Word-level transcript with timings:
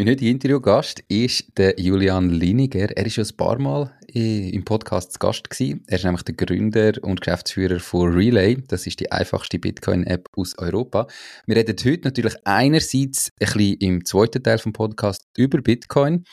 Mein 0.00 0.08
heutiger 0.08 0.30
Interviewgast 0.30 1.04
ist 1.08 1.58
der 1.58 1.78
Julian 1.78 2.30
Liniger. 2.30 2.88
Er 2.96 3.04
ist 3.04 3.16
schon 3.16 3.26
ein 3.26 3.36
paar 3.36 3.58
Mal 3.58 3.94
im 4.14 4.64
Podcast 4.64 5.12
zu 5.12 5.18
Gast 5.18 5.50
gewesen. 5.50 5.84
Er 5.88 5.98
ist 5.98 6.04
nämlich 6.04 6.22
der 6.22 6.36
Gründer 6.36 6.92
und 7.02 7.20
Geschäftsführer 7.20 7.80
von 7.80 8.10
Relay. 8.10 8.56
Das 8.66 8.86
ist 8.86 8.98
die 9.00 9.12
einfachste 9.12 9.58
Bitcoin-App 9.58 10.26
aus 10.34 10.56
Europa. 10.56 11.06
Wir 11.44 11.56
reden 11.56 11.76
heute 11.84 12.00
natürlich 12.04 12.34
einerseits 12.44 13.28
ein 13.28 13.46
bisschen 13.46 13.74
im 13.74 14.04
zweiten 14.06 14.42
Teil 14.42 14.56
vom 14.56 14.72
Podcast 14.72 15.26
über 15.36 15.60
Bitcoin. 15.60 16.24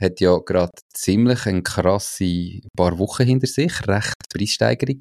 Hat 0.00 0.18
ja 0.20 0.38
gerade 0.38 0.72
ziemlich 0.94 1.44
eine 1.44 1.62
krasse 1.62 2.60
paar 2.74 2.98
Wochen 2.98 3.26
hinter 3.26 3.48
sich, 3.48 3.86
recht 3.86 4.14
Preissteigerung. 4.32 5.00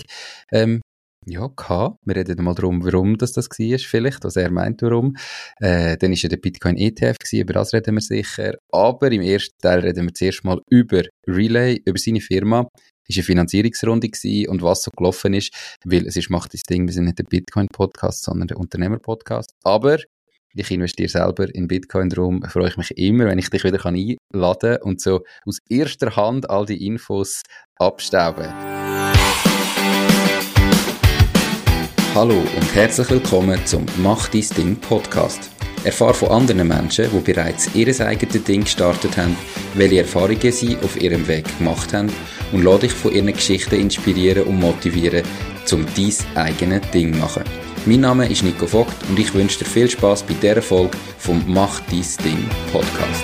Ähm, 0.52 0.82
ja, 1.26 1.48
gehabt. 1.48 1.98
Wir 2.06 2.16
reden 2.16 2.44
mal 2.44 2.56
darum, 2.56 2.84
warum 2.84 3.18
das, 3.18 3.34
das 3.34 3.50
war, 3.50 3.80
vielleicht, 3.80 4.24
was 4.24 4.36
er 4.36 4.52
meint, 4.52 4.82
warum. 4.82 5.16
Äh, 5.60 5.98
dann 5.98 6.14
ist 6.14 6.24
ja 6.24 6.30
der 6.30 6.38
Bitcoin 6.38 6.78
ETF 6.78 7.18
gewesen, 7.20 7.42
über 7.42 7.54
das 7.54 7.74
reden 7.74 7.96
wir 7.96 8.02
sicher. 8.02 8.56
Aber 8.72 9.12
im 9.12 9.22
ersten 9.22 9.58
Teil 9.62 9.80
reden 9.80 10.08
wir 10.08 10.14
zuerst 10.14 10.44
mal 10.44 10.60
über 10.70 11.04
Relay, 11.28 11.82
über 11.86 11.98
seine 11.98 12.22
Firma. 12.22 12.68
Es 13.08 13.16
war 13.16 13.22
eine 13.22 13.24
Finanzierungsrunde 13.24 14.10
gewesen 14.10 14.50
und 14.50 14.62
was 14.62 14.84
so 14.84 14.92
gelaufen 14.92 15.34
ist, 15.34 15.52
weil 15.84 16.06
es 16.06 16.16
ist, 16.16 16.30
macht 16.30 16.54
das 16.54 16.62
Ding, 16.62 16.86
wir 16.86 16.94
sind 16.94 17.06
nicht 17.06 17.18
der 17.18 17.24
Bitcoin-Podcast, 17.24 18.24
sondern 18.24 18.48
der 18.48 18.58
Unternehmer-Podcast. 18.58 19.52
Aber 19.64 19.98
ich 20.54 20.72
investiere 20.72 21.10
selber 21.10 21.54
in 21.54 21.68
Bitcoin, 21.68 22.10
darum 22.10 22.42
freue 22.44 22.70
ich 22.70 22.78
mich 22.78 22.98
immer, 22.98 23.26
wenn 23.26 23.40
ich 23.40 23.50
dich 23.50 23.64
wieder 23.64 23.84
einladen 23.86 24.20
kann 24.34 24.82
und 24.82 25.02
so 25.02 25.22
aus 25.46 25.60
erster 25.70 26.16
Hand 26.16 26.50
all 26.50 26.66
die 26.66 26.86
Infos 26.86 27.44
abstauben. 27.78 28.79
Hallo 32.16 32.34
und 32.34 32.76
herzlich 32.76 33.08
willkommen 33.12 33.64
zum 33.68 33.86
Mach 33.98 34.30
dein 34.30 34.44
Ding 34.58 34.76
Podcast. 34.76 35.52
Erfahre 35.84 36.16
von 36.16 36.30
anderen 36.30 36.68
Menschen, 36.68 37.06
die 37.14 37.20
bereits 37.20 37.70
ihr 37.76 37.88
eigenes 38.02 38.44
Ding 38.44 38.64
gestartet 38.64 39.16
haben, 39.16 39.38
welche 39.76 40.00
Erfahrungen 40.00 40.52
sie 40.52 40.76
auf 40.78 41.00
ihrem 41.00 41.28
Weg 41.28 41.46
gemacht 41.60 41.94
haben 41.94 42.12
und 42.52 42.64
lade 42.64 42.80
dich 42.80 42.94
von 42.94 43.14
ihren 43.14 43.32
Geschichten 43.32 43.80
inspirieren 43.80 44.48
und 44.48 44.60
motivieren, 44.60 45.24
zum 45.66 45.86
dein 45.96 46.14
eigenes 46.36 46.90
Ding 46.90 47.14
zu 47.14 47.20
machen. 47.20 47.44
Mein 47.86 48.02
Name 48.02 48.28
ist 48.28 48.44
Nico 48.44 48.66
Vogt 48.66 48.96
und 49.08 49.20
ich 49.20 49.32
wünsche 49.36 49.60
dir 49.60 49.66
viel 49.66 49.90
Spaß 49.90 50.24
bei 50.24 50.34
dieser 50.34 50.64
Folge 50.64 50.98
vom 51.20 51.44
Mach 51.46 51.80
dein 51.92 52.06
Ding 52.26 52.50
Podcast. 52.72 53.24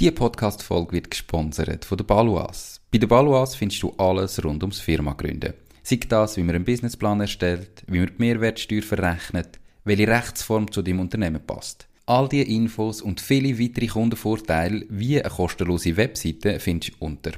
Diese 0.00 0.12
Podcast-Folge 0.12 0.92
wird 0.92 1.10
gesponsert 1.10 1.84
von 1.84 1.98
der 1.98 2.04
Baluas. 2.04 2.79
Bei 2.92 2.98
der 2.98 3.06
Baluas 3.06 3.54
findest 3.54 3.84
du 3.84 3.92
alles 3.98 4.44
rund 4.44 4.64
ums 4.64 4.80
Firma 4.80 5.12
gründen. 5.12 5.54
Sei 5.84 6.00
das, 6.08 6.36
wie 6.36 6.42
man 6.42 6.56
einen 6.56 6.64
Businessplan 6.64 7.20
erstellt, 7.20 7.84
wie 7.86 8.00
man 8.00 8.08
die 8.08 8.14
Mehrwertsteuer 8.18 8.82
verrechnet, 8.82 9.60
welche 9.84 10.08
Rechtsform 10.08 10.70
zu 10.72 10.82
deinem 10.82 10.98
Unternehmen 10.98 11.40
passt. 11.46 11.86
All 12.06 12.28
diese 12.28 12.48
Infos 12.48 13.00
und 13.00 13.20
viele 13.20 13.56
weitere 13.60 13.86
Kundenvorteile 13.86 14.86
wie 14.88 15.22
eine 15.22 15.30
kostenlose 15.30 15.96
Webseite 15.96 16.58
findest 16.58 16.94
du 16.94 17.04
unter 17.04 17.30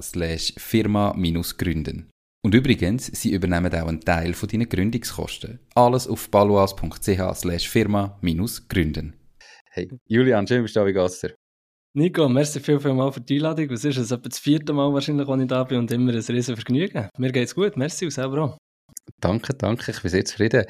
slash 0.00 0.54
firma-gründen. 0.58 2.08
Und 2.44 2.54
übrigens, 2.54 3.06
sie 3.06 3.32
übernehmen 3.32 3.74
auch 3.74 3.88
einen 3.88 4.00
Teil 4.00 4.34
von 4.34 4.48
deinen 4.48 4.68
Gründungskosten. 4.68 5.58
Alles 5.74 6.06
auf 6.06 6.30
slash 7.34 7.68
firma-gründen. 7.68 9.14
Hey, 9.72 9.88
Julian, 10.06 10.46
schön 10.46 10.62
bist 10.62 10.76
du 10.76 10.80
da, 10.80 10.86
wie 10.86 10.92
dir? 11.18 11.34
Nico, 11.96 12.28
merci 12.28 12.58
viel, 12.58 12.80
viel 12.80 12.92
mal 12.92 13.12
für 13.12 13.20
die 13.20 13.36
Einladung. 13.36 13.70
Was 13.70 13.84
ist 13.84 13.98
es? 13.98 14.10
Etwa 14.10 14.28
das 14.28 14.40
vierte 14.40 14.72
Mal 14.72 14.92
wahrscheinlich, 14.92 15.28
als 15.28 15.42
ich 15.42 15.46
da 15.46 15.62
bin 15.62 15.78
und 15.78 15.92
immer 15.92 16.12
ein 16.12 16.18
riesen 16.18 16.56
Vergnügen. 16.56 17.08
Mir 17.16 17.30
geht's 17.30 17.54
gut, 17.54 17.76
merci 17.76 18.04
und 18.04 18.10
selber 18.10 18.42
auch. 18.42 18.58
Danke, 19.20 19.54
danke, 19.54 19.92
ich 19.92 20.02
bin 20.02 20.10
sehr 20.10 20.24
zufrieden. 20.24 20.64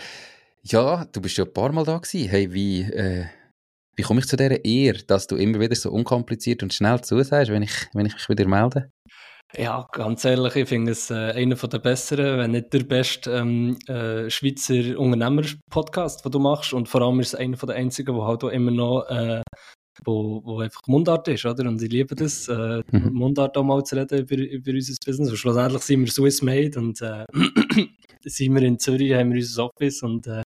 Ja, 0.63 1.07
du 1.07 1.23
bist 1.23 1.37
schon 1.37 1.47
ein 1.47 1.53
paar 1.55 1.73
Mal 1.73 1.85
da 1.85 1.97
gewesen. 1.97 2.29
Hey, 2.29 2.53
wie, 2.53 2.83
äh, 2.83 3.25
wie 3.97 4.03
komme 4.03 4.21
ich 4.21 4.27
zu 4.27 4.37
dieser 4.37 4.63
Ehre, 4.67 4.99
dass 5.07 5.27
du 5.27 5.37
immer 5.37 5.61
wieder 5.61 5.75
so 5.75 5.91
unkompliziert 5.93 6.63
und 6.63 6.75
schnell 6.75 7.01
zusagst, 7.01 7.51
wenn 7.51 7.63
ich, 7.63 7.89
wenn 7.95 8.05
ich 8.05 8.13
mich 8.13 8.29
wieder 8.29 8.47
melde? 8.47 8.91
Ja, 9.57 9.89
ganz 9.93 10.27
ehrlich, 10.27 10.57
ich 10.57 10.69
finde 10.69 10.93
es 10.93 11.11
äh, 11.11 11.33
einer 11.33 11.55
der 11.55 11.79
besseren, 11.79 12.39
wenn 12.39 12.51
nicht 12.51 12.71
der 12.71 12.83
beste 12.83 13.31
ähm, 13.31 13.79
äh, 13.89 14.29
Schweizer 14.29 14.99
Unternehmer-Podcast, 14.99 16.23
den 16.23 16.33
du 16.33 16.39
machst. 16.39 16.75
Und 16.75 16.91
vor 16.91 17.01
allem 17.01 17.21
ist 17.21 17.29
es 17.29 17.35
einer 17.41 17.57
der 17.57 17.77
einzigen, 17.77 18.15
der 18.15 18.27
halt 18.27 18.45
auch 18.45 18.49
immer 18.49 18.73
noch 18.73 19.09
äh, 19.09 19.41
wo, 20.05 20.43
wo 20.45 20.61
einfach 20.61 20.81
Mundart 20.87 21.29
ist, 21.29 21.45
oder? 21.45 21.69
Und 21.69 21.83
ich 21.83 21.91
liebe 21.91 22.15
das, 22.15 22.49
äh, 22.49 22.83
mhm. 22.91 23.13
Mundart 23.13 23.57
auch 23.57 23.63
mal 23.63 23.83
zu 23.85 23.97
reden 23.97 24.21
über, 24.21 24.37
über 24.37 24.73
unser 24.73 24.95
Business. 25.05 25.31
Und 25.31 25.37
schlussendlich 25.37 25.83
sind 25.83 26.01
wir 26.01 26.11
Swiss 26.11 26.43
made 26.43 26.79
und 26.79 27.01
äh, 27.01 27.25
sind 28.25 28.55
wir 28.55 28.63
in 28.63 28.79
Zürich, 28.79 29.13
haben 29.13 29.31
wir 29.33 29.37
unser 29.37 29.67
Office 29.67 30.03
und 30.03 30.27
äh, 30.27 30.43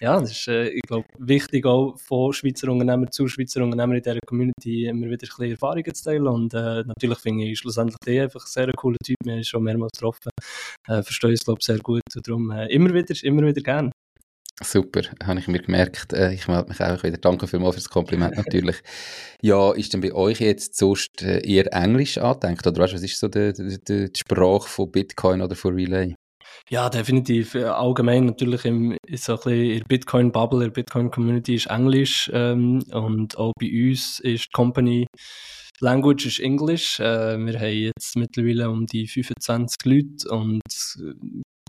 ja, 0.00 0.20
das 0.20 0.32
ist, 0.32 0.48
äh, 0.48 0.68
ich 0.68 0.82
glaube, 0.82 1.06
wichtig 1.18 1.64
auch 1.66 1.98
von 1.98 2.32
Schweizer 2.32 2.70
Unternehmern 2.70 3.10
zu 3.10 3.26
Schweizer 3.28 3.62
Unternehmern 3.62 3.96
in 3.96 4.02
dieser 4.02 4.20
Community 4.26 4.86
immer 4.86 5.06
wieder 5.06 5.12
ein 5.12 5.18
bisschen 5.18 5.50
Erfahrungen 5.50 5.94
zu 5.94 6.04
teilen 6.04 6.26
und 6.26 6.54
äh, 6.54 6.84
natürlich 6.84 7.18
finde 7.18 7.44
ich 7.44 7.58
schlussendlich 7.58 7.96
die 8.06 8.20
einfach 8.20 8.44
ein 8.44 8.50
sehr 8.50 8.72
cooler 8.72 8.98
Typ, 9.04 9.16
wir 9.24 9.34
haben 9.34 9.44
schon 9.44 9.62
mehrmals 9.62 9.92
getroffen, 9.92 10.30
äh, 10.88 11.02
verstehe 11.02 11.32
es, 11.32 11.44
glaube 11.44 11.58
ich, 11.60 11.66
sehr 11.66 11.78
gut 11.78 12.02
und 12.14 12.28
darum 12.28 12.50
äh, 12.50 12.66
immer 12.66 12.92
wieder, 12.92 13.14
immer 13.22 13.46
wieder 13.46 13.62
gerne. 13.62 13.92
Super, 14.60 15.02
habe 15.24 15.40
ich 15.40 15.48
mir 15.48 15.60
gemerkt. 15.60 16.12
Äh, 16.12 16.34
ich 16.34 16.46
melde 16.46 16.68
mich 16.68 16.80
auch 16.80 17.02
wieder. 17.02 17.16
Danke 17.16 17.46
vielmals 17.46 17.76
für 17.76 17.80
das 17.80 17.88
Kompliment 17.88 18.36
natürlich. 18.36 18.76
ja, 19.42 19.72
ist 19.72 19.92
denn 19.92 20.00
bei 20.00 20.12
euch 20.12 20.40
jetzt 20.40 20.76
sonst 20.76 21.22
äh, 21.22 21.40
eher 21.40 21.72
Englisch 21.72 22.18
angedenkt? 22.18 22.66
Oder 22.66 22.82
weißt, 22.82 22.94
was 22.94 23.02
ist 23.02 23.18
so 23.18 23.28
die, 23.28 23.52
die, 23.52 23.78
die 23.82 24.10
Sprache 24.16 24.68
von 24.68 24.90
Bitcoin 24.90 25.40
oder 25.42 25.56
von 25.56 25.74
Relay? 25.74 26.14
Ja, 26.68 26.88
definitiv. 26.90 27.54
Äh, 27.54 27.64
allgemein 27.64 28.26
natürlich 28.26 28.64
im, 28.64 28.96
so 29.14 29.32
ein 29.32 29.36
bisschen 29.38 29.52
in 29.52 29.78
der 29.78 29.86
Bitcoin-Bubble, 29.86 30.64
in 30.64 30.70
der 30.70 30.82
Bitcoin-Community 30.82 31.54
ist 31.54 31.66
Englisch 31.66 32.30
ähm, 32.32 32.82
und 32.92 33.36
auch 33.38 33.52
bei 33.58 33.66
uns 33.66 34.20
ist 34.20 34.44
die 34.44 34.50
Company 34.52 35.06
Language 35.80 36.26
ist 36.26 36.40
Englisch. 36.40 37.00
Äh, 37.00 37.38
wir 37.38 37.58
haben 37.58 37.72
jetzt 37.72 38.16
mittlerweile 38.16 38.70
um 38.70 38.86
die 38.86 39.08
25 39.08 39.78
Leute 39.84 40.28
und 40.30 40.62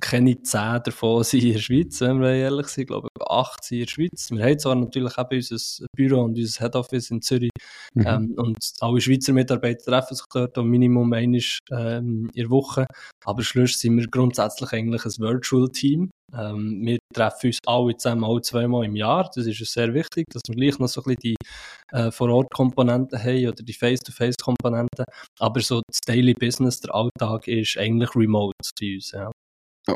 keine 0.02 0.42
zehn 0.42 0.82
davon 0.84 1.24
sind 1.24 1.44
in 1.44 1.54
der 1.54 1.60
Schweiz, 1.60 2.02
wenn 2.02 2.22
wir 2.22 2.34
ehrlich 2.34 2.68
sind. 2.68 2.84
Ich 2.84 2.88
glaube, 2.88 3.08
acht 3.28 3.64
sind 3.64 3.80
in 3.80 3.86
der 3.86 3.92
Schweiz. 3.92 4.32
Wir 4.32 4.44
haben 4.44 4.60
zwar 4.60 4.76
natürlich 4.76 5.18
eben 5.18 5.36
unser 5.36 5.86
Büro 5.96 6.22
und 6.24 6.38
unser 6.38 6.60
Head 6.60 6.76
Office 6.76 7.12
in 7.12 7.22
Zürich. 7.22 7.52
Mhm. 7.94 8.06
Ähm, 8.06 8.34
und 8.38 8.58
alle 8.80 9.02
Schweizer 9.02 9.34
Mitarbeiter 9.34 9.84
treffen 9.86 10.16
sich 10.16 10.26
dort 10.34 10.58
am 10.58 10.68
Minimum 10.68 11.12
einmal 11.14 11.42
ähm, 11.72 12.30
in 12.34 12.44
der 12.44 12.50
Woche. 12.50 12.86
Aber 13.26 13.44
schlussendlich 13.44 13.78
sind 13.78 13.98
wir 13.98 14.08
grundsätzlich 14.08 14.72
eigentlich 14.74 15.06
ein 15.06 15.14
Virtual 15.20 15.70
Team. 15.70 16.10
Ähm, 16.36 16.82
wir 16.84 16.98
treffen 17.14 17.48
uns 17.48 17.60
alle 17.66 17.96
zusammen 17.96 18.24
alle 18.24 18.42
zweimal 18.42 18.86
im 18.86 18.96
Jahr. 18.96 19.30
Das 19.34 19.46
ist 19.46 19.60
sehr 19.66 19.94
wichtig, 19.94 20.26
dass 20.32 20.42
wir 20.48 20.56
gleich 20.56 20.80
noch 20.80 20.88
so 20.88 21.02
ein 21.02 21.16
bisschen 21.16 21.22
die 21.22 21.36
äh, 21.92 22.12
Vor-Ort-Komponenten 22.12 23.20
haben 23.22 23.48
oder 23.48 23.64
die 23.64 23.74
Face-to-Face-Komponenten. 23.74 25.06
Aber 25.40 25.62
so 25.62 25.82
das 25.88 26.00
Daily 26.06 26.34
Business, 26.34 26.80
der 26.80 26.96
Alltag 26.96 27.48
ist 27.48 27.78
eigentlich 27.78 28.16
remote 28.16 28.54
bei 28.80 28.96
uns. 28.96 29.12
Ja. 29.12 29.32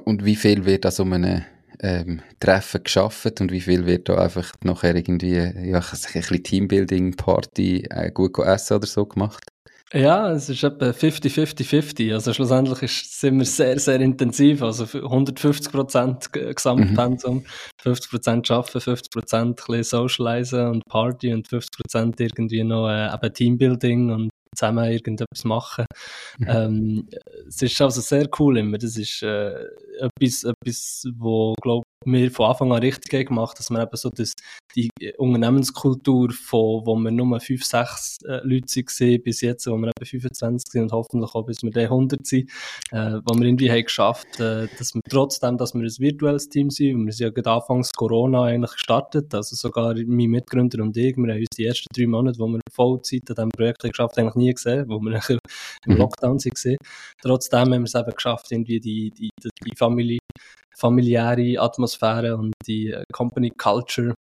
Und 0.04 0.26
wie 0.26 0.36
viel 0.36 0.66
wird 0.66 0.86
an 0.86 0.92
so 0.92 1.04
einem 1.04 1.44
ähm, 1.80 2.22
Treffen 2.40 2.84
geschafft 2.84 3.40
und 3.40 3.52
wie 3.52 3.62
viel 3.62 3.86
wird 3.86 4.10
da 4.10 4.16
einfach 4.16 4.52
nachher 4.64 4.96
irgendwie 4.96 5.36
ja, 5.36 5.80
ein 5.80 5.82
bisschen 5.82 6.44
Teambuilding-Party 6.44 7.88
äh, 7.90 8.12
gut 8.12 8.38
essen 8.40 8.78
oder 8.78 8.88
so 8.88 9.06
gemacht? 9.06 9.44
Ja, 9.94 10.32
es 10.32 10.50
ist 10.50 10.64
etwa 10.66 10.90
50-50-50. 10.90 12.14
Also 12.14 12.34
schlussendlich 12.34 12.82
ist, 12.84 13.22
sind 13.22 13.38
wir 13.38 13.46
sehr, 13.46 13.80
sehr 13.80 14.02
intensiv. 14.02 14.62
Also 14.62 14.84
150 14.84 15.72
Prozent 15.72 16.34
Gesamtpensum, 16.34 17.38
mhm. 17.38 17.46
50 17.82 18.12
Prozent 18.12 18.52
arbeiten, 18.52 18.82
50 18.82 19.12
Prozent 19.12 19.62
socialisen 19.86 20.68
und 20.68 20.86
Party 20.86 21.34
und 21.34 21.48
50 21.48 21.72
Prozent 21.78 22.20
irgendwie 22.20 22.66
noch 22.66 22.90
äh, 22.90 23.14
eben 23.14 23.34
Teambuilding 23.34 24.12
und 24.12 24.30
zusammen 24.56 24.92
irgendetwas 24.92 25.44
machen. 25.44 25.86
Mhm. 26.40 26.48
Ähm, 26.48 27.10
es 27.48 27.62
ist 27.62 27.82
also 27.82 28.02
sehr 28.02 28.28
cool 28.40 28.58
immer. 28.58 28.78
Das 28.78 28.98
ist 28.98 29.22
äh, 29.24 29.64
etwas, 30.00 30.44
etwas, 30.44 31.04
wo, 31.16 31.54
glaube 31.62 31.86
wir 32.06 32.32
von 32.32 32.50
Anfang 32.50 32.72
an 32.72 32.80
richtig 32.80 33.28
gemacht, 33.28 33.58
dass 33.60 33.70
wir 33.70 33.82
eben 33.82 33.98
so 33.98 34.10
das, 34.10 34.34
die 34.76 34.90
Unternehmenskultur 35.18 36.32
von, 36.32 36.86
wo 36.86 36.96
wir 36.96 37.12
nur 37.12 37.40
fünf, 37.40 37.66
sechs 37.66 38.20
äh, 38.26 38.40
Leute 38.44 38.68
waren, 38.68 39.24
bis 39.24 39.42
jetzt, 39.42 39.68
wo 39.68 39.78
wir 39.78 39.88
eben 39.88 40.06
25 40.06 40.72
sind 40.72 40.82
und 40.84 40.92
hoffentlich 40.92 41.34
auch 41.34 41.44
bis 41.44 41.64
wir 41.64 41.72
dann 41.72 41.86
100 41.86 42.26
sind, 42.26 42.50
äh, 42.92 43.20
wo 43.26 43.38
wir 43.38 43.46
irgendwie 43.46 43.72
haben 43.72 43.84
geschafft, 43.84 44.40
äh, 44.40 44.68
dass 44.78 44.94
wir 44.94 45.02
trotzdem, 45.10 45.58
dass 45.58 45.74
wir 45.74 45.82
ein 45.82 46.00
virtuelles 46.00 46.50
Team 46.50 46.70
sind, 46.70 47.06
wir 47.06 47.14
sind 47.14 47.26
ja 47.26 47.32
gerade 47.32 47.52
anfangs 47.52 47.92
Corona 47.92 48.44
eigentlich 48.44 48.74
gestartet, 48.74 49.34
also 49.34 49.56
sogar 49.56 49.96
mein 49.96 50.30
Mitgründer 50.30 50.84
und 50.84 50.96
ich, 50.96 51.18
wir 51.18 51.34
haben 51.34 51.40
uns 51.40 51.58
die 51.58 51.66
ersten 51.66 51.88
drei 51.94 52.08
Monate, 52.08 52.40
wo 52.40 52.48
wir 52.48 52.60
Vollzeit 52.72 53.30
an 53.30 53.36
diesem 53.36 53.50
Projekt 53.50 53.82
geschafft 53.82 54.18
eigentlich 54.18 54.36
nie 54.36 54.54
gesehen, 54.54 54.86
wo 54.88 55.00
wir 55.00 55.20
im 55.30 55.40
mhm. 55.86 55.98
Lockdown 55.98 56.38
waren. 56.38 56.78
Trotzdem 57.22 57.60
haben 57.60 57.72
wir 57.72 57.84
es 57.84 57.96
eben 57.96 58.12
geschafft, 58.12 58.52
irgendwie 58.52 58.80
die, 58.80 59.12
die, 59.12 59.30
die 59.66 59.76
Familie 59.76 60.20
familiäre 60.78 61.60
Atmosphäre 61.62 62.38
und 62.38 62.54
die 62.66 62.92
äh, 62.92 63.04
Company 63.12 63.52
Culture 63.52 64.14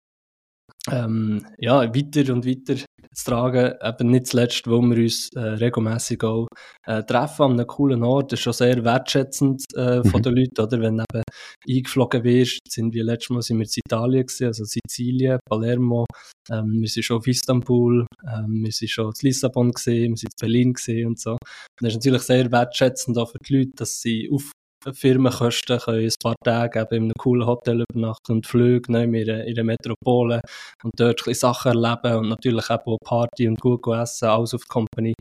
ähm, 0.91 1.45
ja, 1.57 1.81
weiter 1.81 2.33
und 2.33 2.45
weiter 2.45 2.75
zu 2.75 3.25
tragen. 3.25 3.73
Eben 3.81 4.11
nicht 4.11 4.27
zuletzt, 4.27 4.67
weil 4.67 4.81
wir 4.81 5.03
uns 5.03 5.29
äh, 5.35 5.39
regelmäßig 5.39 6.23
auch 6.23 6.47
äh, 6.85 7.03
treffen 7.03 7.43
an 7.43 7.51
einem 7.53 7.67
coolen 7.67 8.03
Ort. 8.03 8.31
Das 8.31 8.39
ist 8.39 8.43
schon 8.43 8.53
sehr 8.53 8.83
wertschätzend 8.83 9.63
äh, 9.75 10.03
von 10.03 10.19
mhm. 10.19 10.23
den 10.23 10.35
Leuten, 10.35 10.61
oder? 10.61 10.79
Wenn 10.81 10.99
eben 10.99 11.23
eingeflogen 11.67 12.23
wirst, 12.23 12.59
sind 12.69 12.93
wir 12.93 13.03
letztes 13.03 13.29
Mal 13.31 13.41
sind 13.41 13.57
wir 13.59 13.65
in 13.65 13.81
Italien 13.85 14.25
gewesen, 14.25 14.45
also 14.45 14.63
Sizilien, 14.65 15.39
Palermo, 15.49 16.05
ähm, 16.51 16.81
wir 16.81 16.87
sind 16.87 17.03
schon 17.03 17.17
auf 17.17 17.27
Istanbul, 17.27 18.05
ähm, 18.27 18.63
wir 18.63 18.71
sind 18.71 18.89
schon 18.89 19.05
in 19.07 19.13
Lissabon 19.21 19.71
gesehen, 19.71 20.11
wir 20.11 20.17
sind 20.17 20.33
in 20.33 20.39
Berlin 20.39 20.73
gesehen 20.73 21.07
und 21.07 21.19
so. 21.19 21.31
Und 21.31 21.39
das 21.81 21.89
ist 21.89 21.95
natürlich 21.95 22.21
sehr 22.23 22.51
wertschätzend 22.51 23.17
auch 23.17 23.31
für 23.31 23.39
die 23.47 23.57
Leute, 23.57 23.71
dass 23.75 24.01
sie 24.01 24.29
auf 24.31 24.51
Firmenkosten 24.93 25.79
können 25.79 26.05
ein 26.05 26.13
paar 26.21 26.35
Tage 26.43 26.81
eben 26.81 26.95
in 26.95 27.03
einem 27.03 27.13
coolen 27.17 27.47
Hotel 27.47 27.83
übernachten 27.89 28.33
und 28.33 28.47
Flüge 28.47 28.91
ne, 28.91 29.03
in, 29.03 29.13
in 29.13 29.29
einer 29.29 29.63
Metropole 29.63 30.41
und 30.83 30.93
dort 30.97 31.27
ein 31.27 31.33
Sachen 31.33 31.71
erleben 31.71 32.19
und 32.19 32.29
natürlich 32.29 32.69
eben 32.69 32.83
auch 32.85 32.97
Party 33.03 33.47
und 33.47 33.59
gut 33.59 33.87
essen, 33.87 34.27
alles 34.27 34.53
auf 34.53 34.61
die 34.61 34.67
Company. 34.67 35.13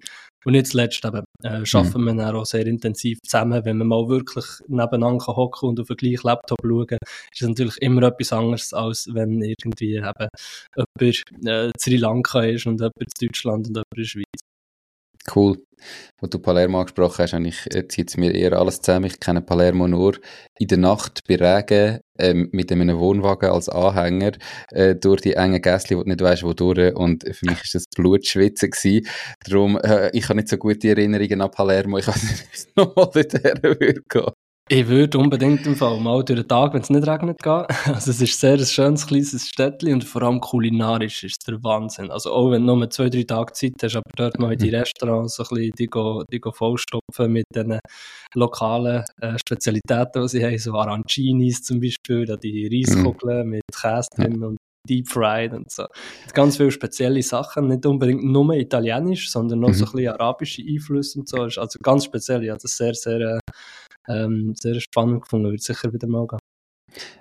Und 0.44 0.52
nicht 0.52 0.66
zuletzt 0.66 1.04
eben, 1.04 1.24
äh, 1.42 1.48
arbeiten 1.48 2.00
mhm. 2.02 2.04
wir 2.04 2.14
dann 2.14 2.36
auch 2.36 2.44
sehr 2.44 2.66
intensiv 2.66 3.18
zusammen. 3.24 3.64
Wenn 3.64 3.78
man 3.78 3.88
mal 3.88 4.08
wirklich 4.08 4.44
nebeneinander 4.68 5.24
hocken 5.26 5.70
und 5.70 5.80
auf 5.80 5.86
den 5.86 5.96
gleichen 5.96 6.26
Laptop 6.26 6.58
schauen, 6.62 6.98
ist 7.32 7.42
es 7.42 7.48
natürlich 7.48 7.80
immer 7.80 8.02
etwas 8.02 8.32
anderes, 8.32 8.74
als 8.74 9.08
wenn 9.12 9.40
irgendwie 9.40 9.94
eben 9.94 10.28
jemand 11.00 11.46
äh, 11.46 11.70
Sri 11.78 11.96
Lanka 11.96 12.42
ist 12.42 12.66
und 12.66 12.80
jemand 12.80 12.94
in 12.98 13.26
Deutschland 13.26 13.68
und 13.68 13.76
jemand 13.76 13.86
in 13.94 14.02
der 14.02 14.04
Schweiz. 14.04 14.53
Cool. 15.32 15.58
Wo 16.18 16.26
du 16.26 16.38
Palermo 16.38 16.80
angesprochen 16.80 17.22
hast, 17.24 17.34
ich, 17.34 17.88
zieht 17.88 18.08
es 18.08 18.16
mir 18.16 18.34
eher 18.34 18.54
alles 18.54 18.80
zusammen. 18.80 19.04
Ich 19.06 19.20
kenne 19.20 19.42
Palermo 19.42 19.86
nur 19.86 20.16
in 20.58 20.68
der 20.68 20.78
Nacht 20.78 21.20
bei 21.28 21.36
Regen 21.36 22.00
ähm, 22.18 22.48
mit 22.52 22.72
einem 22.72 22.98
Wohnwagen 22.98 23.50
als 23.50 23.68
Anhänger 23.68 24.32
äh, 24.70 24.94
durch 24.94 25.20
die 25.20 25.34
engen 25.34 25.60
Gässchen, 25.60 25.98
wo 25.98 26.02
du 26.02 26.08
nicht 26.08 26.22
weißt, 26.22 26.42
wo 26.42 26.54
durch. 26.54 26.94
Und 26.94 27.24
für 27.36 27.46
mich 27.46 27.62
ist 27.64 27.74
das 27.74 27.86
Blutschwitzen 27.94 28.70
gewesen. 28.70 29.06
Darum, 29.46 29.76
äh, 29.78 30.10
ich 30.16 30.24
habe 30.24 30.36
nicht 30.36 30.48
so 30.48 30.56
gute 30.56 30.88
Erinnerungen 30.88 31.42
an 31.42 31.50
Palermo. 31.50 31.98
Ich 31.98 32.08
weiß 32.08 32.22
nicht, 32.22 32.40
wie 32.44 32.54
es 32.54 32.68
nochmal 32.76 33.10
dorthin 33.12 33.62
würde 33.62 34.00
gehen. 34.08 34.32
Ich 34.70 34.88
würde 34.88 35.18
unbedingt 35.18 35.66
im 35.66 35.76
Fall 35.76 36.00
mal 36.00 36.24
durch 36.24 36.40
den 36.40 36.48
Tag, 36.48 36.72
wenn 36.72 36.80
es 36.80 36.88
nicht 36.88 37.06
regnet, 37.06 37.42
gehen. 37.42 37.66
Also 37.86 38.10
es 38.12 38.22
ist 38.22 38.40
sehr 38.40 38.54
ein 38.54 38.64
schönes, 38.64 39.06
kleines 39.06 39.46
Städtchen 39.46 39.92
und 39.92 40.04
vor 40.04 40.22
allem 40.22 40.40
kulinarisch 40.40 41.22
ist 41.24 41.36
es 41.40 41.44
der 41.44 41.62
Wahnsinn. 41.62 42.10
Also 42.10 42.32
auch 42.32 42.50
wenn 42.50 42.66
du 42.66 42.74
nur 42.74 42.88
zwei, 42.88 43.10
drei 43.10 43.24
Tage 43.24 43.52
Zeit 43.52 43.74
hast, 43.82 43.96
aber 43.96 44.10
dort 44.16 44.38
mal 44.38 44.54
in 44.54 44.58
die 44.58 44.68
mhm. 44.68 44.76
Restaurants 44.76 45.36
so 45.36 45.42
ein 45.42 45.48
bisschen 45.50 45.72
die, 45.78 45.86
go, 45.86 46.24
die 46.32 46.40
go 46.40 46.50
vollstopfen 46.50 47.30
mit 47.30 47.44
den 47.54 47.78
lokalen 48.34 49.04
äh, 49.20 49.38
Spezialitäten, 49.38 50.22
die 50.22 50.28
sie 50.28 50.44
haben, 50.46 50.58
so 50.58 50.72
Arancinis 50.72 51.62
zum 51.62 51.78
Beispiel, 51.78 52.24
da 52.24 52.36
die 52.36 52.66
Reiskugeln 52.66 53.44
mhm. 53.44 53.50
mit 53.50 53.62
Käse 53.70 54.08
drin 54.16 54.42
und 54.42 54.56
Deep 54.88 55.08
Fried 55.08 55.52
und 55.52 55.70
so. 55.70 55.86
Ganz 56.32 56.56
viele 56.56 56.70
spezielle 56.70 57.22
Sachen, 57.22 57.68
nicht 57.68 57.84
unbedingt 57.86 58.24
nur 58.24 58.54
italienisch, 58.54 59.30
sondern 59.30 59.60
noch 59.60 59.68
mhm. 59.68 59.74
so 59.74 59.84
ein 59.86 59.92
bisschen 59.92 60.12
arabische 60.12 60.62
Einflüsse 60.62 61.18
und 61.18 61.28
so. 61.28 61.42
Also 61.42 61.78
ganz 61.82 62.04
speziell, 62.04 62.44
ja, 62.44 62.54
das 62.54 62.64
ist 62.64 62.76
sehr, 62.76 62.94
sehr 62.94 63.20
äh, 63.20 63.38
ähm, 64.08 64.54
sehr 64.58 64.80
spannend 64.80 65.22
gefunden, 65.22 65.46
würde 65.46 65.62
sicher 65.62 65.92
wieder 65.92 66.08
mal 66.08 66.26
gehen. 66.26 66.38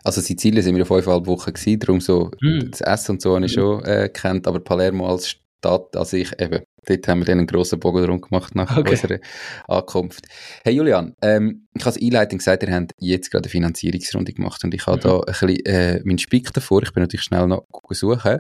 Also 0.04 0.22
Sizilien 0.22 0.64
sind 0.64 0.76
wir 0.76 0.86
fünfeinhalb 0.86 1.26
Wochen 1.26 1.54
gewesen, 1.54 1.80
darum 1.80 2.02
so 2.02 2.32
mm. 2.42 2.72
das 2.72 2.82
Essen 2.82 3.14
und 3.14 3.22
so 3.22 3.36
habe 3.36 3.46
ich 3.46 3.54
schon 3.54 3.84
äh, 3.86 4.10
kennt, 4.10 4.48
aber 4.48 4.60
Palermo 4.60 5.10
als 5.10 5.30
Stadt, 5.30 5.96
also 5.96 6.18
ich 6.18 6.32
eben, 6.40 6.64
dort 6.86 7.08
haben 7.08 7.20
wir 7.20 7.26
dann 7.26 7.40
einen 7.40 7.48
grossen 7.48 7.80
Bogen 7.80 8.06
drum 8.06 8.22
gemacht 8.22 8.54
nach 8.54 8.78
okay. 8.78 8.92
unserer 8.92 9.20
Ankunft. 9.68 10.28
Hey 10.64 10.76
Julian, 10.76 11.16
ähm, 11.22 11.68
ich 11.74 11.82
habe 11.82 11.96
als 11.96 12.02
Einleitung 12.02 12.38
gesagt, 12.38 12.64
ihr 12.64 12.74
habt 12.74 12.92
jetzt 13.00 13.32
gerade 13.32 13.46
eine 13.46 13.52
Finanzierungsrunde 13.52 14.34
gemacht 14.34 14.64
und 14.64 14.74
ich 14.76 14.86
habe 14.86 14.98
mhm. 14.98 15.02
da 15.02 15.20
ein 15.20 15.26
bisschen 15.26 15.66
äh, 15.66 16.02
meinen 16.04 16.20
Spick 16.20 16.54
davor, 16.54 16.84
ich 16.84 16.94
bin 16.94 17.02
natürlich 17.02 17.24
schnell 17.24 17.48
noch 17.48 17.64
suchen. 17.90 18.40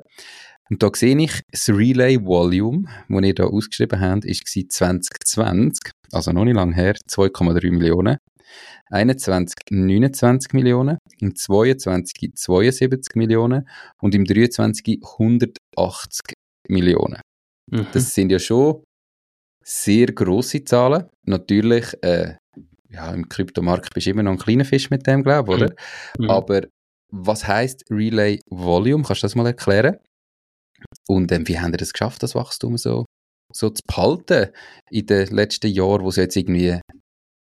Und 0.69 0.81
da 0.81 0.89
sehe 0.93 1.17
ich 1.17 1.41
das 1.51 1.69
Relay 1.69 2.23
Volume, 2.23 2.87
das 3.09 3.23
ihr 3.23 3.35
da 3.35 3.43
ausgeschrieben 3.45 3.99
habt, 3.99 4.25
ist 4.25 4.47
2020 4.47 5.91
also 6.13 6.31
noch 6.31 6.45
nicht 6.45 6.55
lange 6.55 6.75
her, 6.75 6.93
2,3 7.09 7.71
Millionen. 7.71 8.17
21 8.91 9.55
29 9.69 10.53
Millionen, 10.53 10.97
im 11.19 11.35
22 11.35 12.33
72 12.35 13.15
Millionen 13.15 13.67
und 14.01 14.15
im 14.15 14.25
23 14.25 14.99
180 15.19 16.35
Millionen. 16.67 17.21
Mhm. 17.71 17.87
Das 17.91 18.13
sind 18.13 18.31
ja 18.31 18.39
schon 18.39 18.83
sehr 19.63 20.07
große 20.07 20.63
Zahlen. 20.63 21.07
Natürlich, 21.25 21.85
äh, 22.01 22.35
ja, 22.89 23.11
im 23.11 23.27
Kryptomarkt 23.27 23.93
bist 23.93 24.07
du 24.07 24.11
immer 24.11 24.23
noch 24.23 24.33
ein 24.33 24.37
kleiner 24.37 24.65
Fisch 24.65 24.89
mit 24.89 25.07
dem, 25.07 25.23
glaube 25.23 25.51
ich, 25.51 25.61
oder? 25.61 25.75
Mhm. 26.19 26.29
Aber 26.29 26.61
was 27.11 27.47
heißt 27.47 27.85
Relay 27.89 28.39
Volume? 28.49 29.03
Kannst 29.03 29.23
du 29.23 29.25
das 29.25 29.35
mal 29.35 29.45
erklären? 29.45 29.97
Und 31.07 31.31
ähm, 31.31 31.47
wie 31.47 31.59
haben 31.59 31.71
wir 31.71 31.77
das 31.77 31.93
geschafft, 31.93 32.23
das 32.23 32.35
Wachstum 32.35 32.77
so 32.77 33.05
so 33.55 33.69
zu 33.69 33.81
behalten 33.87 34.51
in 34.89 35.05
den 35.05 35.27
letzten 35.27 35.71
Jahren, 35.71 36.03
wo 36.03 36.09
es 36.09 36.15
jetzt 36.15 36.35
irgendwie 36.35 36.79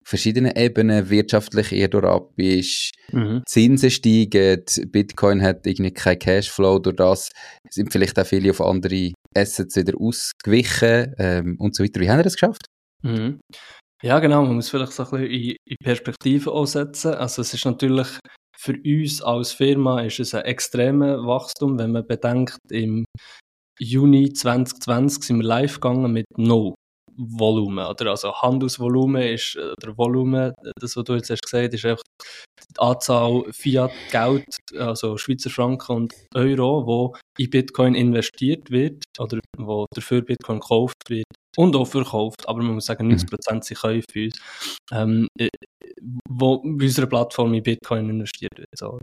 verschiedene 0.06 0.56
Ebenen 0.56 1.10
wirtschaftlich 1.10 1.72
eher 1.72 1.88
durch 1.88 2.04
ab 2.04 2.30
ist, 2.36 2.92
mhm. 3.10 3.42
Zinsen 3.46 3.90
steigen, 3.90 4.62
Bitcoin 4.92 5.42
hat 5.42 5.66
irgendwie 5.66 5.92
kein 5.92 6.18
Cashflow, 6.18 6.78
durch 6.78 6.96
das 6.96 7.30
sind 7.70 7.92
vielleicht 7.92 8.18
auch 8.18 8.26
viele 8.26 8.50
auf 8.50 8.60
andere 8.60 9.12
Assets 9.36 9.76
wieder 9.76 9.94
ausgewichen 10.00 11.12
ähm, 11.18 11.56
und 11.58 11.74
so 11.74 11.82
weiter. 11.82 12.00
Wie 12.00 12.08
haben 12.08 12.18
wir 12.18 12.24
das 12.24 12.34
geschafft? 12.34 12.66
Mhm. 13.02 13.40
Ja, 14.02 14.20
genau, 14.20 14.44
man 14.44 14.54
muss 14.54 14.70
vielleicht 14.70 14.92
so 14.92 15.04
ein 15.04 15.10
bisschen 15.10 15.30
in, 15.30 15.56
in 15.66 15.76
Perspektive 15.82 16.52
ansetzen. 16.52 17.14
Also 17.14 17.42
es 17.42 17.52
ist 17.52 17.64
natürlich 17.64 18.08
für 18.56 18.74
uns 18.74 19.22
als 19.22 19.52
Firma 19.52 20.02
ist 20.02 20.20
es 20.20 20.34
ein 20.34 20.44
extremes 20.44 21.18
Wachstum, 21.26 21.78
wenn 21.78 21.92
man 21.92 22.06
bedenkt, 22.06 22.58
im 22.70 23.04
Juni 23.78 24.32
2020 24.32 25.24
sind 25.24 25.38
wir 25.38 25.44
live 25.44 25.80
gegangen 25.80 26.12
mit 26.12 26.26
No 26.36 26.74
Volumen, 27.16 27.86
oder? 27.86 28.10
Also 28.10 28.34
Handelsvolumen 28.34 29.22
ist, 29.22 29.56
oder 29.56 29.96
Volumen, 29.96 30.52
das, 30.78 30.96
was 30.96 31.04
du 31.04 31.14
jetzt 31.14 31.30
hast 31.30 31.42
gesagt 31.42 31.74
ist 31.74 31.84
einfach 31.84 32.02
die 32.74 32.80
Anzahl 32.80 33.44
Fiat-Geld, 33.52 34.56
also 34.78 35.16
Schweizer 35.16 35.50
Franken 35.50 35.92
und 35.92 36.14
Euro, 36.34 36.86
wo 36.86 37.16
in 37.38 37.50
Bitcoin 37.50 37.94
investiert 37.94 38.70
wird, 38.70 39.04
oder 39.18 39.38
wo 39.56 39.86
dafür 39.94 40.22
Bitcoin 40.22 40.60
gekauft 40.60 40.96
wird 41.08 41.26
und 41.56 41.74
auch 41.74 41.86
verkauft, 41.86 42.48
aber 42.48 42.62
man 42.62 42.74
muss 42.74 42.86
sagen, 42.86 43.10
90% 43.10 43.54
mhm. 43.54 43.62
sind 43.62 43.78
Käufe 43.78 44.04
für 44.10 44.24
uns, 44.26 44.38
ähm, 44.92 45.28
äh, 45.38 45.48
wo 46.28 46.58
bei 46.58 46.84
unserer 46.84 47.06
Plattform 47.06 47.54
in 47.54 47.62
Bitcoin 47.62 48.10
investiert 48.10 48.56
wird. 48.56 48.68
So. 48.76 48.98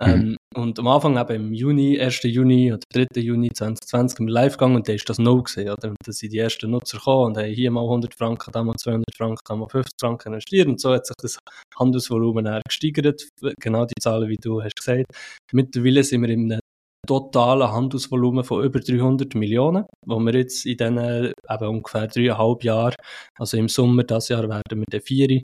Mhm. 0.00 0.06
Ähm, 0.06 0.36
und 0.56 0.78
am 0.78 0.86
Anfang, 0.88 1.16
eben 1.18 1.48
im 1.48 1.54
Juni, 1.54 2.00
1. 2.00 2.22
Juni 2.24 2.72
oder 2.72 2.82
3. 2.92 3.20
Juni 3.20 3.50
2020, 3.52 4.16
sind 4.16 4.26
wir 4.26 4.32
live 4.32 4.52
gegangen 4.52 4.76
und 4.76 4.88
da 4.88 4.92
ist 4.92 5.08
das 5.08 5.18
No 5.18 5.42
gesehen, 5.42 5.70
oder? 5.70 5.94
Da 6.04 6.12
sind 6.12 6.32
die 6.32 6.38
ersten 6.38 6.70
Nutzer 6.70 6.98
gekommen 6.98 7.26
und 7.26 7.38
haben 7.38 7.52
hier 7.52 7.70
mal 7.70 7.82
100 7.82 8.14
Franken, 8.14 8.52
da 8.52 8.62
mal 8.62 8.76
200 8.76 9.04
Franken, 9.16 9.42
da 9.44 9.56
mal 9.56 9.68
50 9.68 9.92
Franken 10.00 10.28
investiert 10.28 10.68
und 10.68 10.80
so 10.80 10.92
hat 10.92 11.06
sich 11.06 11.16
das 11.20 11.38
Handelsvolumen 11.78 12.60
gesteigert, 12.66 13.22
genau 13.60 13.84
die 13.84 14.00
Zahlen, 14.00 14.28
wie 14.28 14.36
du 14.36 14.62
hast 14.62 14.76
gesagt. 14.76 15.06
Mittlerweile 15.52 16.04
sind 16.04 16.22
wir 16.22 16.30
in 16.30 16.52
einem 16.52 16.60
totalen 17.06 17.70
Handelsvolumen 17.70 18.44
von 18.44 18.64
über 18.64 18.80
300 18.80 19.34
Millionen, 19.34 19.84
wo 20.06 20.18
wir 20.20 20.34
jetzt 20.34 20.66
in 20.66 20.76
diesen 20.76 20.98
eben 20.98 21.68
ungefähr 21.68 22.06
dreieinhalb 22.06 22.64
Jahren, 22.64 22.94
also 23.38 23.56
im 23.56 23.68
Sommer 23.68 24.04
dieses 24.04 24.28
Jahr 24.28 24.48
werden 24.48 24.80
wir 24.80 24.84
den 24.90 25.00
vier, 25.00 25.30
ähm, 25.30 25.42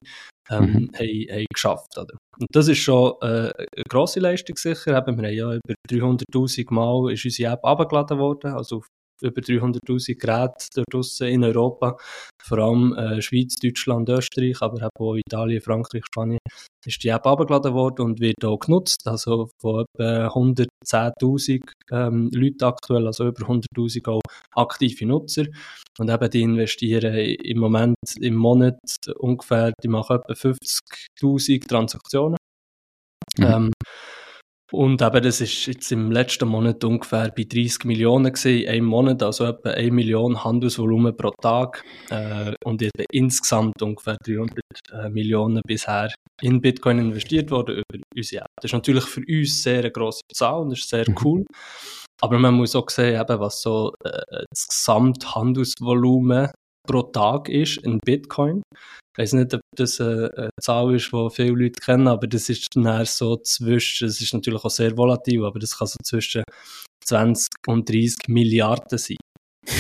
mhm. 0.51 0.91
haben, 0.95 1.27
haben 1.31 1.47
geschafft. 1.53 1.99
Oder? 1.99 2.15
Und 2.39 2.49
das 2.53 2.69
ist 2.69 2.79
schon 2.79 3.15
äh, 3.23 3.27
eine 3.27 3.85
grosse 3.89 4.21
Leistung 4.21 4.57
sicher. 4.57 4.97
Eben, 4.97 5.21
wir 5.21 5.29
haben 5.29 5.37
ja 5.37 5.55
über 5.55 5.75
300'000 5.89 6.73
Mal 6.73 7.13
ist 7.13 7.25
unsere 7.25 7.53
App 7.53 7.65
abgeladen 7.65 8.19
worden, 8.19 8.53
also 8.53 8.79
auf 8.79 8.87
über 9.23 9.41
300'000 9.41 10.19
Geräte 10.19 10.67
dort 10.75 10.87
draussen 10.93 11.29
in 11.29 11.45
Europa, 11.45 11.97
vor 12.43 12.59
allem 12.59 12.95
äh, 12.95 13.23
Schweiz, 13.23 13.57
Deutschland, 13.57 14.09
Österreich, 14.09 14.61
aber 14.61 14.89
auch 14.99 15.17
Italien, 15.17 15.61
Frankreich, 15.61 16.05
Spanien, 16.07 16.39
ist 16.87 17.03
die 17.05 17.09
App 17.09 17.27
abgeladen 17.27 17.75
worden 17.75 18.07
und 18.07 18.21
wird 18.21 18.45
auch 18.45 18.59
genutzt, 18.59 19.07
also 19.07 19.51
von 19.61 19.85
etwa 19.95 20.29
110'000 20.29 21.63
ähm, 21.91 22.31
Leuten 22.33 22.65
aktuell, 22.65 23.07
also 23.07 23.29
über 23.29 23.47
100'000 23.47 24.09
auch 24.09 24.23
aktive 24.55 25.07
Nutzer 25.07 25.47
und 25.99 26.11
eben 26.11 26.31
die 26.31 26.43
investieren 26.43 27.15
im 27.15 27.59
Moment 27.59 27.97
im 28.19 28.35
Monat 28.35 28.79
ungefähr, 29.19 29.73
die 29.83 29.89
machen 29.89 30.17
etwa 30.17 30.33
50'000 30.33 31.69
Transaktionen. 31.69 32.37
Mhm. 33.39 33.45
Ähm, 33.45 33.71
und 34.73 35.03
eben, 35.03 35.23
das 35.23 35.41
ist 35.41 35.67
jetzt 35.67 35.91
im 35.93 36.11
letzten 36.11 36.49
Monat 36.49 36.83
ungefähr 36.85 37.33
bei 37.37 37.45
30 37.45 37.85
Millionen 37.85 38.33
gewesen, 38.33 38.67
im 38.67 38.85
Monat, 38.85 39.23
also 39.23 39.47
etwa 39.47 39.71
1 39.71 39.93
Million 39.93 40.43
Handelsvolumen 40.45 41.17
pro 41.17 41.31
Tag, 41.43 41.85
äh, 42.11 42.53
und 42.65 42.83
etwa 42.83 43.05
insgesamt 43.11 43.83
ungefähr 43.83 44.17
300 44.25 44.59
äh, 44.93 45.09
Millionen 45.09 45.63
bisher 45.67 46.13
in 46.43 46.61
Bitcoin 46.61 46.99
investiert 46.99 47.51
worden 47.51 47.77
über 47.77 48.03
unsere 48.17 48.43
App. 48.43 48.51
Das 48.57 48.71
ist 48.71 48.75
natürlich 48.75 49.05
für 49.05 49.23
uns 49.29 49.63
sehr 49.63 49.81
eine 49.81 49.91
grosse 49.91 50.23
Zahl 50.33 50.61
und 50.61 50.71
das 50.71 50.81
ist 50.81 50.89
sehr 50.89 51.09
mhm. 51.09 51.17
cool. 51.25 51.45
Aber 52.23 52.39
man 52.39 52.55
muss 52.55 52.77
auch 52.77 52.89
sehen, 52.91 53.21
eben, 53.21 53.41
was 53.41 53.63
so 53.63 53.93
äh, 54.05 54.45
das 54.51 54.69
Gesamthandelsvolumen 54.69 56.51
pro 56.87 57.03
Tag 57.03 57.49
ist 57.49 57.79
in 57.79 57.99
Bitcoin. 57.99 58.63
Ich 59.13 59.23
weiß 59.23 59.33
nicht, 59.35 59.55
ob 59.55 59.61
das 59.77 60.01
eine, 60.01 60.51
Zahl 60.61 60.95
ist, 60.95 61.11
die 61.13 61.31
viele 61.31 61.51
Leute 61.51 61.81
kennen, 61.81 62.07
aber 62.07 62.27
das 62.27 62.49
ist 62.49 62.69
dann 62.75 63.05
so 63.05 63.37
zwischen, 63.37 64.07
es 64.07 64.21
ist 64.21 64.33
natürlich 64.35 64.65
auch 64.65 64.71
sehr 64.71 64.97
volatil, 64.97 65.45
aber 65.45 65.59
das 65.59 65.77
kann 65.77 65.89
so 65.89 65.97
zwischen 66.05 66.45
20 67.05 67.49
und 67.67 67.89
30 67.89 68.29
Milliarden 68.29 68.99
sein. 68.99 69.17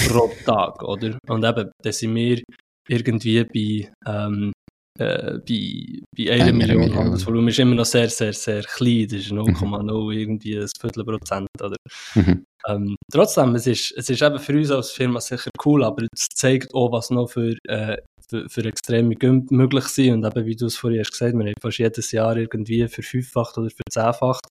Pro 0.08 0.30
Tag, 0.44 0.82
oder? 0.82 1.18
Und 1.28 1.44
eben, 1.44 1.70
da 1.82 1.92
sind 1.92 2.14
wir 2.14 2.42
irgendwie 2.88 3.44
bei, 3.44 3.92
ähm, 4.06 4.52
äh, 4.99 5.38
bei, 5.38 6.00
bei 6.16 6.32
einer 6.32 6.52
Million, 6.52 6.78
Million. 6.78 6.94
Handelsvolumen 6.96 7.49
ist 7.49 7.58
immer 7.60 7.76
noch 7.76 7.84
sehr, 7.84 8.08
sehr, 8.08 8.32
sehr 8.32 8.62
klein. 8.62 9.06
Das 9.08 9.20
ist 9.20 9.32
0,0 9.32 9.82
mhm. 9.82 10.10
irgendwie 10.10 10.58
ein 10.58 10.68
Viertel 10.78 11.04
Prozent, 11.04 11.49
oder? 11.62 11.76
Mhm. 12.14 12.44
Ähm, 12.67 12.97
trotzdem, 13.12 13.55
es 13.55 13.67
ist, 13.67 13.93
es 13.97 14.11
ist 14.11 14.23
eben 14.23 14.38
für 14.38 14.52
uns 14.52 14.71
als 14.71 14.90
Firma 14.90 15.21
sicher 15.21 15.50
cool, 15.64 15.85
aber 15.85 16.07
es 16.12 16.29
zeigt 16.35 16.75
auch, 16.75 16.93
was 16.93 17.11
noch 17.11 17.29
für, 17.29 17.57
äh, 17.69 17.97
für, 18.29 18.49
für 18.49 18.64
extreme 18.64 19.14
Gümpfe 19.14 19.55
möglich 19.55 19.85
sind. 19.87 20.12
Und 20.14 20.25
eben, 20.25 20.47
wie 20.47 20.57
du 20.57 20.67
es 20.67 20.76
vorhin 20.76 21.00
hast 21.00 21.12
gesagt, 21.12 21.35
wir 21.35 21.45
haben 21.45 21.55
fast 21.61 21.79
jedes 21.79 22.12
Jahr 22.12 22.37
irgendwie 22.37 22.87
verfünffacht 22.88 23.59
oder 23.59 23.71
verzehnfacht. 23.71 24.47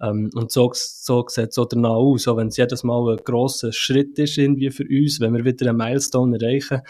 Ähm, 0.00 0.30
und 0.34 0.50
so, 0.52 0.70
so 0.74 1.24
sieht 1.28 1.50
es 1.50 1.58
auch 1.58 1.66
danach 1.66 1.90
aus. 1.90 2.28
Auch 2.28 2.36
wenn 2.36 2.48
es 2.48 2.56
jedes 2.56 2.84
Mal 2.84 3.12
ein 3.12 3.24
grosser 3.24 3.72
Schritt 3.72 4.18
ist 4.18 4.38
irgendwie 4.38 4.70
für 4.70 4.84
uns, 4.84 5.20
wenn 5.20 5.34
wir 5.34 5.44
wieder 5.44 5.68
einen 5.68 5.78
Milestone 5.78 6.38
erreichen, 6.40 6.80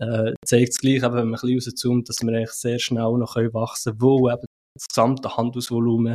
äh, 0.00 0.32
zeigt 0.44 0.70
es 0.70 0.78
gleich, 0.78 0.96
eben, 0.96 1.14
wenn 1.14 1.28
man 1.28 1.40
ein 1.40 1.48
bisschen 1.48 1.54
rauszoomt, 1.54 2.08
dass 2.08 2.22
wir 2.22 2.36
eigentlich 2.36 2.50
sehr 2.50 2.78
schnell 2.78 3.12
noch 3.18 3.36
wachsen 3.36 3.92
können, 3.92 4.02
wo 4.02 4.30
eben 4.30 4.46
das 4.76 4.86
gesamte 4.88 5.36
Handelsvolumen 5.36 6.14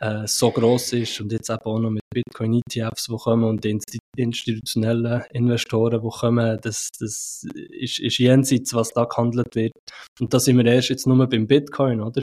äh, 0.00 0.26
so 0.26 0.50
groß 0.50 0.94
ist 0.94 1.20
und 1.20 1.30
jetzt 1.30 1.50
eben 1.50 1.60
auch 1.64 1.78
noch 1.78 1.90
mit 1.90 2.02
Bitcoin-ETFs, 2.12 3.06
die 3.06 3.16
kommen 3.16 3.44
und 3.44 3.64
die 3.64 3.78
institutionellen 4.16 5.22
Investoren, 5.32 6.00
die 6.02 6.08
kommen, 6.08 6.58
das, 6.62 6.88
das 6.98 7.46
ist, 7.70 8.00
ist 8.00 8.18
jenseits, 8.18 8.74
was 8.74 8.90
da 8.92 9.04
gehandelt 9.04 9.54
wird. 9.54 9.72
Und 10.18 10.32
da 10.32 10.40
sind 10.40 10.56
wir 10.56 10.64
erst 10.64 10.88
jetzt 10.88 11.06
nur 11.06 11.26
beim 11.28 11.46
Bitcoin, 11.46 12.00
oder? 12.00 12.22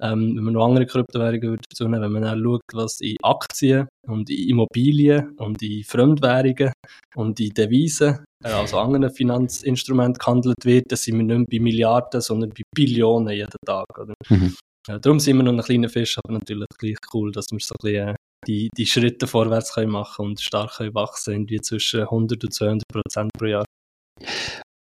Ähm, 0.00 0.36
wenn 0.36 0.44
man 0.44 0.54
noch 0.54 0.66
andere 0.66 0.86
Kryptowährungen 0.86 1.50
würde 1.50 1.60
nehmen, 1.80 2.02
wenn 2.02 2.12
man 2.12 2.22
dann 2.22 2.42
schaut, 2.42 2.62
was 2.72 3.00
in 3.00 3.16
Aktien 3.22 3.88
und 4.06 4.28
in 4.28 4.48
Immobilien 4.50 5.30
und 5.38 5.62
in 5.62 5.84
Fremdwährungen 5.84 6.72
und 7.14 7.38
in 7.40 7.50
Devisen, 7.50 8.24
äh, 8.44 8.48
also 8.48 8.78
anderen 8.78 9.10
Finanzinstrumenten 9.10 10.18
gehandelt 10.18 10.64
wird, 10.64 10.90
dann 10.90 10.98
sind 10.98 11.16
wir 11.16 11.38
nicht 11.38 11.50
bei 11.50 11.60
Milliarden, 11.60 12.20
sondern 12.20 12.50
bei 12.50 12.62
Billionen 12.74 13.34
jeden 13.34 13.56
Tag, 13.64 13.86
oder? 13.98 14.14
Mhm. 14.28 14.54
Ja, 14.86 14.98
darum 14.98 15.18
sind 15.18 15.38
wir 15.38 15.42
noch 15.42 15.52
ein 15.52 15.62
kleiner 15.62 15.88
Fisch, 15.88 16.18
aber 16.18 16.34
natürlich 16.34 16.68
gleich 16.78 16.96
cool, 17.14 17.32
dass 17.32 17.46
wir 17.50 17.58
so 17.58 17.74
ein 17.74 17.82
bisschen 17.82 18.08
äh, 18.08 18.14
die, 18.46 18.68
die 18.76 18.86
Schritte 18.86 19.26
vorwärts 19.26 19.74
können 19.74 19.90
machen 19.90 20.26
und 20.26 20.40
stark 20.40 20.76
können 20.76 20.94
wachsen, 20.94 21.32
irgendwie 21.32 21.60
zwischen 21.62 22.00
100 22.00 22.44
und 22.44 22.52
200 22.52 22.82
Prozent 22.92 23.30
pro 23.38 23.46
Jahr. 23.46 23.64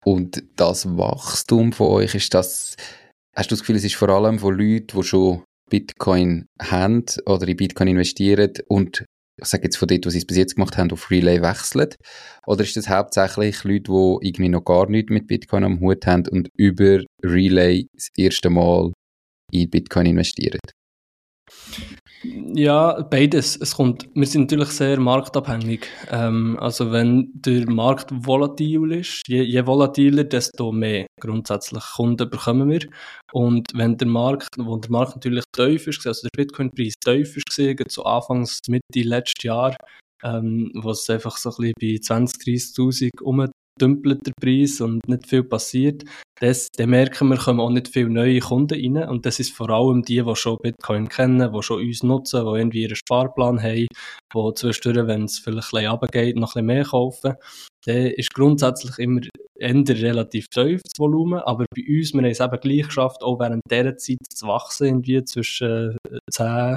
Und 0.04 0.42
das 0.56 0.86
Wachstum 0.96 1.72
von 1.72 1.88
euch, 1.88 2.16
ist 2.16 2.34
das, 2.34 2.74
hast 3.36 3.50
du 3.50 3.54
das 3.54 3.60
Gefühl, 3.60 3.76
es 3.76 3.84
ist 3.84 3.94
vor 3.94 4.08
allem 4.08 4.40
von 4.40 4.58
Leuten, 4.58 4.96
die 4.96 5.02
schon 5.04 5.44
Bitcoin 5.70 6.46
haben 6.60 7.04
oder 7.24 7.46
in 7.46 7.56
Bitcoin 7.56 7.88
investieren 7.88 8.52
und 8.68 9.04
ich 9.38 9.48
sage 9.48 9.64
jetzt 9.64 9.76
von 9.76 9.86
dort, 9.86 10.06
was 10.06 10.14
sie 10.14 10.24
bis 10.24 10.38
jetzt 10.38 10.54
gemacht 10.54 10.78
haben, 10.78 10.90
auf 10.92 11.10
Relay 11.10 11.42
wechseln? 11.42 11.90
Oder 12.46 12.62
ist 12.62 12.76
das 12.76 12.88
hauptsächlich 12.88 13.64
Leute, 13.64 13.92
die 13.92 14.28
irgendwie 14.28 14.48
noch 14.48 14.64
gar 14.64 14.88
nichts 14.88 15.10
mit 15.10 15.26
Bitcoin 15.26 15.64
am 15.64 15.80
Hut 15.80 16.06
haben 16.06 16.26
und 16.28 16.48
über 16.56 17.02
Relay 17.22 17.86
das 17.92 18.08
erste 18.16 18.48
Mal 18.48 18.92
in 19.52 19.70
Bitcoin 19.70 20.06
investieren? 20.06 20.60
Ja, 22.54 23.02
beides. 23.02 23.56
Es 23.56 23.76
kommt, 23.76 24.08
wir 24.14 24.26
sind 24.26 24.42
natürlich 24.42 24.70
sehr 24.70 24.98
marktabhängig. 24.98 25.86
Ähm, 26.10 26.58
also 26.60 26.90
wenn 26.90 27.30
der 27.34 27.70
Markt 27.70 28.08
volatil 28.10 28.92
ist, 28.92 29.22
je, 29.28 29.42
je 29.42 29.64
volatiler, 29.66 30.24
desto 30.24 30.72
mehr 30.72 31.06
grundsätzlich 31.20 31.84
Kunden 31.94 32.28
bekommen 32.28 32.70
wir. 32.70 32.88
Und 33.32 33.68
wenn 33.74 33.96
der 33.96 34.08
Markt, 34.08 34.48
wo 34.58 34.76
der 34.78 34.90
Markt 34.90 35.16
natürlich 35.16 35.44
tief 35.52 35.86
ist, 35.86 36.06
also 36.06 36.26
der 36.26 36.44
Bitcoin-Preis 36.44 36.94
tief 37.04 37.36
ist, 37.36 37.46
gesehen, 37.46 37.78
so 37.88 38.04
Anfangs, 38.04 38.60
Mitte 38.68 39.02
letztes 39.02 39.44
Jahr, 39.44 39.76
ähm, 40.24 40.72
es 40.84 41.10
einfach 41.10 41.36
so 41.36 41.50
ein 41.50 41.72
bisschen 41.78 42.08
bei 42.08 42.16
20.000, 42.16 42.74
30.000 42.74 43.22
um 43.22 43.46
dümpelt 43.80 44.26
der 44.26 44.32
Preis 44.40 44.80
und 44.80 45.06
nicht 45.08 45.26
viel 45.26 45.44
passiert, 45.44 46.04
das, 46.38 46.68
dann 46.76 46.90
merken 46.90 47.28
wir, 47.28 47.38
kommen 47.38 47.60
auch 47.60 47.70
nicht 47.70 47.88
viele 47.88 48.10
neue 48.10 48.40
Kunden 48.40 48.74
rein. 48.74 49.08
Und 49.08 49.24
das 49.24 49.40
ist 49.40 49.56
vor 49.56 49.70
allem 49.70 50.02
die, 50.02 50.22
die 50.22 50.36
schon 50.36 50.58
Bitcoin 50.62 51.08
kennen, 51.08 51.50
die 51.50 51.62
schon 51.62 51.80
uns 51.80 52.02
nutzen, 52.02 52.44
die 52.44 52.58
irgendwie 52.58 52.82
ihren 52.82 52.96
Sparplan 52.96 53.62
haben, 53.62 53.86
die 54.34 54.54
zwischendurch, 54.54 55.06
wenn 55.06 55.24
es 55.24 55.38
vielleicht 55.38 55.72
ein 55.72 55.78
bisschen 55.78 55.90
runtergeht, 55.90 56.36
noch 56.36 56.54
ein 56.54 56.66
bisschen 56.66 56.66
mehr 56.66 56.84
kaufen. 56.84 57.34
Dann 57.86 58.06
ist 58.08 58.34
grundsätzlich 58.34 58.98
immer 58.98 59.22
eher 59.58 59.74
relativ 59.88 60.48
tief, 60.48 60.82
das 60.82 60.98
Volumen. 60.98 61.40
Aber 61.40 61.64
bei 61.74 61.82
uns, 61.88 62.12
wir 62.12 62.20
haben 62.20 62.30
es 62.30 62.40
eben 62.40 62.60
gleich 62.60 62.86
geschafft, 62.86 63.22
auch 63.22 63.40
während 63.40 63.62
dieser 63.70 63.96
Zeit 63.96 64.18
zu 64.28 64.46
wachsen, 64.46 64.86
irgendwie 64.88 65.24
zwischen 65.24 65.96
10 66.30 66.76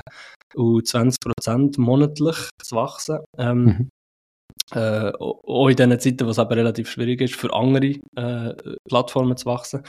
und 0.56 0.88
20 0.88 1.20
Prozent 1.20 1.77
monatlich 1.77 2.38
zu 2.63 2.75
wachsen. 2.75 3.20
Ähm, 3.38 3.63
mhm. 3.63 3.89
Äh, 4.73 5.11
auch 5.19 5.67
in 5.67 5.75
diesen 5.75 5.99
Zeiten, 5.99 6.25
wo 6.27 6.29
es 6.31 6.39
aber 6.39 6.55
relativ 6.55 6.89
schwierig 6.89 7.21
ist, 7.21 7.35
für 7.35 7.53
andere 7.53 7.95
äh, 8.15 8.53
Plattformen 8.88 9.35
zu 9.35 9.47
wachsen. 9.47 9.83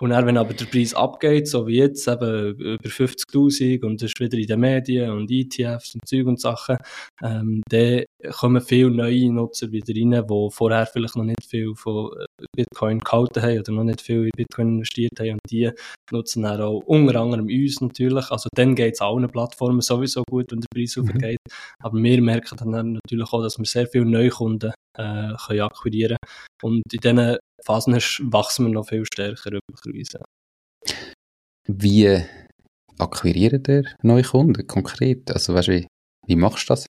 Und 0.00 0.10
dann, 0.10 0.26
wenn 0.26 0.38
aber 0.38 0.54
der 0.54 0.64
Preis 0.64 0.94
abgeht, 0.94 1.48
so 1.48 1.66
wie 1.66 1.76
jetzt, 1.76 2.08
eben 2.08 2.56
über 2.56 2.88
50.000 2.88 3.84
und 3.84 4.02
es 4.02 4.10
ist 4.10 4.20
wieder 4.20 4.38
in 4.38 4.46
den 4.46 4.60
Medien 4.60 5.10
und 5.10 5.30
ETFs 5.30 5.94
und 5.94 6.08
Zeug 6.08 6.26
und 6.26 6.40
Sachen, 6.40 6.76
ähm, 7.22 7.62
dann 7.68 8.04
kommen 8.30 8.62
viele 8.62 8.90
neue 8.90 9.32
Nutzer 9.32 9.70
wieder 9.72 9.94
rein, 9.94 10.26
die 10.26 10.50
vorher 10.50 10.86
vielleicht 10.86 11.16
noch 11.16 11.24
nicht 11.24 11.44
viel 11.44 11.74
von 11.74 12.10
äh, 12.18 12.44
Bitcoin 12.56 12.98
gehalten 12.98 13.42
haben 13.42 13.58
oder 13.58 13.72
noch 13.72 13.84
nicht 13.84 14.00
viel 14.00 14.24
in 14.24 14.30
Bitcoin 14.36 14.68
investiert 14.76 15.18
haben 15.18 15.32
und 15.32 15.50
die 15.50 15.70
nutzen 16.10 16.42
dann 16.42 16.60
auch 16.60 16.82
unter 16.86 17.20
anderem 17.20 17.46
uns 17.46 17.80
natürlich. 17.80 18.30
Also 18.30 18.48
dann 18.54 18.74
geht 18.74 18.94
es 18.94 19.00
allen 19.00 19.28
Plattformen 19.28 19.80
sowieso 19.80 20.22
gut, 20.28 20.52
wenn 20.52 20.60
der 20.60 20.68
Preis 20.74 20.96
mhm. 20.96 21.10
aufgeht. 21.10 21.38
Aber 21.82 21.98
wir 21.98 22.22
merken 22.22 22.56
dann 22.56 22.92
natürlich 22.92 23.32
auch, 23.32 23.42
dass 23.42 23.58
wir 23.58 23.64
sehr 23.64 23.86
viele 23.86 24.06
Neukunden 24.06 24.72
äh, 24.96 25.32
können 25.46 25.60
akquirieren 25.60 26.18
Und 26.62 26.82
in 26.92 27.00
diesen 27.00 27.36
Phasen 27.64 27.94
wachsen 28.32 28.66
wir 28.66 28.72
noch 28.72 28.88
viel 28.88 29.04
stärker 29.04 29.50
üblicherweise. 29.52 30.22
Wie 31.66 32.22
akquiriert 32.98 33.68
ihr 33.68 33.84
neue 34.02 34.22
Kunden 34.22 34.66
konkret? 34.66 35.30
Also 35.30 35.54
weißt, 35.54 35.68
wie, 35.68 35.86
wie 36.26 36.36
machst 36.36 36.68
du 36.68 36.72
das? 36.72 36.86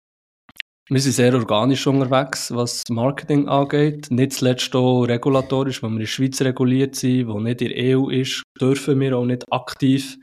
Wir 0.91 0.99
sind 0.99 1.11
sehr 1.11 1.35
organisch 1.35 1.85
unterwegs, 1.85 2.51
was 2.51 2.83
Marketing 2.89 3.47
angeht. 3.47 4.09
Nicht 4.09 4.33
zuletzt 4.33 4.75
auch 4.75 5.03
regulatorisch, 5.03 5.83
weil 5.83 5.91
wir 5.91 5.97
in 5.97 5.99
der 5.99 6.07
Schweiz 6.07 6.41
reguliert 6.41 6.95
sind, 6.95 7.27
wo 7.27 7.39
nicht 7.39 7.61
in 7.61 7.69
der 7.69 7.99
EU 7.99 8.09
ist, 8.09 8.41
dürfen 8.59 8.99
wir 8.99 9.15
auch 9.15 9.25
nicht 9.25 9.43
aktiv 9.51 10.17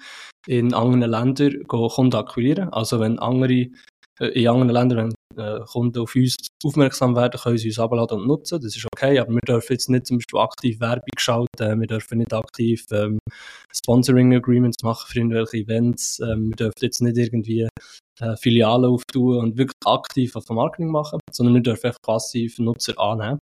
in 0.49 0.75
anderen 0.75 1.09
Ländern 1.09 1.63
Kunden 1.69 2.17
akquirieren. 2.17 2.71
Also 2.71 2.99
wenn 2.99 3.21
andere 3.21 3.69
äh, 4.19 4.27
in 4.29 4.49
anderen 4.49 4.71
Ländern, 4.71 5.15
wenn 5.37 5.39
äh, 5.39 5.61
Kunden 5.67 6.01
auf 6.01 6.17
uns 6.17 6.37
aufmerksam 6.65 7.15
werden, 7.15 7.39
können 7.41 7.59
sie 7.59 7.69
uns 7.69 7.79
abladen 7.79 8.21
und 8.21 8.27
nutzen. 8.27 8.61
Das 8.61 8.77
ist 8.77 8.87
okay, 8.93 9.19
aber 9.19 9.33
wir 9.33 9.41
dürfen 9.47 9.73
jetzt 9.73 9.89
nicht 9.89 10.07
zum 10.07 10.19
Beispiel 10.19 10.41
aktiv 10.41 10.81
Werbung 10.81 11.19
schalten, 11.19 11.81
wir 11.81 11.87
dürfen 11.87 12.19
nicht 12.19 12.33
aktiv 12.33 12.85
ähm, 12.91 13.19
Sponsoring 13.73 14.35
Agreements 14.35 14.83
machen 14.83 15.07
für 15.09 15.19
irgendwelche 15.19 15.59
Events, 15.59 16.19
ähm, 16.21 16.49
wir 16.49 16.57
dürfen 16.57 16.81
jetzt 16.81 17.03
nicht 17.03 17.19
irgendwie 17.19 17.69
äh, 18.21 18.37
Filialen 18.37 18.91
auftun 18.91 19.39
und 19.39 19.57
wirklich 19.57 19.77
aktiv 19.85 20.37
auf 20.37 20.49
Marketing 20.49 20.91
machen, 20.91 21.21
sondern 21.31 21.55
wir 21.55 21.63
dürfen 21.63 21.87
einfach 21.87 22.01
passiv 22.03 22.59
Nutzer 22.59 22.99
annehmen. 22.99 23.39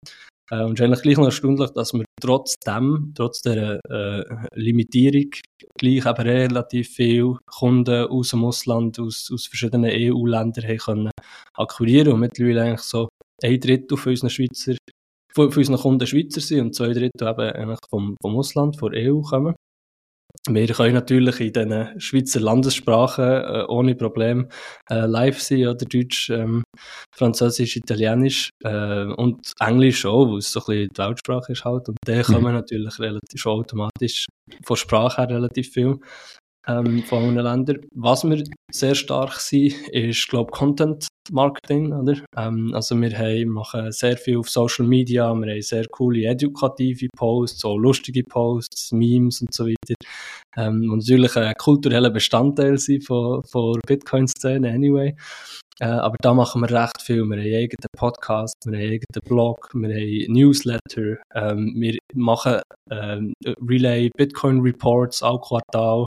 Äh, 0.51 0.63
und 0.63 0.73
es 0.73 0.79
ist 0.79 0.81
eigentlich 0.81 1.01
gleich 1.01 1.17
noch 1.17 1.25
erstaunlich, 1.25 1.69
dass 1.71 1.93
wir 1.93 2.05
trotzdem, 2.21 3.13
trotz 3.15 3.41
der 3.41 3.79
äh, 3.89 4.23
Limitierung, 4.53 5.31
gleich 5.77 6.05
eben 6.05 6.21
relativ 6.21 6.89
viele 6.89 7.37
Kunden 7.45 8.07
aus 8.07 8.29
dem 8.29 8.43
Ausland, 8.43 8.99
aus, 8.99 9.29
aus 9.33 9.47
verschiedenen 9.47 9.91
EU-Ländern 9.91 10.67
haben 10.67 10.77
können 10.77 11.11
akquirieren 11.55 12.13
und 12.13 12.19
mittlerweile 12.19 12.63
eigentlich 12.63 12.81
so 12.81 13.09
ein 13.43 13.59
Drittel 13.59 13.97
von 13.97 14.11
unseren 14.11 14.29
Schweizer 14.29 14.75
von, 15.33 15.51
von 15.51 15.61
unseren 15.61 15.77
Kunden 15.77 16.07
Schweizer 16.07 16.41
sind 16.41 16.61
und 16.61 16.75
zwei 16.75 16.93
Drittel 16.93 17.27
eben 17.27 17.39
eigentlich 17.39 17.79
vom, 17.89 18.17
vom 18.21 18.37
Ausland, 18.37 18.77
von 18.77 18.91
der 18.91 19.13
EU 19.13 19.21
kommen. 19.21 19.55
Wir 20.49 20.67
können 20.67 20.95
natürlich 20.95 21.39
in 21.39 21.53
den 21.53 21.99
Schweizer 21.99 22.39
Landessprachen 22.39 23.23
äh, 23.23 23.65
ohne 23.67 23.93
Problem 23.93 24.47
äh, 24.89 25.05
live 25.05 25.39
sein, 25.39 25.67
oder 25.67 25.85
Deutsch, 25.85 26.31
ähm, 26.31 26.63
Französisch, 27.15 27.77
Italienisch 27.77 28.49
äh, 28.63 29.03
und 29.03 29.53
Englisch 29.59 30.03
auch, 30.05 30.31
weil 30.31 30.39
es 30.39 30.51
so 30.51 30.59
ein 30.61 30.65
bisschen 30.65 30.89
die 30.93 30.97
Weltsprache 30.97 31.51
ist 31.51 31.63
halt. 31.63 31.87
Und 31.89 31.97
da 32.05 32.23
kommen 32.23 32.45
mhm. 32.45 32.53
natürlich 32.53 32.99
relativ 32.99 33.39
schon 33.39 33.59
automatisch 33.59 34.25
von 34.63 34.77
Sprache 34.77 35.21
her 35.21 35.29
relativ 35.29 35.71
viel 35.73 35.99
ähm, 36.67 37.03
von 37.03 37.23
anderen 37.23 37.47
Ländern. 37.47 37.85
Was 37.93 38.23
wir 38.23 38.43
sehr 38.71 38.95
stark 38.95 39.33
sind, 39.35 39.73
ist, 39.89 40.27
glaube 40.27 40.51
Content 40.51 41.07
Marketing, 41.31 41.93
oder? 41.93 42.17
Ähm, 42.35 42.71
also 42.73 42.99
wir 42.99 43.17
haben, 43.17 43.49
machen 43.49 43.91
sehr 43.91 44.17
viel 44.17 44.37
auf 44.37 44.49
Social 44.49 44.85
Media, 44.85 45.33
wir 45.33 45.51
haben 45.51 45.61
sehr 45.61 45.85
coole 45.87 46.25
edukative 46.25 47.07
Posts, 47.15 47.59
so 47.59 47.77
lustige 47.77 48.23
Posts, 48.23 48.91
Memes 48.91 49.41
und 49.41 49.53
so 49.53 49.65
weiter. 49.65 49.95
Ähm, 50.57 50.91
und 50.91 50.99
natürlich 50.99 51.35
ein 51.35 51.53
kultureller 51.55 52.09
Bestandteil 52.09 52.77
sind 52.77 53.05
von, 53.05 53.43
von 53.43 53.79
Bitcoin-Szene 53.85 54.69
anyway. 54.69 55.15
Äh, 55.81 55.85
aber 55.85 56.15
da 56.21 56.33
machen 56.33 56.61
wir 56.61 56.69
recht 56.69 57.01
viel. 57.01 57.15
Wir 57.15 57.23
haben 57.23 57.31
einen 57.33 57.55
eigenen 57.55 57.87
Podcast, 57.97 58.55
wir 58.65 58.73
haben 58.73 58.81
einen 58.81 58.93
eigenen 58.93 59.23
Blog, 59.25 59.69
wir 59.73 59.89
haben 59.89 60.33
Newsletter, 60.33 61.17
ähm, 61.33 61.73
wir 61.75 61.97
machen 62.13 62.61
ähm, 62.91 63.33
Relay 63.67 64.11
Bitcoin 64.15 64.59
Reports 64.59 65.23
all 65.23 65.39
Quartal. 65.41 66.05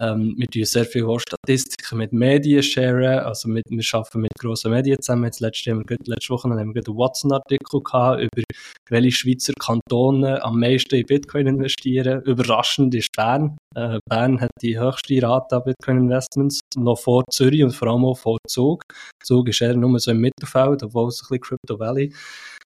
Ähm, 0.00 0.34
wir 0.36 0.46
tun 0.46 0.64
sehr 0.64 0.84
viel 0.84 1.04
Statistiken 1.18 1.98
mit 1.98 2.12
Medien 2.12 2.62
sharen, 2.62 3.18
also 3.20 3.48
mit, 3.48 3.64
wir 3.68 3.84
arbeiten 3.92 4.20
mit 4.20 4.34
grossen 4.38 4.70
Medien 4.70 5.00
zusammen. 5.00 5.24
Jetzt 5.24 5.40
letzte, 5.40 5.72
haben 5.72 5.84
wir, 5.88 5.96
letzte 6.06 6.32
Woche 6.32 6.48
haben 6.48 6.56
wir 6.56 6.60
einen 6.60 6.96
Watson-Artikel 6.98 7.80
gehabt 7.82 8.22
über 8.22 8.42
welche 8.88 9.10
Schweizer 9.10 9.52
Kantone 9.58 10.42
am 10.44 10.60
meisten 10.60 10.94
in 10.94 11.06
Bitcoin 11.06 11.48
investieren. 11.48 12.22
Überraschend 12.22 12.94
ist 12.94 13.10
Bern. 13.16 13.56
Äh, 13.74 13.98
Bern 14.08 14.40
hat 14.40 14.50
die 14.62 14.78
höchste 14.78 15.20
Rate 15.22 15.56
an 15.56 15.62
Bitcoin-Investments, 15.64 16.60
noch 16.76 16.98
vor 16.98 17.24
Zürich 17.30 17.64
und 17.64 17.72
vor 17.72 17.88
allem 17.88 18.04
auch 18.04 18.16
vor 18.16 18.38
Zug. 18.46 18.82
Zug 19.22 19.48
ist 19.48 19.60
eher 19.60 19.76
nur 19.76 19.98
so 19.98 20.10
im 20.10 20.20
Mittelfeld, 20.20 20.82
obwohl 20.82 21.08
es 21.08 21.22
ein 21.22 21.26
bisschen 21.28 21.40
Crypto 21.40 21.78
Valley 21.78 22.14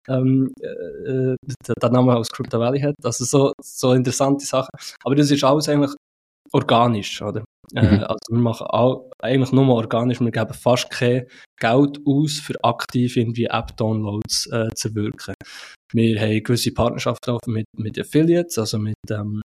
ähm, 0.08 0.52
äh, 0.60 1.36
der 1.80 1.90
Name 1.90 2.16
aus 2.16 2.28
Crypto 2.28 2.58
Valley 2.58 2.80
hat. 2.80 2.94
Also 3.02 3.24
so, 3.24 3.52
so 3.62 3.92
interessante 3.92 4.44
Sachen. 4.44 4.70
Aber 5.04 5.14
das 5.14 5.30
ist 5.30 5.44
alles 5.44 5.68
eigentlich 5.68 5.94
organisch, 6.52 7.20
oder? 7.22 7.44
Äh, 7.74 7.82
mhm. 7.82 8.00
Äh, 8.00 8.04
also 8.04 8.18
wir 8.30 8.38
machen 8.38 8.66
auch, 8.68 9.10
eigentlich 9.20 9.52
nur 9.52 9.68
organisch, 9.68 10.20
wir 10.20 10.30
geben 10.30 10.54
fast 10.54 10.90
kein 10.90 11.26
Geld 11.60 12.00
aus, 12.06 12.38
für 12.38 12.54
aktiv 12.62 13.16
irgendwie 13.16 13.44
App-Downloads 13.44 14.46
äh, 14.52 14.68
zu 14.74 14.94
wirken. 14.94 15.34
Wir 15.92 16.20
haben 16.20 16.42
gewisse 16.42 16.72
Partnerschaften 16.72 17.38
mit, 17.46 17.66
mit 17.76 17.98
Affiliates, 17.98 18.58
also 18.58 18.78
mit 18.78 18.94
ähm, 19.10 19.42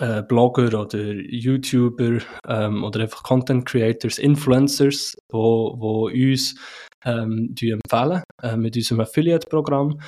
äh, 0.00 0.22
Blogger 0.22 0.80
oder 0.80 1.02
YouTuber 1.02 2.18
ähm, 2.48 2.84
oder 2.84 3.00
einfach 3.00 3.22
Content 3.22 3.66
Creators, 3.66 4.18
Influencers, 4.18 5.16
wo, 5.30 5.74
wo 5.78 6.08
uns 6.08 6.54
ähm, 7.04 7.54
empfehlen 7.60 8.22
äh, 8.42 8.56
mit 8.56 8.76
unserem 8.76 9.00
Affiliate-Programm. 9.00 9.98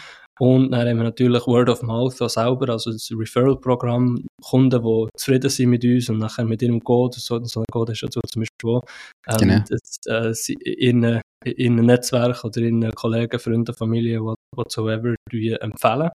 Und 0.40 0.72
dann 0.72 0.88
haben 0.88 0.96
wir 0.96 1.04
natürlich 1.04 1.46
Word 1.46 1.68
of 1.68 1.82
Mouth 1.82 2.20
auch 2.20 2.28
selber, 2.28 2.70
also 2.70 2.90
das 2.90 3.12
Referral-Programm, 3.12 4.26
Kunden, 4.42 4.82
die 4.82 5.08
zufrieden 5.16 5.50
sind 5.50 5.70
mit 5.70 5.84
uns 5.84 6.08
und 6.08 6.18
nachher 6.18 6.44
mit 6.44 6.62
ihrem 6.62 6.82
Code, 6.82 7.20
so, 7.20 7.42
so 7.44 7.60
ein 7.60 7.66
Code 7.70 7.92
ist 7.92 8.00
ja 8.00 8.08
so 8.10 8.20
zum 8.22 8.42
Beispiel 8.42 8.70
auch, 8.70 8.82
ähm, 9.28 9.36
genau. 9.38 9.64
das, 9.68 10.48
äh, 10.48 10.52
in, 10.54 11.20
in 11.44 11.72
einem 11.72 11.86
Netzwerk 11.86 12.44
oder 12.44 12.60
in 12.62 12.90
Kollegen, 12.92 13.38
Freunden, 13.38 13.74
Familie, 13.74 14.20
whatsoever, 14.56 15.14
empfehlen. 15.30 16.10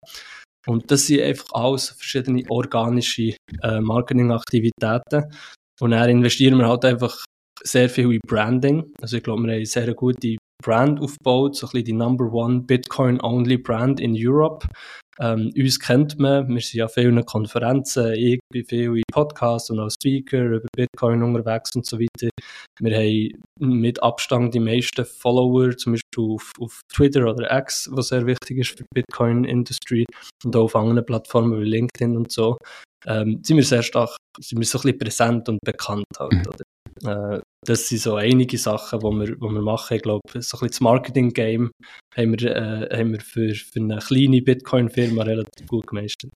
Und 0.68 0.92
das 0.92 1.08
sind 1.08 1.22
einfach 1.22 1.48
alles 1.54 1.90
verschiedene 1.90 2.44
organische 2.50 3.36
äh, 3.64 3.80
Marketingaktivitäten. 3.80 5.32
Und 5.80 5.92
dann 5.92 6.10
investieren 6.10 6.58
wir 6.58 6.68
halt 6.68 6.86
einfach 6.86 7.24
sehr 7.64 7.90
viel 7.90 8.12
in 8.12 8.20
Branding. 8.28 8.94
Also 9.02 9.18
ich 9.18 9.24
glaube, 9.24 9.44
wir 9.44 9.52
haben 9.52 9.58
eine 9.58 9.66
sehr 9.66 9.94
gute 9.94 10.38
Brand 10.64 11.00
aufgebaut, 11.00 11.56
so 11.56 11.68
ein 11.68 11.72
bisschen 11.72 11.86
die 11.86 11.94
Number 11.94 12.32
One 12.32 12.62
Bitcoin-Only 12.62 13.58
Brand 13.58 14.00
in 14.00 14.16
Europe. 14.18 14.68
Ähm, 15.20 15.52
uns 15.58 15.80
kennt 15.80 16.20
man, 16.20 16.48
wir 16.48 16.62
sind 16.62 16.78
ja 16.78 16.88
vielen 16.88 17.26
Konferenzen, 17.26 18.14
ich 18.14 18.40
bin 18.52 18.66
viel 18.66 18.98
in 18.98 19.04
Podcasts 19.12 19.70
und 19.72 19.80
als 19.80 19.96
Speaker 19.96 20.44
über 20.44 20.68
Bitcoin 20.76 21.24
unterwegs 21.24 21.72
und 21.76 21.86
so 21.86 21.98
weiter. 22.00 22.30
Wir 22.80 22.98
haben 22.98 23.80
mit 23.80 24.02
Abstand 24.04 24.54
die 24.54 24.60
meisten 24.60 25.06
Follower, 25.06 25.76
zum 25.76 25.94
Beispiel 25.94 26.36
auf, 26.36 26.52
auf 26.60 26.82
Twitter 26.94 27.26
oder 27.28 27.52
X, 27.58 27.90
was 27.92 28.10
sehr 28.10 28.28
wichtig 28.28 28.60
ist 28.60 28.70
für 28.70 28.84
die 28.84 28.86
Bitcoin-Industry 28.94 30.06
und 30.46 30.56
auch 30.56 30.66
auf 30.66 30.76
anderen 30.76 31.06
Plattformen 31.06 31.60
wie 31.62 31.66
LinkedIn 31.66 32.16
und 32.16 32.32
so. 32.32 32.58
Ähm, 33.08 33.40
sind 33.44 33.58
wir 33.58 33.64
sehr 33.64 33.84
stark, 33.84 34.16
sind 34.40 34.60
wir 34.60 34.66
so 34.66 34.78
ein 34.78 34.82
bisschen 34.82 35.00
präsent 35.00 35.50
und 35.50 35.60
bekannt 35.66 36.06
halt, 36.20 36.34
mhm. 36.34 36.42
oder? 36.48 36.64
Äh, 37.06 37.40
das 37.66 37.88
sind 37.88 38.02
so 38.02 38.16
einige 38.16 38.58
Sachen, 38.58 39.00
die 39.00 39.06
wir, 39.06 39.40
wir 39.40 39.62
machen. 39.62 39.96
Ich 39.98 40.04
glaube, 40.04 40.22
so 40.28 40.38
ein 40.38 40.42
bisschen 40.42 40.68
das 40.68 40.80
Marketing-Game 40.82 41.72
haben 42.16 42.40
wir, 42.40 42.56
äh, 42.56 42.98
haben 42.98 43.14
wir 43.14 43.22
für, 43.22 43.54
für 43.54 43.80
eine 43.80 43.98
kleine 43.98 44.42
Bitcoin-Firma 44.42 45.24
relativ 45.24 45.68
gut 45.68 45.88
gemeistert. 45.88 46.32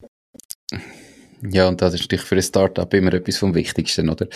Ja, 1.50 1.68
und 1.68 1.82
das 1.82 1.96
ist 1.96 2.02
natürlich 2.02 2.26
für 2.26 2.36
ein 2.36 2.44
Startup 2.44 2.94
immer 2.94 3.14
etwas 3.14 3.38
vom 3.38 3.56
Wichtigsten, 3.56 4.10
oder? 4.10 4.28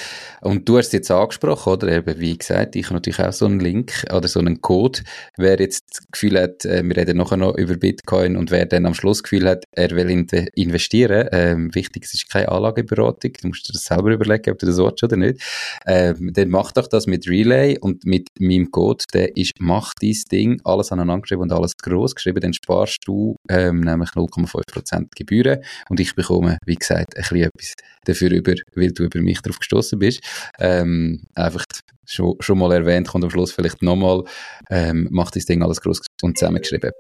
Und 0.42 0.68
du 0.68 0.78
hast 0.78 0.88
es 0.88 0.94
jetzt 0.94 1.12
angesprochen, 1.12 1.74
oder? 1.74 1.88
Eben, 1.90 2.20
wie 2.20 2.36
gesagt, 2.36 2.76
ich 2.76 2.86
habe 2.86 2.96
natürlich 2.96 3.20
auch 3.20 3.32
so 3.32 3.46
einen 3.46 3.60
Link 3.60 4.06
oder 4.12 4.28
so 4.28 4.40
einen 4.40 4.60
Code. 4.60 5.02
Wer 5.38 5.60
jetzt 5.60 5.84
das 5.92 6.08
Gefühl 6.12 6.42
hat, 6.42 6.66
äh, 6.66 6.84
wir 6.84 6.98
reden 6.98 7.18
nachher 7.18 7.38
noch 7.38 7.56
über 7.58 7.76
Bitcoin 7.76 8.36
und 8.36 8.50
wer 8.50 8.66
dann 8.66 8.88
am 8.88 8.96
Schluss 8.96 9.20
das 9.20 9.24
Gefühl 9.24 9.48
hat, 9.48 9.66
er 9.72 9.92
will 9.92 10.10
in 10.10 10.26
investieren, 10.56 11.30
ähm, 11.32 11.76
wichtig, 11.76 12.06
es 12.06 12.16
ist 12.16 12.30
keine 12.32 12.50
Anlageberatung, 12.50 13.34
du 13.40 13.48
musst 13.50 13.70
dir 13.70 13.74
das 13.74 13.84
selber 13.84 14.12
überlegen, 14.12 14.52
ob 14.52 14.58
du 14.58 14.66
das 14.66 14.78
willst 14.78 15.04
oder 15.04 15.16
nicht, 15.16 15.44
ähm, 15.86 16.32
dann 16.34 16.50
mach 16.50 16.72
doch 16.72 16.88
das 16.88 17.06
mit 17.06 17.28
Relay 17.28 17.78
und 17.80 18.06
mit 18.06 18.30
meinem 18.40 18.72
Code, 18.72 19.04
der 19.14 19.38
ist, 19.38 19.54
mach 19.60 19.94
dein 20.02 20.16
Ding, 20.32 20.60
alles 20.64 20.92
aneinander 20.92 21.22
geschrieben 21.22 21.44
und 21.44 21.52
alles 21.52 21.78
groß 21.78 22.16
geschrieben, 22.16 22.40
dann 22.40 22.54
sparst 22.54 23.02
du 23.06 23.36
ähm, 23.48 23.82
nämlich 23.82 24.10
0,5% 24.10 25.10
Gebühren 25.16 25.60
und 25.90 26.00
ich 26.00 26.16
bekomme, 26.16 26.58
wie 26.66 26.76
gesagt, 26.76 26.95
gesagt, 26.96 27.18
ein 27.18 27.22
bisschen 27.22 27.42
etwas 27.44 27.74
dafür 28.06 28.32
über, 28.32 28.54
weil 28.76 28.92
du 28.92 29.04
über 29.04 29.22
mich 29.22 29.42
darauf 29.42 29.60
gestoßen 29.60 30.00
bist. 30.00 30.22
Ähm, 30.60 31.24
einfach 31.36 31.66
schon, 32.06 32.36
schon 32.40 32.58
mal 32.58 32.72
erwähnt, 32.72 33.08
kommt 33.08 33.24
am 33.24 33.30
Schluss 33.30 33.52
vielleicht 33.52 33.82
nochmal, 33.82 34.24
ähm, 34.70 35.08
macht 35.12 35.36
das 35.36 35.46
Ding 35.46 35.64
alles 35.64 35.82
groß 35.82 36.02
und 36.22 36.38
zusammengeschrieben. 36.38 36.92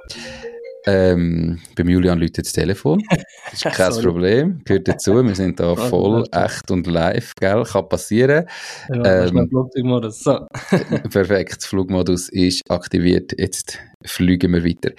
Ähm, 0.88 1.60
beim 1.76 1.90
Julian 1.90 2.20
läutet 2.20 2.46
das 2.46 2.54
Telefon. 2.54 3.02
Das 3.52 3.64
ist 3.64 3.78
kein 3.78 4.04
Problem. 4.04 4.62
Gehört 4.66 4.88
dazu. 4.88 5.24
Wir 5.24 5.36
sind 5.36 5.60
da 5.60 5.76
voll 5.76 6.26
echt 6.32 6.70
und 6.72 6.88
live, 6.88 7.34
gell? 7.40 7.64
Kann 7.64 7.88
passieren. 7.88 8.46
Ja, 8.94 9.26
ähm, 9.26 9.48
Flugmodus. 9.50 10.20
So. 10.20 10.46
perfekt. 11.12 11.64
Flugmodus 11.64 12.30
ist 12.30 12.62
aktiviert. 12.70 13.34
Jetzt 13.38 13.80
fliegen 14.04 14.52
wir 14.54 14.64
weiter. 14.64 14.92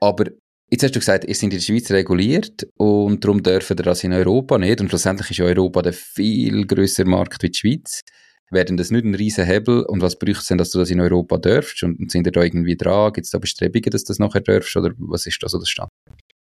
Aber 0.00 0.26
Jetzt 0.72 0.84
hast 0.84 0.96
du 0.96 1.00
gesagt, 1.00 1.24
ihr 1.24 1.34
seid 1.34 1.42
in 1.42 1.50
der 1.50 1.60
Schweiz 1.60 1.90
reguliert 1.90 2.66
und 2.78 3.22
darum 3.22 3.42
dürfen 3.42 3.76
ihr 3.76 3.82
das 3.82 4.04
in 4.04 4.14
Europa 4.14 4.56
nicht. 4.56 4.80
Und 4.80 4.88
schlussendlich 4.88 5.30
ist 5.30 5.40
Europa 5.40 5.82
der 5.82 5.92
viel 5.92 6.66
größere 6.66 7.06
Markt 7.06 7.42
wie 7.42 7.50
die 7.50 7.58
Schweiz. 7.58 8.00
Werden 8.50 8.78
das 8.78 8.90
nicht 8.90 9.04
ein 9.04 9.14
riesen 9.14 9.44
Hebel? 9.44 9.82
Und 9.82 10.00
was 10.00 10.18
bräuchte 10.18 10.40
es 10.40 10.46
denn, 10.46 10.56
dass 10.56 10.70
du 10.70 10.78
das 10.78 10.88
in 10.88 11.02
Europa 11.02 11.36
dürfst? 11.36 11.82
Und, 11.82 12.00
und 12.00 12.10
sind 12.10 12.26
ihr 12.26 12.32
da 12.32 12.42
irgendwie 12.42 12.74
dran? 12.74 13.12
Gibt 13.12 13.26
es 13.26 13.32
da 13.32 13.38
Bestrebungen, 13.38 13.90
dass 13.90 14.04
du 14.04 14.12
das 14.12 14.18
nachher 14.18 14.40
dürfst? 14.40 14.74
Oder 14.74 14.94
was 14.96 15.26
ist 15.26 15.42
da 15.42 15.48
so 15.50 15.58
der 15.58 15.66
Stand? 15.66 15.90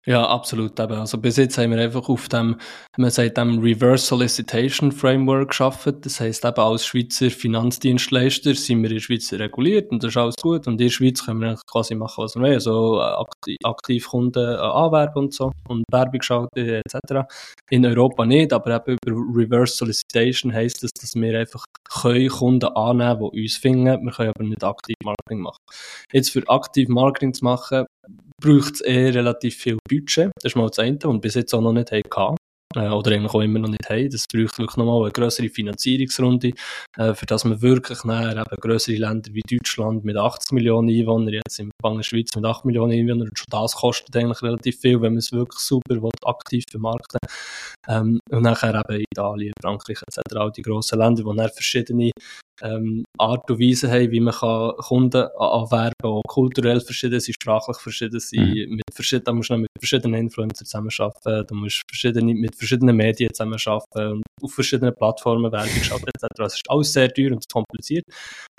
Ja, 0.05 0.27
absolut. 0.27 0.77
Eben. 0.81 0.95
Also 0.95 1.17
bis 1.17 1.37
jetzt 1.37 1.57
haben 1.57 1.71
wir 1.71 1.79
einfach 1.79 2.09
auf 2.09 2.27
dem, 2.27 2.57
man 2.97 3.09
sagt 3.09 3.37
dem 3.37 3.59
Reverse 3.59 4.05
Solicitation 4.05 4.91
Framework 4.91 5.49
geschaffen. 5.49 6.01
Das 6.01 6.19
heisst 6.19 6.43
eben 6.43 6.59
als 6.59 6.85
Schweizer 6.85 7.29
Finanzdienstleister 7.29 8.53
sind 8.53 8.83
wir 8.83 8.89
in 8.89 8.95
der 8.97 9.01
Schweiz 9.01 9.31
reguliert 9.31 9.91
und 9.91 10.03
das 10.03 10.09
ist 10.09 10.17
alles 10.17 10.35
gut. 10.35 10.67
Und 10.67 10.73
in 10.73 10.77
der 10.79 10.89
Schweiz 10.89 11.25
können 11.25 11.39
wir 11.39 11.57
quasi 11.71 11.95
machen, 11.95 12.21
was 12.21 12.35
wir 12.35 12.41
wollen. 12.41 12.53
Also 12.53 12.99
aktiv, 13.01 13.57
aktiv 13.63 14.07
Kunden 14.09 14.45
äh, 14.45 14.57
anwerben 14.57 15.23
und 15.23 15.33
so 15.33 15.53
und 15.69 15.85
Werbung 15.89 16.21
schalten 16.21 16.81
etc. 16.85 17.25
In 17.69 17.85
Europa 17.85 18.25
nicht, 18.25 18.51
aber 18.51 18.75
eben 18.75 18.97
über 19.05 19.21
Reverse 19.39 19.77
Solicitation 19.77 20.53
heisst 20.53 20.83
das, 20.83 20.91
dass 20.99 21.15
wir 21.15 21.39
einfach 21.39 21.63
können 21.89 22.27
Kunden 22.27 22.65
annehmen, 22.75 23.29
die 23.33 23.43
uns 23.43 23.55
finden. 23.55 24.03
Wir 24.03 24.11
können 24.11 24.33
aber 24.35 24.43
nicht 24.43 24.65
aktiv 24.65 24.95
Marketing 25.01 25.39
machen. 25.39 25.61
Jetzt 26.11 26.31
für 26.31 26.43
aktiv 26.49 26.89
Marketing 26.89 27.33
zu 27.33 27.45
machen, 27.45 27.85
braucht 28.41 28.75
es 28.75 28.81
eh 28.81 29.09
relativ 29.09 29.55
viel 29.55 29.77
Budget. 29.89 30.31
Das 30.35 30.51
ist 30.51 30.55
mal 30.55 30.67
das 30.67 30.79
eine, 30.79 30.99
und 31.05 31.21
bis 31.21 31.35
jetzt 31.35 31.53
auch 31.53 31.61
noch 31.61 31.73
nicht 31.73 31.91
hatten. 31.91 32.37
Äh, 32.75 32.89
oder 32.89 33.11
eigentlich 33.11 33.33
auch 33.33 33.41
immer 33.41 33.59
noch 33.59 33.69
nicht 33.69 33.89
haben. 33.89 34.09
Das 34.09 34.25
braucht 34.31 34.57
wirklich 34.57 34.77
nochmal 34.77 35.03
eine 35.03 35.11
größere 35.11 35.49
Finanzierungsrunde, 35.49 36.51
äh, 36.97 37.13
für 37.13 37.25
dass 37.25 37.45
man 37.45 37.61
wirklich 37.61 38.03
nachher 38.03 38.31
eben 38.31 38.61
größere 38.61 38.95
Länder 38.95 39.33
wie 39.33 39.41
Deutschland 39.41 40.03
mit 40.03 40.17
80 40.17 40.51
Millionen 40.53 40.89
Einwohnern, 40.89 41.33
jetzt 41.33 41.59
in 41.59 41.69
der 41.83 42.03
Schweiz 42.03 42.35
mit 42.35 42.45
8 42.45 42.65
Millionen 42.65 42.93
Einwohnern, 42.93 43.29
schon 43.35 43.45
das 43.49 43.75
kostet 43.75 44.15
eigentlich 44.15 44.41
relativ 44.41 44.79
viel, 44.79 45.01
wenn 45.01 45.13
man 45.13 45.19
es 45.19 45.31
wirklich 45.31 45.59
super 45.59 46.01
will, 46.01 46.11
aktiv 46.25 46.63
vermarkten 46.69 47.19
ähm, 47.87 48.19
Und 48.31 48.43
nachher 48.43 48.81
eben 48.89 49.03
Italien, 49.11 49.53
Frankreich 49.61 49.99
etc., 50.01 50.35
all 50.35 50.51
die 50.51 50.61
grossen 50.61 50.99
Länder, 50.99 51.23
wo 51.25 51.33
dann 51.33 51.49
verschiedene 51.49 52.11
ähm, 52.61 53.03
Art 53.17 53.49
und 53.49 53.59
Weise 53.59 53.89
haben, 53.89 54.11
wie 54.11 54.19
man 54.19 54.33
kann 54.33 54.73
Kunden 54.77 55.27
anwerben 55.37 55.93
kann, 56.01 56.15
die 56.15 56.21
kulturell 56.27 56.79
verschieden 56.81 57.19
sind, 57.19 57.33
sprachlich 57.33 57.77
verschieden 57.77 58.19
sind, 58.19 58.69
mhm. 58.69 58.75
mit 58.75 58.83
verschiedenen, 58.93 59.25
da 59.25 59.33
musst 59.33 59.49
du 59.49 59.57
mit 59.57 59.69
verschiedenen 59.79 60.21
Influencern 60.21 60.65
zusammenarbeiten, 60.65 61.47
du 61.47 61.55
musst 61.55 61.81
verschiedene, 61.89 62.33
mit 62.33 62.55
verschiedenen 62.55 62.95
Medien 62.95 63.33
zusammenarbeiten 63.33 64.13
und 64.17 64.23
auf 64.41 64.53
verschiedenen 64.53 64.93
Plattformen 64.95 65.51
Werbung 65.51 65.83
schalten 65.83 66.07
etc. 66.07 66.27
Das 66.37 66.53
ist 66.55 66.69
alles 66.69 66.93
sehr 66.93 67.13
teuer 67.13 67.31
und 67.31 67.45
kompliziert. 67.51 68.05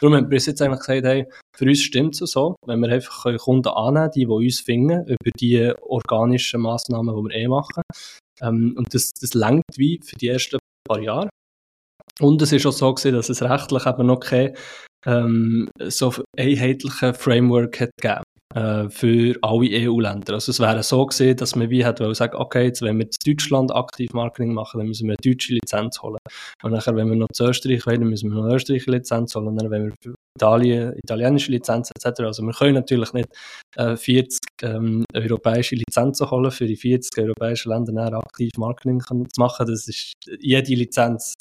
Darum 0.00 0.16
haben 0.16 0.30
wir 0.30 0.38
jetzt 0.38 0.60
eigentlich 0.60 0.80
gesagt, 0.80 1.04
hey, 1.04 1.26
für 1.56 1.64
uns 1.64 1.82
stimmt 1.82 2.20
es 2.20 2.30
so, 2.30 2.56
wenn 2.66 2.80
wir 2.80 2.88
einfach 2.88 3.24
Kunden 3.38 3.68
annehmen 3.68 4.10
die, 4.14 4.20
die 4.20 4.26
uns 4.26 4.60
finden, 4.60 5.06
über 5.06 5.30
die 5.38 5.72
organischen 5.82 6.60
Massnahmen, 6.60 7.14
die 7.14 7.22
wir 7.22 7.34
eh 7.36 7.48
machen. 7.48 7.82
Ähm, 8.40 8.74
und 8.76 8.92
das, 8.92 9.12
das 9.20 9.34
langt 9.34 9.62
wie 9.76 10.00
für 10.04 10.16
die 10.16 10.28
ersten 10.28 10.58
paar 10.86 11.00
Jahre. 11.00 11.28
Und 12.20 12.40
es 12.42 12.52
ist 12.52 12.66
auch 12.66 12.72
so 12.72 12.94
gewesen, 12.94 13.14
dass 13.14 13.28
es 13.28 13.42
rechtlich 13.42 13.86
eben 13.86 14.06
noch 14.06 14.20
kein 14.20 14.54
ähm, 15.06 15.68
so 15.88 16.14
einheitlichen 16.36 17.14
Framework 17.14 17.80
hat 17.80 17.90
gegeben. 18.00 18.22
äh, 18.54 18.88
für 18.88 19.36
alle 19.42 19.68
EU-Länder. 19.72 20.34
Also 20.34 20.50
es 20.52 20.60
wäre 20.60 20.82
so 20.82 21.04
gesehen, 21.06 21.36
dass 21.36 21.56
man 21.56 21.70
wie 21.70 21.84
hätte 21.84 22.14
sagen, 22.14 22.36
okay, 22.36 22.66
jetzt 22.66 22.82
wenn 22.82 22.98
wir 22.98 23.06
in 23.06 23.10
Deutschland 23.26 23.74
aktiv 23.74 24.12
Marketing 24.12 24.54
machen, 24.54 24.78
dann 24.78 24.88
müssen 24.88 25.08
wir 25.08 25.16
eine 25.18 25.32
deutsche 25.32 25.54
Lizenz 25.54 26.00
holen. 26.00 26.18
Und 26.62 26.72
nachher, 26.72 26.94
wenn 26.94 27.08
wir 27.08 27.16
noch 27.16 27.28
zu 27.32 27.44
Österreich 27.44 27.84
wollen, 27.86 28.00
dann 28.00 28.10
müssen 28.10 28.30
wir 28.30 28.36
noch 28.36 28.44
eine 28.44 28.54
österreichische 28.54 28.92
Lizenz 28.92 29.34
holen. 29.34 29.48
Und 29.48 29.60
dann, 29.60 29.70
wenn 29.70 29.86
wir 29.86 29.94
für 30.00 30.14
Italien, 30.38 30.94
italienische 30.96 31.50
Lizenz 31.50 31.90
etc. 31.90 32.20
Also 32.20 32.42
wir 32.42 32.52
können 32.52 32.74
natürlich 32.74 33.12
nicht 33.12 33.28
äh, 33.76 33.96
40 33.96 34.38
ähm, 34.62 35.04
europäische 35.14 35.76
Lizenzen 35.76 36.30
holen, 36.30 36.50
für 36.50 36.66
die 36.66 36.76
40 36.76 37.18
europäischen 37.18 37.70
Länder 37.70 38.18
aktiv 38.18 38.50
Marketing 38.56 39.00
zu 39.00 39.24
machen. 39.38 39.66
Das 39.66 39.88
ist, 39.88 40.14
jede 40.40 40.74
Lizenz 40.74 41.34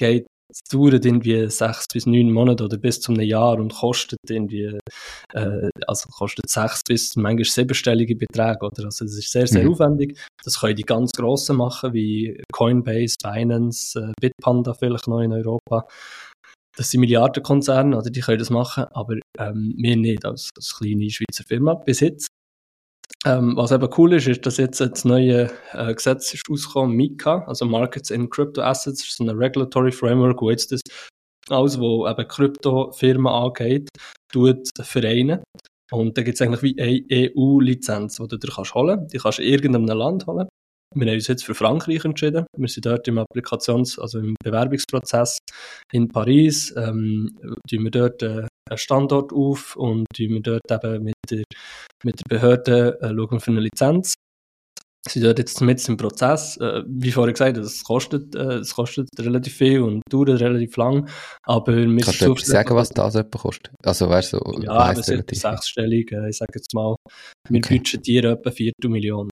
geht 0.00 0.26
es 0.50 0.60
dauert 0.70 1.04
irgendwie 1.04 1.48
sechs 1.48 1.86
bis 1.92 2.06
neun 2.06 2.32
Monate 2.32 2.64
oder 2.64 2.76
bis 2.76 3.00
zu 3.00 3.12
einem 3.12 3.22
Jahr 3.22 3.58
und 3.58 3.72
kostet 3.72 4.18
irgendwie, 4.28 4.78
äh, 5.32 5.70
also 5.86 6.08
kostet 6.08 6.50
sechs 6.50 6.80
bis 6.86 7.16
manchmal 7.16 7.44
siebenstellige 7.44 8.16
Beträge, 8.16 8.58
oder? 8.66 8.84
Also 8.86 9.04
das 9.04 9.14
ist 9.14 9.30
sehr, 9.30 9.46
sehr 9.46 9.64
mhm. 9.64 9.72
aufwendig. 9.72 10.18
Das 10.42 10.60
können 10.60 10.76
die 10.76 10.82
ganz 10.82 11.12
Grossen 11.12 11.56
machen, 11.56 11.92
wie 11.92 12.42
Coinbase, 12.52 13.14
Binance, 13.22 13.98
äh, 14.00 14.12
Bitpanda 14.20 14.74
vielleicht 14.74 15.06
noch 15.06 15.20
in 15.20 15.32
Europa. 15.32 15.86
Das 16.76 16.90
sind 16.90 17.00
Milliardenkonzerne, 17.00 17.96
oder 17.96 18.10
die 18.10 18.20
können 18.20 18.38
das 18.38 18.50
machen, 18.50 18.84
aber 18.92 19.16
ähm, 19.38 19.74
wir 19.76 19.96
nicht 19.96 20.24
als, 20.24 20.50
als 20.56 20.76
kleine 20.76 21.10
Schweizer 21.10 21.44
Firma 21.46 21.74
bis 21.74 22.00
jetzt. 22.00 22.28
Ähm, 23.26 23.54
was 23.56 23.70
eben 23.70 23.88
cool 23.98 24.14
ist, 24.14 24.28
ist, 24.28 24.46
dass 24.46 24.56
jetzt 24.56 24.80
das 24.80 25.04
neue 25.04 25.50
äh, 25.72 25.94
Gesetz 25.94 26.32
ist 26.32 26.48
rausgekommen, 26.48 26.96
MiCA, 26.96 27.44
also 27.46 27.66
Markets 27.66 28.10
in 28.10 28.30
Crypto 28.30 28.62
Assets, 28.62 29.02
ist 29.02 29.16
so 29.16 29.24
ein 29.24 29.30
Regulatory 29.30 29.92
Framework, 29.92 30.40
wo 30.40 30.50
jetzt 30.50 30.72
das 30.72 30.80
alles, 31.50 31.78
was 31.78 32.12
eben 32.12 32.28
Kryptofirmen 32.28 33.32
angeht, 33.32 33.88
tut 34.32 34.68
vereinen. 34.80 35.42
Und 35.90 36.16
da 36.16 36.22
gibt 36.22 36.36
es 36.36 36.42
eigentlich 36.42 36.62
wie 36.62 36.80
eine 36.80 37.30
EU-Lizenz, 37.36 38.16
die 38.16 38.28
du 38.28 38.38
dir 38.38 38.52
kannst 38.52 38.74
holen 38.74 38.98
kannst. 38.98 39.14
Die 39.14 39.18
kannst 39.18 39.38
du 39.38 39.42
in 39.42 39.52
irgendeinem 39.52 39.98
Land 39.98 40.26
holen. 40.26 40.48
Wir 40.94 41.06
haben 41.06 41.14
uns 41.14 41.28
jetzt 41.28 41.44
für 41.44 41.54
Frankreich 41.54 42.04
entschieden. 42.04 42.46
Wir 42.56 42.68
sind 42.68 42.86
dort 42.86 43.06
im 43.06 43.18
Applikations-, 43.18 43.98
also 43.98 44.18
im 44.18 44.34
Bewerbungsprozess 44.42 45.38
in 45.92 46.08
Paris. 46.08 46.74
Ähm, 46.76 47.36
wir 47.68 47.90
dort 47.90 48.22
äh, 48.22 48.46
einen 48.70 48.78
Standort 48.78 49.32
auf 49.32 49.76
und 49.76 50.06
wir 50.16 50.40
dort 50.40 50.62
eben 50.70 51.04
mit 51.04 51.14
der, 51.30 51.42
mit 52.04 52.20
der 52.20 52.28
Behörde 52.28 52.98
äh, 53.00 53.08
schauen 53.08 53.40
für 53.40 53.50
eine 53.50 53.60
Lizenz. 53.60 54.14
Sie 55.08 55.18
sind 55.18 55.24
dort 55.24 55.38
jetzt 55.38 55.60
mit 55.62 55.88
im 55.88 55.96
Prozess. 55.96 56.58
Äh, 56.58 56.82
wie 56.86 57.10
vorher 57.10 57.32
gesagt, 57.32 57.56
es 57.56 57.82
kostet, 57.84 58.34
äh, 58.34 58.60
kostet 58.74 59.08
relativ 59.18 59.54
viel 59.54 59.80
und 59.80 60.02
dauert 60.10 60.40
relativ 60.40 60.76
lang. 60.76 61.08
Aber 61.44 61.74
wir 61.74 62.04
Kannst 62.04 62.20
du 62.20 62.34
sagen, 62.36 62.74
was 62.74 62.90
das 62.90 63.14
etwa 63.14 63.38
kostet? 63.38 63.74
Also, 63.82 64.10
weißt 64.10 64.34
du, 64.34 64.38
ja, 64.60 64.92
es 64.92 65.08
ist 65.08 65.40
sechsstellig. 65.40 66.12
Äh, 66.12 66.28
ich 66.28 66.36
sage 66.36 66.52
jetzt 66.54 66.74
mal, 66.74 66.96
wir 67.48 67.58
okay. 67.58 67.78
budgetieren 67.78 68.36
etwa 68.36 68.50
4 68.50 68.72
Millionen. 68.88 69.30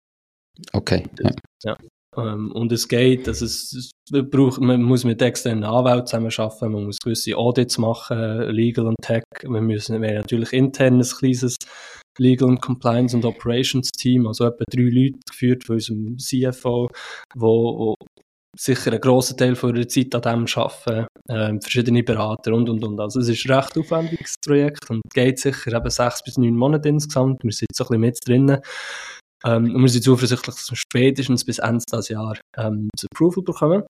Okay. 0.74 1.04
Ja. 1.20 1.32
ja. 1.64 1.78
Ähm, 2.18 2.52
und 2.52 2.72
es 2.72 2.88
geht, 2.88 3.28
also 3.28 3.46
es, 3.46 3.74
es 3.74 4.30
braucht, 4.30 4.62
man 4.62 4.82
muss 4.82 5.04
mit 5.04 5.22
externen 5.22 5.64
Anwälten 5.64 6.08
zusammenarbeiten, 6.08 6.72
man 6.72 6.86
muss 6.86 7.00
gewisse 7.00 7.36
Audits 7.38 7.78
machen, 7.78 8.50
Legal 8.50 8.88
und 8.88 8.98
Tech. 9.02 9.24
Wir 9.42 9.62
müssen, 9.62 10.02
wir 10.02 10.14
natürlich 10.14 10.54
intern 10.54 11.00
ein 11.00 11.04
kleines 11.04 11.58
Legal 12.20 12.50
and 12.50 12.62
Compliance 12.62 13.16
und 13.16 13.26
Operations 13.26 13.90
Team, 13.92 14.28
also 14.28 14.46
etwa 14.46 14.64
drei 14.70 14.84
Leute 14.84 15.20
geführt 15.28 15.64
von 15.64 15.76
unserem 15.76 16.18
CFO, 16.18 16.90
wo, 17.36 17.78
wo 17.78 17.96
sicher 18.56 18.92
einen 18.92 19.02
grossen 19.02 19.38
Teil 19.38 19.56
von 19.56 19.76
ihrer 19.76 19.88
Zeit 19.88 20.14
an 20.14 20.22
dem 20.22 20.46
arbeiten, 20.56 21.08
äh, 21.28 21.60
verschiedene 21.60 22.04
Berater 22.04 22.54
und, 22.54 22.70
und, 22.70 22.84
und. 22.84 23.00
Also 23.00 23.20
es 23.20 23.30
ist 23.30 23.46
ein 23.46 23.54
recht 23.54 23.78
aufwendiges 23.78 24.36
Projekt 24.46 24.90
und 24.90 25.02
geht 25.14 25.40
sicher 25.40 25.74
eben 25.74 25.90
sechs 25.90 26.24
bis 26.24 26.38
neun 26.38 26.56
Monate 26.56 26.90
insgesamt. 26.90 27.44
Wir 27.44 27.52
sind 27.52 27.76
so 27.76 27.84
ein 27.86 27.88
bisschen 27.88 28.02
mit 28.02 28.20
drinnen. 28.28 28.62
Ähm, 29.46 29.76
und 29.76 29.82
wir 29.82 29.90
sind 29.90 30.04
zuversichtlich, 30.04 30.56
dass 30.56 30.72
wir 30.72 30.78
spätestens 30.78 31.44
bis 31.46 31.60
Ende 31.60 31.84
des 31.92 32.10
Jahres 32.10 32.40
ähm, 32.58 32.90
das 32.96 33.06
Approval 33.12 33.44
bekommen. 33.44 33.84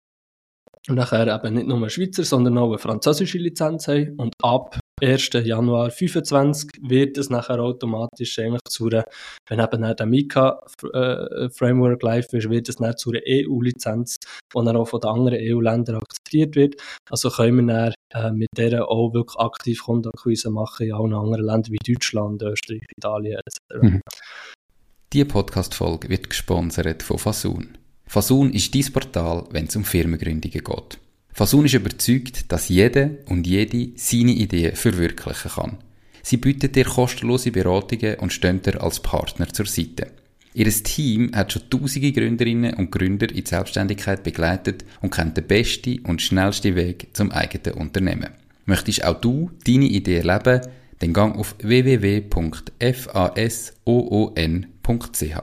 Und 0.90 0.96
nachher 0.96 1.28
eben 1.34 1.54
nicht 1.54 1.68
nur 1.68 1.78
eine 1.78 1.90
Schweizer, 1.90 2.26
sondern 2.26 2.58
auch 2.58 2.70
eine 2.70 2.78
französische 2.78 3.38
Lizenz 3.38 3.88
haben. 3.88 4.16
Und 4.18 4.34
ab 4.42 4.78
1. 5.02 5.30
Januar 5.44 5.90
2025 5.90 6.70
wird 6.82 7.18
es 7.18 7.30
nachher 7.30 7.60
automatisch 7.60 8.38
eigentlich 8.40 8.60
zu 8.68 8.88
einer, 8.88 9.06
wenn 9.48 9.60
eben 9.60 9.96
der 9.96 10.06
Mika-Framework 10.06 12.04
äh, 12.04 12.06
live 12.06 12.34
ist, 12.34 12.50
wird 12.50 12.70
es 12.70 12.76
dann 12.76 12.98
zu 12.98 13.12
einer 13.12 13.22
EU-Lizenz, 13.28 14.18
die 14.20 14.66
dann 14.66 14.76
auch 14.76 14.88
von 14.88 15.00
den 15.00 15.10
anderen 15.10 15.40
EU-Ländern 15.42 15.98
akzeptiert 15.98 16.56
wird. 16.56 16.76
Also 17.10 17.30
können 17.30 17.68
wir 17.68 17.94
dann 18.10 18.26
äh, 18.26 18.32
mit 18.32 18.50
der 18.58 18.88
auch 18.88 19.14
wirklich 19.14 19.40
aktiv 19.40 19.84
Kundenakquise 19.84 20.50
machen 20.50 20.88
in 20.88 20.94
allen 20.94 21.14
anderen 21.14 21.46
Ländern 21.46 21.72
wie 21.72 21.94
Deutschland, 21.94 22.42
Österreich, 22.42 22.82
Italien 22.98 23.40
etc. 23.40 23.82
Mhm. 23.82 24.02
Diese 25.14 25.26
Podcast-Folge 25.26 26.10
wird 26.10 26.32
gesponsert 26.32 27.04
von 27.04 27.20
Fasun. 27.20 27.78
Fasun 28.08 28.52
ist 28.52 28.74
dein 28.74 28.92
Portal, 28.92 29.44
wenn 29.52 29.66
es 29.66 29.76
um 29.76 29.84
Firmengründungen 29.84 30.64
geht. 30.64 30.98
Fasun 31.32 31.66
ist 31.66 31.76
überzeugt, 31.76 32.52
dass 32.52 32.70
jeder 32.70 33.12
und 33.28 33.46
jede 33.46 33.90
seine 33.96 34.32
Idee 34.32 34.72
verwirklichen 34.72 35.52
kann. 35.52 35.78
Sie 36.24 36.38
bietet 36.38 36.76
dir 36.76 36.86
kostenlose 36.86 37.52
Beratungen 37.52 38.16
und 38.16 38.34
stehen 38.34 38.64
dir 38.64 38.82
als 38.82 39.02
Partner 39.02 39.48
zur 39.50 39.68
Seite. 39.68 40.08
Ihr 40.56 40.72
Team 40.72 41.30
hat 41.36 41.54
schon 41.54 41.70
tausende 41.70 42.12
Gründerinnen 42.12 42.74
und 42.74 42.92
Gründer 42.92 43.30
in 43.30 43.44
die 43.44 43.48
Selbstständigkeit 43.48 44.24
begleitet 44.24 44.84
und 45.02 45.14
kennt 45.14 45.38
den 45.38 45.46
besten 45.46 46.00
und 46.00 46.24
schnellsten 46.24 46.76
Weg 46.76 47.10
zum 47.14 47.32
eigenen 47.32 47.80
Unternehmen. 47.80 48.30
Möchtest 48.66 49.04
auch 49.04 49.22
du 49.22 49.52
deine 49.64 49.86
Idee 49.86 50.24
erleben? 50.26 50.62
Dann 50.98 51.14
gang 51.14 51.38
auf 51.38 51.56
www.fasoon.ch. 54.84 55.38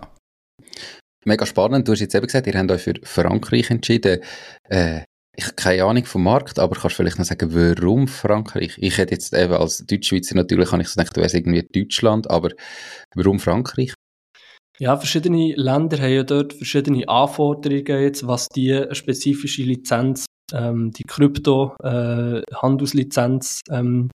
Mega 1.26 1.46
spannend. 1.46 1.87
Du 1.87 1.92
hast 1.92 2.00
jetzt 2.00 2.14
eben 2.14 2.24
gesagt, 2.26 2.46
ihr 2.46 2.55
habt 2.55 2.70
euch 2.70 2.83
für 2.83 2.94
Frankreich 3.03 3.70
entschieden. 3.70 4.20
Äh, 4.68 5.03
ich 5.37 5.44
habe 5.44 5.55
keine 5.55 5.85
Ahnung 5.85 6.07
vom 6.07 6.24
Markt, 6.24 6.59
aber 6.59 6.74
kannst 6.74 6.98
du 6.98 7.03
vielleicht 7.03 7.18
noch 7.18 7.26
sagen, 7.26 7.55
warum 7.55 8.09
Frankreich? 8.09 8.79
Ich 8.79 8.96
hätte 8.98 9.14
jetzt 9.14 9.33
eben 9.35 9.53
als 9.53 9.85
Deutschschweizer 9.87 10.35
natürlich, 10.35 10.70
kann 10.70 10.81
ich 10.81 10.88
gedacht, 10.88 11.16
du 11.16 11.20
wärst 11.20 11.35
irgendwie 11.35 11.68
Deutschland, 11.72 12.29
aber 12.31 12.50
warum 13.14 13.38
Frankreich? 13.38 13.92
Ja, 14.79 14.96
verschiedene 14.96 15.55
Länder 15.57 15.98
haben 15.98 16.12
ja 16.12 16.22
dort 16.22 16.55
verschiedene 16.55 17.07
Anforderungen 17.07 18.03
jetzt, 18.03 18.26
was 18.26 18.48
die 18.48 18.87
spezifische 18.92 19.62
Lizenz, 19.62 20.24
ähm, 20.53 20.90
die 20.90 21.05
Krypto-Handelslizenz 21.05 23.61
äh, 23.68 23.79
ähm, 23.79 24.11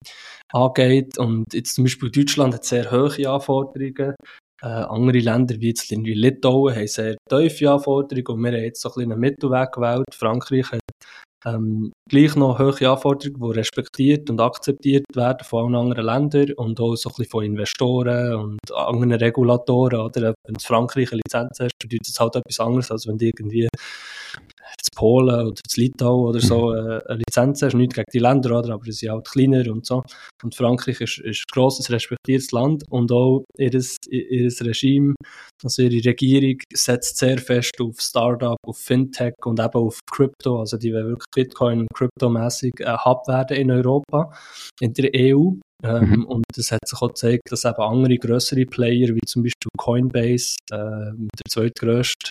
angeht. 0.52 1.18
Und 1.18 1.52
jetzt 1.52 1.74
zum 1.74 1.84
Beispiel 1.84 2.10
Deutschland 2.10 2.54
hat 2.54 2.64
sehr 2.64 2.90
hohe 2.90 3.28
Anforderungen. 3.28 4.14
Äh, 4.62 4.66
andere 4.66 5.18
Länder 5.18 5.56
wie 5.58 5.68
jetzt 5.68 5.90
irgendwie 5.90 6.14
Litauen 6.14 6.74
haben 6.74 6.86
sehr 6.86 7.16
tiefe 7.28 7.70
Anforderungen 7.70 8.26
und 8.26 8.42
wir 8.42 8.52
haben 8.52 8.64
jetzt 8.64 8.80
so 8.80 8.88
ein 8.88 8.94
bisschen 8.94 9.12
einen 9.12 9.20
Mittelweg 9.20 9.72
gewählt. 9.72 10.06
Frankreich 10.14 10.70
hat 10.72 10.80
ähm, 11.44 11.92
gleich 12.08 12.36
noch 12.36 12.58
hohe 12.58 12.90
Anforderungen, 12.90 13.40
die 13.40 13.58
respektiert 13.58 14.30
und 14.30 14.40
akzeptiert 14.40 15.04
werden 15.14 15.44
von 15.44 15.64
allen 15.64 15.74
anderen 15.74 16.06
Ländern 16.06 16.52
und 16.56 16.80
auch 16.80 16.96
so 16.96 17.10
ein 17.10 17.12
bisschen 17.16 17.30
von 17.30 17.44
Investoren 17.44 18.34
und 18.34 18.72
anderen 18.72 19.12
Regulatoren. 19.12 20.00
Oder? 20.00 20.34
Wenn 20.46 20.54
du 20.54 20.64
Frankreich 20.64 21.12
eine 21.12 21.20
Lizenz 21.24 21.60
hast, 21.60 21.78
bedeutet 21.78 22.08
es 22.08 22.18
halt 22.18 22.36
etwas 22.36 22.60
anderes, 22.60 22.90
als 22.90 23.06
wenn 23.06 23.18
du 23.18 23.26
irgendwie 23.26 23.68
zu 24.82 24.90
Polen 24.94 25.46
oder 25.46 25.54
zu 25.54 25.80
Litauen 25.80 26.28
oder 26.28 26.40
so 26.40 26.70
mhm. 26.70 26.76
äh, 26.76 27.00
eine 27.08 27.18
Lizenz 27.18 27.62
hast. 27.62 27.74
Nicht 27.74 27.94
gegen 27.94 28.06
die 28.12 28.18
Länder, 28.18 28.58
oder? 28.58 28.74
aber 28.74 28.84
sie 28.84 28.92
sind 28.92 29.10
halt 29.10 29.28
kleiner 29.28 29.70
und 29.70 29.86
so. 29.86 30.02
Und 30.42 30.54
Frankreich 30.54 31.00
ist, 31.00 31.18
ist 31.18 31.44
ein 31.48 31.52
grosses, 31.52 31.90
respektiertes 31.90 32.52
Land 32.52 32.84
und 32.90 33.12
auch 33.12 33.44
ihr, 33.58 33.72
ihr 33.72 34.52
Regime, 34.60 35.14
also 35.62 35.82
ihre 35.82 36.04
Regierung 36.08 36.58
setzt 36.72 37.18
sehr 37.18 37.38
fest 37.38 37.72
auf 37.80 38.00
Startup, 38.00 38.56
auf 38.66 38.78
Fintech 38.78 39.34
und 39.44 39.60
eben 39.60 39.74
auf 39.74 40.00
Crypto. 40.10 40.60
Also 40.60 40.76
die 40.76 40.92
wollen 40.92 41.08
wirklich 41.08 41.30
Bitcoin 41.34 41.86
Crypto-mäßig 41.94 42.72
ein 42.84 43.04
Hub 43.04 43.26
werden 43.28 43.56
in 43.56 43.70
Europa, 43.70 44.32
in 44.80 44.92
der 44.92 45.10
EU. 45.14 45.52
Ähm, 45.84 46.10
mhm. 46.10 46.24
Und 46.24 46.44
es 46.56 46.72
hat 46.72 46.80
sich 46.86 47.00
auch 47.00 47.08
gezeigt, 47.08 47.42
dass 47.50 47.64
eben 47.64 47.76
andere 47.76 48.16
größere 48.16 48.64
Player, 48.64 49.14
wie 49.14 49.20
zum 49.26 49.42
Beispiel 49.42 49.70
Coinbase, 49.76 50.56
äh, 50.70 50.76
der 50.76 51.44
zweitgrößte 51.48 52.30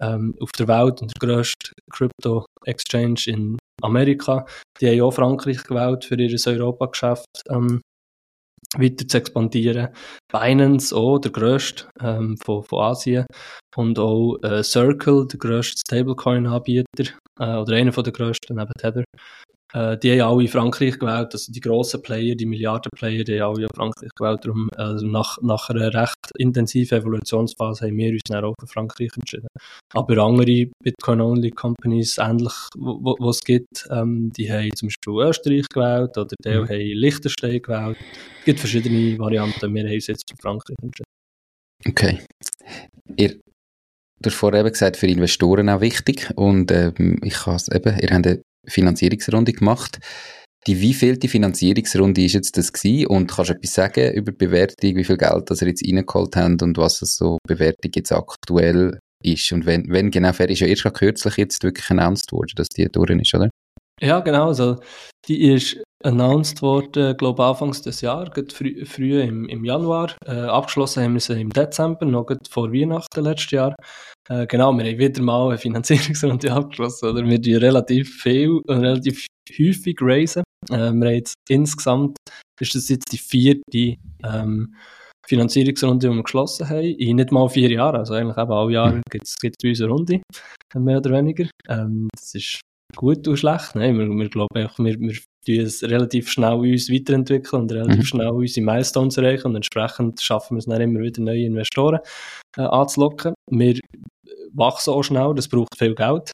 ähm, 0.00 0.34
auf 0.40 0.50
der 0.52 0.68
Welt 0.68 1.02
und 1.02 1.12
der 1.12 1.28
grösste 1.28 1.72
Crypto-Exchange 1.90 3.22
in 3.26 3.58
Amerika, 3.82 4.46
die 4.80 4.88
haben 4.88 5.00
auch 5.02 5.10
Frankreich 5.12 5.64
gewählt 5.64 6.04
für 6.04 6.14
ihr 6.14 6.38
Europa-Geschäft 6.46 7.26
ähm, 7.50 7.80
weiter 8.76 9.06
zu 9.08 9.18
expandieren. 9.18 9.88
Binance 10.32 10.94
auch, 10.94 11.18
der 11.18 11.32
grösste 11.32 11.88
ähm, 12.00 12.36
von, 12.44 12.62
von 12.62 12.80
Asien. 12.80 13.26
Und 13.76 13.98
auch 13.98 14.36
äh, 14.42 14.62
Circle, 14.62 15.26
der 15.26 15.38
grösste 15.38 15.80
Stablecoin-Anbieter, 15.86 17.14
äh, 17.40 17.56
oder 17.56 17.76
einer 17.76 17.92
von 17.92 18.04
der 18.04 18.12
grössten 18.12 18.56
neben 18.56 18.72
Tether 18.78 19.04
Äh, 19.74 19.98
die 19.98 20.12
haben 20.12 20.30
alle 20.30 20.42
in 20.42 20.48
Frankreich 20.48 20.98
gewählt, 21.00 21.30
also 21.32 21.52
die 21.52 21.60
grossen 21.60 22.00
Player, 22.00 22.36
die 22.36 22.46
Milliardenplayer, 22.46 23.24
die 23.24 23.40
haben 23.40 23.54
alle 23.56 23.64
in 23.64 23.74
Frankreich 23.74 24.10
gewählt. 24.14 24.44
Darum, 24.44 24.70
also 24.76 25.06
nach, 25.06 25.36
nach 25.42 25.68
einer 25.68 25.92
recht 25.92 26.30
intensiven 26.38 27.00
Evolutionsphase 27.00 27.86
haben 27.86 27.96
wir 27.96 28.12
uns 28.12 28.20
dann 28.28 28.44
auch 28.44 28.54
für 28.60 28.68
Frankreich 28.68 29.10
entschieden. 29.16 29.48
Aber 29.92 30.16
andere 30.18 30.70
Bitcoin-Only-Companies, 30.82 32.18
ähnlich, 32.18 32.52
wo, 32.76 33.28
es 33.28 33.42
gibt, 33.42 33.88
ähm, 33.90 34.32
die 34.32 34.50
haben 34.50 34.70
zum 34.76 34.88
Beispiel 34.88 35.28
Österreich 35.28 35.68
gewählt 35.68 36.16
oder 36.16 36.34
die 36.44 36.50
mhm. 36.50 36.68
haben 36.68 36.98
Liechtenstein 37.00 37.60
gewählt. 37.60 37.96
Es 38.38 38.44
gibt 38.44 38.60
verschiedene 38.60 39.18
Varianten. 39.18 39.74
Wir 39.74 39.84
haben 39.84 39.92
uns 39.92 40.06
jetzt 40.06 40.30
für 40.30 40.36
Frankreich 40.40 40.76
entschieden. 40.80 41.10
Okay. 41.86 42.20
Ihr 43.16 43.40
Du 44.22 44.30
hast 44.30 44.36
vorher 44.36 44.60
eben 44.60 44.72
gesagt, 44.72 44.96
für 44.96 45.06
Investoren 45.06 45.68
auch 45.68 45.82
wichtig. 45.82 46.30
Und 46.34 46.70
ähm, 46.70 47.18
ich 47.22 47.44
habe 47.44 47.60
eben, 47.74 47.98
ihr 47.98 48.08
habt 48.08 48.26
eine 48.26 48.42
Finanzierungsrunde 48.66 49.52
gemacht. 49.52 49.98
Die 50.66 50.80
wievielte 50.80 51.28
Finanzierungsrunde 51.28 52.24
ist 52.24 52.32
jetzt 52.32 52.56
das 52.56 52.72
gewesen? 52.72 53.06
Und 53.08 53.30
kannst 53.30 53.50
du 53.50 53.54
etwas 53.54 53.74
sagen 53.74 54.12
über 54.14 54.32
die 54.32 54.46
Bewertung, 54.46 54.96
wie 54.96 55.04
viel 55.04 55.18
Geld 55.18 55.50
das 55.50 55.60
ihr 55.60 55.68
jetzt 55.68 55.84
reingeholt 55.86 56.36
habt 56.36 56.62
und 56.62 56.78
was 56.78 57.02
es 57.02 57.16
so 57.16 57.38
Bewertung 57.46 57.92
jetzt 57.94 58.12
aktuell 58.12 58.98
ist? 59.22 59.52
Und 59.52 59.66
wenn, 59.66 59.84
wenn 59.90 60.10
genau 60.10 60.32
fair 60.32 60.48
ist 60.48 60.60
ja 60.60 60.66
erst 60.66 60.84
kürzlich 60.94 61.36
jetzt 61.36 61.62
wirklich 61.62 61.90
announced 61.90 62.32
worden, 62.32 62.52
dass 62.56 62.68
die 62.68 62.90
durch 62.90 63.10
ist, 63.10 63.34
oder? 63.34 63.50
Ja, 64.00 64.20
genau. 64.20 64.48
Also, 64.48 64.80
die 65.28 65.52
ist 65.52 65.82
announced 66.04 66.62
worden, 66.62 67.16
glaube 67.16 67.42
ich, 67.42 67.48
Anfangs 67.48 67.82
des 67.82 68.00
Jahres, 68.00 68.30
frü 68.52 68.84
früh 68.84 69.20
im, 69.20 69.48
im 69.48 69.64
Januar. 69.64 70.14
Äh, 70.26 70.32
abgeschlossen 70.32 71.02
haben 71.02 71.14
wir 71.14 71.20
sie 71.20 71.40
im 71.40 71.50
Dezember, 71.50 72.04
noch 72.04 72.30
vor 72.50 72.72
Weihnachten 72.72 73.24
letztes 73.24 73.50
Jahr. 73.52 73.74
Äh, 74.28 74.46
genau, 74.46 74.72
wir 74.72 74.84
haben 74.84 74.98
wieder 74.98 75.22
mal 75.22 75.48
eine 75.48 75.58
Finanzierungsrunde 75.58 76.52
abgeschlossen. 76.52 77.08
Oder? 77.08 77.24
Wir 77.24 77.40
tun 77.40 77.56
relativ 77.56 78.22
viel 78.22 78.60
und 78.66 78.80
relativ 78.80 79.26
häufig 79.58 79.96
raisen. 80.00 80.44
Äh, 80.70 80.76
wir 80.76 80.86
haben 80.86 81.02
jetzt 81.02 81.34
insgesamt, 81.48 82.16
ist 82.60 82.74
das 82.74 82.88
jetzt 82.88 83.12
die 83.12 83.18
vierte 83.18 83.96
ähm, 84.24 84.74
Finanzierungsrunde, 85.26 86.08
die 86.08 86.14
wir 86.14 86.22
geschlossen 86.22 86.68
haben, 86.68 86.84
in 86.84 87.16
nicht 87.16 87.32
mal 87.32 87.48
vier 87.48 87.70
Jahren. 87.70 87.96
Also 87.96 88.14
eigentlich 88.14 88.36
eben 88.36 88.52
alle 88.52 88.72
Jahre 88.72 89.00
gibt 89.10 89.26
es 89.26 89.36
bei 89.40 89.68
uns 89.68 89.80
eine 89.80 89.90
Runde, 89.90 90.22
mehr 90.74 90.98
oder 90.98 91.10
weniger. 91.10 91.48
Ähm, 91.68 92.08
das 92.14 92.34
ist 92.34 92.60
gut 92.94 93.26
und 93.26 93.38
schlecht. 93.38 93.74
Nein, 93.74 93.98
wir, 93.98 94.06
wir 94.06 94.28
glauben 94.28 94.66
auch, 94.66 94.78
wir, 94.78 94.98
wir 95.46 95.58
tun 95.58 95.66
es 95.66 95.82
relativ 95.82 96.30
schnell 96.30 96.54
uns 96.54 96.90
weiterentwickeln 96.90 97.62
und 97.62 97.72
relativ 97.72 97.98
mhm. 97.98 98.04
schnell 98.04 98.28
unsere 98.28 98.66
Milestones 98.66 99.16
erreichen 99.16 99.48
und 99.48 99.56
entsprechend 99.56 100.20
schaffen 100.20 100.56
wir 100.56 100.58
es 100.58 100.66
dann 100.66 100.80
immer 100.80 101.00
wieder 101.00 101.22
neue 101.22 101.44
Investoren 101.44 102.00
äh, 102.56 102.62
anzulocken. 102.62 103.34
Wir 103.50 103.78
wachsen 104.54 104.90
auch 104.92 105.02
schnell, 105.02 105.34
das 105.34 105.48
braucht 105.48 105.76
viel 105.76 105.94
Geld. 105.94 106.30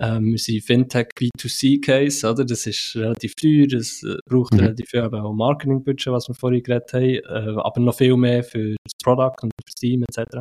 Ähm, 0.00 0.32
wir 0.32 0.38
sind 0.38 0.62
Fintech 0.62 1.08
B2C-Case, 1.18 2.30
oder? 2.30 2.44
Das 2.44 2.66
ist 2.66 2.94
relativ 2.94 3.34
teuer, 3.34 3.66
das 3.66 4.02
äh, 4.04 4.16
braucht 4.28 4.52
mhm. 4.54 4.60
relativ 4.60 4.88
viel 4.88 5.00
auch 5.00 5.32
Marketingbudget, 5.32 6.12
was 6.12 6.28
wir 6.28 6.34
vorhin 6.34 6.62
geredet 6.62 6.92
haben, 6.92 7.56
äh, 7.56 7.60
aber 7.60 7.80
noch 7.80 7.96
viel 7.96 8.16
mehr 8.16 8.44
für 8.44 8.76
das 8.84 8.92
Product 9.02 9.42
und 9.42 9.50
für 9.50 9.64
das 9.66 9.74
Team 9.74 10.04
etc. 10.08 10.38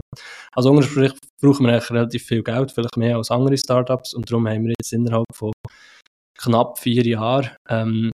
Also 0.54 0.70
untersprich 0.70 1.14
brauchen 1.42 1.66
wir 1.66 1.74
eigentlich 1.74 1.90
relativ 1.90 2.24
viel 2.24 2.44
Geld, 2.44 2.72
vielleicht 2.72 2.98
mehr 2.98 3.18
als 3.18 3.32
andere 3.32 3.58
Startups 3.58 4.14
und 4.14 4.30
darum 4.30 4.48
haben 4.48 4.66
wir 4.66 4.74
jetzt 4.80 4.94
innerhalb 4.94 5.26
von 5.34 5.52
knapp 6.38 6.80
vier 6.80 7.06
Jahren 7.06 7.50
ähm, 7.70 8.12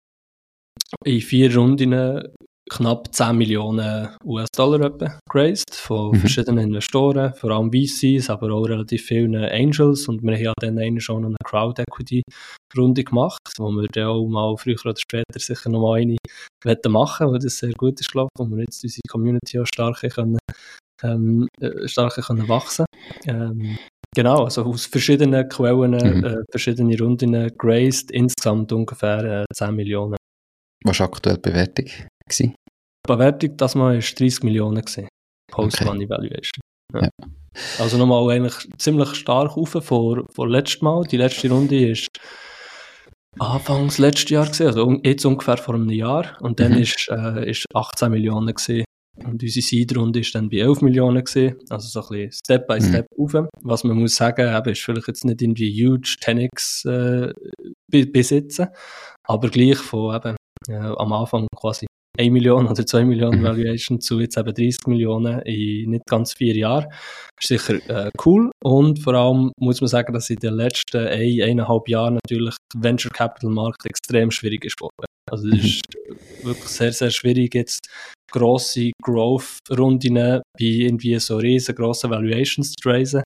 in 1.05 1.21
vier 1.21 1.55
Runden 1.55 2.33
knapp 2.69 3.13
10 3.13 3.37
Millionen 3.37 4.09
US-Dollar 4.23 4.91
geraced 5.29 5.75
von 5.75 6.11
mhm. 6.11 6.19
verschiedenen 6.19 6.65
Investoren, 6.65 7.33
vor 7.33 7.51
allem 7.51 7.71
VCs, 7.71 8.29
aber 8.29 8.51
auch 8.51 8.63
relativ 8.63 9.05
vielen 9.05 9.35
Angels 9.35 10.07
und 10.07 10.23
wir 10.23 10.37
haben 10.37 10.53
dann 10.59 10.79
einen 10.79 10.99
schon 10.99 11.25
eine 11.25 11.35
Crowd-Equity-Runde 11.43 13.03
gemacht, 13.03 13.41
wo 13.57 13.69
wir 13.69 13.87
dann 13.89 14.07
auch 14.07 14.27
mal 14.27 14.55
früher 14.57 14.77
oder 14.85 14.95
später 14.97 15.39
sicher 15.39 15.69
noch 15.69 15.81
mal 15.81 16.01
eine 16.01 16.17
machen 16.87 17.31
weil 17.31 17.39
das 17.39 17.57
sehr 17.57 17.73
gut 17.73 17.99
ist 17.99 18.11
gelaufen 18.11 18.31
und 18.39 18.51
wir 18.51 18.63
jetzt 18.63 18.83
unsere 18.83 19.01
Community 19.09 19.59
auch 19.59 19.65
stark 19.65 20.01
können, 20.13 20.39
ähm, 21.03 21.47
äh, 21.59 21.87
stark 21.87 22.15
können 22.15 22.47
wachsen 22.47 22.85
ähm, 23.25 23.77
Genau, 24.15 24.43
also 24.43 24.63
aus 24.63 24.85
verschiedenen 24.85 25.47
Quellen, 25.49 25.91
mhm. 25.91 26.23
äh, 26.23 26.35
verschiedene 26.51 26.97
Runden 26.97 27.51
geraced, 27.57 28.11
insgesamt 28.11 28.71
ungefähr 28.71 29.41
äh, 29.41 29.45
10 29.53 29.75
Millionen. 29.75 30.17
Was 30.85 30.99
war 30.99 31.07
aktuell 31.07 31.37
die 31.37 31.49
Bewertung? 31.49 31.85
Gewesen? 32.25 32.55
Die 32.65 33.07
Bewertung 33.07 33.57
das 33.57 33.75
Mal 33.75 33.95
war 33.95 34.01
30 34.01 34.43
Millionen. 34.43 34.83
Post-Money 35.51 36.05
okay. 36.05 36.09
Valuation. 36.09 36.61
Ja. 36.93 37.01
Ja. 37.01 37.09
Also 37.79 37.97
nochmal 37.97 38.29
eigentlich 38.31 38.55
ziemlich 38.77 39.13
stark 39.15 39.57
auf 39.57 39.69
vor, 39.69 40.25
vor 40.33 40.49
letztes 40.49 40.81
Mal. 40.81 41.03
Die 41.03 41.17
letzte 41.17 41.49
Runde 41.49 41.91
ist 41.91 42.07
Anfangs 43.39 43.97
letztes 43.97 44.29
Jahr 44.29 44.45
gewesen, 44.45 44.67
also 44.67 44.99
jetzt 45.03 45.25
ungefähr 45.25 45.57
vor 45.57 45.75
einem 45.75 45.89
Jahr. 45.89 46.37
Und 46.41 46.59
dann 46.59 46.73
mhm. 46.73 46.79
ist, 46.79 47.09
äh, 47.09 47.49
ist 47.49 47.65
18 47.73 48.11
Millionen 48.11 48.53
gewesen. 48.53 48.85
Und 49.25 49.41
unsere 49.41 49.63
Seed-Runde 49.63 50.19
ist 50.19 50.35
dann 50.35 50.49
bei 50.49 50.57
11 50.57 50.81
Millionen 50.81 51.23
gewesen. 51.23 51.55
Also 51.69 51.87
so 51.87 52.01
ein 52.01 52.25
bisschen 52.25 52.31
Step 52.43 52.67
by 52.67 52.75
mhm. 52.75 52.83
Step 52.83 53.05
mhm. 53.15 53.23
auf. 53.23 53.47
Was 53.61 53.83
man 53.83 53.97
muss 53.97 54.15
sagen, 54.15 54.55
eben, 54.55 54.69
ist 54.71 54.81
vielleicht 54.81 55.07
jetzt 55.07 55.25
nicht 55.25 55.41
irgendwie 55.41 55.71
huge 55.71 56.15
10x 56.21 57.31
äh, 57.91 58.05
besitzen, 58.05 58.67
aber 59.23 59.49
gleich 59.49 59.77
von 59.77 60.15
eben, 60.15 60.35
äh, 60.67 60.73
am 60.75 61.13
Anfang 61.13 61.47
quasi 61.55 61.85
1 62.19 62.31
Million 62.31 62.67
oder 62.67 62.85
2 62.85 63.05
Millionen 63.05 63.39
mhm. 63.39 63.43
Valuation 63.43 63.99
zu 63.99 64.19
jetzt 64.19 64.37
eben 64.37 64.53
30 64.53 64.87
Millionen 64.87 65.39
in 65.41 65.91
nicht 65.91 66.05
ganz 66.05 66.33
vier 66.33 66.55
Jahren. 66.55 66.85
Ist 67.41 67.47
sicher 67.47 67.75
äh, 67.89 68.11
cool 68.23 68.51
und 68.63 68.99
vor 68.99 69.15
allem 69.15 69.51
muss 69.57 69.81
man 69.81 69.87
sagen, 69.87 70.13
dass 70.13 70.29
in 70.29 70.37
den 70.37 70.53
letzten 70.53 71.07
ein, 71.07 71.41
eineinhalb 71.41 71.87
Jahren 71.89 72.19
natürlich 72.23 72.55
der 72.73 72.83
Venture 72.83 73.11
Capital 73.11 73.49
Markt 73.49 73.85
extrem 73.85 74.29
schwierig 74.29 74.63
ist 74.65 74.77
geworden. 74.77 75.05
Also 75.31 75.47
es 75.49 75.63
ist 75.65 75.81
wirklich 76.43 76.67
sehr, 76.67 76.91
sehr 76.91 77.11
schwierig 77.11 77.55
jetzt 77.55 77.87
grosse 78.31 78.91
Growth-Runden 79.01 80.15
bei 80.15 80.41
irgendwie 80.57 81.19
so 81.19 81.37
riesengroßen 81.37 82.09
Valuations 82.09 82.73
zu 82.73 82.89
raisen. 82.89 83.21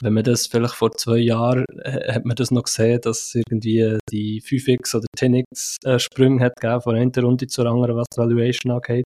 Wenn 0.00 0.14
man 0.14 0.24
das 0.24 0.46
vielleicht 0.46 0.74
vor 0.74 0.90
zwei 0.92 1.18
Jahren, 1.18 1.64
äh, 1.82 2.12
hat 2.12 2.24
man 2.24 2.36
das 2.36 2.50
noch 2.50 2.64
gesehen, 2.64 3.00
dass 3.00 3.28
es 3.28 3.34
irgendwie 3.36 3.98
die 4.10 4.42
5x 4.42 4.96
oder 4.96 5.06
10x 5.16 5.76
äh, 5.84 5.98
Sprünge 5.98 6.44
hat 6.44 6.56
gegeben 6.60 6.80
von 6.82 6.96
einer 6.96 7.22
Runde 7.22 7.46
zur 7.46 7.66
anderen, 7.66 7.96
was 7.96 8.06
die 8.12 8.18
Valuation 8.18 8.72
angeht. 8.72 9.04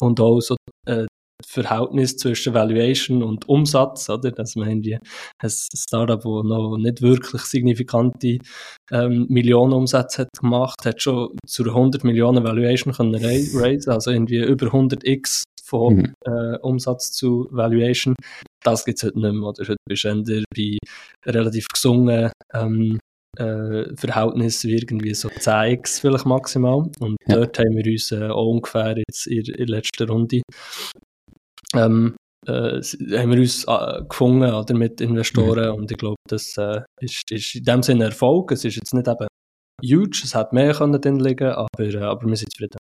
Und 0.00 0.18
auch 0.20 0.40
so 0.40 0.56
äh, 0.86 1.06
Verhältnis 1.44 2.16
zwischen 2.16 2.54
Valuation 2.54 3.22
und 3.22 3.48
Umsatz, 3.48 4.08
oder? 4.08 4.30
Dass 4.30 4.56
man 4.56 4.68
irgendwie 4.68 4.98
ein 5.38 5.50
Startup, 5.50 6.20
das 6.20 6.44
noch 6.44 6.76
nicht 6.78 7.02
wirklich 7.02 7.42
signifikante 7.42 8.38
ähm, 8.90 9.26
Millionenumsätze 9.28 10.22
hat 10.22 10.28
gemacht, 10.38 10.76
hat 10.84 11.02
schon 11.02 11.36
zu 11.46 11.64
100 11.64 12.04
Millionen 12.04 12.44
Valuation 12.44 12.92
können 12.92 13.14
raisen, 13.14 13.90
also 13.90 14.10
irgendwie 14.10 14.42
über 14.42 14.66
100x 14.66 15.42
von 15.62 15.96
mhm. 15.96 16.14
äh, 16.24 16.58
Umsatz 16.58 17.12
zu 17.12 17.48
Valuation. 17.50 18.14
Das 18.62 18.84
gibt 18.84 18.98
es 18.98 19.04
heute 19.04 19.18
nicht 19.18 19.32
mehr, 19.32 19.48
oder? 19.48 19.66
Heute 19.66 19.76
bist 19.88 20.04
du 20.04 20.42
bei 20.54 20.78
relativ 21.24 21.68
gesungen 21.68 22.30
ähm, 22.54 22.98
äh, 23.38 23.94
Verhältnis 23.96 24.64
wie 24.64 24.76
irgendwie 24.76 25.14
so 25.14 25.28
10x 25.28 26.00
vielleicht 26.00 26.26
maximal. 26.26 26.88
Und 27.00 27.16
ja. 27.26 27.36
dort 27.36 27.58
haben 27.58 27.76
wir 27.76 27.92
uns 27.92 28.12
äh, 28.12 28.28
auch 28.28 28.50
ungefähr 28.50 28.96
jetzt 28.96 29.26
in, 29.26 29.44
in 29.44 29.54
der 29.54 29.66
letzten 29.66 30.08
Runde 30.08 30.42
ähm, 31.78 32.16
äh, 32.46 32.80
haben 33.18 33.30
wir 33.30 33.38
uns 33.38 33.64
äh, 33.64 34.02
gefunden 34.08 34.52
oder, 34.52 34.74
mit 34.74 35.00
Investoren 35.00 35.70
mhm. 35.70 35.76
und 35.76 35.90
ich 35.90 35.98
glaube, 35.98 36.16
das 36.28 36.56
äh, 36.56 36.82
ist, 37.00 37.22
ist 37.30 37.54
in 37.54 37.64
dem 37.64 37.82
Sinne 37.82 38.04
Erfolg. 38.04 38.52
Es 38.52 38.64
ist 38.64 38.76
jetzt 38.76 38.94
nicht 38.94 39.08
eben 39.08 39.26
huge, 39.84 40.20
es 40.24 40.34
hat 40.34 40.52
mehr 40.52 40.72
können 40.72 41.00
drin 41.00 41.18
liegen, 41.18 41.48
aber, 41.48 41.80
äh, 41.80 41.96
aber 41.98 42.26
wir 42.26 42.36
sind 42.36 42.52
zufrieden. 42.52 42.78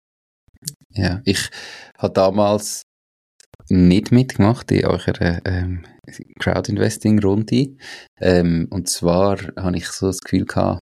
Ja, 0.93 1.21
ich 1.25 1.49
habe 1.97 2.13
damals 2.13 2.83
nicht 3.69 4.11
mitgemacht 4.11 4.71
in 4.71 4.85
eurer 4.85 5.45
ähm, 5.45 5.85
Crowd-Investing-Runde. 6.39 7.75
Ähm, 8.19 8.67
und 8.71 8.89
zwar 8.89 9.37
habe 9.55 9.77
ich 9.77 9.87
so 9.87 10.07
das 10.07 10.19
Gefühl 10.19 10.45
gehabt, 10.45 10.79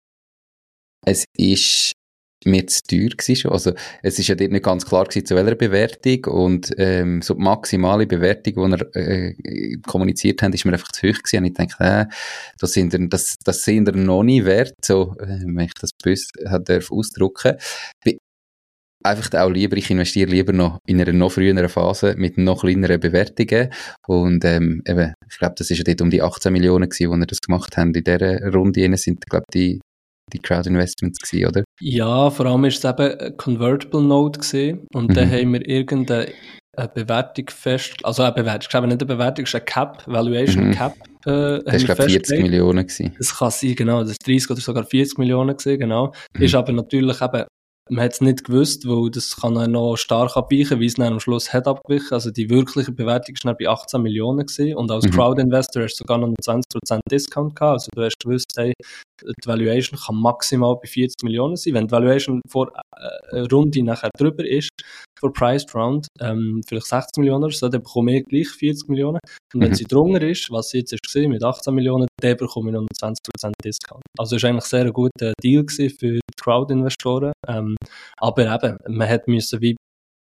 es 1.06 1.26
ist 1.38 1.94
mir 2.46 2.66
zu 2.68 2.82
teuer 2.84 3.10
gewesen 3.10 3.50
Also, 3.50 3.74
es 4.02 4.20
ist 4.20 4.28
ja 4.28 4.36
dort 4.36 4.52
nicht 4.52 4.64
ganz 4.64 4.86
klar 4.86 5.06
gewesen, 5.06 5.26
zu 5.26 5.36
welcher 5.36 5.56
Bewertung 5.56 6.26
und 6.26 6.74
ähm, 6.78 7.22
so 7.22 7.34
die 7.34 7.42
maximale 7.42 8.08
Bewertung, 8.08 8.72
die 8.72 8.78
er 8.78 8.96
äh, 8.96 9.78
kommuniziert 9.86 10.42
hat, 10.42 10.54
ist 10.54 10.66
mir 10.66 10.74
einfach 10.74 10.92
zu 10.92 11.08
hoch 11.08 11.18
gewesen. 11.18 11.40
Und 11.40 11.46
ich 11.46 11.54
denke, 11.54 11.76
äh, 11.80 12.06
das 12.60 12.74
sind 12.74 12.94
er, 12.94 13.08
das, 13.08 13.36
das 13.44 13.64
sind 13.64 13.94
noch 13.96 14.24
nie 14.24 14.46
wert, 14.46 14.74
so, 14.84 15.16
äh, 15.20 15.40
wenn 15.46 15.60
ich 15.66 15.74
das 15.74 15.92
böse 16.02 16.28
darf 16.64 16.92
ausdrücken. 16.92 17.56
Be 18.04 18.18
einfach 19.04 19.40
auch 19.40 19.50
lieber, 19.50 19.78
ich 19.78 19.90
investiere 19.92 20.32
lieber 20.32 20.52
noch 20.52 20.80
in 20.88 21.00
einer 21.00 21.14
noch 21.14 21.32
früheren 21.32 21.70
Phase 21.70 22.16
mit 22.18 22.38
noch 22.38 22.62
kleineren 22.62 23.00
Bewertungen 23.00 23.72
und 24.08 24.44
ähm, 24.46 24.82
eben, 24.88 25.14
ich 25.30 25.38
glaube, 25.38 25.56
das 25.58 25.70
ist 25.70 25.78
ja 25.78 25.84
dort 25.84 26.02
um 26.02 26.10
die 26.10 26.24
18 26.24 26.52
Millionen 26.52 26.90
gewesen, 26.90 27.12
wo 27.12 27.16
wir 27.16 27.28
das 27.28 27.42
gemacht 27.42 27.78
haben. 27.78 27.94
In 27.94 28.04
dieser 28.04 28.52
Runde 28.52 28.98
sind, 28.98 29.26
glaube 29.30 29.46
die 29.54 29.80
die 30.34 30.40
Crowd-Investments 30.40 31.20
gewesen, 31.20 31.48
oder? 31.48 31.64
Ja, 31.80 32.30
vor 32.30 32.46
allem 32.46 32.66
ist 32.66 32.84
es 32.84 32.90
eben 32.90 33.20
ein 33.20 33.38
Convertible 33.38 34.02
Note 34.02 34.40
gewesen 34.40 34.88
und 34.94 35.10
mhm. 35.10 35.14
dann 35.14 35.32
haben 35.32 35.54
wir 35.54 35.68
irgendeine 35.68 36.32
Bewertung 36.94 37.50
fest, 37.50 37.96
also 38.04 38.24
eine 38.24 38.34
Bewertung, 38.34 38.62
ich 38.64 38.70
glaube 38.70 38.88
nicht 38.88 39.02
eine 39.02 39.06
Bewertung, 39.06 39.44
es 39.44 39.50
ist 39.50 39.56
eine 39.56 39.66
Cap, 39.66 40.04
Valuation 40.08 40.68
mhm. 40.68 40.72
Cap 40.72 40.96
Äh, 41.26 41.64
das 41.64 41.88
war, 41.88 41.96
glaube 41.96 42.10
40 42.10 42.42
Millionen. 42.42 42.86
Gewesen. 42.86 43.16
Das 43.18 43.38
kann 43.38 43.50
sein, 43.50 43.76
genau. 43.76 44.02
Das 44.02 44.12
ist 44.12 44.28
30 44.28 44.52
oder 44.52 44.62
sogar 44.62 44.84
40 44.84 45.18
Millionen 45.18 45.58
gewesen, 45.58 45.80
genau. 45.80 46.14
Mhm. 46.36 46.42
Ist 46.44 46.56
aber 46.56 46.72
natürlich 46.72 47.22
eben 47.22 47.46
man 47.90 48.06
hat 48.06 48.14
es 48.14 48.22
nicht 48.22 48.44
gewusst, 48.46 48.88
weil 48.88 49.12
das 49.12 49.36
kann 49.36 49.56
er 49.56 49.68
noch 49.68 49.96
stark 49.96 50.36
abweichen, 50.36 50.80
wie 50.80 50.88
es 50.88 50.96
dann 50.96 51.14
am 51.14 51.20
Schluss 51.20 51.54
hat 51.54 51.68
abgewichen. 51.68 52.14
Also 52.14 52.32
die 52.32 52.50
wirkliche 52.50 52.92
Bewertung 52.92 53.36
war 53.44 53.56
bei 53.56 53.68
18 53.68 54.02
Millionen 54.02 54.46
gewesen. 54.46 54.76
und 54.76 54.90
als 54.90 55.06
mhm. 55.06 55.12
Crowd-Investor 55.12 55.84
hast 55.84 55.94
du 55.94 56.04
sogar 56.04 56.18
noch 56.18 56.28
einen 56.28 56.36
20% 56.36 57.00
Discount 57.10 57.56
gehabt. 57.56 57.74
Also 57.74 57.90
du 57.94 58.04
hast 58.04 58.20
gewusst, 58.20 58.52
hey, 58.58 58.74
die 59.22 59.48
Valuation 59.48 60.00
kann 60.00 60.16
maximal 60.16 60.76
bei 60.82 60.88
40 60.88 61.24
Millionen 61.24 61.56
sein. 61.56 61.74
Wenn 61.76 61.88
die 61.88 61.92
Valuation 61.92 62.42
vor 62.50 62.72
äh, 62.98 63.36
eine 63.36 63.50
Runde 63.50 63.84
nachher 63.84 64.10
drüber 64.18 64.46
ist, 64.46 64.70
vor 65.20 65.32
Priced 65.32 65.74
Round, 65.74 66.08
ähm, 66.20 66.62
vielleicht 66.68 66.88
60 66.88 67.18
Millionen 67.20 67.46
oder 67.46 67.54
so, 67.54 67.70
dann 67.70 67.82
bekomme 67.82 68.18
ich 68.18 68.26
gleich 68.26 68.50
40 68.50 68.90
Millionen. 68.90 69.20
Und 69.54 69.62
wenn 69.62 69.70
mhm. 69.70 69.76
sie 69.76 69.86
drunter 69.86 70.22
ist, 70.22 70.52
was 70.52 70.70
sie 70.70 70.80
jetzt 70.80 70.92
ist 70.92 71.04
gesehen 71.04 71.32
mit 71.32 71.44
18 71.44 71.74
Millionen, 71.74 72.08
dann 72.22 72.38
bekomme 72.38 72.70
ich 72.70 72.74
noch 72.74 72.82
einen 72.82 73.16
20% 73.16 73.52
Discount. 73.64 74.04
Also 74.18 74.36
es 74.36 74.44
war 74.44 74.50
eigentlich 74.50 74.66
sehr 74.66 74.86
ein 74.86 74.94
guter 74.94 75.34
Deal 75.42 75.66
für 75.68 76.14
die 76.14 76.22
Crowd-Investoren. 76.40 77.32
Ähm, 77.48 77.75
aber 78.18 78.54
eben, 78.54 78.78
man 78.88 79.10
hat 79.10 79.28
müssen 79.28 79.62
wie 79.62 79.76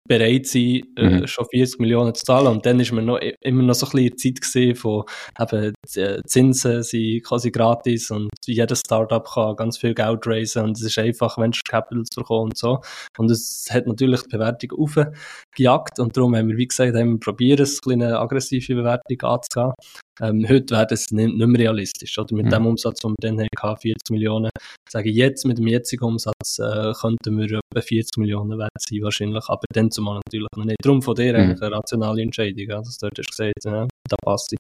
bereit 0.09 0.47
sein, 0.47 0.83
äh, 0.97 1.05
mhm. 1.05 1.23
äh, 1.23 1.29
schon 1.29 1.47
40 1.51 1.79
Millionen 1.79 2.15
zu 2.15 2.25
zahlen. 2.25 2.49
Und 2.49 2.67
dann 2.67 2.81
ist 2.81 2.91
man 2.91 3.05
noch, 3.05 3.21
immer 3.41 3.63
noch 3.63 3.75
so 3.75 3.87
ein 3.87 3.93
bisschen 3.93 4.19
Zeit 4.19 4.41
gesehen 4.41 4.75
von, 4.75 5.05
eben, 5.39 5.75
die 5.95 6.21
Zinsen 6.27 6.83
sind 6.83 7.23
quasi 7.23 7.51
gratis 7.51 8.11
und 8.11 8.31
jedes 8.47 8.81
Startup 8.81 9.25
kann 9.25 9.57
ganz 9.57 9.79
viel 9.79 9.95
Geld 9.95 10.27
raisen 10.27 10.65
und 10.65 10.77
es 10.79 10.83
ist 10.83 10.99
einfach, 10.99 11.39
Venture 11.39 11.63
Capital 11.69 12.05
zu 12.05 12.21
bekommen 12.21 12.45
und 12.45 12.57
so. 12.59 12.81
Und 13.19 13.31
es 13.31 13.69
hat 13.71 13.87
natürlich 13.87 14.23
die 14.23 14.37
Bewertung 14.37 14.73
aufgejagt 14.79 16.01
und 16.01 16.17
darum 16.17 16.35
haben 16.35 16.49
wir, 16.49 16.57
wie 16.57 16.67
gesagt, 16.67 16.97
haben 16.97 17.13
wir 17.13 17.21
probiert, 17.21 17.61
eine 17.89 18.19
aggressive 18.19 18.75
Bewertung 18.75 19.21
anzugehen. 19.23 19.73
Ähm, 20.21 20.47
heute 20.49 20.75
wäre 20.75 20.87
das 20.87 21.11
nicht, 21.11 21.35
nicht 21.35 21.47
mehr 21.47 21.61
realistisch. 21.61 22.19
Oder 22.19 22.35
mit 22.35 22.47
mhm. 22.47 22.51
dem 22.51 22.67
Umsatz, 22.67 23.01
den 23.01 23.15
wir 23.21 23.29
dann 23.29 23.47
hatten, 23.63 23.81
40 23.81 24.11
Millionen, 24.11 24.51
sage 24.89 25.11
ich 25.11 25.17
jetzt, 25.17 25.45
mit 25.47 25.59
dem 25.59 25.67
jetzigen 25.67 26.05
Umsatz 26.05 26.59
äh, 26.59 26.93
könnten 27.01 27.39
wir 27.39 27.45
etwa 27.47 27.81
40 27.81 28.17
Millionen 28.19 28.59
wert 28.59 28.71
sein 28.79 29.03
wahrscheinlich, 29.03 29.45
aber 29.49 29.65
dann 29.73 29.91
zumal 29.91 30.21
natürlich 30.25 30.49
noch 30.57 30.65
nicht. 30.65 30.77
Darum 30.83 31.03
von 31.03 31.15
dir 31.15 31.33
mhm. 31.33 31.41
eigentlich 31.41 31.63
eine 31.63 31.77
rationale 31.77 32.23
Entscheidung, 32.23 32.67
dass 32.69 32.99
du 32.99 33.07
hast 33.07 33.29
gesagt, 33.29 33.65
ja, 33.65 33.87
da 34.09 34.17
passt 34.25 34.53
es. 34.53 34.59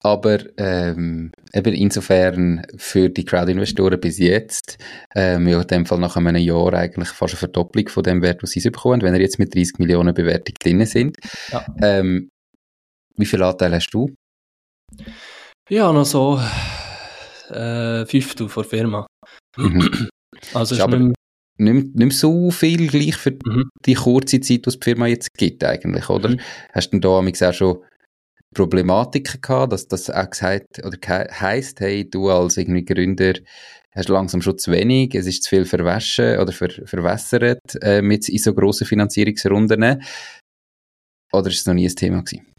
Aber 0.00 0.38
ähm, 0.56 1.30
eben 1.52 1.74
insofern 1.74 2.66
für 2.76 3.08
die 3.08 3.24
Crowd-Investoren 3.24 4.00
bis 4.00 4.18
jetzt, 4.18 4.78
ähm, 5.14 5.46
ja, 5.46 5.60
in 5.60 5.66
dem 5.66 5.86
Fall 5.86 5.98
nach 5.98 6.16
einem 6.16 6.36
Jahr 6.36 6.72
eigentlich 6.74 7.10
fast 7.10 7.34
eine 7.34 7.38
Verdopplung 7.38 7.88
von 7.88 8.02
dem 8.02 8.22
Wert, 8.22 8.42
was 8.42 8.50
sie 8.50 8.70
bekommen, 8.70 9.02
wenn 9.02 9.14
er 9.14 9.20
jetzt 9.20 9.38
mit 9.38 9.54
30 9.54 9.78
Millionen 9.78 10.14
Bewertung 10.14 10.54
drin 10.60 10.84
sind. 10.86 11.16
Ja. 11.50 11.64
Ähm, 11.80 12.30
wie 13.16 13.26
viel 13.26 13.42
Anteil 13.42 13.74
hast 13.74 13.90
du? 13.90 14.12
Ja, 15.68 15.92
noch 15.92 16.04
so 16.04 16.40
äh, 17.50 18.06
Fünftel 18.06 18.48
von 18.48 18.62
der 18.62 18.70
Firma. 18.70 19.06
Mhm. 19.56 20.08
Also 20.54 20.74
ist 20.74 20.80
aber 20.80 20.98
nicht, 20.98 21.16
nicht, 21.58 21.94
nicht 21.94 22.18
so 22.18 22.50
viel 22.50 22.88
gleich 22.88 23.16
für 23.16 23.32
mhm. 23.44 23.70
die 23.86 23.94
kurze 23.94 24.40
Zeit, 24.40 24.66
die 24.66 24.68
es 24.68 24.78
die 24.78 24.84
Firma 24.84 25.06
jetzt 25.06 25.28
gibt 25.34 25.62
eigentlich, 25.64 26.08
oder? 26.08 26.30
Mhm. 26.30 26.40
Hast 26.72 26.88
du 26.88 26.98
denn 26.98 27.00
da 27.00 27.08
auch 27.08 27.52
schon 27.52 27.78
Problematiken 28.54 29.40
gehabt, 29.40 29.72
dass 29.72 29.88
das 29.88 30.10
auch 30.10 30.28
gesagt 30.28 30.84
oder 30.84 30.98
heisst, 31.08 31.80
hey, 31.80 32.08
du 32.08 32.28
als 32.28 32.56
irgendwie 32.56 32.84
Gründer 32.84 33.34
hast 33.94 34.08
langsam 34.08 34.42
schon 34.42 34.58
zu 34.58 34.72
wenig, 34.72 35.14
es 35.14 35.26
ist 35.26 35.44
zu 35.44 35.50
viel 35.50 35.64
verwaschen 35.64 36.38
oder 36.38 36.52
ver 36.52 36.70
verwässert 36.84 37.60
äh, 37.82 38.02
mit 38.02 38.28
in 38.28 38.38
so 38.38 38.54
grossen 38.54 38.86
Finanzierungsrunden? 38.86 40.02
Oder 41.32 41.48
ist 41.48 41.60
es 41.60 41.66
noch 41.66 41.74
nie 41.74 41.88
ein 41.88 41.96
Thema 41.96 42.22
gewesen? 42.22 42.51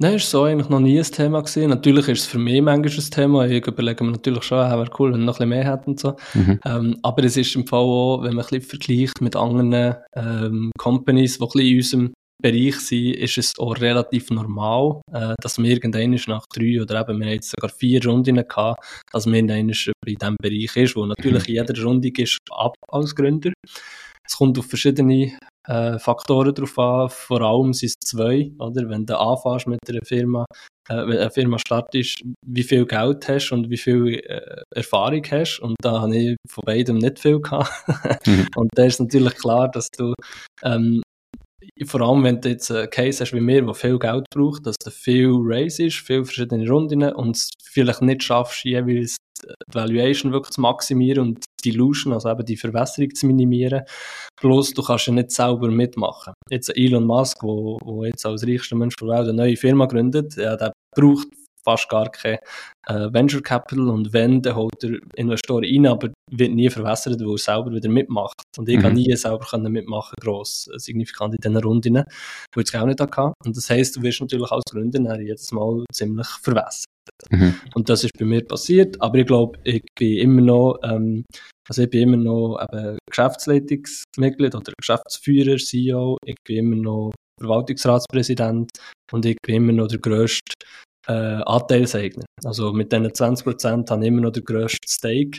Nein, 0.00 0.16
ist 0.16 0.28
so 0.28 0.42
eigentlich 0.42 0.68
noch 0.68 0.80
nie 0.80 0.98
ein 0.98 1.04
Thema 1.04 1.40
gewesen. 1.40 1.68
Natürlich 1.68 2.08
ist 2.08 2.20
es 2.22 2.26
für 2.26 2.38
mich 2.38 2.60
manchmal 2.60 2.92
ein 2.92 3.10
Thema. 3.10 3.46
Ich 3.46 3.64
überlege 3.64 4.02
mir 4.02 4.10
natürlich 4.10 4.42
schon, 4.42 4.58
wäre 4.58 4.90
cool, 4.98 5.12
wenn 5.12 5.20
wir 5.20 5.26
noch 5.26 5.34
ein 5.34 5.48
bisschen 5.48 5.48
mehr 5.50 5.70
hätten 5.70 5.90
und 5.90 6.00
so. 6.00 6.16
Mhm. 6.34 6.58
Ähm, 6.64 6.98
aber 7.02 7.22
es 7.22 7.36
ist 7.36 7.54
im 7.54 7.64
Fall 7.64 7.78
auch, 7.78 8.22
wenn 8.22 8.34
man 8.34 8.44
ein 8.44 8.48
bisschen 8.48 8.70
vergleicht 8.70 9.20
mit 9.20 9.36
anderen 9.36 9.94
ähm, 10.16 10.72
Companies, 10.78 11.38
die 11.38 11.44
ein 11.44 11.48
bisschen 11.48 11.66
in 11.66 11.76
unserem 11.76 12.14
Bereich 12.42 12.80
sind, 12.80 13.14
ist 13.14 13.38
es 13.38 13.52
auch 13.56 13.80
relativ 13.80 14.30
normal, 14.30 15.00
äh, 15.12 15.34
dass 15.40 15.58
wir 15.58 15.70
irgendwann 15.70 16.10
nach 16.26 16.44
drei 16.52 16.82
oder 16.82 17.00
eben, 17.00 17.20
wir 17.20 17.26
haben 17.26 17.34
jetzt 17.34 17.50
sogar 17.50 17.70
vier 17.70 18.04
Runden 18.04 18.34
gehabt, 18.34 18.84
dass 19.12 19.26
wir 19.26 19.34
irgendwann 19.34 19.70
in 19.70 20.16
diesem 20.16 20.36
Bereich 20.42 20.76
ist, 20.76 20.96
wo 20.96 21.06
natürlich 21.06 21.48
in 21.48 21.54
jeder 21.54 21.82
Runde 21.84 22.10
ist 22.16 22.40
ab 22.50 22.74
als 22.88 23.14
Gründer. 23.14 23.52
Es 24.26 24.36
kommt 24.36 24.58
auf 24.58 24.66
verschiedene 24.66 25.38
äh, 25.66 25.98
Faktoren 25.98 26.54
drauf 26.54 26.78
an. 26.78 27.08
Vor 27.08 27.40
allem 27.40 27.72
sind 27.72 27.88
es 27.88 28.08
zwei, 28.08 28.52
oder? 28.58 28.88
Wenn 28.88 29.06
du 29.06 29.18
anfängst 29.18 29.66
mit 29.66 29.80
einer 29.88 30.04
Firma, 30.04 30.44
äh, 30.88 30.96
wenn 30.96 31.18
eine 31.18 31.30
Firma 31.30 31.58
startest, 31.58 32.22
wie 32.46 32.62
viel 32.62 32.86
Geld 32.86 33.28
hast 33.28 33.52
und 33.52 33.70
wie 33.70 33.76
viel 33.76 34.14
äh, 34.14 34.62
Erfahrung 34.74 35.22
hast. 35.30 35.60
Und 35.60 35.76
da 35.80 36.02
habe 36.02 36.16
ich 36.16 36.36
von 36.48 36.62
beidem 36.64 36.98
nicht 36.98 37.18
viel 37.18 37.40
gehabt. 37.40 37.70
mhm. 38.26 38.46
Und 38.56 38.70
da 38.74 38.84
ist 38.84 39.00
natürlich 39.00 39.34
klar, 39.36 39.70
dass 39.70 39.90
du 39.90 40.14
ähm, 40.62 41.02
vor 41.84 42.00
allem, 42.02 42.22
wenn 42.22 42.40
du 42.40 42.50
jetzt 42.50 42.70
einen 42.70 42.88
Case 42.88 43.20
hast 43.20 43.32
wie 43.32 43.40
mir, 43.40 43.62
der 43.62 43.74
viel 43.74 43.98
Geld 43.98 44.26
braucht, 44.30 44.66
dass 44.66 44.76
du 44.76 44.90
viel 44.90 45.32
Race 45.40 45.78
ist, 45.80 45.96
viele 45.96 46.24
verschiedene 46.24 46.68
Runden 46.68 47.02
und 47.02 47.36
es 47.36 47.50
vielleicht 47.64 48.02
nicht 48.02 48.22
schaffst, 48.22 48.64
jeweils 48.64 49.16
die 49.42 49.52
Valuation 49.72 50.32
wirklich 50.32 50.54
zu 50.54 50.60
maximieren 50.60 51.26
und 51.26 51.44
die 51.64 51.70
Illusion, 51.70 52.12
also 52.12 52.30
eben 52.30 52.44
die 52.44 52.56
Verwässerung 52.56 53.14
zu 53.14 53.26
minimieren. 53.26 53.82
Bloß 54.40 54.74
du 54.74 54.82
kannst 54.82 55.06
ja 55.08 55.12
nicht 55.12 55.32
selber 55.32 55.68
mitmachen. 55.68 56.34
Jetzt 56.48 56.76
Elon 56.76 57.06
Musk, 57.06 57.42
wo 57.42 58.04
jetzt 58.04 58.24
als 58.24 58.46
reichster 58.46 58.76
Mensch 58.76 58.94
der 58.96 59.08
Welt 59.08 59.28
eine 59.28 59.34
neue 59.34 59.56
Firma 59.56 59.86
gründet, 59.86 60.36
ja, 60.36 60.56
der 60.56 60.72
braucht 60.94 61.28
fast 61.64 61.88
gar 61.88 62.10
kein 62.10 62.38
äh, 62.86 63.12
Venture 63.12 63.42
Capital 63.42 63.88
und 63.88 64.12
wenn, 64.12 64.42
dann 64.42 64.56
holt 64.56 64.82
er 64.82 64.98
Investoren 65.16 65.64
rein, 65.64 65.86
aber 65.86 66.10
wird 66.30 66.52
nie 66.52 66.68
verwässert, 66.68 67.20
weil 67.20 67.32
er 67.32 67.38
selber 67.38 67.72
wieder 67.72 67.88
mitmacht. 67.88 68.34
Und 68.58 68.68
ich 68.68 68.76
mhm. 68.76 68.82
kann 68.82 68.94
nie 68.94 69.14
selber 69.16 69.44
können 69.44 69.72
mitmachen, 69.72 70.14
gross, 70.20 70.68
äh, 70.72 70.78
signifikant 70.78 71.34
in 71.34 71.40
diesen 71.40 71.56
Runden, 71.56 71.96
weil 71.96 72.04
ich 72.62 72.68
es 72.68 72.74
auch 72.74 72.86
nicht 72.86 73.00
hatte. 73.00 73.32
Und 73.44 73.56
das 73.56 73.70
heisst, 73.70 73.96
du 73.96 74.02
wirst 74.02 74.20
natürlich 74.20 74.50
als 74.50 74.64
Gründer 74.70 75.20
jedes 75.20 75.50
Mal 75.52 75.84
ziemlich 75.92 76.28
verwässert. 76.42 76.86
Mhm. 77.30 77.54
Und 77.74 77.88
das 77.88 78.04
ist 78.04 78.12
bei 78.18 78.24
mir 78.24 78.44
passiert, 78.44 79.00
aber 79.00 79.18
ich 79.18 79.26
glaube, 79.26 79.58
ich 79.64 79.82
bin 79.98 80.18
immer 80.18 80.40
noch, 80.40 80.78
ähm, 80.82 81.24
also 81.68 81.82
ich 81.82 81.90
bin 81.90 82.02
immer 82.02 82.16
noch 82.16 82.58
eben 82.60 82.98
Geschäftsleitungsmitglied 83.10 84.54
oder 84.54 84.72
Geschäftsführer, 84.78 85.56
CEO, 85.56 86.16
ich 86.24 86.36
bin 86.46 86.56
immer 86.56 86.76
noch 86.76 87.12
Verwaltungsratspräsident 87.40 88.70
und 89.12 89.26
ich 89.26 89.36
bin 89.44 89.56
immer 89.56 89.72
noch 89.72 89.88
der 89.88 89.98
grösste 89.98 90.54
äh, 91.06 91.12
Anteilseigner. 91.12 92.24
Also 92.44 92.72
mit 92.72 92.92
diesen 92.92 93.06
20% 93.06 93.90
habe 93.90 94.02
ich 94.02 94.08
immer 94.08 94.22
noch 94.22 94.32
den 94.32 94.44
grössten 94.44 94.88
Stake. 94.88 95.38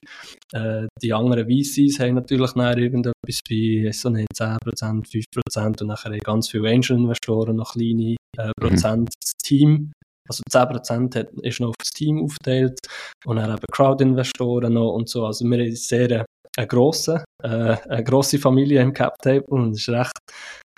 Äh, 0.54 0.88
die 1.02 1.14
anderen 1.14 1.48
VCs 1.48 2.00
haben 2.00 2.16
natürlich 2.16 2.56
nachher 2.56 2.78
irgendetwas 2.78 3.40
bei 3.50 3.92
so 3.92 4.10
nicht 4.10 4.30
10%, 4.34 4.60
5% 4.76 5.82
und 5.82 5.88
nachher 5.88 6.12
haben 6.12 6.20
ganz 6.20 6.50
viele 6.50 6.70
Angel-Investoren 6.70 7.56
noch 7.56 7.74
kleine 7.74 8.16
äh, 8.38 8.48
mhm. 8.48 8.52
Prozent. 8.60 9.10
Das 9.22 9.34
Team 9.44 9.92
also 10.28 10.42
10% 10.50 11.16
hat, 11.16 11.30
ist 11.44 11.60
noch 11.60 11.70
auf 11.70 11.76
das 11.78 11.92
Team 11.92 12.24
aufgeteilt 12.24 12.80
und 13.26 13.38
dann 13.38 13.52
eben 13.52 13.66
Crowd-Investoren 13.72 14.74
noch 14.74 14.94
und 14.94 15.10
so. 15.10 15.26
Also 15.26 15.46
wir 15.46 15.60
haben 15.60 15.76
sehr 15.76 16.12
äh, 16.12 16.24
eine 16.58 16.68
grosse, 16.68 17.24
äh, 17.44 17.48
eine 17.90 18.04
grosse 18.04 18.40
Familie 18.40 18.82
im 18.82 18.94
Cap 18.94 19.16
Table 19.22 19.46
und 19.50 19.72
es 19.72 19.88
ist 19.88 19.90
recht 19.90 20.20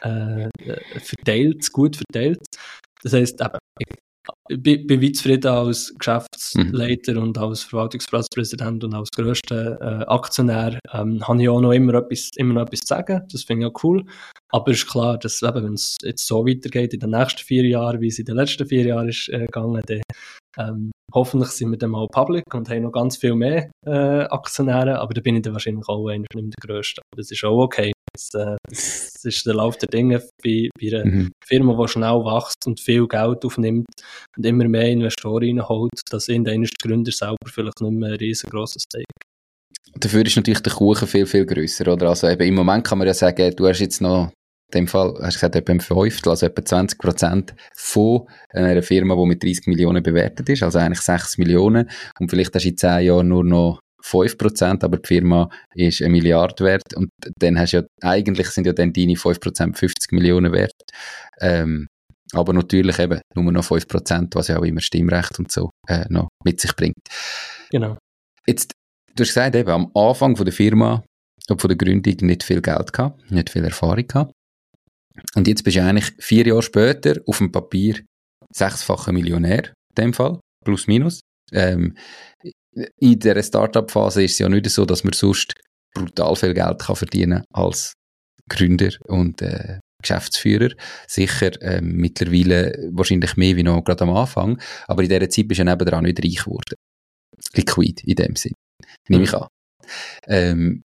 äh, 0.02 0.50
verteilt, 1.00 1.72
gut 1.72 1.96
verteilt. 1.96 2.40
Das 3.02 3.14
heisst, 3.14 3.40
eben, 3.40 3.58
ich 3.80 3.88
bin, 4.50 4.88
bin 4.88 5.02
weit 5.02 5.16
zufrieden 5.16 5.48
als 5.48 5.94
Geschäftsleiter 5.98 7.14
mhm. 7.14 7.24
und 7.24 7.38
als 7.38 7.64
Verwaltungsratspräsident 7.64 8.84
und 8.84 8.94
als 8.94 9.10
grösster 9.12 9.80
äh, 9.82 10.06
Aktionär 10.06 10.80
ähm, 10.94 11.26
habe 11.28 11.42
ich 11.42 11.50
auch 11.50 11.62
noch 11.62 11.72
immer 11.72 11.96
etwas, 11.96 12.32
immer 12.36 12.54
noch 12.54 12.62
etwas 12.64 12.82
zu 12.82 12.88
sagen. 12.88 13.22
Das 13.32 13.44
finde 13.44 13.66
ich 13.66 13.74
auch 13.74 13.84
cool. 13.84 14.06
Aber 14.50 14.72
es 14.72 14.80
ist 14.80 14.90
klar, 14.90 15.18
dass 15.18 15.42
wenn 15.42 15.74
es 15.74 15.98
jetzt 16.02 16.26
so 16.26 16.46
weitergeht 16.46 16.94
in 16.94 17.00
den 17.00 17.10
nächsten 17.12 17.42
vier 17.42 17.66
Jahren, 17.66 18.02
wie 18.02 18.08
es 18.08 18.20
in 18.20 18.26
den 18.26 18.36
letzten 18.36 18.68
vier 18.68 18.86
Jahren 18.86 19.10
ist 19.10 19.30
äh, 19.30 19.46
gegangen, 19.46 19.82
dann 19.86 20.02
ähm, 20.58 20.92
hoffentlich 21.14 21.52
sind 21.52 21.72
wir 21.72 21.78
dann 21.78 21.92
mal 21.92 22.08
public 22.08 22.54
und 22.54 22.70
haben 22.70 22.84
noch 22.84 22.92
ganz 22.92 23.18
viel 23.18 23.36
mehr 23.36 23.70
äh, 23.86 24.24
Aktionäre, 24.24 25.00
aber 25.00 25.14
da 25.14 25.22
bin 25.22 25.36
ich 25.36 25.44
dann 25.44 25.54
wahrscheinlich 25.54 25.88
auch 25.88 26.08
einer 26.08 26.26
der 26.34 26.44
Größte. 26.62 27.02
Aber 27.02 27.22
das 27.22 27.32
ist 27.32 27.44
auch 27.44 27.64
okay. 27.64 27.92
Das, 28.18 28.34
äh, 28.34 28.58
ist 29.28 29.46
der 29.46 29.54
Lauf 29.54 29.78
der 29.78 29.90
Dinge 29.90 30.24
bei, 30.44 30.70
bei 30.80 30.88
einer 30.88 31.06
mhm. 31.06 31.32
Firma, 31.46 31.78
die 31.80 31.88
schnell 31.88 32.20
wächst 32.24 32.66
und 32.66 32.80
viel 32.80 33.08
Geld 33.08 33.46
aufnimmt 33.46 33.88
und 34.36 34.46
immer 34.46 34.68
mehr 34.68 34.90
Investoren 34.90 35.44
reinholt, 35.44 36.02
dass 36.10 36.28
irgendeiner 36.28 36.66
der 36.66 36.90
Gründer 36.90 37.12
selber 37.12 37.38
vielleicht 37.46 37.82
nicht 37.82 37.94
mehr 37.94 38.10
ein 38.10 38.16
riesengroßes 38.16 38.84
Stake 38.84 39.06
Dafür 39.96 40.26
ist 40.26 40.36
natürlich 40.36 40.62
der 40.62 40.74
Kuchen 40.74 41.08
viel, 41.08 41.26
viel 41.26 41.46
grösser, 41.46 41.92
oder? 41.92 42.10
Also 42.10 42.28
eben 42.28 42.44
im 42.44 42.56
Moment 42.56 42.86
kann 42.86 43.00
man 43.00 43.08
ja 43.08 43.14
sagen, 43.14 43.56
du 43.56 43.68
hast 43.68 43.80
jetzt 43.80 44.02
noch 44.02 44.32
in 44.74 44.82
dem 44.82 44.88
Fall 44.88 45.14
hast 45.22 45.36
du 45.36 45.40
gesagt, 45.40 45.56
etwa 45.56 45.72
ein 45.72 45.80
Fünftel, 45.80 46.30
also 46.30 46.46
etwa 46.46 46.64
20 46.64 47.00
Prozent 47.00 47.56
von 47.74 48.28
einer 48.50 48.84
Firma, 48.84 49.16
die 49.16 49.26
mit 49.26 49.42
30 49.42 49.68
Millionen 49.68 50.04
bewertet 50.04 50.50
ist, 50.50 50.62
also 50.62 50.78
eigentlich 50.80 51.00
6 51.00 51.38
Millionen. 51.38 51.90
Und 52.20 52.30
vielleicht 52.30 52.54
hast 52.54 52.66
du 52.66 52.70
in 52.70 52.78
10 52.78 53.06
Jahren 53.06 53.30
nur 53.30 53.46
noch 53.46 53.80
5 54.08 54.38
Prozent, 54.38 54.84
aber 54.84 54.98
die 54.98 55.08
Firma 55.08 55.50
ist 55.76 56.02
eine 56.02 56.12
Milliarde 56.12 56.64
wert. 56.64 56.94
Und 56.96 57.10
dann 57.40 57.60
hast 57.60 57.74
ja, 57.74 57.84
eigentlich 58.02 58.50
sind 58.50 58.66
ja 58.66 58.74
dann 58.74 58.94
deine 58.94 59.16
5 59.16 59.40
Prozent 59.40 59.78
50 59.78 60.12
Millionen 60.12 60.52
wert. 60.52 60.76
Ähm, 61.40 61.88
Aber 62.34 62.52
natürlich 62.54 63.00
eben 63.00 63.22
nur 63.36 63.52
noch 63.52 63.64
5%, 63.64 64.36
was 64.36 64.50
ja 64.50 64.60
auch 64.60 64.64
immer 64.64 64.82
Stimmrecht 64.82 65.40
und 65.40 65.52
so 65.52 65.70
äh, 65.88 66.06
noch 66.10 66.28
mit 66.44 66.60
sich 66.60 66.76
bringt. 66.76 66.98
Genau. 67.72 67.98
Jetzt, 68.46 68.74
du 69.16 69.24
hast 69.24 69.30
gesagt, 69.30 69.56
eben 69.56 69.70
am 69.70 69.92
Anfang 69.94 70.36
von 70.36 70.46
der 70.46 70.54
Firma, 70.54 71.04
von 71.48 71.68
der 71.70 71.78
Gründung 71.78 72.16
nicht 72.22 72.44
viel 72.44 72.62
Geld 72.62 72.92
gehabt, 72.92 73.32
nicht 73.32 73.50
viel 73.50 73.64
Erfahrung 73.64 74.08
gehabt. 74.08 74.34
Und 75.36 75.48
jetzt 75.48 75.64
bist 75.64 75.78
du 75.78 75.84
eigentlich 75.84 76.12
vier 76.20 76.46
Jahre 76.46 76.62
später 76.62 77.16
auf 77.26 77.38
dem 77.38 77.52
Papier 77.52 78.04
sechsfacher 78.54 79.12
Millionär, 79.12 79.68
in 79.96 80.04
dem 80.04 80.14
Fall, 80.14 80.40
plus 80.66 80.88
minus. 80.88 81.22
Ähm, 81.52 81.96
in 83.00 83.20
der 83.20 83.42
Startup-Phase 83.42 84.24
ist 84.24 84.34
es 84.34 84.40
ja 84.40 84.50
nicht 84.50 84.70
so, 84.70 84.86
dass 84.86 85.04
man 85.04 85.14
sonst 85.14 85.54
brutal 85.94 86.36
viel 86.36 86.54
Geld 86.54 86.80
kann 86.80 86.96
verdienen 86.96 87.44
als 87.52 87.94
Gründer 88.50 88.92
und 89.08 89.42
äh, 89.42 89.80
Geschäftsführer. 90.02 90.70
Sicher 91.08 91.60
äh, 91.62 91.82
mittlerweile 91.82 92.90
wahrscheinlich 92.92 93.36
mehr 93.36 93.56
wie 93.56 93.64
noch 93.64 93.84
gerade 93.84 94.04
am 94.04 94.16
Anfang, 94.16 94.62
aber 94.88 95.04
in 95.04 95.10
dieser 95.10 95.30
Zeit 95.30 95.48
bist 95.48 95.60
du 95.60 95.66
ja 95.66 95.72
nebenan 95.72 96.04
nicht 96.04 96.24
reich 96.24 96.44
geworden. 96.44 96.76
Liquid 97.56 98.04
in 98.06 98.16
dem 98.16 98.36
Sinn, 98.36 98.54
nehme 99.10 99.24
ich 99.24 99.32
mhm. 99.32 99.40
an. 99.40 99.48
Ähm, 100.28 100.84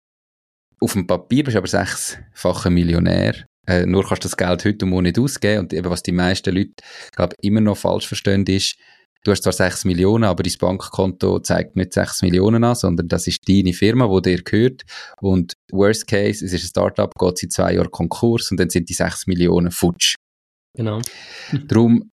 auf 0.79 0.93
dem 0.93 1.07
Papier 1.07 1.43
bist 1.43 1.55
du 1.55 1.59
aber 1.59 1.67
sechsfacher 1.67 2.69
Millionär. 2.69 3.45
Äh, 3.67 3.85
nur 3.85 4.03
kannst 4.03 4.23
du 4.23 4.27
das 4.27 4.37
Geld 4.37 4.65
heute 4.65 4.85
und 4.85 4.89
morgen 4.89 5.03
nicht 5.03 5.19
ausgeben. 5.19 5.59
Und 5.59 5.73
eben, 5.73 5.89
was 5.89 6.01
die 6.01 6.11
meisten 6.11 6.55
Leute, 6.55 6.71
glaube 7.15 7.35
immer 7.41 7.61
noch 7.61 7.77
falsch 7.77 8.07
verstehen, 8.07 8.45
ist, 8.47 8.75
du 9.23 9.31
hast 9.31 9.43
zwar 9.43 9.53
6 9.53 9.85
Millionen, 9.85 10.23
aber 10.23 10.43
dein 10.43 10.53
Bankkonto 10.59 11.39
zeigt 11.39 11.75
nicht 11.75 11.93
6 11.93 12.21
Millionen 12.21 12.63
an, 12.63 12.75
sondern 12.75 13.07
das 13.07 13.27
ist 13.27 13.47
deine 13.47 13.73
Firma, 13.73 14.07
die 14.07 14.35
dir 14.35 14.43
gehört. 14.43 14.83
Und 15.19 15.53
worst 15.71 16.07
case, 16.07 16.43
es 16.43 16.53
ist 16.53 16.63
ein 16.63 16.69
Startup, 16.69 17.13
geht 17.17 17.37
seit 17.37 17.51
zwei 17.51 17.73
Jahren 17.75 17.91
Konkurs 17.91 18.51
und 18.51 18.59
dann 18.59 18.69
sind 18.69 18.89
die 18.89 18.93
6 18.93 19.27
Millionen 19.27 19.71
futsch. 19.71 20.15
Genau. 20.75 21.01
Darum, 21.67 22.09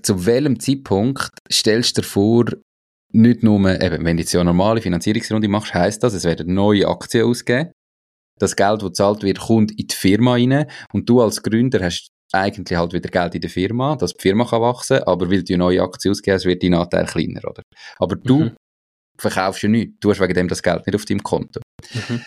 zu 0.00 0.24
welchem 0.26 0.58
Zeitpunkt 0.60 1.30
stellst 1.50 1.96
du 1.98 2.02
dir 2.02 2.06
vor, 2.06 2.44
nicht 3.14 3.42
nur, 3.42 3.58
eben, 3.80 4.04
wenn 4.04 4.16
du 4.16 4.22
jetzt 4.22 4.32
ja 4.32 4.40
eine 4.40 4.50
normale 4.50 4.80
Finanzierungsrunde 4.80 5.48
machst, 5.48 5.74
heisst 5.74 6.02
das, 6.02 6.14
es 6.14 6.24
werden 6.24 6.54
neue 6.54 6.88
Aktien 6.88 7.26
ausgegeben. 7.26 7.72
Das 8.38 8.56
Geld, 8.56 8.80
das 8.80 8.88
gezahlt 8.88 9.22
wird, 9.22 9.38
kommt 9.38 9.70
in 9.72 9.86
die 9.86 9.94
Firma 9.94 10.32
rein 10.32 10.66
und 10.92 11.08
du 11.08 11.20
als 11.20 11.42
Gründer 11.42 11.84
hast 11.84 12.11
eigentlich 12.32 12.78
halt 12.78 12.92
wieder 12.92 13.08
Geld 13.08 13.34
in 13.34 13.40
der 13.40 13.50
Firma, 13.50 13.96
dass 13.96 14.14
die 14.14 14.22
Firma 14.22 14.44
kann 14.44 14.62
wachsen 14.62 14.98
kann, 14.98 15.06
aber 15.06 15.30
weil 15.30 15.42
du 15.42 15.56
neue 15.56 15.82
Aktien 15.82 16.12
ausgibst, 16.12 16.46
wird 16.46 16.62
dein 16.62 16.74
Anteil 16.74 17.06
kleiner, 17.06 17.44
oder? 17.44 17.62
Aber 17.98 18.16
du 18.16 18.44
mhm. 18.44 18.56
verkaufst 19.18 19.62
ja 19.62 19.68
nichts. 19.68 19.96
Du 20.00 20.10
hast 20.10 20.20
wegen 20.20 20.34
dem 20.34 20.48
das 20.48 20.62
Geld 20.62 20.86
nicht 20.86 20.96
auf 20.96 21.04
deinem 21.04 21.22
Konto. 21.22 21.60
Mhm. 21.92 22.22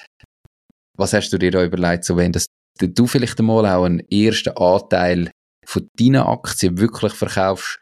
Was 0.97 1.13
hast 1.13 1.31
du 1.31 1.37
dir 1.37 1.51
da 1.51 1.63
überlegt, 1.63 2.05
so 2.05 2.15
wenn 2.17 2.31
das, 2.31 2.47
du 2.79 3.07
vielleicht 3.07 3.39
einmal 3.39 3.65
auch 3.65 3.83
einen 3.83 3.99
ersten 4.09 4.55
Anteil 4.55 5.31
von 5.65 5.87
deinen 5.97 6.21
Aktien 6.21 6.77
wirklich 6.77 7.13
verkaufst, 7.13 7.79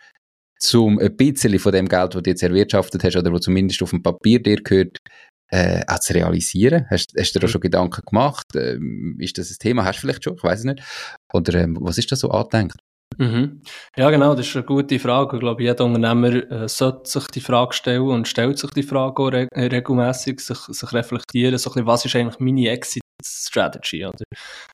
um 0.73 0.97
ein 0.97 1.15
bisschen 1.17 1.59
von 1.59 1.73
dem 1.73 1.89
Geld, 1.89 2.15
das 2.15 2.23
du 2.23 2.29
jetzt 2.29 2.41
erwirtschaftet 2.41 3.03
hast, 3.03 3.17
oder 3.17 3.33
wo 3.33 3.39
zumindest 3.39 3.83
auf 3.83 3.89
dem 3.89 4.01
Papier 4.01 4.41
dir 4.41 4.63
gehört, 4.63 4.99
äh, 5.53 5.83
auch 5.87 5.99
zu 5.99 6.13
realisieren? 6.13 6.87
Hast, 6.89 7.13
hast 7.17 7.35
du 7.35 7.39
da 7.39 7.47
mhm. 7.47 7.51
schon 7.51 7.61
Gedanken 7.61 8.01
gemacht? 8.05 8.47
Ähm, 8.55 9.17
ist 9.19 9.37
das 9.37 9.51
ein 9.51 9.57
Thema? 9.59 9.85
Hast 9.85 9.97
du 9.97 10.01
vielleicht 10.01 10.23
schon? 10.23 10.35
Ich 10.35 10.43
weiß 10.43 10.59
es 10.59 10.65
nicht. 10.65 10.81
Oder 11.31 11.61
ähm, 11.61 11.77
was 11.79 11.97
ist 11.97 12.11
da 12.11 12.15
so 12.15 12.29
angedenkt? 12.31 12.77
Mhm. 13.19 13.61
Ja, 13.95 14.09
genau, 14.09 14.33
das 14.33 14.47
ist 14.47 14.55
eine 14.55 14.65
gute 14.65 14.97
Frage. 14.97 15.35
Ich 15.35 15.39
glaube, 15.41 15.61
jeder 15.61 15.85
Unternehmer 15.85 16.51
äh, 16.51 16.67
sollte 16.67 17.07
sich 17.07 17.27
die 17.27 17.41
Frage 17.41 17.73
stellen 17.73 18.01
und 18.01 18.27
stellt 18.27 18.57
sich 18.57 18.71
die 18.71 18.81
Frage 18.81 19.21
auch 19.21 19.31
re 19.31 19.47
regelmäßig, 19.55 20.39
sich, 20.39 20.57
sich 20.57 20.93
reflektieren, 20.93 21.59
so 21.59 21.69
ein 21.69 21.73
bisschen, 21.73 21.87
was 21.87 22.05
ist 22.05 22.15
eigentlich 22.15 22.39
meine 22.39 22.69
Exit 22.69 23.03
Strategy, 23.23 24.05
oder? 24.05 24.25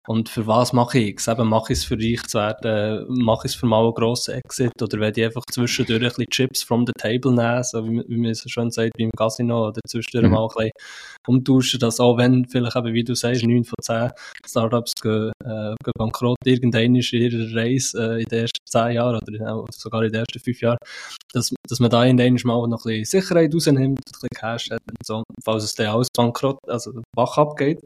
Und 0.10 0.28
für 0.28 0.48
was 0.48 0.74
mache 0.74 0.98
ich 0.98 1.18
es? 1.18 1.28
Eben, 1.28 1.48
mache 1.48 1.72
ich 1.72 1.80
es 1.80 1.86
für 1.86 1.94
reich 1.94 2.24
zu 2.24 2.40
werden? 2.40 3.06
Mache 3.10 3.46
ich 3.46 3.54
es 3.54 3.60
für 3.60 3.68
mal 3.68 3.84
einen 3.84 3.94
grossen 3.94 4.34
Exit? 4.34 4.82
Oder 4.82 5.00
werde 5.00 5.22
ich 5.22 5.28
einfach 5.28 5.44
zwischendurch 5.52 6.02
ein 6.02 6.08
bisschen 6.08 6.30
Chips 6.32 6.64
from 6.64 6.88
the 6.88 6.94
table 6.98 7.32
nehmen, 7.32 7.64
so 7.64 7.88
wie, 7.88 8.04
wie 8.08 8.18
man 8.18 8.32
es 8.32 8.44
schon 8.50 8.72
sagt, 8.72 8.94
wie 8.98 9.04
im 9.04 9.12
Casino, 9.12 9.68
oder 9.68 9.80
zwischendurch 9.88 10.26
mhm. 10.26 10.34
mal 10.34 10.42
ein 10.46 10.48
bisschen 10.48 10.72
umtauschen, 11.28 11.80
dass 11.80 12.00
auch 12.00 12.18
wenn 12.18 12.44
vielleicht 12.46 12.76
eben, 12.76 12.94
wie 12.96 13.04
du 13.04 13.14
sagst, 13.14 13.44
9 13.44 13.64
von 13.64 13.76
10 13.84 14.10
Startups 14.48 14.94
gehen, 15.00 15.32
äh, 15.44 15.76
gehen 15.84 15.94
bankrott 15.96 16.38
irgendein 16.44 16.96
in 16.96 17.04
ihrer 17.12 17.56
Reise 17.56 18.16
äh, 18.16 18.24
in 18.24 18.30
den 18.30 18.40
ersten 18.40 18.66
10 18.66 18.92
Jahren 18.94 19.16
oder 19.16 19.68
sogar 19.72 20.02
in 20.02 20.12
den 20.12 20.22
ersten 20.22 20.40
5 20.40 20.62
Jahren, 20.62 20.78
dass, 21.34 21.54
dass 21.68 21.80
man 21.80 21.92
da 21.92 22.04
irgendwann 22.04 22.36
mal 22.46 22.68
noch 22.68 22.84
ein 22.84 23.02
bisschen 23.02 23.22
Sicherheit 23.22 23.54
rausnimmt, 23.54 24.00
ein 24.00 24.12
bisschen 24.12 24.30
Cash 24.34 24.72
hat 24.72 24.82
und 24.90 25.06
so, 25.06 25.22
falls 25.44 25.66
es 25.66 25.76
dann 25.76 25.86
alles 25.86 26.08
bankrott, 26.18 26.58
also 26.68 27.00
wach 27.16 27.38
abgeht 27.38 27.80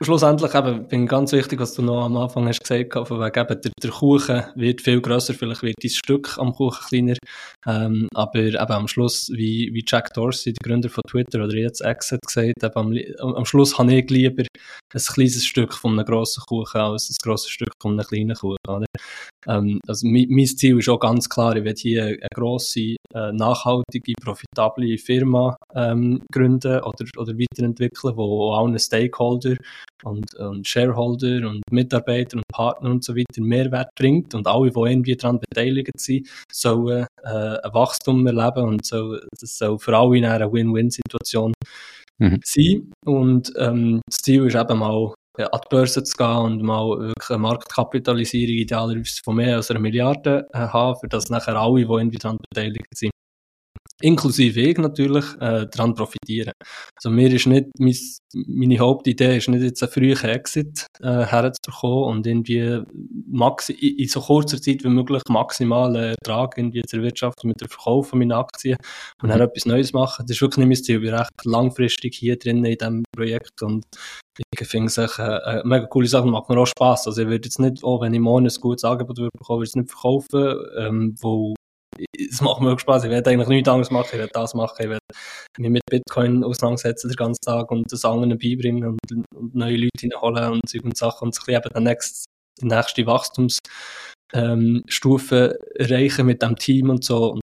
schlussendlich 0.00 0.54
eben, 0.54 0.86
bin 0.88 1.06
ganz 1.06 1.32
wichtig, 1.32 1.60
was 1.60 1.74
du 1.74 1.82
noch 1.82 2.04
am 2.04 2.16
Anfang 2.16 2.46
hast 2.48 2.60
gesagt 2.60 2.94
hast, 2.94 3.08
von 3.08 3.20
wegen 3.20 3.40
eben, 3.40 3.60
der, 3.60 3.72
der 3.82 3.90
Kuchen 3.90 4.42
wird 4.54 4.80
viel 4.80 5.00
grösser, 5.00 5.34
vielleicht 5.34 5.62
wird 5.62 5.76
dein 5.82 5.90
Stück 5.90 6.38
am 6.38 6.52
Kuchen 6.52 6.86
kleiner, 6.88 7.16
ähm, 7.66 8.08
aber 8.14 8.38
eben 8.38 8.56
am 8.56 8.88
Schluss, 8.88 9.30
wie, 9.32 9.70
wie 9.72 9.84
Jack 9.86 10.12
Dorsey, 10.14 10.52
der 10.52 10.68
Gründer 10.68 10.88
von 10.88 11.02
Twitter 11.08 11.44
oder 11.44 11.54
jetzt 11.54 11.80
Exit 11.80 12.20
gesagt, 12.26 12.62
eben 12.62 13.08
am, 13.20 13.34
am 13.34 13.44
Schluss 13.44 13.78
habe 13.78 13.94
ich 13.94 14.10
lieber 14.10 14.42
ein 14.42 15.00
kleines 15.00 15.44
Stück 15.44 15.74
von 15.74 15.92
einem 15.92 16.06
grossen 16.06 16.42
Kuchen 16.46 16.80
als 16.80 17.10
ein 17.10 17.16
grosses 17.22 17.50
Stück 17.50 17.72
von 17.80 17.92
einem 17.92 18.06
kleinen 18.06 18.34
Kuchen, 18.34 18.56
oder? 18.68 18.86
Ähm, 19.46 19.80
also 19.86 20.06
mein, 20.06 20.26
mein 20.28 20.46
Ziel 20.46 20.78
ist 20.78 20.88
auch 20.88 20.98
ganz 20.98 21.28
klar, 21.28 21.56
ich 21.56 21.64
will 21.64 21.74
hier 21.76 22.04
eine 22.04 22.28
grosse, 22.34 22.96
äh, 23.14 23.32
nachhaltige, 23.32 24.12
profitable 24.22 24.98
Firma 24.98 25.56
ähm, 25.74 26.22
gründen 26.32 26.80
oder, 26.80 27.06
oder 27.16 27.32
weiterentwickeln, 27.38 28.16
wo 28.16 28.54
allen 28.54 28.78
Stakeholder 28.78 29.56
und, 30.04 30.34
und 30.34 30.66
Shareholder 30.66 31.48
und 31.48 31.62
Mitarbeiter 31.70 32.36
und 32.36 32.44
Partner 32.52 32.90
und 32.90 33.04
so 33.04 33.14
weiter 33.14 33.40
Mehrwert 33.40 33.88
bringt 33.96 34.34
und 34.34 34.46
alle, 34.46 34.70
die 34.70 34.80
irgendwie 34.80 35.16
daran 35.16 35.40
beteiligt 35.40 35.90
sind, 35.98 36.28
sollen 36.52 37.06
äh, 37.22 37.28
ein 37.28 37.74
Wachstum 37.74 38.26
erleben 38.26 38.68
und 38.68 38.84
so, 38.84 39.16
das 39.40 39.56
soll 39.58 39.78
für 39.78 39.96
alle 39.96 40.28
eine 40.28 40.52
Win-Win-Situation 40.52 41.52
mhm. 42.18 42.40
sein. 42.44 42.92
Und 43.06 43.52
ähm, 43.56 44.00
das 44.06 44.18
Ziel 44.18 44.46
ist 44.46 44.56
eben 44.56 44.78
mal 44.78 45.12
an 45.36 45.48
die 45.52 45.68
Börse 45.68 46.04
zu 46.04 46.16
gehen 46.16 46.36
und 46.36 46.62
mal 46.62 46.86
wirklich 46.98 47.30
eine 47.30 47.38
Marktkapitalisierung 47.38 48.54
idealerweise 48.54 49.20
von 49.24 49.36
mehr 49.36 49.56
als 49.56 49.70
einer 49.70 49.80
Milliarde 49.80 50.46
äh, 50.52 50.58
haben, 50.58 50.98
für 51.00 51.08
das 51.08 51.28
nachher 51.28 51.56
alle, 51.56 51.84
die 51.84 51.92
irgendwie 51.92 52.18
daran 52.18 52.38
beteiligt 52.50 52.86
sind, 52.94 53.10
inklusive 54.02 54.60
ich 54.60 54.78
natürlich, 54.78 55.24
äh, 55.40 55.66
daran 55.70 55.94
profitieren. 55.94 56.52
Also 56.96 57.10
mir 57.10 57.32
ist 57.32 57.46
nicht, 57.46 57.66
mein, 57.78 57.96
meine 58.46 58.78
Hauptidee 58.78 59.36
ist 59.36 59.48
nicht 59.48 59.62
jetzt 59.62 59.82
einen 59.82 59.92
frühen 59.92 60.24
Exit 60.24 60.86
äh, 61.00 61.24
herzukommen 61.24 62.16
und 62.16 62.26
irgendwie 62.26 62.80
maxi 63.26 63.72
in 63.72 64.08
so 64.08 64.20
kurzer 64.20 64.60
Zeit 64.60 64.82
wie 64.84 64.88
möglich 64.88 65.22
maximalen 65.28 66.14
Ertrag 66.22 66.58
irgendwie 66.58 66.82
zu 66.82 66.96
erwirtschaften 66.96 67.48
mit 67.48 67.60
dem 67.60 67.68
Verkauf 67.68 68.08
von 68.08 68.18
meinen 68.18 68.32
Aktien 68.32 68.76
und 69.22 69.28
dann 69.28 69.38
mhm. 69.38 69.44
etwas 69.44 69.66
Neues 69.66 69.92
machen. 69.92 70.26
Das 70.26 70.36
ist 70.36 70.42
wirklich 70.42 70.66
nicht 70.66 70.78
mein 70.78 70.84
Ziel. 70.84 70.96
Ich 70.96 71.02
bin 71.02 71.14
recht 71.14 71.44
langfristig 71.44 72.14
hier 72.16 72.38
drin 72.38 72.64
in 72.64 72.76
diesem 72.76 73.04
Projekt 73.14 73.62
und 73.62 73.84
ich 74.58 74.68
finde 74.68 74.86
es 74.86 74.98
echt 74.98 75.20
eine 75.20 75.62
mega 75.64 75.86
coole 75.86 76.08
Sache, 76.08 76.26
macht 76.26 76.48
mir 76.48 76.58
auch 76.58 76.66
Spass. 76.66 77.06
Also 77.06 77.22
ich 77.22 77.28
würde 77.28 77.46
jetzt 77.46 77.60
nicht, 77.60 77.84
auch 77.84 78.00
wenn 78.00 78.14
ich 78.14 78.20
morgen 78.20 78.46
ein 78.46 78.54
gutes 78.60 78.84
Angebot 78.84 79.18
würde 79.18 79.30
bekommen, 79.32 79.60
würde 79.60 79.64
ich 79.66 79.70
es 79.70 79.76
nicht 79.76 79.90
verkaufen, 79.90 80.56
ähm, 80.76 81.14
wo 81.20 81.54
es 82.18 82.40
macht 82.40 82.60
mir 82.60 82.72
auch 82.72 82.78
Spaß. 82.78 83.04
Ich 83.04 83.10
werde 83.10 83.30
eigentlich 83.30 83.48
nichts 83.48 83.68
anderes 83.68 83.90
machen. 83.90 84.08
Ich 84.12 84.18
werde 84.18 84.32
das 84.32 84.54
machen. 84.54 84.76
Ich 84.78 84.88
werde 84.88 85.00
mich 85.58 85.70
mit 85.70 85.82
Bitcoin 85.90 86.44
auseinandersetzen 86.44 87.08
den 87.08 87.16
ganzen 87.16 87.42
Tag 87.42 87.70
und 87.70 87.92
das 87.92 88.04
anderen 88.04 88.38
beibringen 88.38 88.90
und, 88.90 88.98
und 89.34 89.54
neue 89.54 89.76
Leute 89.76 90.00
hineinholen 90.00 90.52
und 90.52 90.68
Zeug 90.68 90.84
und 90.84 90.96
Sachen 90.96 91.26
und 91.26 91.34
sich 91.34 91.48
eben 91.48 91.70
dann 91.72 91.84
nächst, 91.84 92.26
die 92.60 92.66
nächste 92.66 93.06
Wachstumsstufe 93.06 95.58
erreichen 95.74 96.26
mit 96.26 96.42
dem 96.42 96.56
Team 96.56 96.90
und 96.90 97.04
so. 97.04 97.32
Und 97.32 97.40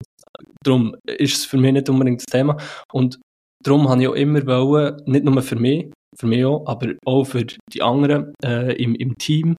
darum 0.65 0.97
ist 1.07 1.37
es 1.37 1.45
für 1.45 1.59
mich 1.59 1.73
nicht 1.73 1.89
unbedingt 1.89 2.21
das 2.21 2.27
Thema. 2.27 2.57
Und 2.93 3.21
darum 3.65 3.89
habe 3.89 4.03
ich 4.03 4.09
auch 4.09 4.15
immer 4.15 4.45
wollen, 4.47 5.01
nicht 5.07 5.25
nur 5.25 5.41
für 5.43 5.57
mich, 5.57 5.91
für 6.19 6.27
mich 6.27 6.45
auch, 6.45 6.67
aber 6.67 6.95
auch 7.05 7.25
für 7.25 7.45
die 7.45 7.83
anderen 7.83 8.35
äh, 8.45 8.73
im, 8.83 8.95
im 8.95 9.17
Team, 9.19 9.57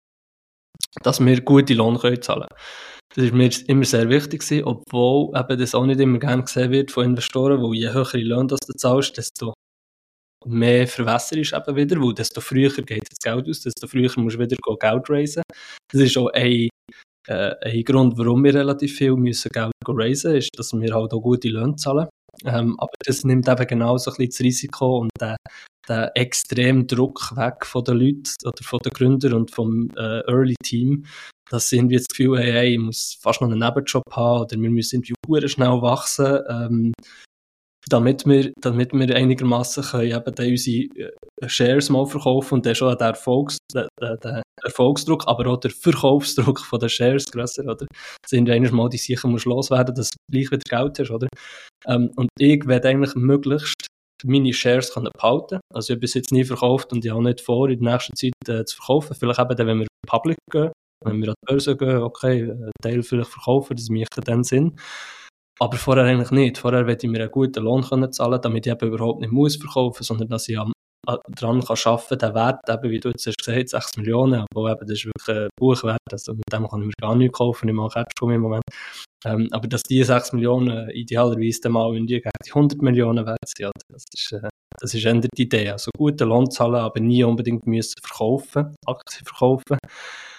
dass 1.03 1.23
wir 1.23 1.41
gute 1.41 1.73
Lohn 1.73 1.97
können 1.97 2.21
zahlen 2.21 2.47
können. 2.47 2.59
Das 3.15 3.25
ist 3.25 3.33
mir 3.33 3.49
immer 3.67 3.85
sehr 3.85 4.07
wichtig 4.09 4.41
gewesen, 4.41 4.65
obwohl 4.65 5.35
eben 5.37 5.59
das 5.59 5.73
auch 5.73 5.85
nicht 5.85 5.99
immer 5.99 6.19
gerne 6.19 6.43
gesehen 6.43 6.71
wird 6.71 6.91
von 6.91 7.05
Investoren, 7.05 7.61
weil 7.61 7.73
je 7.73 7.91
höhere 7.91 8.17
Löhne 8.19 8.47
du 8.47 8.73
zahlst, 8.77 9.17
desto 9.17 9.53
mehr 10.45 10.87
verwässert 10.87 11.39
ist 11.39 11.53
eben 11.53 11.75
wieder, 11.75 11.99
weil 11.99 12.13
desto 12.13 12.39
früher 12.39 12.69
geht 12.69 13.07
das 13.09 13.19
Geld 13.19 13.49
aus, 13.49 13.61
desto 13.61 13.87
früher 13.87 14.11
musst 14.17 14.37
du 14.37 14.39
wieder 14.39 14.55
Geld 14.79 15.09
raisen. 15.09 15.43
Das 15.91 16.01
ist 16.01 16.17
auch 16.17 16.29
ein, 16.33 16.69
äh, 17.27 17.55
ein 17.61 17.83
Grund, 17.83 18.17
warum 18.17 18.43
wir 18.43 18.53
relativ 18.53 18.95
viel 18.97 19.15
müssen 19.15 19.49
Geld 19.51 19.71
raisen, 19.87 20.35
ist, 20.35 20.49
dass 20.55 20.71
wir 20.73 20.93
halt 20.93 21.11
auch 21.11 21.21
gute 21.21 21.49
Löhne 21.49 21.75
zahlen. 21.75 22.07
Ähm, 22.45 22.75
aber 22.79 22.91
das 23.05 23.23
nimmt 23.23 23.47
eben 23.47 23.67
genauso 23.67 24.11
ein 24.11 24.17
bisschen 24.17 24.29
das 24.29 24.39
Risiko 24.39 24.99
und 24.99 25.11
den, 25.19 25.35
den 25.89 26.09
extremen 26.15 26.87
Druck 26.87 27.35
weg 27.35 27.65
von 27.65 27.83
den 27.83 27.97
Leuten 27.97 28.33
oder 28.45 28.63
von 28.63 28.79
den 28.79 28.91
Gründern 28.91 29.33
und 29.33 29.51
vom 29.51 29.89
äh, 29.97 30.21
Early 30.27 30.55
Team, 30.63 31.05
dass 31.49 31.69
sie 31.69 31.77
irgendwie 31.77 31.97
das 31.97 32.07
Gefühl 32.07 32.37
haben, 32.37 32.45
hey, 32.45 32.73
ich 32.73 32.79
muss 32.79 33.17
fast 33.19 33.41
noch 33.41 33.49
einen 33.49 33.59
Nebenjob 33.59 34.03
haben 34.11 34.41
oder 34.41 34.59
wir 34.59 34.69
müssen 34.69 35.01
irgendwie 35.03 35.47
schnell 35.47 35.81
wachsen. 35.81 36.39
Ähm, 36.47 36.93
damit 37.89 38.25
wir, 38.25 38.51
damit 38.61 38.93
wir 38.93 39.15
einigermaßen 39.15 39.83
können 39.83 40.11
eben 40.11 40.35
dann 40.35 40.49
unsere 40.49 40.85
äh, 40.95 41.49
Shares 41.49 41.89
mal 41.89 42.05
verkaufen 42.05 42.55
und 42.55 42.65
dann 42.65 42.75
schon 42.75 42.95
der, 42.97 43.07
Erfolgs, 43.07 43.57
der, 43.73 43.87
der 43.99 44.43
Erfolgsdruck, 44.63 45.23
aber 45.27 45.47
auch 45.47 45.59
der 45.59 45.71
Verkaufsdruck 45.71 46.59
von 46.59 46.79
den 46.79 46.89
Shares 46.89 47.25
grösser, 47.25 47.63
oder? 47.63 47.85
Sind 48.27 48.47
ja 48.47 48.59
mal 48.71 48.89
die 48.89 48.97
sicher 48.97 49.27
muss 49.27 49.45
loswerden, 49.45 49.95
dass 49.95 50.11
du 50.11 50.17
gleich 50.31 50.51
wieder 50.51 50.63
Geld 50.69 50.99
hast, 50.99 51.11
oder? 51.11 51.27
Ähm, 51.87 52.11
und 52.15 52.29
ich 52.37 52.65
werde 52.67 52.89
eigentlich 52.89 53.15
möglichst 53.15 53.87
meine 54.25 54.53
Shares 54.53 54.93
können. 54.93 55.09
Also 55.21 55.59
ich 55.87 55.89
habe 55.91 55.99
bis 55.99 56.13
jetzt 56.13 56.31
nie 56.31 56.43
verkauft 56.43 56.91
und 56.91 57.05
ich 57.05 57.11
habe 57.11 57.23
nicht 57.23 57.41
vor, 57.41 57.69
in 57.69 57.81
der 57.81 57.93
nächsten 57.93 58.15
Zeit 58.15 58.33
äh, 58.47 58.65
zu 58.65 58.77
verkaufen. 58.77 59.15
Vielleicht 59.15 59.39
eben 59.39 59.55
dann, 59.55 59.67
wenn 59.67 59.79
wir 59.79 59.87
public 60.07 60.37
gehen, 60.51 60.71
wenn 61.05 61.21
wir 61.21 61.29
an 61.29 61.35
die 61.41 61.51
Börse 61.51 61.77
gehen, 61.77 61.97
okay, 61.97 62.43
einen 62.43 62.71
Teil 62.81 63.03
vielleicht 63.03 63.29
verkaufen, 63.29 63.75
das 63.75 63.89
macht 63.89 64.27
dann 64.27 64.43
Sinn. 64.43 64.75
Aber 65.59 65.77
vorher 65.77 66.05
eigentlich 66.05 66.31
nicht. 66.31 66.57
Vorher 66.57 66.87
werde 66.87 67.05
ich 67.05 67.11
mir 67.11 67.19
einen 67.19 67.31
guten 67.31 67.63
Lohn 67.63 67.83
können 67.83 68.11
zahlen, 68.11 68.41
damit 68.41 68.65
ich 68.65 68.71
eben 68.71 68.87
überhaupt 68.87 69.21
nicht 69.21 69.31
muss 69.31 69.57
verkaufen, 69.57 70.03
sondern 70.03 70.29
dass 70.29 70.47
ich 70.47 70.57
am, 70.57 70.71
daran 71.05 71.61
kann 71.63 71.77
arbeiten, 71.85 72.17
den 72.17 72.33
Wert, 72.33 72.69
eben, 72.69 72.91
wie 72.91 72.99
du 72.99 73.09
jetzt 73.09 73.27
hast 73.27 73.37
gesagt, 73.37 73.69
6 73.69 73.97
Millionen, 73.97 74.45
aber 74.53 74.71
eben, 74.71 74.87
das 74.87 74.91
ist 74.91 75.05
wirklich 75.05 75.37
ein 75.37 75.49
Buchwert, 75.57 75.99
also 76.11 76.33
mit 76.33 76.43
dem 76.51 76.67
kann 76.67 76.81
ich 76.81 76.87
mir 76.87 76.93
gar 77.01 77.15
nicht 77.15 77.33
kaufen, 77.33 77.69
ich 77.69 77.75
mache 77.75 78.03
Cashflow 78.03 78.31
im 78.31 78.41
Moment. 78.41 78.63
Ähm, 79.25 79.49
aber 79.51 79.67
dass 79.67 79.83
diese 79.83 80.05
6 80.05 80.33
Millionen 80.33 80.89
idealerweise 80.91 81.59
dann 81.63 81.73
mal 81.73 81.95
in 81.95 82.07
die 82.07 82.23
100 82.23 82.81
Millionen 82.81 83.25
wert 83.25 83.39
sind, 83.45 83.71
das 83.91 84.05
ist, 84.13 84.31
äh, 84.31 84.49
das 84.79 84.93
ist 84.93 85.03
eher 85.03 85.13
die 85.13 85.41
Idee. 85.41 85.69
Also 85.69 85.91
guten 85.97 86.29
Lohn 86.29 86.49
zahlen, 86.49 86.75
aber 86.75 86.99
nie 86.99 87.23
unbedingt 87.23 87.67
müssen 87.67 87.95
verkaufen, 88.01 88.75
Aktien 88.85 89.25
verkaufen. 89.25 89.77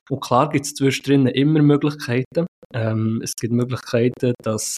Und 0.08 0.20
klar 0.20 0.48
gibt 0.48 0.64
es 0.64 0.74
zwischendrin 0.74 1.26
immer 1.26 1.60
Möglichkeiten. 1.60 2.46
Ähm, 2.74 3.20
es 3.22 3.34
gibt 3.34 3.52
Möglichkeiten, 3.52 4.32
dass 4.42 4.76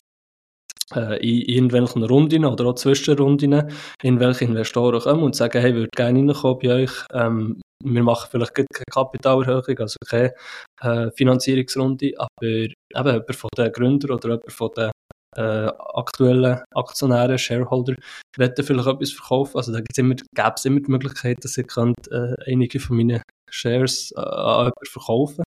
in 0.95 1.43
irgendwelchen 1.43 2.05
Runden 2.05 2.45
oder 2.45 2.66
auch 2.66 2.75
Zwischenrunden 2.75 3.70
irgendwelche 4.03 4.45
Investoren 4.45 5.01
kommen 5.01 5.23
und 5.23 5.37
sagen, 5.37 5.61
hey, 5.61 5.70
ich 5.70 5.77
würde 5.77 5.89
gerne 5.97 6.18
reinkommen 6.18 6.59
bei 6.62 6.83
euch. 6.83 6.93
Ähm, 7.12 7.61
wir 7.85 8.03
machen 8.03 8.29
vielleicht 8.31 8.55
keine 8.55 8.66
Kapitalerhöhung, 8.91 9.79
also 9.79 9.97
keine 10.07 10.35
äh, 10.81 11.11
Finanzierungsrunde, 11.16 12.12
aber 12.18 12.47
eben 12.47 12.75
jemand 12.95 13.37
von 13.37 13.51
den 13.57 13.73
Gründern 13.73 14.11
oder 14.11 14.29
jemand 14.29 14.53
von 14.53 14.70
den 14.77 14.91
äh, 15.37 15.70
aktuellen 15.95 16.61
Aktionären, 16.75 17.39
Shareholder, 17.39 17.95
wollen 18.37 18.53
vielleicht 18.57 18.59
etwas 18.59 19.12
verkaufen. 19.12 19.57
Also 19.57 19.73
da 19.73 19.79
gibt's 19.79 19.99
immer, 19.99 20.14
gäbe 20.14 20.53
es 20.57 20.64
immer 20.64 20.81
die 20.81 20.91
Möglichkeit, 20.91 21.39
dass 21.43 21.57
ihr 21.57 21.64
könnt, 21.64 22.11
äh, 22.11 22.35
einige 22.47 22.81
von 22.81 22.97
meinen 22.97 23.23
Shares 23.51 24.12
äh, 24.12 24.20
an 24.20 24.66
jemanden 24.66 24.87
verkaufen 24.87 25.45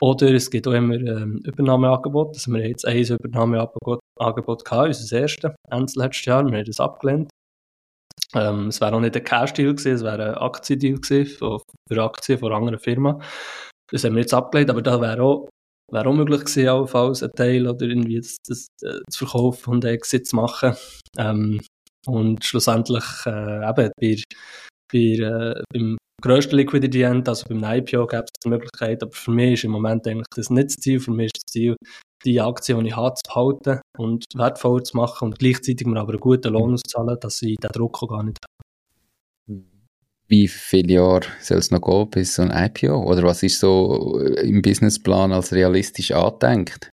oder 0.00 0.32
es 0.32 0.50
gibt 0.50 0.66
auch 0.68 0.72
immer 0.72 0.94
ähm, 0.94 1.40
Übernahmeangebote. 1.44 2.30
Also 2.34 2.52
wir 2.52 2.62
haben 2.62 2.68
jetzt 2.68 2.86
ein 2.86 3.02
Übernahmeangebot 3.02 4.00
Angebot 4.20 4.64
gehabt, 4.64 4.88
unser 4.88 5.20
erstes, 5.20 5.54
Ende 5.70 5.92
letztes 5.96 6.24
Jahr. 6.24 6.44
Wir 6.44 6.58
haben 6.58 6.64
das 6.64 6.80
abgelehnt. 6.80 7.30
Ähm, 8.34 8.68
es 8.68 8.80
wäre 8.80 8.94
auch 8.94 9.00
nicht 9.00 9.16
ein 9.16 9.24
Cash-Deal 9.24 9.74
gewesen, 9.74 9.94
es 9.94 10.02
wäre 10.02 10.36
ein 10.36 10.42
Aktiendeal 10.42 11.00
gewesen 11.00 11.62
für, 11.88 12.02
Aktien 12.02 12.38
von 12.38 12.48
einer 12.48 12.56
anderen 12.58 12.78
Firma. 12.78 13.20
Das 13.90 14.04
haben 14.04 14.14
wir 14.14 14.20
jetzt 14.20 14.34
abgelehnt, 14.34 14.70
aber 14.70 14.82
da 14.82 15.00
wäre 15.00 15.22
auch, 15.22 15.48
wäre 15.90 16.08
auch 16.08 16.12
möglich 16.12 16.40
gewesen, 16.40 16.68
allenfalls 16.68 17.22
ein 17.22 17.30
Teil 17.32 17.66
oder 17.66 17.86
irgendwie 17.86 18.18
das, 18.20 18.36
das, 18.46 18.68
das 18.80 18.96
äh, 18.96 19.00
zu 19.10 19.26
verkaufen 19.26 19.70
und 19.70 19.84
einen 19.84 19.94
Exit 19.94 20.26
zu 20.26 20.36
machen. 20.36 20.76
Ähm, 21.16 21.60
und 22.06 22.44
schlussendlich 22.44 23.04
äh, 23.26 23.68
eben 23.68 23.90
bei, 24.00 24.22
bei, 24.92 24.98
äh, 24.98 25.62
beim 25.72 25.97
grössten 26.20 26.56
Liquidity 26.56 27.02
End, 27.02 27.28
also 27.28 27.44
beim 27.48 27.62
IPO 27.62 28.06
gäbe 28.06 28.24
es 28.24 28.40
die 28.44 28.48
Möglichkeit, 28.48 29.02
aber 29.02 29.12
für 29.12 29.30
mich 29.30 29.54
ist 29.54 29.64
im 29.64 29.72
Moment 29.72 30.06
eigentlich 30.06 30.26
das 30.34 30.50
nicht 30.50 30.68
das 30.68 30.76
Ziel. 30.76 31.00
Für 31.00 31.12
mich 31.12 31.26
ist 31.26 31.44
das 31.44 31.52
Ziel, 31.52 31.76
die 32.24 32.40
Aktien, 32.40 32.80
die 32.80 32.88
ich 32.88 32.96
habe, 32.96 33.14
zu 33.14 33.22
behalten 33.28 33.80
und 33.96 34.24
wertvoller 34.34 34.82
zu 34.82 34.96
machen 34.96 35.26
und 35.26 35.38
gleichzeitig 35.38 35.86
mir 35.86 36.00
aber 36.00 36.12
einen 36.12 36.20
guten 36.20 36.52
Lohn 36.52 36.74
auszahlen, 36.74 37.16
dass 37.20 37.42
ich 37.42 37.56
den 37.56 37.70
Druck 37.70 38.02
auch 38.02 38.08
gar 38.08 38.22
nicht 38.22 38.38
habe. 38.44 39.64
Wie 40.30 40.46
viele 40.46 40.92
Jahre 40.92 41.26
soll 41.40 41.58
es 41.58 41.70
noch 41.70 41.80
gehen 41.80 42.10
bis 42.10 42.34
so 42.34 42.42
ein 42.42 42.50
IPO? 42.50 43.04
Oder 43.04 43.22
was 43.22 43.42
ist 43.42 43.60
so 43.60 44.18
im 44.18 44.60
Businessplan 44.60 45.32
als 45.32 45.52
realistisch 45.52 46.12
angedenkt? 46.12 46.90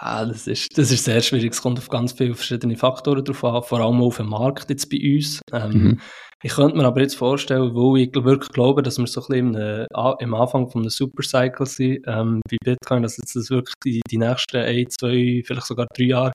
Ah, 0.00 0.24
das, 0.24 0.46
ist, 0.46 0.78
das 0.78 0.92
ist 0.92 1.04
sehr 1.04 1.20
schwierig. 1.20 1.52
Es 1.52 1.60
kommt 1.60 1.78
auf 1.78 1.88
ganz 1.88 2.12
viele 2.12 2.34
verschiedene 2.34 2.76
Faktoren 2.76 3.24
drauf 3.24 3.42
an, 3.42 3.62
vor 3.64 3.80
allem 3.80 4.00
auf 4.00 4.18
den 4.18 4.28
Markt 4.28 4.70
jetzt 4.70 4.88
bei 4.88 4.98
uns. 5.16 5.40
Ähm, 5.52 5.72
mhm. 5.72 6.00
Ich 6.40 6.52
könnte 6.52 6.76
mir 6.76 6.84
aber 6.84 7.00
jetzt 7.00 7.16
vorstellen, 7.16 7.74
wo 7.74 7.96
ich 7.96 8.14
wirklich 8.14 8.50
glaube, 8.50 8.84
dass 8.84 8.98
wir 8.98 9.08
so 9.08 9.20
ein 9.22 9.52
bisschen 9.52 9.54
im, 9.56 9.86
im 10.20 10.34
Anfang 10.34 10.70
von 10.70 10.82
einem 10.82 10.90
Supercycle 10.90 11.66
sind, 11.66 12.04
ähm, 12.06 12.40
bei 12.48 12.58
Bitcoin, 12.62 13.02
dass 13.02 13.16
jetzt 13.16 13.34
das 13.34 13.50
wirklich 13.50 13.74
die, 13.84 14.00
die 14.08 14.18
nächsten 14.18 14.58
ein, 14.58 14.86
zwei, 14.88 15.42
vielleicht 15.44 15.66
sogar 15.66 15.88
drei 15.92 16.04
Jahre 16.04 16.32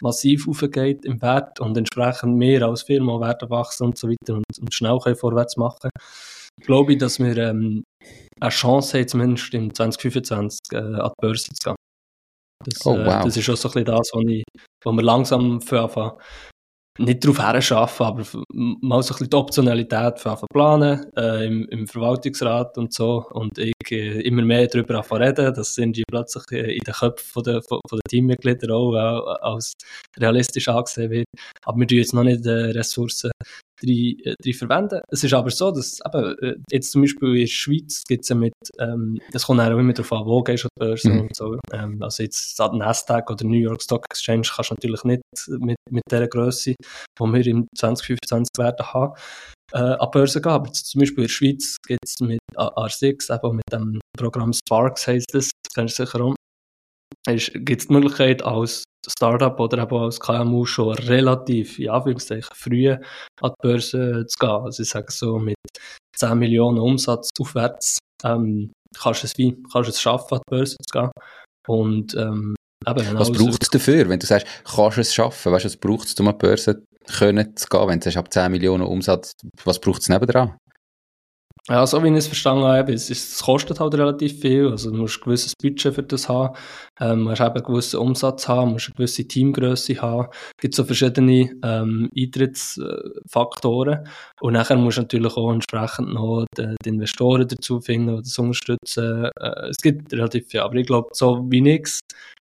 massiv 0.00 0.48
aufgeht 0.48 1.04
im 1.04 1.20
Wert 1.20 1.60
und 1.60 1.76
entsprechend 1.76 2.38
mehr 2.38 2.62
als 2.62 2.82
Firma 2.82 3.20
Werte 3.20 3.50
wachsen 3.50 3.88
und 3.88 3.98
so 3.98 4.08
weiter 4.08 4.36
und, 4.36 4.44
und 4.58 4.72
schnell 4.72 4.98
können 5.00 5.16
vorwärts 5.16 5.58
machen. 5.58 5.90
Glaube 6.62 6.94
ich, 6.94 6.98
dass 6.98 7.18
wir 7.18 7.36
ähm, 7.36 7.84
eine 8.40 8.50
Chance 8.50 8.98
haben, 8.98 9.08
zumindest 9.08 9.52
im 9.52 9.74
2025 9.74 10.60
äh, 10.72 10.76
an 10.78 11.10
die 11.10 11.20
Börse 11.20 11.52
zu 11.52 11.70
gehen. 11.70 11.76
Das, 12.64 12.86
oh, 12.86 12.96
äh, 12.96 13.06
wow. 13.06 13.20
äh, 13.20 13.24
das 13.24 13.36
ist 13.36 13.50
auch 13.50 13.56
so 13.56 13.68
ein 13.68 13.72
bisschen 13.72 13.84
das, 13.84 14.10
was, 14.12 14.24
ich, 14.26 14.44
was 14.84 14.94
wir 14.94 15.02
langsam 15.02 15.60
für 15.60 15.80
anfangen, 15.82 16.12
nicht 16.98 17.24
darauf 17.24 17.38
herschaffen, 17.38 18.06
aber 18.06 18.22
mal 18.52 19.02
so 19.02 19.14
ein 19.14 19.18
bisschen 19.18 19.30
die 19.30 19.36
Optionalität 19.36 20.18
für 20.18 20.36
planen 20.52 21.06
äh, 21.16 21.46
im, 21.46 21.66
im, 21.70 21.86
Verwaltungsrat 21.86 22.76
und 22.76 22.92
so 22.92 23.24
und 23.30 23.56
ich 23.58 23.72
äh, 23.90 24.20
immer 24.20 24.42
mehr 24.42 24.66
darüber 24.66 25.02
reden, 25.18 25.54
das 25.54 25.74
sind 25.74 25.96
die 25.96 26.04
plötzlich 26.06 26.44
äh, 26.52 26.76
in 26.76 26.84
den 26.84 26.92
Köpfen 26.92 27.42
der, 27.44 27.62
von, 27.62 27.80
von 27.88 27.98
der 27.98 28.10
Teammitglieder 28.10 28.74
auch 28.74 28.92
als 29.40 29.72
realistisch 30.18 30.68
angesehen 30.68 31.10
wird. 31.10 31.26
Aber 31.64 31.78
wir 31.80 31.86
tun 31.86 31.98
jetzt 31.98 32.12
noch 32.12 32.24
nicht 32.24 32.44
äh, 32.44 32.50
Ressourcen 32.50 33.30
drin, 33.82 34.16
äh, 34.24 34.52
verwenden. 34.52 35.00
Es 35.08 35.24
ist 35.24 35.32
aber 35.34 35.50
so, 35.50 35.70
dass 35.70 36.00
eben, 36.06 36.38
äh, 36.38 36.56
jetzt 36.70 36.92
zum 36.92 37.02
Beispiel 37.02 37.30
in 37.30 37.40
der 37.40 37.46
Schweiz 37.46 38.02
gibt 38.08 38.22
es 38.22 38.28
ja 38.28 38.36
mit, 38.36 38.52
ähm, 38.78 39.18
das 39.32 39.46
kommt 39.46 39.60
auch 39.60 39.70
immer 39.70 39.92
darauf 39.92 40.12
an, 40.12 40.26
wo 40.26 40.42
gehst 40.42 40.64
du 40.64 40.68
an 40.68 40.86
Börse 40.86 41.10
mhm. 41.10 41.20
und 41.20 41.36
so. 41.36 41.58
Ähm, 41.72 42.02
also 42.02 42.22
jetzt 42.22 42.60
an 42.60 42.78
Nasdaq 42.78 43.30
oder 43.30 43.44
New 43.44 43.58
York 43.58 43.82
Stock 43.82 44.04
Exchange 44.10 44.48
kannst 44.54 44.70
du 44.70 44.74
natürlich 44.74 45.04
nicht 45.04 45.22
mit, 45.48 45.76
mit 45.90 46.02
dieser 46.10 46.28
Größe, 46.28 46.74
die 46.74 47.24
wir 47.24 47.46
im 47.46 47.66
2025 47.76 48.48
werden 48.58 48.86
haben, 48.86 49.14
äh, 49.72 49.78
an 49.78 50.10
Börse 50.10 50.40
gehen. 50.40 50.52
Aber 50.52 50.72
zum 50.72 51.00
Beispiel 51.00 51.24
in 51.24 51.28
der 51.28 51.32
Schweiz 51.32 51.76
gibt 51.86 52.04
es 52.04 52.20
mit 52.20 52.40
R6, 52.56 53.34
eben 53.34 53.56
mit 53.56 53.72
dem 53.72 54.00
Programm 54.16 54.52
Sparks 54.52 55.06
heisst 55.06 55.32
das, 55.32 55.50
das 55.64 55.74
kennst 55.74 55.98
du 55.98 56.04
sicher 56.04 56.20
auch, 56.24 56.34
gibt 57.26 57.80
es 57.80 57.88
die 57.88 57.92
Möglichkeit, 57.92 58.42
als 58.42 58.84
Startup 59.10 59.58
oder 59.58 59.82
eben 59.82 59.96
als 59.96 60.20
KMU 60.20 60.64
schon 60.64 60.94
relativ, 60.94 61.78
ja, 61.78 61.94
Anführungszeichen, 61.94 62.50
früh 62.54 62.90
an 62.90 63.00
die 63.42 63.62
Börse 63.62 64.26
zu 64.26 64.38
gehen. 64.38 64.50
Also 64.50 64.82
ich 64.82 64.88
sage 64.88 65.10
so, 65.10 65.38
mit 65.38 65.56
10 66.16 66.38
Millionen 66.38 66.78
Umsatz 66.78 67.30
aufwärts 67.40 67.98
ähm, 68.24 68.72
kannst 68.96 69.22
du 69.22 69.26
es 69.26 69.38
wie, 69.38 69.62
kannst 69.72 69.90
es 69.90 70.00
schaffen, 70.00 70.34
an 70.34 70.40
die 70.46 70.50
Börse 70.50 70.76
zu 70.76 70.98
gehen. 70.98 71.10
Und, 71.66 72.14
ähm, 72.14 72.54
eben, 72.86 73.18
was 73.18 73.32
braucht 73.32 73.62
es 73.62 73.70
dafür, 73.70 74.08
wenn 74.08 74.20
du 74.20 74.26
sagst, 74.26 74.46
kannst 74.64 74.96
du 74.96 75.00
es 75.00 75.14
schaffen? 75.14 75.52
Weißt 75.52 75.64
du, 75.64 75.68
was 75.68 75.76
braucht 75.76 76.06
es, 76.06 76.14
um 76.18 76.28
an 76.28 76.38
die 76.38 76.46
Börse 76.46 76.84
können 77.16 77.56
zu 77.56 77.66
gehen? 77.66 77.88
Wenn 77.88 78.00
du 78.00 78.04
sagst, 78.04 78.18
ab 78.18 78.32
10 78.32 78.52
Millionen 78.52 78.84
Umsatz, 78.84 79.32
was 79.64 79.80
braucht 79.80 80.02
es 80.02 80.08
nebendran? 80.08 80.56
Ja, 81.68 81.86
so 81.86 82.02
wie 82.02 82.08
ich 82.08 82.14
es 82.14 82.26
verstanden 82.26 82.64
habe, 82.64 82.92
es, 82.92 83.08
es 83.08 83.40
kostet 83.40 83.78
halt 83.78 83.94
relativ 83.94 84.40
viel. 84.40 84.68
Also 84.68 84.90
du 84.90 84.96
musst 84.96 85.20
ein 85.20 85.24
gewisses 85.24 85.54
Budget 85.54 85.94
für 85.94 86.02
das 86.02 86.28
haben, 86.28 86.56
ähm, 86.98 87.22
musst 87.22 87.40
eben 87.40 87.50
einen 87.54 87.62
gewissen 87.62 88.00
Umsatz 88.00 88.48
haben, 88.48 88.72
musst 88.72 88.88
eine 88.88 88.96
gewisse 88.96 89.28
Teamgröße 89.28 90.02
haben. 90.02 90.26
Es 90.32 90.60
gibt 90.60 90.74
so 90.74 90.82
verschiedene 90.82 91.50
ähm, 91.62 92.10
Eintrittsfaktoren. 92.18 94.08
Und 94.40 94.54
nachher 94.54 94.76
musst 94.76 94.98
du 94.98 95.02
natürlich 95.02 95.36
auch 95.36 95.52
entsprechend 95.52 96.12
noch 96.12 96.46
die, 96.58 96.74
die 96.84 96.88
Investoren 96.88 97.46
dazu 97.46 97.80
finden, 97.80 98.16
die 98.16 98.22
das 98.22 98.36
unterstützen. 98.40 99.30
Äh, 99.38 99.68
es 99.70 99.76
gibt 99.76 100.12
relativ 100.12 100.48
viel. 100.48 100.60
Aber 100.60 100.74
ich 100.74 100.86
glaube, 100.86 101.10
so 101.12 101.46
wie 101.48 101.60
nichts 101.60 102.00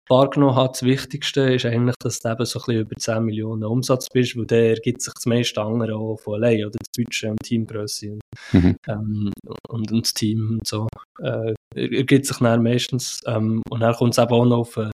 wahrgenommen 0.09 0.55
habe, 0.55 0.73
das 0.73 0.83
Wichtigste 0.83 1.55
ist 1.55 1.67
eigentlich, 1.67 1.97
dass 2.01 2.21
du 2.21 2.29
eben 2.31 2.45
so 2.45 2.59
ein 2.59 2.65
bisschen 2.67 2.81
über 2.81 2.97
10 2.97 3.25
Millionen 3.25 3.65
Umsatz 3.65 4.09
bist, 4.09 4.37
weil 4.37 4.47
der 4.47 4.71
ergibt 4.71 5.03
sich 5.03 5.13
das 5.15 5.27
meiste 5.27 5.61
andere 5.63 5.97
auch 5.97 6.17
von 6.17 6.35
allein, 6.35 6.67
oder 6.67 6.79
das 6.79 6.89
Budget 6.97 7.31
und 7.31 7.43
Teamgröße 7.43 8.13
und, 8.13 8.23
mhm. 8.53 8.77
ähm, 8.89 9.33
und, 9.47 9.91
und, 9.91 10.05
das 10.05 10.15
Team 10.15 10.59
und 10.59 10.67
so. 10.67 10.87
Äh, 11.21 11.55
ergibt 11.75 12.27
sich 12.27 12.39
dann 12.39 12.63
meistens, 12.63 13.21
ähm, 13.27 13.63
und 13.71 13.81
dann 13.81 13.95
kommt 13.95 14.17
es 14.17 14.23
eben 14.23 14.33
auch 14.33 14.45
noch 14.45 14.59
auf 14.59 14.75
den 14.75 14.91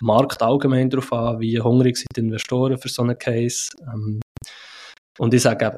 Markt 0.00 0.42
allgemein 0.42 0.90
drauf 0.90 1.12
an, 1.12 1.40
wie 1.40 1.60
hungrig 1.60 1.96
sind 1.96 2.08
die 2.16 2.20
Investoren 2.20 2.78
für 2.78 2.88
so 2.88 3.02
einen 3.02 3.18
Case. 3.18 3.70
Ähm, 3.92 4.20
und 5.18 5.34
ich 5.34 5.42
sage, 5.42 5.76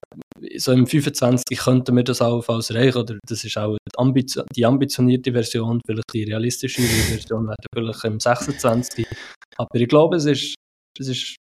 so 0.57 0.73
im 0.73 0.87
25 0.87 1.59
könnten 1.59 1.97
wir 1.97 2.05
das 2.05 2.23
auch 2.23 2.49
als 2.49 2.71
erreichen, 2.71 2.99
oder 2.99 3.19
das 3.27 3.45
ist 3.45 3.57
auch 3.59 3.77
die, 3.77 3.99
Ambition, 3.99 4.45
die 4.55 4.65
ambitionierte 4.65 5.33
Version, 5.33 5.81
vielleicht 5.87 6.15
die 6.15 6.25
realistischere 6.25 6.87
Version 6.87 7.47
wäre 7.47 7.57
vielleicht 7.75 8.05
im 8.05 8.21
26. 8.21 9.07
Aber 9.59 9.69
ich 9.75 9.89
glaube, 9.89 10.17
es 10.17 10.25
ist, 10.25 10.55
es 10.99 11.09
ist 11.09 11.37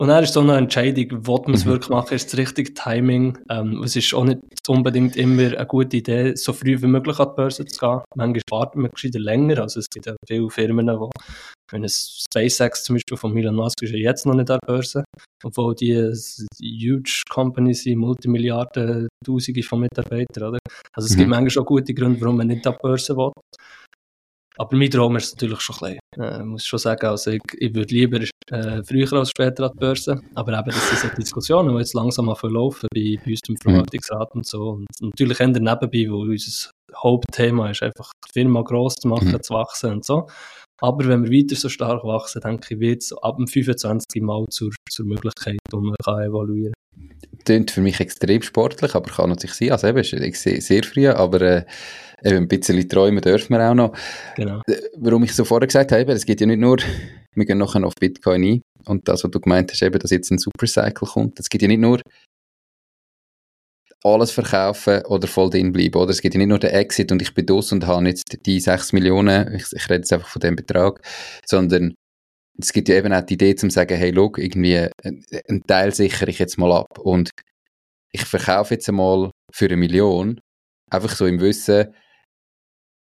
und 0.00 0.08
dann 0.08 0.22
ist 0.22 0.32
so 0.32 0.40
eine 0.40 0.56
Entscheidung, 0.56 1.26
wo 1.26 1.38
man 1.38 1.54
es 1.54 1.64
mhm. 1.64 1.70
wirklich 1.70 1.90
machen, 1.90 2.14
ist 2.14 2.32
das 2.32 2.38
richtige 2.38 2.72
Timing. 2.72 3.36
Ähm, 3.50 3.82
es 3.82 3.96
ist 3.96 4.14
auch 4.14 4.24
nicht 4.24 4.38
unbedingt 4.68 5.16
immer 5.16 5.42
eine 5.42 5.66
gute 5.66 5.96
Idee, 5.96 6.36
so 6.36 6.52
früh 6.52 6.80
wie 6.80 6.86
möglich 6.86 7.18
an 7.18 7.30
die 7.30 7.34
Börse 7.34 7.64
zu 7.64 7.80
gehen. 7.80 8.00
Manchmal 8.14 8.42
warten 8.50 8.82
wir 8.82 8.90
gescheiter 8.90 9.18
länger. 9.18 9.58
Also 9.58 9.80
es 9.80 9.90
gibt 9.90 10.06
ja 10.06 10.14
viele 10.26 10.48
Firmen, 10.50 10.86
die 10.86 11.08
Wenn 11.70 11.84
es 11.84 12.24
SpaceX 12.30 12.84
zum 12.84 12.96
Beispiel 12.96 13.16
von 13.16 13.36
Elon 13.36 13.54
Musk 13.54 13.82
ist 13.82 13.92
ja 13.92 13.98
jetzt 13.98 14.24
noch 14.24 14.34
nicht 14.34 14.50
an 14.50 14.58
der 14.62 14.66
Börse, 14.66 15.04
obwohl 15.44 15.74
die, 15.74 15.94
huge 16.60 17.22
Companies 17.28 17.82
sind, 17.82 17.98
Multimilliarden, 17.98 19.08
Tausende 19.24 19.62
von 19.62 19.80
Mitarbeitern, 19.80 20.48
oder? 20.48 20.58
Also 20.94 21.06
es 21.06 21.12
mhm. 21.14 21.18
gibt 21.18 21.30
manchmal 21.30 21.50
schon 21.50 21.64
gute 21.64 21.94
Gründe, 21.94 22.20
warum 22.20 22.38
man 22.38 22.46
nicht 22.46 22.66
an 22.66 22.72
der 22.72 22.78
Börse 22.78 23.16
will. 23.16 23.32
Aber 24.58 24.76
mein 24.76 24.90
Traum 24.90 25.14
ist 25.16 25.34
natürlich 25.34 25.60
schon 25.60 25.76
klein. 25.76 25.98
Äh, 26.16 26.42
muss 26.42 26.66
schon 26.66 26.80
sagen, 26.80 27.06
also 27.06 27.30
ich, 27.30 27.42
ich 27.58 27.72
würde 27.72 27.94
lieber 27.94 28.20
äh, 28.50 28.82
früher 28.82 29.12
als 29.12 29.30
später 29.30 29.66
an 29.66 29.70
die 29.74 29.78
Börse. 29.78 30.20
Aber 30.34 30.58
eben, 30.58 30.70
das 30.70 30.88
sind 30.88 31.12
so 31.12 31.16
Diskussionen, 31.16 31.72
die 31.72 31.78
jetzt 31.78 31.94
langsam 31.94 32.26
mal 32.26 32.34
verlaufen 32.34 32.88
bei, 32.92 33.18
bei 33.24 33.30
uns 33.30 33.40
im 33.48 33.54
mhm. 33.54 33.58
Verwaltungsrat 33.58 34.34
und 34.34 34.46
so. 34.46 34.70
Und 34.70 34.86
natürlich 35.00 35.38
eher 35.38 35.46
nebenbei, 35.46 36.06
wo 36.10 36.22
unser 36.22 36.70
Hauptthema 36.96 37.70
ist, 37.70 37.84
einfach 37.84 38.10
die 38.26 38.32
Firma 38.32 38.62
gross 38.62 38.96
zu 38.96 39.06
machen, 39.06 39.30
mhm. 39.30 39.42
zu 39.42 39.54
wachsen 39.54 39.92
und 39.92 40.04
so. 40.04 40.26
Aber 40.80 41.06
wenn 41.06 41.24
wir 41.24 41.30
weiter 41.30 41.56
so 41.56 41.68
stark 41.68 42.04
wachsen, 42.04 42.40
denke 42.40 42.74
ich, 42.74 42.80
wird 42.80 43.02
es 43.02 43.12
ab 43.12 43.36
dem 43.36 43.46
25. 43.46 44.22
Mal 44.22 44.46
zur, 44.50 44.70
zur 44.88 45.06
Möglichkeit, 45.06 45.58
wo 45.70 45.80
man 45.80 45.96
kann 46.04 46.22
evaluieren 46.22 46.74
Klingt 47.44 47.70
für 47.70 47.80
mich 47.80 48.00
extrem 48.00 48.42
sportlich, 48.42 48.94
aber 48.94 49.10
kann 49.10 49.30
natürlich 49.30 49.54
sein. 49.54 49.72
Also 49.72 49.88
eben, 49.88 49.98
ich 49.98 50.38
sehe 50.38 50.60
sehr 50.60 50.84
früh, 50.84 51.08
aber 51.08 51.40
äh, 51.40 51.64
eben 52.24 52.36
ein 52.36 52.48
bisschen 52.48 52.88
träumen 52.88 53.20
dürfen 53.20 53.56
wir 53.56 53.70
auch 53.70 53.74
noch. 53.74 53.92
Genau. 54.36 54.60
Äh, 54.66 54.76
warum 54.96 55.24
ich 55.24 55.34
so 55.34 55.44
vorher 55.44 55.66
gesagt 55.66 55.92
habe, 55.92 56.12
es 56.12 56.26
geht 56.26 56.40
ja 56.40 56.46
nicht 56.46 56.60
nur, 56.60 56.78
wir 57.34 57.44
gehen 57.44 57.58
nachher 57.58 57.84
auf 57.84 57.94
Bitcoin 57.98 58.44
ein 58.44 58.62
und 58.86 59.08
das, 59.08 59.24
was 59.24 59.30
du 59.30 59.40
gemeint 59.40 59.72
hast, 59.72 59.82
eben, 59.82 59.98
dass 59.98 60.10
jetzt 60.10 60.30
ein 60.30 60.38
Supercycle 60.38 61.08
kommt, 61.08 61.40
es 61.40 61.48
geht 61.48 61.62
ja 61.62 61.68
nicht 61.68 61.80
nur 61.80 62.00
alles 64.04 64.30
verkaufen 64.30 65.04
oder 65.06 65.26
voll 65.26 65.50
drin 65.50 65.72
bleiben. 65.72 66.00
Oder 66.00 66.10
es 66.10 66.20
geht 66.20 66.34
ja 66.34 66.38
nicht 66.38 66.48
nur 66.48 66.58
der 66.58 66.74
Exit 66.74 67.10
und 67.12 67.22
ich 67.22 67.34
bin 67.34 67.46
dos 67.46 67.72
und 67.72 67.86
habe 67.86 68.06
jetzt 68.06 68.46
die 68.46 68.60
6 68.60 68.92
Millionen, 68.92 69.54
ich, 69.54 69.64
ich 69.72 69.84
rede 69.84 70.00
jetzt 70.00 70.12
einfach 70.12 70.28
von 70.28 70.40
dem 70.40 70.56
Betrag, 70.56 71.00
sondern 71.44 71.94
es 72.60 72.72
gibt 72.72 72.88
ja 72.88 72.96
eben 72.96 73.12
auch 73.12 73.22
die 73.22 73.34
Idee 73.34 73.54
zu 73.54 73.70
sagen, 73.70 73.96
hey, 73.96 74.10
look, 74.10 74.38
irgendwie 74.38 74.74
äh, 74.74 74.90
einen 75.48 75.62
Teil 75.66 75.94
sichere 75.94 76.30
ich 76.30 76.38
jetzt 76.38 76.58
mal 76.58 76.72
ab 76.72 76.98
und 76.98 77.30
ich 78.12 78.24
verkaufe 78.24 78.74
jetzt 78.74 78.88
einmal 78.88 79.30
für 79.52 79.66
eine 79.66 79.76
Million, 79.76 80.40
einfach 80.90 81.14
so 81.14 81.26
im 81.26 81.40
Wissen, 81.40 81.94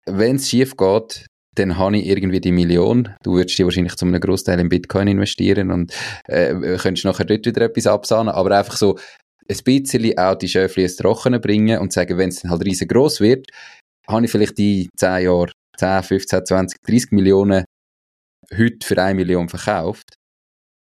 wenn 0.07 0.37
es 0.37 0.49
schief 0.49 0.77
geht, 0.77 1.27
dann 1.55 1.79
habe 1.79 1.97
ich 1.97 2.07
irgendwie 2.07 2.41
die 2.41 2.53
Million. 2.53 3.15
Du 3.23 3.35
würdest 3.35 3.59
die 3.59 3.65
wahrscheinlich 3.65 3.97
zu 3.97 4.05
einem 4.05 4.21
Großteil 4.21 4.61
in 4.61 4.69
Bitcoin 4.69 5.09
investieren 5.09 5.71
und 5.71 5.93
äh, 6.25 6.55
könntest 6.77 7.05
nachher 7.05 7.25
dort 7.25 7.47
wieder 7.47 7.63
etwas 7.63 7.87
absahnen, 7.87 8.33
aber 8.33 8.57
einfach 8.57 8.77
so, 8.77 8.99
ein 9.49 9.65
bisschen 9.65 10.19
auch 10.19 10.35
die 10.37 10.49
Schöfli 10.49 10.85
ins 10.85 10.97
Trockene 10.97 11.41
bringen 11.41 11.79
und 11.81 11.93
sagen, 11.93 12.19
wenn 12.19 12.31
es 12.31 12.41
dann 12.41 12.51
halt 12.51 12.65
riesengroß 12.65 13.21
wird, 13.21 13.49
habe 14.09 14.25
ich 14.25 14.31
vielleicht 14.31 14.59
die 14.59 14.89
10 14.97 15.25
Jahre, 15.25 15.53
10, 15.77 16.03
15, 16.03 16.47
20, 16.47 16.79
30 16.83 17.13
Millionen 17.13 17.65
heute 18.57 18.87
für 18.87 19.03
1 19.03 19.17
Million 19.17 19.49
verkauft, 19.49 20.15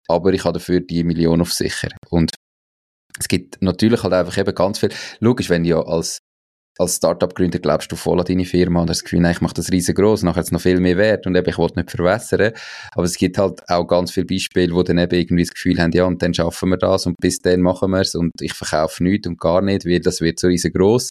aber 0.09 0.33
ich 0.33 0.45
habe 0.45 0.59
dafür 0.59 0.81
die 0.81 1.05
Million 1.05 1.41
auf 1.41 1.53
sicher. 1.53 1.89
Und 2.11 2.35
es 3.19 3.29
gibt 3.29 3.63
natürlich 3.63 4.03
halt 4.03 4.13
einfach 4.13 4.37
eben 4.37 4.55
ganz 4.55 4.79
viel, 4.79 4.91
logisch, 5.21 5.49
wenn 5.49 5.63
du 5.63 5.71
ja 5.71 5.81
als 5.81 6.19
als 6.79 6.97
Startup-Gründer 6.97 7.61
glaubst 7.61 7.91
du 7.93 7.97
voll 7.97 8.19
an 8.19 8.25
deine 8.27 8.45
Firma 8.45 8.83
und 8.83 8.91
hast 8.91 8.99
das 8.99 9.05
Gefühl, 9.05 9.21
nein, 9.21 9.33
ich 9.33 9.41
mache 9.41 9.55
das 9.55 9.71
riesengroß, 9.71 10.25
nachher 10.25 10.39
hat 10.39 10.47
es 10.47 10.53
noch 10.53 10.61
viel 10.61 10.81
mehr 10.81 10.97
Wert 10.97 11.27
und 11.27 11.37
eben, 11.37 11.49
ich 11.49 11.59
wollte 11.59 11.79
nicht 11.79 11.91
verwässern. 11.91 12.53
Aber 12.93 13.05
es 13.05 13.17
gibt 13.17 13.39
halt 13.39 13.61
auch 13.69 13.87
ganz 13.87 14.11
viele 14.11 14.27
Beispiele, 14.27 14.75
wo 14.75 14.83
dann 14.83 14.99
eben 14.99 15.15
irgendwie 15.15 15.45
das 15.45 15.55
Gefühl 15.55 15.79
haben, 15.79 15.93
ja, 15.93 16.05
und 16.05 16.21
dann 16.23 16.35
schaffen 16.35 16.71
wir 16.71 16.77
das 16.77 17.07
und 17.07 17.17
bis 17.21 17.39
dann 17.39 17.61
machen 17.61 17.91
wir 17.91 18.01
es 18.01 18.15
und 18.15 18.33
ich 18.41 18.55
verkaufe 18.55 19.03
nichts 19.05 19.29
und 19.29 19.39
gar 19.39 19.63
nicht, 19.63 19.87
weil 19.87 20.01
das 20.01 20.21
wird 20.21 20.41
so 20.41 20.49
riesengroß. 20.49 21.11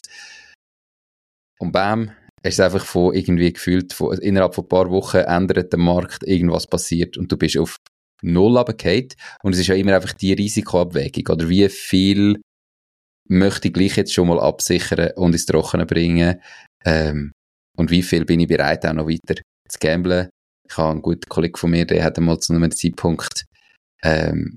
Und 1.60 1.72
bam, 1.72 2.10
ist 2.42 2.60
einfach 2.60 2.84
von 2.84 3.14
irgendwie 3.14 3.52
gefühlt, 3.52 3.94
von, 3.94 4.18
innerhalb 4.18 4.54
von 4.54 4.64
ein 4.64 4.68
paar 4.68 4.90
Wochen 4.90 5.18
ändert 5.18 5.72
der 5.72 5.80
Markt, 5.80 6.24
irgendwas 6.24 6.66
passiert 6.66 7.16
und 7.16 7.32
du 7.32 7.38
bist 7.38 7.56
auf 7.56 7.78
Null 8.22 8.56
runtergefallen. 8.56 9.08
Und 9.42 9.52
es 9.52 9.60
ist 9.60 9.68
ja 9.68 9.74
immer 9.74 9.94
einfach 9.94 10.12
die 10.12 10.32
Risikoabwägung, 10.34 11.34
oder 11.34 11.48
wie 11.48 11.68
viel 11.68 12.40
möchte 13.28 13.68
ich 13.68 13.74
gleich 13.74 13.96
jetzt 13.96 14.12
schon 14.12 14.28
mal 14.28 14.40
absichern 14.40 15.10
und 15.16 15.32
ins 15.32 15.46
Trockene 15.46 15.86
bringen. 15.86 16.40
Ähm, 16.84 17.32
und 17.76 17.90
wie 17.90 18.02
viel 18.02 18.24
bin 18.24 18.40
ich 18.40 18.48
bereit, 18.48 18.86
auch 18.86 18.92
noch 18.92 19.08
weiter 19.08 19.40
zu 19.68 19.78
gamblen. 19.80 20.28
Ich 20.68 20.76
habe 20.76 20.90
einen 20.90 21.02
guten 21.02 21.28
Kollegen 21.28 21.56
von 21.56 21.70
mir, 21.70 21.86
der 21.86 22.04
hat 22.04 22.18
einmal 22.18 22.38
zu 22.38 22.52
einem 22.52 22.70
Zeitpunkt 22.70 23.44
ähm, 24.02 24.54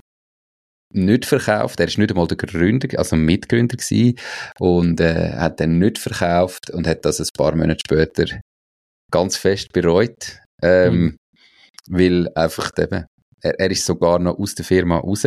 nicht 0.92 1.26
verkauft. 1.26 1.80
Er 1.80 1.86
ist 1.86 1.98
nicht 1.98 2.10
einmal 2.10 2.26
der 2.26 2.36
Gründer, 2.36 2.88
also 2.98 3.16
Mitgründer 3.16 3.76
gewesen 3.76 4.18
und 4.58 5.00
äh, 5.00 5.32
hat 5.32 5.60
dann 5.60 5.78
nicht 5.78 5.98
verkauft 5.98 6.70
und 6.70 6.86
hat 6.86 7.04
das 7.04 7.20
ein 7.20 7.28
paar 7.36 7.54
Monate 7.54 7.80
später 7.84 8.40
ganz 9.10 9.36
fest 9.36 9.72
bereut, 9.72 10.38
ähm, 10.62 10.94
mhm. 10.94 11.16
weil 11.88 12.28
einfach 12.34 12.70
eben, 12.78 13.06
er, 13.42 13.60
er 13.60 13.70
ist 13.70 13.84
sogar 13.84 14.18
noch 14.18 14.38
aus 14.38 14.54
der 14.54 14.64
Firma 14.64 14.98
raus 14.98 15.24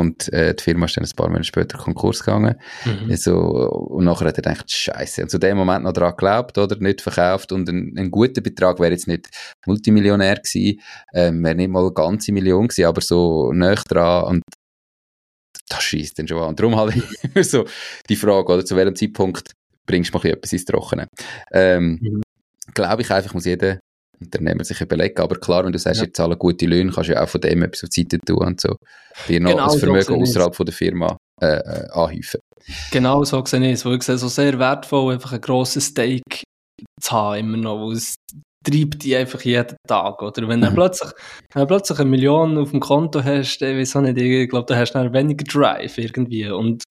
und 0.00 0.32
äh, 0.32 0.54
die 0.54 0.62
Firma 0.62 0.86
ist 0.86 0.96
dann 0.96 1.04
ein 1.04 1.10
paar 1.16 1.28
Monate 1.28 1.44
später 1.44 1.78
Konkurs 1.78 2.20
gegangen. 2.20 2.56
Mhm. 2.84 3.10
Also, 3.10 3.36
und 3.36 4.04
nachher 4.04 4.28
hat 4.28 4.38
er 4.38 4.42
gedacht, 4.42 4.70
Scheiße. 4.70 5.22
Und 5.22 5.30
zu 5.30 5.38
dem 5.38 5.56
Moment 5.56 5.84
noch 5.84 5.92
daran 5.92 6.10
geglaubt, 6.12 6.58
oder? 6.58 6.76
Nicht 6.76 7.00
verkauft. 7.00 7.52
Und 7.52 7.68
ein, 7.68 7.94
ein 7.96 8.10
guter 8.10 8.40
Betrag 8.40 8.80
wäre 8.80 8.92
jetzt 8.92 9.08
nicht 9.08 9.28
Multimillionär 9.66 10.36
gewesen, 10.36 10.80
ähm, 11.12 11.44
wäre 11.44 11.54
nicht 11.54 11.70
mal 11.70 11.82
eine 11.82 11.92
ganze 11.92 12.32
Million 12.32 12.68
gewesen, 12.68 12.86
aber 12.86 13.00
so 13.00 13.52
näher 13.52 13.80
dran. 13.88 14.24
Und 14.24 14.42
das 15.68 15.82
schießt 15.82 16.18
dann 16.18 16.28
schon 16.28 16.38
an. 16.38 16.48
Und 16.48 16.60
darum 16.60 16.76
halt 16.76 16.94
immer 17.22 17.44
so 17.44 17.64
die 18.08 18.16
Frage, 18.16 18.52
oder? 18.52 18.64
Zu 18.64 18.76
welchem 18.76 18.96
Zeitpunkt 18.96 19.52
bringst 19.86 20.12
du 20.12 20.18
mal 20.18 20.26
etwas 20.26 20.52
ins 20.52 20.64
Trockene? 20.64 21.08
Ähm, 21.52 21.98
mhm. 22.00 22.22
Glaube 22.74 23.02
ich 23.02 23.10
einfach, 23.10 23.34
muss 23.34 23.44
jeder 23.44 23.78
Unternehmer 24.20 24.64
sich 24.64 24.80
überlegen. 24.80 25.20
Aber 25.20 25.36
klar, 25.36 25.64
wenn 25.64 25.72
du 25.72 25.78
sagst, 25.78 26.00
ja. 26.00 26.06
ihr 26.06 26.12
zahlen 26.12 26.38
gute 26.38 26.66
Löhne, 26.66 26.90
kannst 26.92 27.10
du 27.10 27.14
ja 27.14 27.22
auch 27.22 27.28
von 27.28 27.40
dem 27.40 27.62
etwas 27.62 27.84
auf 27.84 27.90
die 27.90 28.02
Seite 28.02 28.18
tun 28.18 28.46
und 28.46 28.60
so. 28.60 28.76
Dir 29.28 29.40
noch 29.40 29.50
genau, 29.50 29.64
das 29.64 29.76
Vermögen 29.76 30.04
so 30.04 30.14
außerhalb 30.14 30.56
von 30.56 30.66
der 30.66 30.74
Firma 30.74 31.16
äh, 31.40 31.56
äh, 31.56 31.88
anhäufen. 31.90 32.40
Genau 32.90 33.24
so 33.24 33.44
sehe 33.44 33.60
ich 33.66 33.72
es. 33.72 33.84
Weil 33.84 33.96
ich 33.96 34.02
sehe 34.02 34.18
so 34.18 34.28
sehr 34.28 34.58
wertvoll, 34.58 35.14
einfach 35.14 35.32
ein 35.32 35.40
grosses 35.40 35.86
Steak 35.86 36.42
zu 37.00 37.12
haben, 37.12 37.38
immer 37.38 37.56
noch. 37.56 37.86
Weil 37.86 37.96
es 37.96 38.14
treibt 38.64 39.02
die 39.02 39.16
einfach 39.16 39.42
jeden 39.42 39.76
Tag, 39.86 40.22
oder? 40.22 40.48
Wenn 40.48 40.60
du 40.60 40.70
mhm. 40.70 40.74
plötzlich, 40.74 41.10
wenn 41.52 41.62
du 41.62 41.66
plötzlich 41.66 41.98
eine 41.98 42.10
Million 42.10 42.56
auf 42.58 42.70
dem 42.70 42.80
Konto 42.80 43.22
hast, 43.22 43.58
dann 43.58 43.78
weiß 43.78 43.94
nicht, 43.96 44.18
ich 44.18 44.48
glaube, 44.48 44.66
da 44.66 44.76
hast 44.76 44.94
du 44.94 45.12
weniger 45.12 45.44
Drive 45.44 45.98
irgendwie. 45.98 46.48
Und 46.48 46.82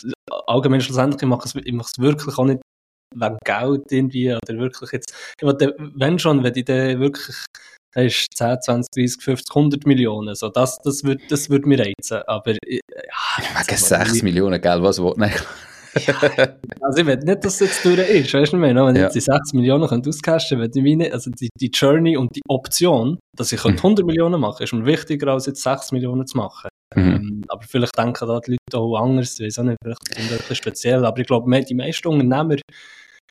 allgemein 0.48 0.82
schlussendlich, 0.82 1.22
ich 1.24 1.28
mache 1.28 1.48
es, 1.48 1.56
ich 1.56 1.74
mache 1.74 1.90
es 1.92 2.02
wirklich 2.02 2.38
auch 2.38 2.46
nicht 2.46 2.62
wegen 3.16 3.38
Geld 3.44 3.92
irgendwie, 3.92 4.34
oder 4.34 4.60
wirklich 4.60 4.92
jetzt, 4.92 5.14
wenn 5.42 6.20
schon, 6.20 6.44
wenn 6.44 6.56
ich 6.56 6.66
dann 6.66 7.00
wirklich, 7.00 7.36
da 7.94 8.02
ist 8.02 8.28
10, 8.36 8.62
20, 8.62 8.92
30, 8.92 9.24
50, 9.24 9.56
100 9.56 9.86
Millionen, 9.86 10.36
so, 10.36 10.50
das, 10.50 10.80
das 10.84 11.04
würde 11.04 11.24
das 11.30 11.50
würd 11.50 11.66
mir 11.66 11.80
reizen, 11.80 12.22
aber, 12.28 12.54
ja. 12.68 13.66
Wegen 13.68 13.78
6 13.78 14.24
Millionen, 14.24 14.62
gell, 14.62 14.82
was 14.82 15.02
will, 15.02 15.14
nein. 15.18 15.34
ja, 16.08 16.16
also 16.82 17.00
ich 17.00 17.06
will 17.06 17.18
nicht, 17.18 17.44
dass 17.46 17.56
es 17.56 17.60
jetzt 17.60 17.86
durch 17.86 18.00
ist, 18.00 18.34
weißt 18.34 18.54
du 18.54 18.58
nicht 18.58 18.74
mehr, 18.74 18.86
wenn 18.86 18.96
ja. 18.96 19.08
ich 19.08 19.14
die 19.14 19.22
6 19.22 19.54
Millionen 19.54 19.84
auscashen 19.84 20.60
könnte, 20.60 20.80
ich 20.80 20.84
meine, 20.84 21.12
also 21.14 21.30
die, 21.32 21.50
die 21.60 21.70
Journey 21.70 22.18
und 22.18 22.36
die 22.36 22.42
Option, 22.48 23.20
dass 23.38 23.52
ich 23.52 23.64
mhm. 23.64 23.78
100 23.78 24.06
Millionen 24.06 24.42
mache, 24.42 24.64
ist 24.64 24.74
mir 24.74 24.86
wichtiger, 24.86 25.28
als 25.28 25.46
jetzt 25.46 25.62
6 25.62 25.92
Millionen 25.92 26.26
zu 26.26 26.38
machen. 26.38 26.70
Mhm. 26.96 27.02
Ähm, 27.02 27.44
aber 27.48 27.64
vielleicht 27.64 27.98
denken 27.98 28.28
da 28.28 28.40
die 28.40 28.52
Leute 28.52 28.78
auch 28.78 28.98
anders, 28.98 29.40
ich 29.40 29.46
weiß 29.46 29.60
auch 29.60 29.64
nicht, 29.64 29.78
vielleicht 29.84 30.16
sind 30.16 30.32
wirklich 30.32 30.58
speziell, 30.58 31.06
aber 31.06 31.20
ich 31.20 31.28
glaube, 31.28 31.64
die 31.64 31.76
meisten 31.76 32.08
Unternehmer 32.08 32.58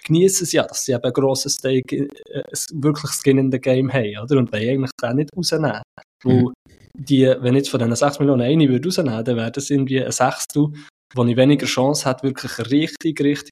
genießen 0.04 0.44
es 0.44 0.52
ja, 0.52 0.64
dass 0.64 0.84
sie 0.84 0.92
eben 0.92 1.04
ein 1.04 1.12
grosses 1.12 1.54
Stake, 1.54 2.08
äh, 2.30 2.42
wirklich 2.72 3.10
Skin 3.12 3.38
in 3.38 3.52
the 3.52 3.60
Game 3.60 3.92
haben, 3.92 4.18
oder? 4.22 4.38
Und 4.38 4.52
wollen 4.52 4.68
eigentlich 4.68 4.90
auch 5.02 5.12
nicht 5.12 5.30
rausnehmen. 5.36 5.82
Mhm. 6.24 6.30
Wo 6.30 6.52
die, 6.94 7.26
wenn 7.40 7.54
ich 7.54 7.60
jetzt 7.60 7.70
von 7.70 7.80
diesen 7.80 7.96
6 7.96 8.18
Millionen 8.18 8.42
eine 8.42 8.68
würde 8.68 8.88
rausnehmen, 8.88 9.24
dann 9.24 9.36
wäre 9.36 9.50
das 9.50 9.70
irgendwie 9.70 10.04
ein 10.04 10.12
Sechstel, 10.12 10.68
wo 11.14 11.24
ich 11.24 11.36
weniger 11.36 11.66
Chance 11.66 12.08
hätte, 12.08 12.24
wirklich 12.24 12.58
richtig, 12.70 13.20
richtig 13.20 13.50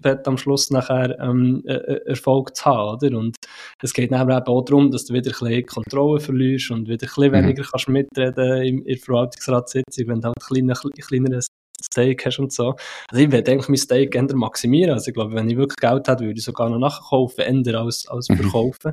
Bett 0.00 0.26
am 0.28 0.38
Schluss 0.38 0.70
nachher 0.70 1.18
ähm, 1.20 1.62
äh, 1.66 1.74
äh, 1.74 2.06
Erfolg 2.06 2.54
zu 2.56 2.64
haben, 2.64 2.96
oder? 2.96 3.18
Und 3.18 3.36
es 3.82 3.92
geht 3.92 4.12
eben 4.12 4.30
auch 4.30 4.64
darum, 4.64 4.90
dass 4.90 5.06
du 5.06 5.14
wieder 5.14 5.30
ein 5.30 5.38
bisschen 5.38 5.66
Kontrolle 5.66 6.20
verlierst 6.20 6.70
und 6.70 6.88
wieder 6.88 7.06
ein 7.06 7.14
bisschen 7.14 7.28
mhm. 7.28 7.32
weniger 7.32 7.64
kannst 7.64 7.88
mitreden 7.88 8.62
in, 8.62 8.78
in 8.82 8.84
der 8.84 8.98
Verwaltungsratssitzung, 8.98 10.06
wenn 10.08 10.20
du 10.20 10.28
halt 10.28 10.36
ein 10.38 10.46
kleiner, 10.46 10.74
kleineres 10.74 11.46
Steak 11.84 12.26
hast 12.26 12.38
und 12.38 12.52
so. 12.52 12.74
Also 13.08 13.24
ich 13.24 13.30
würde 13.30 13.50
eigentlich 13.50 13.68
mein 13.68 13.76
Steak 13.76 14.12
gerne 14.12 14.34
maximieren. 14.34 14.94
Also 14.94 15.08
ich 15.08 15.14
glaube, 15.14 15.34
wenn 15.34 15.48
ich 15.48 15.56
wirklich 15.56 15.76
Geld 15.76 16.08
hätte, 16.08 16.24
würde 16.24 16.38
ich 16.38 16.44
sogar 16.44 16.70
noch 16.70 16.78
nachkaufen, 16.78 17.44
ändern 17.44 17.76
als, 17.76 18.06
als 18.08 18.28
mhm. 18.28 18.36
verkaufen. 18.36 18.92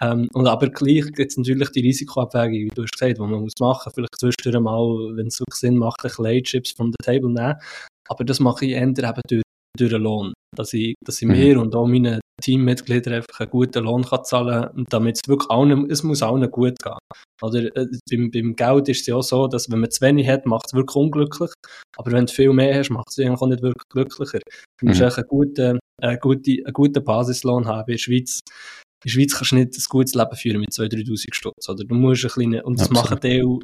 ähm, 0.00 0.28
und 0.32 0.46
aber 0.46 0.68
gleich 0.68 1.04
gibt 1.12 1.30
es 1.30 1.36
natürlich 1.36 1.70
die 1.70 1.80
Risikoabwägung, 1.80 2.52
wie 2.52 2.68
du 2.74 2.82
hast 2.82 2.92
gesagt, 2.92 3.18
die 3.18 3.20
man 3.20 3.30
muss 3.30 3.52
machen. 3.60 3.92
Vielleicht 3.94 4.18
zwischendurch 4.18 4.62
mal, 4.62 5.16
wenn 5.16 5.26
es 5.26 5.40
wirklich 5.40 5.60
Sinn 5.60 5.76
macht, 5.76 6.04
ein 6.04 6.08
bisschen 6.08 6.44
Chips 6.44 6.72
von 6.72 6.92
der 6.92 7.04
Table 7.04 7.30
nehmen. 7.30 7.54
Aber 8.08 8.24
das 8.24 8.40
mache 8.40 8.66
ich 8.66 8.72
eher 8.72 8.82
eben 8.82 9.20
durch, 9.28 9.42
durch 9.78 9.90
den 9.90 10.02
Lohn. 10.02 10.32
Dass 10.54 10.72
ich, 10.72 10.94
dass 11.04 11.20
ich 11.22 11.28
mhm. 11.28 11.34
mir 11.34 11.60
und 11.60 11.74
auch 11.74 11.86
meinen 11.86 12.20
Teammitgliedern 12.42 13.14
einfach 13.14 13.40
einen 13.40 13.50
guten 13.50 13.84
Lohn 13.84 14.04
kann 14.04 14.24
zahlen 14.24 14.62
kann, 14.62 14.86
damit 14.90 15.16
es 15.16 15.28
wirklich 15.28 15.50
allen, 15.50 15.90
es 15.90 16.02
muss 16.02 16.22
allen 16.22 16.50
gut 16.50 16.78
gehen. 16.82 16.98
Oder 17.40 17.74
äh, 17.76 17.86
beim, 18.10 18.30
beim 18.30 18.56
Geld 18.56 18.88
ist 18.88 19.00
es 19.00 19.06
ja 19.06 19.16
auch 19.16 19.22
so, 19.22 19.46
dass 19.48 19.70
wenn 19.70 19.80
man 19.80 19.90
zu 19.90 20.00
wenig 20.02 20.28
hat, 20.28 20.46
macht 20.46 20.66
es 20.66 20.74
wirklich 20.74 20.96
unglücklich. 20.96 21.50
Aber 21.96 22.12
wenn 22.12 22.26
du 22.26 22.32
viel 22.32 22.52
mehr 22.52 22.78
hast, 22.78 22.90
macht 22.90 23.08
es 23.10 23.18
eigentlich 23.18 23.40
auch 23.40 23.46
nicht 23.46 23.62
wirklich 23.62 23.88
glücklicher. 23.88 24.40
Du 24.78 24.86
musst 24.86 25.00
mhm. 25.00 25.06
einen 25.06 25.26
guten, 25.26 25.78
einen 26.02 26.18
guten, 26.20 26.64
einen 26.64 26.72
guten 26.72 27.04
Basislohn 27.04 27.66
haben 27.66 27.88
in 27.88 27.94
der 27.94 27.98
Schweiz. 27.98 28.40
Der 29.04 29.10
Schweiz 29.10 29.34
kannst 29.34 29.52
du 29.52 29.56
nicht 29.56 29.74
ein 29.76 29.84
gutes 29.88 30.14
Leben 30.14 30.36
führen 30.36 30.60
mit 30.60 30.70
2'000, 30.70 31.06
3'000 31.06 31.34
Stutz, 31.34 31.68
oder? 31.68 31.84
Du 31.84 31.94
musst 31.94 32.24
ein 32.24 32.30
kleines, 32.30 32.62
und 32.62 32.80
das 32.80 32.90
Absolut. 32.90 33.10
machen 33.10 33.20
Teil, 33.20 33.58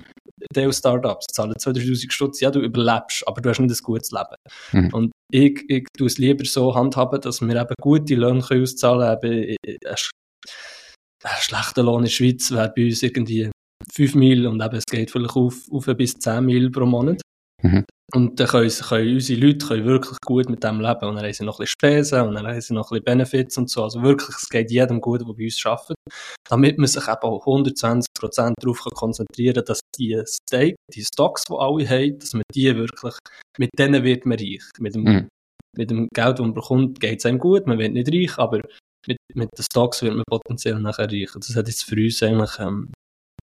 Teil 0.53 0.73
Startups, 0.73 1.27
zahlen 1.33 1.55
2'000, 1.55 1.79
3'000 1.79 2.13
Stutz, 2.13 2.41
ja, 2.41 2.51
du 2.51 2.61
überlebst, 2.61 3.27
aber 3.27 3.41
du 3.41 3.49
hast 3.51 3.61
nicht 3.61 3.71
ein 3.71 3.85
gutes 3.85 4.11
Leben. 4.11 4.37
Mhm. 4.73 4.95
Und 4.95 5.13
ich, 5.33 5.65
ich 5.69 5.87
tue 5.97 6.07
es 6.07 6.19
lieber 6.19 6.45
so 6.45 6.75
handhaben, 6.75 7.21
dass 7.21 7.41
wir 7.41 7.55
eben 7.55 7.75
gute 7.81 8.15
Löhne 8.15 8.41
können 8.41 8.63
auszahlen 8.63 9.21
können, 9.21 9.57
ein, 9.65 9.77
ein 11.25 11.41
schlechter 11.41 11.83
Lohn 11.83 11.99
in 11.99 12.05
der 12.05 12.11
Schweiz 12.11 12.51
wäre 12.51 12.73
bei 12.75 12.87
uns 12.87 13.03
irgendwie 13.03 13.51
5 13.93 14.15
Mil 14.15 14.47
und 14.47 14.63
eben 14.63 14.77
es 14.77 14.85
geht 14.85 15.11
vielleicht 15.11 15.37
auf, 15.37 15.67
auf 15.71 15.87
bis 15.97 16.19
10 16.19 16.45
Mil 16.45 16.71
pro 16.71 16.87
Monat. 16.87 17.21
Mhm. 17.63 17.85
Und 18.15 18.41
dann 18.41 18.47
können, 18.47 18.71
können 18.71 19.15
unsere 19.15 19.41
Leute 19.41 19.67
können 19.67 19.85
wirklich 19.85 20.17
gut 20.25 20.49
mit 20.49 20.65
dem 20.65 20.81
leben. 20.81 21.05
Und 21.05 21.17
dann 21.17 21.25
haben 21.25 21.33
sie 21.33 21.45
noch 21.45 21.59
ein 21.59 21.65
bisschen 21.65 21.75
Spesen 21.79 22.23
und 22.23 22.35
dann 22.35 22.47
haben 22.47 22.61
sie 22.61 22.73
noch 22.73 22.91
ein 22.91 22.95
bisschen 22.95 23.05
Benefits 23.05 23.59
und 23.59 23.69
so. 23.69 23.83
Also 23.83 24.03
wirklich, 24.03 24.35
es 24.37 24.49
geht 24.49 24.71
jedem 24.71 25.01
gut, 25.01 25.21
der 25.21 25.27
bei 25.27 25.45
uns 25.45 25.67
arbeitet. 25.67 25.97
Damit 26.49 26.79
man 26.79 26.87
sich 26.87 27.03
eben 27.07 27.21
auch 27.21 27.47
120% 27.47 28.55
darauf 28.61 28.79
konzentrieren 28.95 29.57
kann, 29.57 29.65
dass 29.67 29.81
die 29.99 30.23
Steak, 30.25 30.77
die 30.95 31.05
Stocks, 31.05 31.45
die 31.45 31.55
alle 31.55 31.89
haben, 31.89 32.19
dass 32.19 32.33
man 32.33 32.45
die 32.55 32.75
wirklich, 32.75 33.15
mit 33.59 33.71
denen 33.79 34.03
wird 34.03 34.25
man 34.25 34.39
reich. 34.39 34.65
Mit 34.79 34.95
dem, 34.95 35.03
mhm. 35.03 35.29
mit 35.77 35.91
dem 35.91 36.09
Geld, 36.15 36.39
das 36.39 36.41
man 36.41 36.55
bekommt, 36.55 37.01
geht 37.01 37.19
es 37.19 37.27
einem 37.27 37.39
gut, 37.39 37.67
man 37.67 37.79
wird 37.79 37.93
nicht 37.93 38.09
reich, 38.11 38.39
aber 38.39 38.63
mit, 39.07 39.19
mit 39.35 39.51
den 39.57 39.65
Stocks 39.71 40.01
wird 40.01 40.15
man 40.15 40.25
potenziell 40.31 40.79
nachher 40.81 41.11
reich. 41.13 41.31
Das 41.35 41.55
hat 41.55 41.69
jetzt 41.69 41.85
für 41.85 41.97
uns 41.97 42.23
eigentlich 42.23 42.59
ähm, 42.59 42.91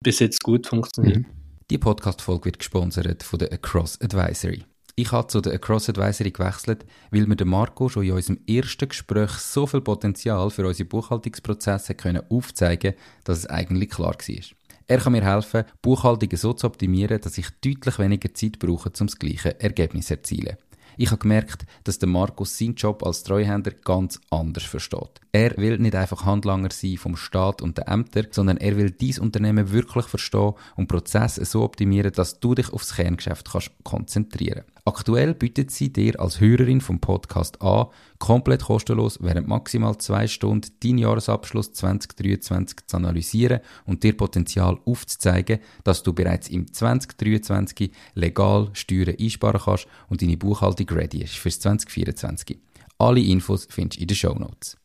bis 0.04 0.20
jetzt 0.20 0.44
gut 0.44 0.68
funktioniert. 0.68 1.20
Mhm. 1.20 1.43
Die 1.74 1.80
Podcast-Folge 1.80 2.46
wird 2.46 2.60
gesponsert 2.60 3.24
von 3.24 3.40
der 3.40 3.52
Across 3.52 4.00
Advisory. 4.00 4.64
Ich 4.96 5.12
habe 5.12 5.26
zu 5.26 5.42
der 5.42 5.54
Across 5.54 5.90
Advisory 5.90 6.30
gewechselt, 6.30 6.86
weil 7.10 7.26
mir 7.26 7.36
der 7.36 7.48
Marco 7.48 7.90
schon 7.90 8.04
in 8.04 8.12
unserem 8.12 8.40
ersten 8.48 8.90
Gespräch 8.90 9.32
so 9.32 9.66
viel 9.66 9.82
Potenzial 9.82 10.52
für 10.52 10.68
unsere 10.68 10.88
Buchhaltungsprozesse 10.88 11.96
können 11.96 12.22
aufzeigen 12.30 12.94
dass 13.24 13.40
es 13.40 13.48
eigentlich 13.48 13.90
klar 13.90 14.14
war. 14.14 14.44
Er 14.86 15.00
kann 15.00 15.14
mir 15.14 15.24
helfen, 15.24 15.64
Buchhaltungen 15.82 16.38
so 16.38 16.54
zu 16.54 16.68
optimieren, 16.68 17.20
dass 17.20 17.40
ich 17.40 17.50
deutlich 17.66 17.98
weniger 17.98 18.32
Zeit 18.36 18.60
brauche, 18.60 18.90
um 18.90 19.08
das 19.08 19.18
gleiche 19.18 19.60
Ergebnis 19.60 20.06
zu 20.06 20.14
erzielen. 20.14 20.58
Ich 20.98 21.12
habe 21.12 21.20
gemerkt, 21.20 21.66
dass 21.84 22.00
der 22.00 22.10
Markus 22.10 22.58
seinen 22.58 22.76
Job 22.76 23.04
als 23.04 23.24
Treuhänder 23.24 23.72
ganz 23.72 24.20
anders 24.30 24.64
versteht. 24.64 25.22
Er 25.32 25.58
will 25.58 25.78
nicht 25.80 25.96
einfach 25.96 26.26
Handlanger 26.26 26.70
sein 26.72 26.98
vom 26.98 27.16
Staat 27.16 27.62
und 27.62 27.78
den 27.78 27.88
Ämtern, 27.88 28.28
sondern 28.32 28.58
er 28.58 28.78
will 28.78 28.92
dies 28.92 29.20
Unternehmen 29.20 29.72
wirklich 29.72 30.06
verstehen 30.06 30.54
und 30.76 30.88
Prozesse 30.88 31.46
so 31.46 31.64
optimieren, 31.64 32.12
dass 32.12 32.40
du 32.40 32.56
dich 32.56 32.72
aufs 32.72 32.96
Kerngeschäft 32.96 33.52
kannst 33.52 33.72
konzentrieren. 33.84 34.64
Aktuell 34.86 35.34
bietet 35.34 35.72
sie 35.72 35.94
dir 35.94 36.20
als 36.20 36.42
Hörerin 36.42 36.82
vom 36.82 37.00
Podcast 37.00 37.62
an, 37.62 37.88
komplett 38.20 38.64
kostenlos 38.64 39.18
während 39.22 39.48
maximal 39.48 39.98
zwei 39.98 40.28
Stunden 40.28 40.72
deinen 40.84 40.98
Jahresabschluss 40.98 41.72
2023 41.72 42.80
zu 42.88 42.98
analysieren 42.98 43.62
und 43.86 44.04
dir 44.04 44.18
Potenzial 44.18 44.78
aufzuzeigen, 44.84 45.60
dass 45.86 46.04
du 46.04 46.12
bereits 46.12 46.50
im 46.50 46.72
2023 46.72 47.92
legal 48.16 48.72
Steuern 48.74 49.16
einsparen 49.18 49.62
kannst 49.64 49.88
und 50.10 50.22
deine 50.22 50.36
Buchhaltung 50.36 50.90
ready 50.90 51.24
ist 51.24 51.36
fürs 51.36 51.62
2024. 51.62 52.60
Alle 52.98 53.22
Infos 53.22 53.66
findest 53.70 54.00
du 54.00 54.02
in 54.02 54.08
den 54.08 54.18
Show 54.18 54.34
Notes. 54.34 54.78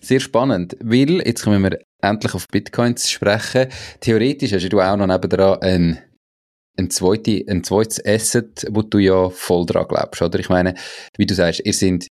Sehr 0.00 0.20
spannend, 0.20 0.74
weil 0.80 1.20
jetzt 1.26 1.44
kommen 1.44 1.62
wir 1.62 1.78
endlich 2.00 2.34
auf 2.34 2.48
Bitcoins 2.48 3.10
sprechen. 3.10 3.68
Theoretisch 4.00 4.52
hast 4.52 4.68
du 4.70 4.80
auch 4.80 4.96
noch 4.96 5.06
nebenan 5.06 5.60
einen 5.60 5.98
ein, 6.78 6.90
zweite, 6.90 7.44
ein 7.48 7.64
zweites 7.64 8.04
Asset, 8.04 8.66
wo 8.70 8.82
du 8.82 8.98
ja 8.98 9.28
voll 9.30 9.66
dran 9.66 9.86
glaubst, 9.88 10.22
oder? 10.22 10.38
Ich 10.38 10.48
meine, 10.48 10.74
wie 11.16 11.26
du 11.26 11.34
sagst, 11.34 11.62
ihr 11.64 11.74
sind 11.74 12.06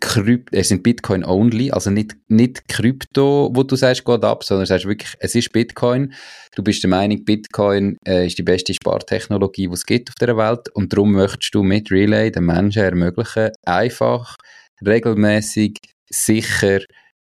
Krypt, 0.00 0.54
ihr 0.54 0.64
sind 0.64 0.82
Bitcoin 0.82 1.24
only, 1.24 1.70
also 1.70 1.90
nicht, 1.90 2.16
nicht 2.28 2.66
Krypto, 2.68 3.50
wo 3.52 3.62
du 3.62 3.76
sagst, 3.76 4.04
geht 4.04 4.24
ab, 4.24 4.44
sondern 4.44 4.66
sagst 4.66 4.86
wirklich, 4.86 5.14
es 5.20 5.34
ist 5.34 5.52
Bitcoin. 5.52 6.14
Du 6.56 6.62
bist 6.62 6.82
der 6.82 6.90
Meinung, 6.90 7.24
Bitcoin 7.24 7.96
äh, 8.06 8.26
ist 8.26 8.38
die 8.38 8.42
beste 8.42 8.72
Spartechnologie, 8.72 9.68
die 9.68 9.74
es 9.74 9.84
gibt 9.84 10.08
auf 10.08 10.14
der 10.14 10.36
Welt 10.38 10.70
und 10.74 10.92
darum 10.92 11.12
möchtest 11.12 11.54
du 11.54 11.62
mit 11.62 11.90
Relay 11.90 12.30
den 12.30 12.46
Menschen 12.46 12.82
ermöglichen, 12.82 13.50
einfach, 13.66 14.36
regelmäßig, 14.84 15.78
sicher 16.08 16.80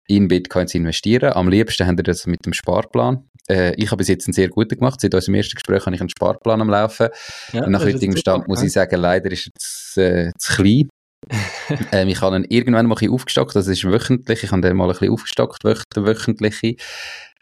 in 0.06 0.28
Bitcoin 0.28 0.68
zu 0.68 0.78
investieren. 0.78 1.32
Am 1.32 1.48
liebsten 1.48 1.86
haben 1.86 1.98
wir 1.98 2.04
das 2.04 2.26
mit 2.26 2.46
dem 2.46 2.52
Sparplan. 2.52 3.24
Äh, 3.48 3.74
ich 3.74 3.90
habe 3.90 3.98
bis 3.98 4.08
jetzt 4.08 4.26
einen 4.26 4.34
sehr 4.34 4.48
guten 4.48 4.76
gemacht. 4.76 5.00
Seit 5.00 5.14
unserem 5.14 5.34
ersten 5.34 5.54
Gespräch 5.54 5.84
habe 5.86 5.94
ich 5.94 6.00
einen 6.00 6.10
Sparplan 6.10 6.60
am 6.60 6.70
Laufen. 6.70 7.08
Ja, 7.52 7.68
nach 7.68 7.84
heutigem 7.84 8.16
Stand 8.16 8.48
muss 8.48 8.62
ich 8.62 8.72
sagen, 8.72 9.00
leider 9.00 9.30
ist 9.30 9.46
er 9.46 9.52
zu, 9.58 10.00
äh, 10.00 10.32
zu 10.38 10.54
klein. 10.54 10.88
ähm, 11.92 12.08
ich 12.08 12.20
habe 12.20 12.36
ihn 12.36 12.44
irgendwann 12.48 12.86
mal 12.86 12.94
ein 12.94 12.98
bisschen 12.98 13.14
aufgestockt, 13.14 13.54
das 13.54 13.68
ist 13.68 13.84
wöchentlich. 13.84 14.42
Ich 14.42 14.50
habe 14.50 14.60
den 14.60 14.76
mal 14.76 14.86
ein 14.86 14.90
bisschen 14.90 15.10
aufgestockt, 15.10 15.64
wöch 15.64 15.84
wöchentlich. 15.94 16.76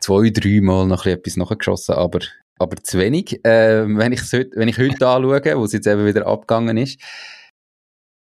Zwei, 0.01 0.31
drei 0.31 0.61
Mal 0.61 0.87
noch 0.87 1.07
etwas 1.07 1.37
nachgeschossen, 1.37 1.95
aber, 1.95 2.21
aber 2.59 2.77
zu 2.83 2.99
wenig. 2.99 3.41
Ähm, 3.45 3.99
wenn, 3.99 4.13
ich 4.13 4.21
wenn 4.33 4.69
ich 4.69 4.79
heute 4.79 5.07
anschaue, 5.07 5.59
wo 5.59 5.65
es 5.65 5.73
jetzt 5.73 5.87
eben 5.87 6.07
wieder 6.07 6.27
abgegangen 6.27 6.77
ist, 6.77 6.99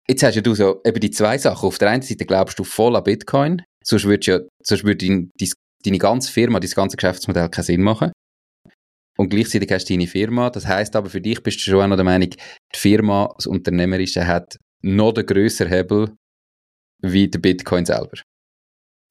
Jetzt 0.09 0.23
hast 0.23 0.35
ja 0.35 0.41
du 0.41 0.55
so 0.55 0.81
eben 0.85 1.01
die 1.01 1.11
zwei 1.11 1.37
Sachen. 1.37 1.67
Auf 1.67 1.79
der 1.79 1.89
einen 1.89 2.01
Seite 2.01 2.25
glaubst 2.25 2.57
du 2.57 2.63
voll 2.63 2.95
an 2.95 3.03
Bitcoin, 3.03 3.61
sonst 3.83 4.05
würde 4.05 4.25
ja, 4.25 4.39
sonst 4.63 4.85
würde 4.85 5.05
dein, 5.05 5.31
deine 5.83 5.97
ganze 5.97 6.31
Firma, 6.31 6.59
dein 6.59 6.69
ganze 6.71 6.97
Geschäftsmodell 6.97 7.49
keinen 7.49 7.63
Sinn 7.63 7.81
machen. 7.81 8.11
Und 9.17 9.29
gleichzeitig 9.29 9.71
hast 9.71 9.89
du 9.89 9.93
deine 9.93 10.07
Firma. 10.07 10.49
Das 10.49 10.67
heißt 10.67 10.95
aber 10.95 11.09
für 11.09 11.21
dich 11.21 11.41
bist 11.41 11.57
du 11.59 11.71
schon 11.71 11.81
auch 11.81 11.87
noch 11.87 11.95
der 11.95 12.05
Meinung, 12.05 12.29
die 12.29 12.37
Firma, 12.77 13.33
das 13.35 13.47
Unternehmerische 13.47 14.25
hat 14.25 14.57
noch 14.83 15.13
den 15.13 15.25
grösseren 15.25 15.71
Hebel 15.71 16.15
wie 17.01 17.27
der 17.27 17.39
Bitcoin 17.39 17.85
selber. 17.85 18.17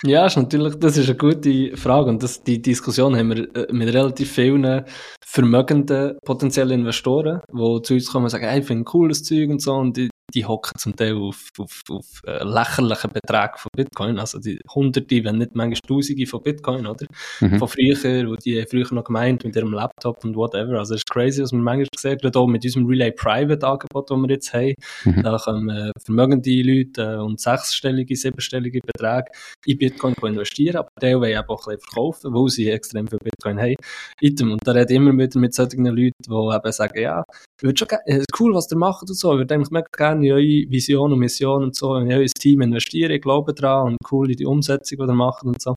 Ja, 0.05 0.27
ist 0.27 0.37
natürlich, 0.37 0.75
das 0.79 0.99
ist 0.99 1.09
eine 1.09 1.17
gute 1.17 1.75
Frage 1.77 2.11
und 2.11 2.23
das, 2.23 2.43
die 2.43 2.61
Diskussion 2.61 3.17
haben 3.17 3.31
wir 3.31 3.57
äh, 3.57 3.73
mit 3.73 3.89
relativ 3.95 4.31
vielen 4.31 4.85
vermögenden 5.25 6.19
potenziellen 6.23 6.81
Investoren, 6.81 7.41
die 7.51 7.83
zu 7.83 7.95
uns 7.95 8.13
kommen 8.13 8.25
und 8.25 8.31
sagen, 8.31 8.47
hey, 8.47 8.61
ich 8.61 8.67
finde 8.67 8.85
cooles 8.85 9.23
Zeug 9.23 9.49
und 9.49 9.63
so 9.63 9.73
und 9.73 9.97
die, 9.97 10.11
die 10.35 10.45
hocken 10.45 10.79
zum 10.79 10.97
Teil 10.97 11.15
auf, 11.15 11.49
auf, 11.59 11.83
auf 11.91 12.23
äh, 12.27 12.43
lächerlichen 12.43 13.11
Beträgen 13.13 13.57
von 13.57 13.71
Bitcoin, 13.75 14.19
also 14.19 14.39
die 14.39 14.61
Hunderte, 14.75 15.25
wenn 15.25 15.39
nicht 15.39 15.55
manchmal 15.55 15.81
Tausende 15.87 16.27
von 16.27 16.43
Bitcoin, 16.43 16.87
oder? 16.87 17.07
Mhm. 17.41 17.59
Von 17.59 17.69
früher, 17.69 18.29
wo 18.29 18.35
die 18.35 18.65
früher 18.69 18.93
noch 18.93 19.05
gemeint 19.05 19.45
mit 19.45 19.55
ihrem 19.55 19.73
Laptop 19.73 20.25
und 20.25 20.37
whatever. 20.37 20.79
Also 20.79 20.95
es 20.95 21.01
ist 21.01 21.11
crazy, 21.11 21.43
was 21.43 21.53
wir 21.53 21.59
manchmal 21.59 21.87
gesehen 21.95 22.19
haben, 22.23 22.35
auch 22.35 22.47
mit 22.47 22.65
unserem 22.65 22.87
Relay 22.87 23.13
Private 23.13 23.67
Angebot, 23.67 24.11
das 24.11 24.19
wir 24.19 24.31
jetzt 24.31 24.53
haben. 24.53 24.75
Mhm. 25.05 25.23
Da 25.23 25.39
können 25.39 25.69
äh, 25.69 25.91
vermögende 26.05 26.63
Leute 26.63 27.03
äh, 27.03 27.17
und 27.17 27.41
sechsstellige, 27.41 28.17
siebenstellige 28.17 28.81
Beträge 28.81 29.31
in 29.65 29.79
Bitcoin 29.79 30.15
investieren, 30.23 30.77
aber 30.77 30.89
die 31.01 31.15
wollen 31.15 31.31
eben 31.31 31.49
auch 31.49 31.67
ein 31.67 31.77
bisschen 31.77 31.81
verkaufen, 31.81 32.35
weil 32.35 32.49
sie 32.49 32.71
extrem 32.71 33.07
viel 33.07 33.19
Bitcoin 33.23 33.61
haben. 33.61 33.77
Item. 34.21 34.53
Und 34.53 34.67
da 34.67 34.73
redet 34.73 34.91
immer 34.91 35.13
wieder 35.13 35.39
mit 35.39 35.55
solchen 35.55 35.85
Leuten, 35.85 36.13
die 36.27 36.33
eben 36.33 36.73
sagen, 36.73 37.01
ja, 37.01 37.23
ich 37.29 37.56
würde 37.63 37.79
schon 37.79 37.89
äh, 38.07 38.23
cool, 38.39 38.55
was 38.55 38.71
ihr 38.71 38.79
macht 38.79 39.09
und 39.09 39.15
so, 39.15 39.33
ich 39.33 39.39
würde 39.39 39.55
eigentlich 39.55 39.71
mega 39.71 39.87
gerne 39.97 40.27
in 40.27 40.33
eure 40.33 40.71
Vision 40.71 41.13
und 41.13 41.19
Mission 41.19 41.63
und 41.63 41.75
so, 41.75 41.97
in 41.97 42.13
euer 42.13 42.27
Team 42.27 42.61
investieren, 42.61 43.13
ich 43.13 43.23
glaube 43.23 43.55
daran 43.55 43.93
und 43.93 43.99
cool 44.11 44.31
in 44.31 44.37
die 44.37 44.47
Umsetzung, 44.47 44.99
die 44.99 45.05
ihr 45.05 45.15
macht 45.15 45.45
und 45.45 45.61
so. 45.61 45.75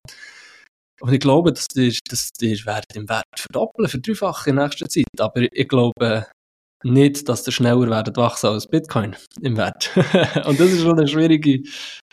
Und 1.02 1.14
ich 1.14 1.20
glaube, 1.20 1.54
dass 1.54 1.68
die, 1.68 1.98
dass 2.10 2.30
die 2.34 2.66
Wert 2.66 2.86
im 2.94 3.08
Wert 3.08 3.24
verdoppeln, 3.38 3.88
verdreifachen 3.88 4.52
in 4.52 4.64
nächster 4.64 4.90
Zeit. 4.90 5.06
Aber 5.20 5.42
ich 5.42 5.68
glaube 5.68 6.26
nicht, 6.84 7.28
dass 7.28 7.44
der 7.44 7.52
schneller 7.52 7.90
werden 7.90 8.16
wachsen 8.16 8.48
als 8.48 8.68
Bitcoin 8.68 9.16
im 9.42 9.58
Wert. 9.58 9.92
und 10.46 10.60
das 10.60 10.72
ist 10.72 10.82
schon 10.82 10.98
eine 10.98 11.08
schwierige, 11.08 11.62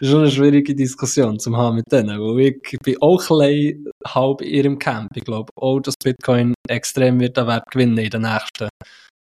schon 0.00 0.20
eine 0.20 0.30
schwierige 0.30 0.74
Diskussion 0.74 1.38
zu 1.38 1.56
haben 1.56 1.76
mit 1.76 1.90
denen. 1.90 2.20
Weil 2.20 2.54
ich 2.62 2.78
bin 2.82 2.96
auch 3.00 3.28
ein 3.40 3.84
halb 4.06 4.40
in 4.40 4.54
ihrem 4.54 4.78
Camp. 4.78 5.10
Ich 5.16 5.24
glaube 5.24 5.50
auch, 5.56 5.80
dass 5.80 5.94
Bitcoin 6.02 6.54
extrem 6.68 7.20
wird 7.20 7.38
an 7.38 7.48
Wert 7.48 7.64
gewinnen 7.70 7.98
in 7.98 8.10
den 8.10 8.22
nächsten 8.22 8.68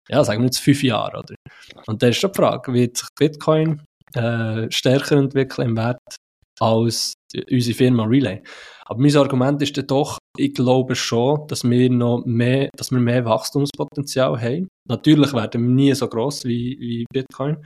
ja, 0.09 0.24
sagen 0.24 0.40
wir 0.40 0.46
jetzt 0.46 0.61
fünf 0.61 0.82
Jahre, 0.82 1.18
oder? 1.18 1.34
Und 1.86 2.02
da 2.02 2.09
ist 2.09 2.18
schon 2.18 2.32
die 2.32 2.36
Frage, 2.38 2.72
wird 2.72 2.96
sich 2.96 3.09
Bitcoin 3.16 3.82
äh, 4.14 4.70
stärker 4.70 5.16
entwickeln 5.16 5.70
im 5.70 5.76
Wert 5.76 6.00
als 6.61 7.14
unsere 7.50 7.76
Firma 7.76 8.04
Relay? 8.04 8.42
Aber 8.89 9.01
mein 9.01 9.16
Argument 9.16 9.61
ist 9.61 9.76
dann 9.76 9.86
doch, 9.86 10.18
ich 10.39 10.55
glaube 10.55 10.95
schon, 10.95 11.47
dass 11.49 11.62
wir 11.62 11.91
noch 11.91 12.24
mehr, 12.24 12.70
dass 12.74 12.91
wir 12.91 12.99
mehr 12.99 13.24
Wachstumspotenzial 13.24 14.41
haben. 14.41 14.68
Natürlich 14.89 15.34
werden 15.34 15.62
wir 15.62 15.74
nie 15.74 15.95
so 15.95 16.09
groß 16.09 16.45
wie, 16.47 16.78
wie 16.80 17.05
Bitcoin 17.12 17.59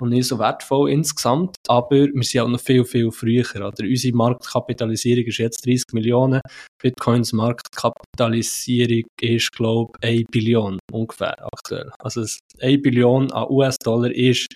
und 0.00 0.08
nie 0.08 0.22
so 0.22 0.38
wertvoll 0.40 0.90
insgesamt, 0.90 1.56
aber 1.68 2.08
wir 2.12 2.22
sind 2.22 2.40
auch 2.40 2.48
noch 2.48 2.60
viel, 2.60 2.84
viel 2.84 3.12
früher. 3.12 3.44
Oder 3.54 3.84
unsere 3.84 4.16
Marktkapitalisierung 4.16 5.24
ist 5.26 5.38
jetzt 5.38 5.64
30 5.64 5.92
Millionen. 5.92 6.40
Bitcoins 6.82 7.32
Marktkapitalisierung 7.32 9.04
ist, 9.20 9.52
glaube 9.52 9.92
ich, 10.02 10.08
1 10.08 10.24
Billion 10.32 10.78
ungefähr 10.92 11.36
aktuell. 11.52 11.92
Also 12.00 12.24
1 12.60 12.82
Billion 12.82 13.30
an 13.30 13.46
US-Dollar 13.48 14.10
ist 14.10 14.48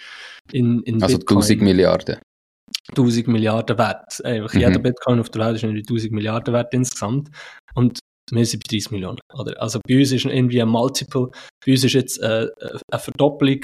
in, 0.52 0.82
in 0.82 1.00
also 1.00 1.18
Bitcoin. 1.18 1.36
Also 1.36 1.52
1000 1.52 1.62
Milliarden. 1.62 2.18
1000 2.90 3.28
Milliarden 3.28 3.78
wert. 3.78 4.24
Einfach 4.24 4.54
mhm. 4.54 4.60
Jeder 4.60 4.78
Bitcoin 4.78 5.20
auf 5.20 5.30
der 5.30 5.46
Welt 5.46 5.56
ist 5.56 5.62
irgendwie 5.62 5.82
1000 5.82 6.12
Milliarden 6.12 6.54
wert 6.54 6.72
insgesamt. 6.74 7.30
Und 7.74 8.00
wir 8.30 8.44
sind 8.44 8.62
bei 8.64 8.76
30 8.76 8.90
Millionen. 8.90 9.18
Oder? 9.34 9.60
Also 9.60 9.80
bei 9.86 9.98
uns 9.98 10.12
ist 10.12 10.24
irgendwie 10.24 10.60
ein 10.60 10.68
Multiple, 10.68 11.30
bei 11.64 11.72
uns 11.72 11.84
ist 11.84 11.92
jetzt 11.92 12.22
äh, 12.22 12.48
eine 12.92 13.00
Verdopplung 13.00 13.60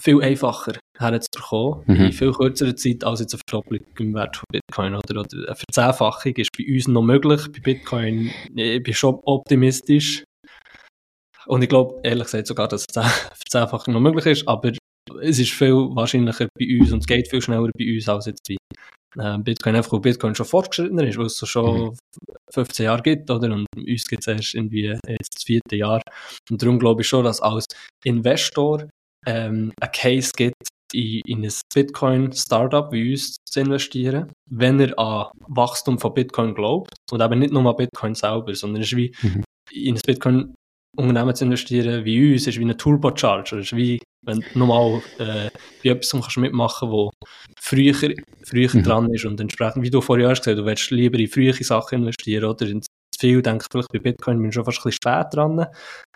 viel 0.00 0.22
einfacher 0.22 0.72
herzubekommen, 0.98 1.84
mhm. 1.86 2.04
in 2.06 2.12
viel 2.12 2.32
kürzerer 2.32 2.74
Zeit 2.74 3.04
als 3.04 3.20
jetzt 3.20 3.34
eine 3.34 3.42
Verdopplung 3.48 3.80
im 3.98 4.14
Wert 4.14 4.36
von 4.36 4.44
Bitcoin. 4.50 4.94
Oder, 4.94 5.20
oder 5.20 5.36
eine 5.46 5.56
Verzehnfachung 5.56 6.34
ist 6.36 6.50
bei 6.56 6.64
uns 6.72 6.88
noch 6.88 7.02
möglich, 7.02 7.42
bei 7.52 7.60
Bitcoin 7.60 8.30
ich 8.54 8.82
bin 8.82 8.94
schon 8.94 9.18
optimistisch. 9.24 10.24
Und 11.46 11.62
ich 11.62 11.68
glaube, 11.68 12.00
ehrlich 12.02 12.24
gesagt 12.24 12.46
sogar, 12.46 12.68
dass 12.68 12.86
eine 12.96 13.08
Verzehnfachung 13.08 13.94
noch 13.94 14.00
möglich 14.00 14.26
ist, 14.26 14.48
aber 14.48 14.72
es 15.22 15.38
ist 15.38 15.52
viel 15.52 15.74
wahrscheinlicher 15.74 16.48
bei 16.58 16.78
uns 16.78 16.92
und 16.92 17.00
es 17.00 17.06
geht 17.06 17.28
viel 17.28 17.42
schneller 17.42 17.70
bei 17.76 17.94
uns 17.94 18.08
als 18.08 18.26
jetzt 18.26 18.46
bei 18.48 18.56
äh, 19.18 19.38
Bitcoin, 19.38 19.76
einfach 19.76 19.92
weil 19.92 20.00
Bitcoin 20.00 20.34
schon 20.34 20.46
fortgeschrittener 20.46 21.06
ist, 21.06 21.18
weil 21.18 21.26
es 21.26 21.36
so 21.36 21.46
schon 21.46 21.90
mhm. 21.90 21.96
15 22.52 22.84
Jahre 22.84 23.02
gibt, 23.02 23.30
oder? 23.30 23.52
Und 23.52 23.66
uns 23.76 24.06
gibt 24.06 24.22
es 24.22 24.28
erst 24.28 24.54
irgendwie 24.54 24.86
jetzt 24.86 25.34
das 25.36 25.44
vierte 25.44 25.76
Jahr. 25.76 26.00
Und 26.50 26.62
darum 26.62 26.78
glaube 26.78 27.02
ich 27.02 27.08
schon, 27.08 27.24
dass 27.24 27.40
als 27.40 27.66
Investor 28.04 28.88
ähm, 29.26 29.72
ein 29.80 29.92
Case 29.92 30.32
gibt, 30.36 30.68
in, 30.92 31.20
in 31.26 31.44
ein 31.44 31.52
Bitcoin-Startup 31.74 32.90
wie 32.92 33.12
uns 33.12 33.36
zu 33.48 33.60
investieren, 33.60 34.32
wenn 34.50 34.80
er 34.80 34.98
an 34.98 35.26
Wachstum 35.46 35.98
von 35.98 36.14
Bitcoin 36.14 36.54
glaubt 36.54 36.94
und 37.10 37.20
eben 37.20 37.38
nicht 37.38 37.52
nur 37.52 37.66
an 37.66 37.76
Bitcoin 37.76 38.14
selber, 38.14 38.54
sondern 38.54 38.82
es 38.82 38.88
ist 38.88 38.96
wie 38.96 39.14
mhm. 39.22 39.44
in 39.72 39.94
ein 39.94 40.00
Bitcoin 40.04 40.54
Unternehmen 40.96 41.34
zu 41.34 41.44
investieren 41.44 42.04
wie 42.04 42.32
uns, 42.32 42.46
ist 42.46 42.58
wie 42.58 42.64
ein 42.64 42.76
Turbocharger, 42.76 43.58
ist 43.58 43.76
wie 43.76 44.00
wenn 44.22 44.40
du 44.40 44.58
nochmal 44.58 45.02
äh, 45.18 45.50
bei 45.82 45.90
etwas 45.90 46.10
kannst 46.10 46.36
mitmachen 46.36 46.90
wo 46.90 47.10
früher, 47.58 47.94
früher 47.94 48.70
mhm. 48.72 48.82
dran 48.82 49.14
ist 49.14 49.24
und 49.24 49.40
entsprechend, 49.40 49.82
wie 49.82 49.90
du 49.90 50.00
vorher 50.00 50.28
hast 50.28 50.42
gesagt, 50.42 50.58
du 50.58 50.64
willst 50.66 50.90
lieber 50.90 51.18
in 51.18 51.28
frühe 51.28 51.54
Sachen 51.54 52.00
investieren 52.00 52.44
oder 52.44 52.66
in 52.66 52.82
viel 53.18 53.42
denke 53.42 53.64
ich 53.64 53.68
vielleicht 53.70 53.92
bei 53.92 53.98
Bitcoin 53.98 54.38
bin 54.38 54.48
ich 54.48 54.54
schon 54.54 54.64
fast 54.64 54.78
ein 54.78 54.84
bisschen 54.84 55.12
spät 55.12 55.26
dran 55.32 55.66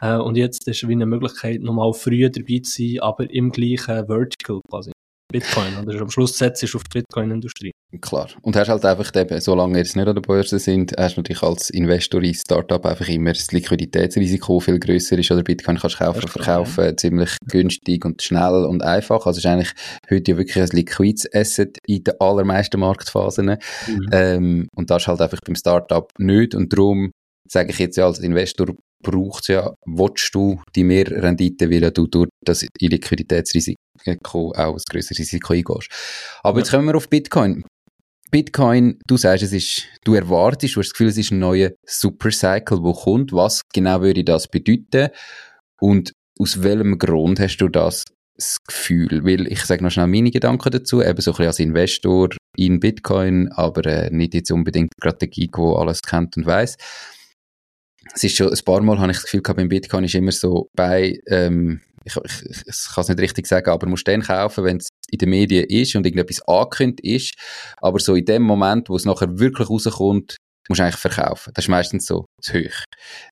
äh, 0.00 0.16
und 0.16 0.36
jetzt 0.36 0.66
ist 0.66 0.88
wie 0.88 0.92
eine 0.92 1.06
Möglichkeit 1.06 1.60
nochmal 1.60 1.92
früher 1.92 2.30
dabei 2.30 2.60
zu 2.60 2.82
sein, 2.82 3.00
aber 3.00 3.30
im 3.30 3.50
gleichen 3.52 4.06
Vertical 4.06 4.60
quasi. 4.68 4.92
Bitcoin. 5.32 5.76
Oder 5.82 6.02
am 6.02 6.10
Schluss 6.10 6.36
setzt 6.38 6.62
du 6.62 6.76
auf 6.76 6.84
die 6.84 7.00
Bitcoin-Industrie. 7.00 7.72
Klar. 8.00 8.28
Und 8.42 8.56
hast 8.56 8.68
halt 8.68 8.84
einfach 8.84 9.14
eben, 9.14 9.40
solange 9.40 9.78
jetzt 9.78 9.96
nicht 9.96 10.06
an 10.06 10.14
der 10.14 10.22
Börse 10.22 10.58
sind, 10.58 10.92
hast 10.96 11.16
du 11.16 11.20
natürlich 11.20 11.42
als 11.42 11.70
Investor 11.70 12.22
in 12.22 12.34
Startup 12.34 12.84
einfach 12.84 13.08
immer 13.08 13.32
das 13.32 13.50
Liquiditätsrisiko 13.52 14.60
viel 14.60 14.78
größer 14.78 15.18
ist. 15.18 15.30
Oder 15.30 15.42
Bitcoin 15.42 15.78
kannst 15.78 16.00
du 16.00 16.04
kaufen, 16.04 16.22
und 16.22 16.30
verkaufen, 16.30 16.84
ja. 16.84 16.96
ziemlich 16.96 17.36
günstig 17.46 18.04
und 18.04 18.22
schnell 18.22 18.64
und 18.64 18.82
einfach. 18.82 19.26
Also 19.26 19.38
ist 19.38 19.46
eigentlich 19.46 19.72
heute 20.10 20.32
ja 20.32 20.36
wirklich 20.38 20.62
ein 20.62 20.68
liquides 20.68 21.28
Asset 21.34 21.78
in 21.86 22.04
den 22.04 22.14
allermeisten 22.20 22.80
Marktphasen. 22.80 23.56
Mhm. 23.86 24.08
Ähm, 24.12 24.68
und 24.74 24.90
das 24.90 25.02
ist 25.02 25.08
halt 25.08 25.20
einfach 25.20 25.40
beim 25.44 25.56
Startup 25.56 26.10
nicht. 26.18 26.54
Und 26.54 26.72
darum 26.72 27.12
sage 27.48 27.70
ich 27.70 27.78
jetzt 27.78 27.96
ja 27.96 28.06
als 28.06 28.20
Investor, 28.20 28.74
braucht 29.02 29.42
es 29.42 29.48
ja, 29.48 29.74
willst 29.86 30.34
du 30.34 30.60
die 30.74 30.84
Mehrrendite, 30.84 31.70
weil 31.70 31.90
du 31.90 32.06
durch 32.06 32.28
das 32.42 32.66
Illiquiditätsrisiko 32.78 34.52
auch 34.56 34.74
ein 34.74 34.80
größeres 34.90 35.18
Risiko 35.18 35.52
eingehst. 35.52 35.88
Aber 36.42 36.58
ja. 36.58 36.64
jetzt 36.64 36.70
kommen 36.70 36.86
wir 36.86 36.96
auf 36.96 37.08
Bitcoin. 37.08 37.64
Bitcoin, 38.30 38.98
du 39.06 39.16
sagst, 39.16 39.44
es 39.44 39.52
ist, 39.52 39.84
du 40.02 40.14
erwartest, 40.14 40.74
du 40.74 40.80
hast 40.80 40.88
das 40.88 40.92
Gefühl, 40.94 41.08
es 41.08 41.18
ist 41.18 41.30
ein 41.30 41.38
neuer 41.38 41.70
Supercycle, 41.86 42.82
der 42.82 42.92
kommt. 42.92 43.32
Was 43.32 43.62
genau 43.72 44.00
würde 44.00 44.24
das 44.24 44.48
bedeuten? 44.48 45.10
Und 45.80 46.12
aus 46.40 46.62
welchem 46.62 46.98
Grund 46.98 47.38
hast 47.38 47.58
du 47.58 47.68
das, 47.68 48.04
das 48.36 48.58
Gefühl? 48.66 49.24
Weil 49.24 49.46
ich 49.46 49.64
sage 49.64 49.84
noch 49.84 49.92
schnell 49.92 50.08
meine 50.08 50.32
Gedanken 50.32 50.72
dazu, 50.72 51.00
eben 51.00 51.20
so 51.20 51.30
ein 51.30 51.36
bisschen 51.36 51.46
als 51.46 51.60
Investor 51.60 52.30
in 52.56 52.80
Bitcoin, 52.80 53.52
aber 53.52 53.86
äh, 53.86 54.10
nicht 54.10 54.34
jetzt 54.34 54.50
unbedingt 54.50 54.90
Geek, 55.00 55.52
der 55.52 55.64
alles 55.64 56.02
kennt 56.02 56.36
und 56.36 56.46
weiß 56.46 56.76
es 58.14 58.24
ist 58.24 58.36
schon 58.36 58.52
ein 58.52 58.64
paar 58.64 58.80
Mal 58.82 58.98
habe 58.98 59.10
ich 59.10 59.18
das 59.18 59.24
Gefühl 59.24 59.42
gehabt, 59.42 59.58
beim 59.58 59.68
Bitcoin 59.68 60.04
ist 60.04 60.14
immer 60.14 60.32
so 60.32 60.68
bei, 60.74 61.18
ähm, 61.26 61.80
ich, 62.04 62.16
ich, 62.16 62.62
ich 62.66 62.94
kann 62.94 63.02
es 63.02 63.08
nicht 63.08 63.20
richtig 63.20 63.46
sagen, 63.46 63.70
aber 63.70 63.86
musst 63.86 64.06
den 64.06 64.22
kaufen, 64.22 64.64
wenn 64.64 64.76
es 64.76 64.88
in 65.10 65.18
den 65.18 65.30
Medien 65.30 65.64
ist 65.68 65.96
und 65.96 66.06
irgendetwas 66.06 66.46
angekündigt 66.46 67.00
ist. 67.04 67.34
Aber 67.78 67.98
so 67.98 68.14
in 68.14 68.24
dem 68.24 68.42
Moment, 68.42 68.88
wo 68.88 68.96
es 68.96 69.04
nachher 69.04 69.38
wirklich 69.38 69.68
rauskommt, 69.68 70.36
musst 70.68 70.78
du 70.78 70.84
eigentlich 70.84 71.00
verkaufen. 71.00 71.52
Das 71.54 71.64
ist 71.64 71.70
meistens 71.70 72.06
so 72.06 72.26
zu 72.40 72.54
hoch. 72.54 72.84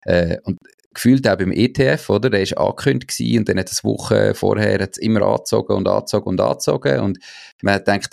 Äh, 0.05 0.39
und 0.45 0.59
gefühlt 0.95 1.27
auch 1.29 1.37
beim 1.37 1.53
ETF, 1.53 2.11
oder? 2.11 2.31
Der 2.31 2.43
ist 2.43 2.57
angekündigt 2.59 3.39
und 3.39 3.49
dann 3.49 3.59
hat 3.59 3.71
es 3.71 3.85
Wochen 3.85 4.35
vorher 4.35 4.81
hat's 4.81 4.99
immer 4.99 5.23
angezogen 5.23 5.75
und 5.75 5.89
angezogen 5.89 6.29
und 6.29 6.41
angezogen 6.41 7.01
und 7.01 7.19
man 7.63 7.83
denkt, 7.85 8.11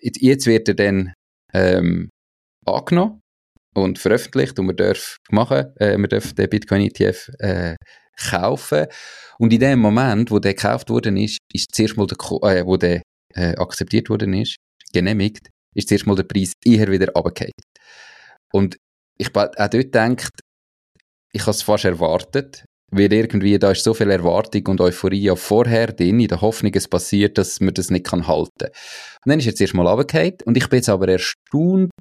jetzt 0.00 0.46
wird 0.46 0.68
er 0.68 0.74
dann 0.74 1.12
ähm, 1.52 2.10
angenommen 2.66 3.19
und 3.74 3.98
veröffentlicht 3.98 4.58
und 4.58 4.66
man 4.66 4.76
darf 4.76 5.18
machen, 5.30 5.66
äh, 5.78 5.96
man 5.96 6.08
darf 6.08 6.32
den 6.32 6.48
Bitcoin 6.48 6.82
ETF 6.82 7.30
äh, 7.38 7.76
kaufen. 8.16 8.86
Und 9.38 9.52
in 9.52 9.60
dem 9.60 9.78
Moment, 9.78 10.30
wo 10.30 10.38
der 10.38 10.54
gekauft 10.54 10.90
worden 10.90 11.16
ist, 11.16 11.38
ist 11.52 11.74
zuerst 11.74 11.96
mal 11.96 12.06
der, 12.06 12.18
äh, 12.42 12.66
wo 12.66 12.76
der 12.76 13.02
äh, 13.34 13.54
akzeptiert 13.56 14.10
worden 14.10 14.34
ist, 14.34 14.56
genehmigt, 14.92 15.48
ist 15.74 15.88
zuerst 15.88 16.06
mal 16.06 16.16
der 16.16 16.24
Preis 16.24 16.52
eher 16.64 16.90
wieder 16.90 17.12
runtergefallen. 17.12 17.52
Und 18.52 18.76
ich 19.18 19.28
auch 19.34 19.48
dort 19.54 19.72
gedacht, 19.72 20.32
ich 21.32 21.42
habe 21.42 21.52
es 21.52 21.62
fast 21.62 21.84
erwartet, 21.84 22.64
weil 22.90 23.12
irgendwie 23.12 23.58
da 23.58 23.70
ist 23.70 23.84
so 23.84 23.94
viel 23.94 24.10
Erwartung 24.10 24.66
und 24.66 24.80
Euphorie 24.80 25.22
ja 25.22 25.36
vorher 25.36 25.92
drin, 25.92 26.18
in 26.18 26.28
der 26.28 26.40
Hoffnung, 26.40 26.72
es 26.74 26.88
passiert, 26.88 27.38
dass 27.38 27.60
man 27.60 27.74
das 27.74 27.90
nicht 27.90 28.06
kann 28.06 28.26
halten. 28.26 28.66
Und 28.66 29.26
dann 29.26 29.38
ist 29.38 29.44
jetzt 29.44 29.60
erstmal 29.60 29.86
runtergefallen 29.86 30.38
und 30.44 30.56
ich 30.56 30.68
bin 30.68 30.78
jetzt 30.78 30.88
aber 30.88 31.08
erstaunt, 31.08 31.92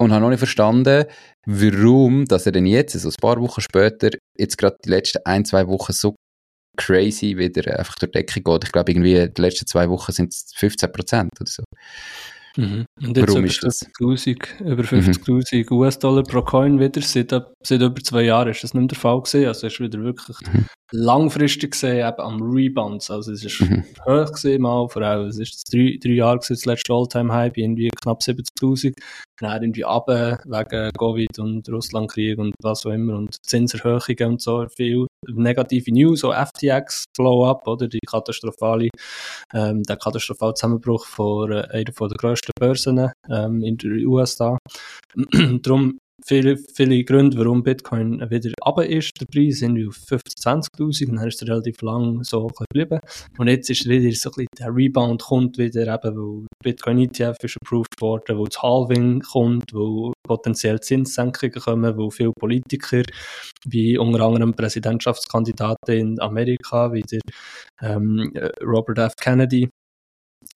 und 0.00 0.12
habe 0.12 0.22
noch 0.22 0.30
nicht 0.30 0.38
verstanden, 0.38 1.04
warum, 1.44 2.24
dass 2.24 2.46
er 2.46 2.52
denn 2.52 2.64
jetzt, 2.64 2.94
also 2.94 3.10
ein 3.10 3.14
paar 3.20 3.40
Wochen 3.40 3.60
später, 3.60 4.10
jetzt 4.38 4.56
gerade 4.56 4.76
die 4.82 4.88
letzten 4.88 5.20
ein, 5.26 5.44
zwei 5.44 5.68
Wochen 5.68 5.92
so 5.92 6.16
crazy 6.78 7.36
wieder 7.36 7.78
einfach 7.78 7.96
durch 7.96 8.10
die 8.10 8.18
Decke 8.18 8.40
geht. 8.40 8.64
Ich 8.64 8.72
glaube, 8.72 8.92
irgendwie 8.92 9.28
die 9.28 9.42
letzten 9.42 9.66
zwei 9.66 9.90
Wochen 9.90 10.12
sind 10.12 10.32
es 10.32 10.52
15 10.56 10.90
Prozent 10.90 11.30
oder 11.38 11.50
so. 11.50 11.62
Mhm. 12.56 12.86
Und 13.02 13.16
jetzt 13.16 13.28
Warum 13.28 13.44
ist 13.44 13.62
das? 13.62 13.86
50 13.98 14.60
über 14.60 14.82
50.000 14.82 15.70
mhm. 15.70 15.76
US-Dollar 15.76 16.22
pro 16.22 16.42
Coin 16.42 16.80
wieder. 16.80 17.02
Seit, 17.02 17.30
seit 17.62 17.82
über 17.82 18.02
zwei 18.02 18.22
Jahren 18.22 18.48
ist 18.48 18.64
das 18.64 18.72
nicht 18.72 18.80
mehr 18.80 18.88
der 18.88 18.98
Fall 18.98 19.20
gewesen. 19.20 19.46
Also 19.46 19.66
es 19.66 19.74
ist 19.74 19.80
wieder 19.80 20.00
wirklich 20.02 20.36
mhm. 20.50 20.64
Langfristig 20.92 21.72
gesehen 21.72 22.06
eben 22.06 22.20
am 22.20 22.42
Rebound. 22.42 23.08
Also 23.10 23.32
es 23.32 23.44
ist 23.44 23.60
mhm. 23.60 23.84
hoch 24.06 24.32
gesehen 24.32 24.62
mal, 24.62 24.88
vor 24.88 25.02
allem 25.02 25.28
es 25.28 25.38
ist 25.38 25.72
drei, 25.72 25.98
drei 26.02 26.10
Jahre 26.10 26.38
gewesen, 26.38 26.54
das 26.54 26.64
letzte 26.66 26.92
All-Time-High 26.92 27.56
irgendwie 27.56 27.90
knapp 28.02 28.20
70.000. 28.20 28.94
Dann 29.38 29.62
irgendwie 29.62 29.82
runter 29.82 30.38
wegen 30.44 30.90
Covid 30.98 31.38
und 31.38 31.68
Russlandkrieg 31.68 32.38
und 32.38 32.54
was 32.62 32.84
auch 32.84 32.90
immer 32.90 33.16
und 33.16 33.36
Zinserhöhungen 33.42 34.32
und 34.32 34.42
so 34.42 34.66
viel 34.76 35.06
negative 35.28 35.92
News, 35.92 36.20
so 36.20 36.32
FTX 36.32 37.04
Blow-up, 37.16 37.66
oder 37.66 37.88
die 37.88 38.00
katastrophale, 38.06 38.88
ähm, 39.54 39.82
der 39.82 39.96
katastrophale 39.96 40.54
Zusammenbruch 40.54 41.06
von 41.06 41.52
äh, 41.52 41.66
einer 41.70 41.84
der 41.84 42.16
grössten 42.18 42.52
Börsen 42.58 43.10
ähm, 43.30 43.62
in 43.62 43.76
den 43.76 44.06
USA. 44.06 44.58
Darum 45.62 45.98
viele, 46.24 46.56
viele 46.56 47.04
Gründe, 47.04 47.38
warum 47.38 47.62
Bitcoin 47.62 48.20
wieder 48.30 48.50
runter 48.64 48.86
ist. 48.86 49.12
Der 49.20 49.26
Preis 49.26 49.58
sind 49.58 49.78
auf 49.86 49.96
15.000, 49.96 50.68
20.000 50.76 51.08
und 51.08 51.16
dann 51.16 51.28
ist 51.28 51.42
er 51.42 51.48
relativ 51.48 51.82
lang 51.82 52.22
so 52.24 52.48
geblieben. 52.48 53.00
Und 53.38 53.48
jetzt 53.48 53.70
ist 53.70 53.88
wieder 53.88 54.10
so 54.12 54.30
ein 54.30 54.34
bisschen, 54.34 54.46
der 54.58 54.74
Rebound 54.74 55.22
kommt 55.22 55.58
wieder, 55.58 55.82
eben, 55.82 56.16
weil 56.16 56.46
Bitcoin 56.62 56.98
ETF 57.00 57.36
ist 57.42 57.56
approved 57.62 58.00
worden, 58.00 58.38
wo 58.38 58.44
das 58.46 58.62
Halving 58.62 59.20
kommt, 59.20 59.72
wo 59.72 60.12
potenziell 60.26 60.80
Zinssenkungen 60.80 61.60
kommen, 61.60 61.96
wo 61.96 62.10
viele 62.10 62.32
Politiker, 62.38 63.02
wie 63.66 63.98
unter 63.98 64.24
anderem 64.24 64.54
Präsidentschaftskandidaten 64.54 65.94
in 65.94 66.20
Amerika, 66.20 66.92
wie 66.92 67.02
der 67.02 67.20
ähm, 67.82 68.32
Robert 68.62 68.98
F. 68.98 69.14
Kennedy, 69.16 69.68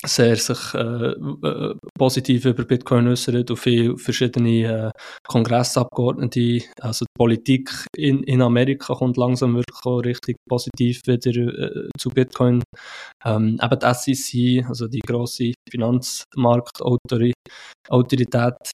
sehr 0.04 0.36
sich 0.36 0.74
äh, 0.74 1.12
äh, 1.12 1.74
positiv 1.96 2.44
über 2.44 2.64
Bitcoin 2.64 3.08
äußert 3.08 3.50
und 3.50 3.56
viele 3.56 3.96
verschiedene 3.96 4.64
äh, 4.64 4.90
Kongressabgeordnete, 5.26 6.60
also 6.80 7.04
die 7.04 7.18
Politik 7.18 7.70
in, 7.96 8.22
in 8.24 8.42
Amerika 8.42 8.94
kommt 8.94 9.16
langsam 9.16 9.54
wirklich 9.54 9.80
auch 9.84 10.00
richtig 10.00 10.36
positiv 10.48 11.00
wieder 11.06 11.30
äh, 11.36 11.88
zu 11.98 12.10
Bitcoin. 12.10 12.62
Ähm, 13.24 13.58
eben 13.62 13.78
die 13.78 14.14
SEC, 14.14 14.68
also 14.68 14.88
die 14.88 15.00
grosse 15.00 15.52
Finanzmarktautorität 15.70 17.34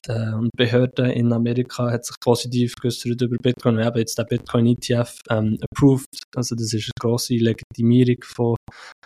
äh, 0.07 0.33
und 0.33 0.49
Behörde 0.55 1.11
in 1.11 1.33
Amerika 1.33 1.91
hat 1.91 2.05
sich 2.05 2.15
positiv 2.21 2.73
geäußert 2.75 3.21
über 3.21 3.37
Bitcoin. 3.41 3.77
Wir 3.77 3.85
haben 3.85 3.99
jetzt 3.99 4.17
den 4.17 4.25
Bitcoin 4.27 4.67
ETF 4.67 5.19
ähm, 5.29 5.57
approved, 5.71 6.07
also 6.35 6.55
das 6.55 6.73
ist 6.73 6.85
eine 6.85 6.91
grosse 6.99 7.35
Legitimierung 7.35 8.17
von, 8.23 8.55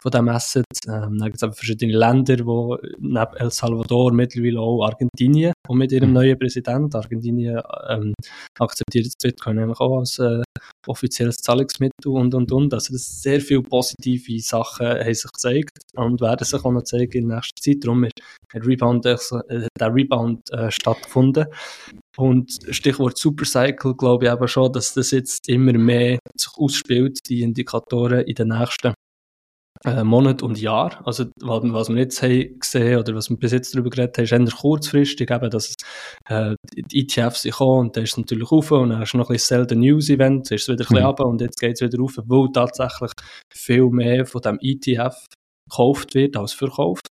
von 0.02 0.12
diesem 0.12 0.30
Asset. 0.30 0.66
Ähm, 0.88 1.18
dann 1.18 1.32
gibt 1.32 1.42
es 1.42 1.56
verschiedene 1.56 1.98
Länder, 1.98 2.46
wo 2.46 2.78
neben 3.00 3.36
El 3.38 3.52
Salvador 3.52 4.12
mittlerweile 4.14 4.60
auch 4.60 4.86
Argentinien 4.86 5.54
und 5.68 5.78
mit 5.78 5.92
ihrem 5.92 6.10
mhm. 6.10 6.16
neuen 6.16 6.40
Präsidenten 6.40 6.96
Argentinien 6.96 7.62
ähm, 7.90 8.14
akzeptiert 8.60 9.06
das 9.08 9.14
Bitcoin 9.22 9.58
nämlich 9.58 9.80
auch 9.80 10.00
als 10.00 10.20
äh, 10.20 10.44
offizielles 10.88 11.38
Zahlungsmittel 11.38 12.12
und 12.12 12.34
und 12.34 12.52
und. 12.52 12.74
Also 12.74 12.94
das 12.94 13.22
sehr 13.22 13.42
viele 13.42 13.64
positive 13.64 14.40
Sachen 14.40 14.88
haben 14.88 15.14
sich 15.14 15.32
gezeigt 15.32 15.78
und 15.96 16.22
werden 16.22 16.46
sich 16.46 16.64
auch 16.64 16.72
noch 16.72 16.84
zeigen 16.84 17.24
in 17.24 17.28
nächster 17.28 17.62
Zeit. 17.62 17.84
Darum 17.84 18.08
der 18.54 18.66
Rebound, 18.66 19.06
äh, 19.06 19.68
der 19.80 19.94
Rebound 19.94 20.42
äh, 20.52 20.72
stattgefunden. 20.72 21.46
Und 22.18 22.58
Stichwort 22.70 23.18
Supercycle 23.18 23.96
glaube 23.96 24.26
ich 24.26 24.32
aber 24.32 24.48
schon, 24.48 24.72
dass 24.72 24.94
das 24.94 25.12
jetzt 25.12 25.50
immer 25.50 25.74
mehr 25.74 26.20
sich 26.38 26.52
ausspielt, 26.58 27.20
die 27.28 27.42
Indikatoren 27.42 28.22
in 28.22 28.36
den 28.36 28.48
nächsten 28.50 28.94
äh, 29.86 30.04
Monat 30.04 30.42
und 30.44 30.60
Jahr. 30.60 31.02
Also, 31.06 31.26
was, 31.42 31.90
wir 31.90 31.98
jetzt 31.98 32.22
haben 32.22 32.60
gesehen 32.60 33.00
oder 33.00 33.16
was 33.16 33.30
wir 33.30 33.38
bis 33.38 33.52
jetzt 33.52 33.74
darüber 33.74 33.90
geredet 33.90 34.18
haben, 34.18 34.24
ist 34.24 34.32
eher 34.32 34.60
kurzfristig, 34.60 35.32
eben, 35.32 35.50
dass 35.50 35.74
äh, 36.30 36.56
die 36.76 37.02
ETFs 37.02 37.44
sind 37.44 37.52
gekommen 37.52 37.80
und 37.88 37.96
dann 37.96 38.04
ist 38.04 38.12
es 38.12 38.18
natürlich 38.18 38.52
rauf 38.52 38.72
und 38.72 38.90
dann 38.90 39.00
hast 39.00 39.14
du 39.14 39.18
noch 39.18 39.30
ein 39.30 39.34
bisschen 39.34 39.58
selten 39.58 39.80
News-Event, 39.80 40.52
ist 40.52 40.64
es 40.64 40.68
wieder 40.68 40.84
ein 40.84 40.88
bisschen 40.88 40.98
mhm. 40.98 41.06
runter 41.06 41.26
und 41.26 41.42
jetzt 41.42 41.60
geht 41.60 41.76
es 41.76 41.82
wieder 41.82 42.00
rauf, 42.00 42.18
weil 42.26 42.48
tatsächlich 42.52 43.12
viel 43.54 43.90
mehr 43.90 44.26
von 44.26 44.42
dem 44.42 44.58
ETF 44.62 45.16
gekauft 45.70 46.16
wird 46.16 46.36
als 46.38 46.54
verkauft. 46.54 47.08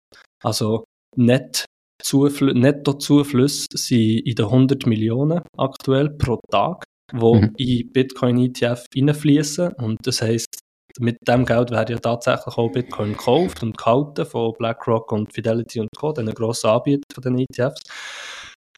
Also, 0.42 0.84
net 1.16 1.66
Zufl 2.02 2.54
Netto-Zuflüsse 2.54 3.66
sind 3.74 4.26
in 4.26 4.34
den 4.34 4.46
100 4.46 4.86
Millionen 4.86 5.42
aktuell 5.58 6.10
pro 6.10 6.40
Tag, 6.50 6.84
wo 7.12 7.34
mhm. 7.34 7.52
in 7.58 7.92
Bitcoin-ETF 7.92 8.86
reinfließen. 8.96 9.72
Und 9.74 9.98
das 10.04 10.22
heisst, 10.22 10.58
mit 11.00 11.16
dem 11.26 11.44
Geld 11.44 11.70
werden 11.70 11.96
ja 11.96 11.98
tatsächlich 11.98 12.56
auch 12.56 12.70
Bitcoin 12.70 13.12
gekauft 13.12 13.62
und 13.62 13.76
gehalten 13.76 14.26
von 14.26 14.52
BlackRock 14.58 15.12
und 15.12 15.32
Fidelity 15.32 15.80
und 15.80 15.88
Co., 15.96 16.12
den 16.12 16.32
grossen 16.32 16.70
Anbieter 16.70 17.02
von 17.12 17.22
den 17.22 17.38
ETFs. 17.38 17.82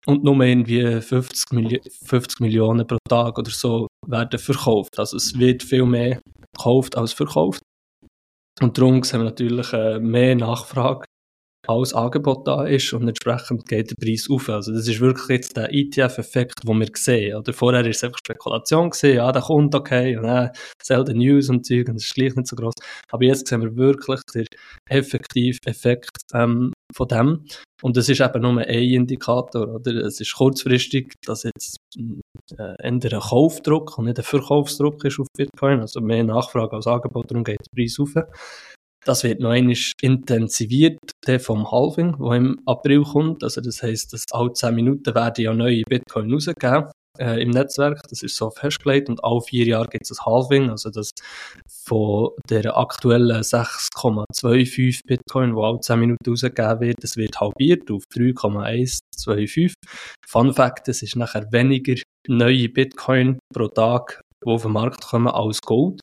Und 0.06 0.24
nur 0.24 0.40
irgendwie 0.40 1.00
50, 1.00 1.52
Milli 1.52 1.80
50 2.04 2.40
Millionen 2.40 2.86
pro 2.86 2.98
Tag 3.08 3.38
oder 3.38 3.50
so 3.50 3.86
werden 4.06 4.38
verkauft. 4.38 4.98
Also 4.98 5.16
es 5.16 5.38
wird 5.38 5.62
viel 5.62 5.84
mehr 5.84 6.20
gekauft 6.56 6.96
als 6.96 7.12
verkauft. 7.12 7.62
Und 8.60 8.76
darum 8.76 9.02
sehen 9.02 9.20
wir 9.20 9.24
natürlich 9.24 9.72
äh, 9.72 9.98
mehr 9.98 10.34
Nachfrage 10.34 11.04
als 11.66 11.94
Angebot 11.94 12.46
da 12.46 12.64
ist 12.64 12.92
und 12.92 13.06
entsprechend 13.06 13.66
geht 13.68 13.90
der 13.90 13.96
Preis 13.96 14.28
auf. 14.28 14.48
Also 14.48 14.72
das 14.72 14.88
ist 14.88 15.00
wirklich 15.00 15.28
jetzt 15.28 15.56
der 15.56 15.72
ETF-Effekt, 15.72 16.66
den 16.66 16.78
wir 16.80 16.88
sehen. 16.94 17.36
Oder 17.36 17.52
vorher 17.52 17.82
war 17.82 17.90
es 17.90 18.02
einfach 18.02 18.18
Spekulation 18.18 18.90
gewesen, 18.90 19.16
ja, 19.16 19.30
der 19.30 19.42
kommt 19.42 19.74
okay, 19.74 20.16
und 20.16 20.24
dann 20.24 20.50
selten 20.82 21.18
News 21.18 21.48
und 21.48 21.64
Zeug 21.64 21.88
und 21.88 21.94
das 21.94 22.04
ist 22.04 22.14
gleich 22.14 22.34
nicht 22.34 22.48
so 22.48 22.56
groß. 22.56 22.74
Aber 23.10 23.24
jetzt 23.24 23.46
sehen 23.46 23.62
wir 23.62 23.76
wirklich 23.76 24.20
den 24.34 24.46
effektiven 24.88 25.60
Effekt 25.66 26.10
ähm, 26.34 26.72
von 26.94 27.08
dem. 27.08 27.44
Und 27.82 27.96
das 27.96 28.08
ist 28.08 28.20
eben 28.20 28.42
nur 28.42 28.58
ein 28.58 28.68
Indikator, 28.68 29.68
oder? 29.68 30.04
Es 30.04 30.20
ist 30.20 30.34
kurzfristig, 30.36 31.14
dass 31.24 31.42
jetzt 31.42 31.76
äh, 32.56 32.74
ein 32.80 33.00
Kaufdruck 33.00 33.98
und 33.98 34.06
nicht 34.06 34.18
ein 34.18 34.24
Verkaufsdruck 34.24 35.04
ist 35.04 35.18
auf 35.18 35.26
Bitcoin, 35.36 35.80
also 35.80 36.00
mehr 36.00 36.22
Nachfrage 36.22 36.76
als 36.76 36.86
Angebot, 36.86 37.30
darum 37.30 37.44
geht 37.44 37.58
der 37.60 37.76
Preis 37.76 37.98
auf. 37.98 38.14
Das 39.05 39.24
wird 39.24 39.40
noch 39.40 39.50
einmal 39.50 39.76
intensiviert 40.00 40.98
vom 41.40 41.70
Halving, 41.70 42.14
wo 42.18 42.32
im 42.32 42.61
April 42.66 43.03
kommt. 43.03 43.42
Also 43.42 43.61
das 43.61 43.82
heisst, 43.82 44.12
dass 44.12 44.24
alle 44.30 44.53
10 44.53 44.74
Minuten 44.74 45.14
werden 45.14 45.44
ja 45.44 45.53
neue 45.53 45.82
Bitcoin 45.88 46.32
rausgegeben 46.32 46.90
äh, 47.18 47.42
im 47.42 47.50
Netzwerk. 47.50 48.00
Das 48.09 48.22
ist 48.22 48.36
so 48.36 48.50
festgelegt 48.50 49.09
und 49.09 49.24
alle 49.24 49.40
vier 49.40 49.66
Jahre 49.66 49.88
gibt 49.88 50.09
es 50.09 50.18
ein 50.18 50.24
Halving, 50.24 50.70
also 50.70 50.90
das 50.90 51.11
von 51.84 52.30
der 52.48 52.76
aktuellen 52.76 53.42
6,25 53.42 55.00
Bitcoin, 55.05 55.57
wo 55.57 55.64
alle 55.64 55.80
10 55.80 55.98
Minuten 55.98 56.30
rausgegeben 56.30 56.80
wird, 56.80 57.03
das 57.03 57.16
wird 57.16 57.40
halbiert 57.40 57.90
auf 57.90 58.05
3,125. 58.14 59.74
Fun 60.26 60.55
Fact, 60.55 60.88
es 60.88 61.03
ist 61.03 61.16
nachher 61.16 61.50
weniger 61.50 61.94
neue 62.28 62.68
Bitcoin 62.68 63.38
pro 63.53 63.66
Tag, 63.66 64.20
die 64.44 64.48
auf 64.48 64.62
den 64.62 64.72
Markt 64.72 65.03
kommen, 65.03 65.28
als 65.28 65.61
Gold 65.61 66.00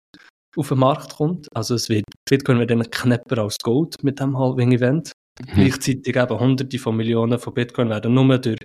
auf 0.59 0.69
den 0.69 0.79
Markt 0.79 1.15
kommt. 1.15 1.47
Also 1.53 1.75
es 1.75 1.89
wird, 1.89 2.05
Bitcoin 2.29 2.59
wird 2.59 2.71
dann 2.71 2.89
knapper 2.89 3.39
als 3.43 3.57
Gold 3.63 3.95
mit 4.03 4.19
dem 4.19 4.37
Halving-Event. 4.37 5.11
Mhm. 5.39 5.53
Gleichzeitig 5.55 6.15
eben 6.15 6.39
hunderte 6.39 6.79
von 6.79 6.95
Millionen 6.95 7.39
von 7.39 7.53
Bitcoin 7.53 7.89
werden 7.89 8.13
nur 8.13 8.37
durch 8.37 8.57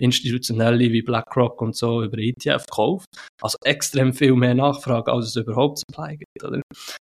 institutionelle 0.00 0.92
wie 0.92 1.02
BlackRock 1.02 1.60
und 1.60 1.76
so 1.76 2.02
über 2.02 2.18
ETF 2.18 2.64
gekauft. 2.66 3.06
Also 3.40 3.56
extrem 3.64 4.12
viel 4.12 4.34
mehr 4.34 4.54
Nachfrage, 4.54 5.12
als 5.12 5.26
es 5.26 5.36
überhaupt 5.36 5.78
Supply 5.78 6.16
gibt. 6.16 6.44
Oder? 6.44 6.60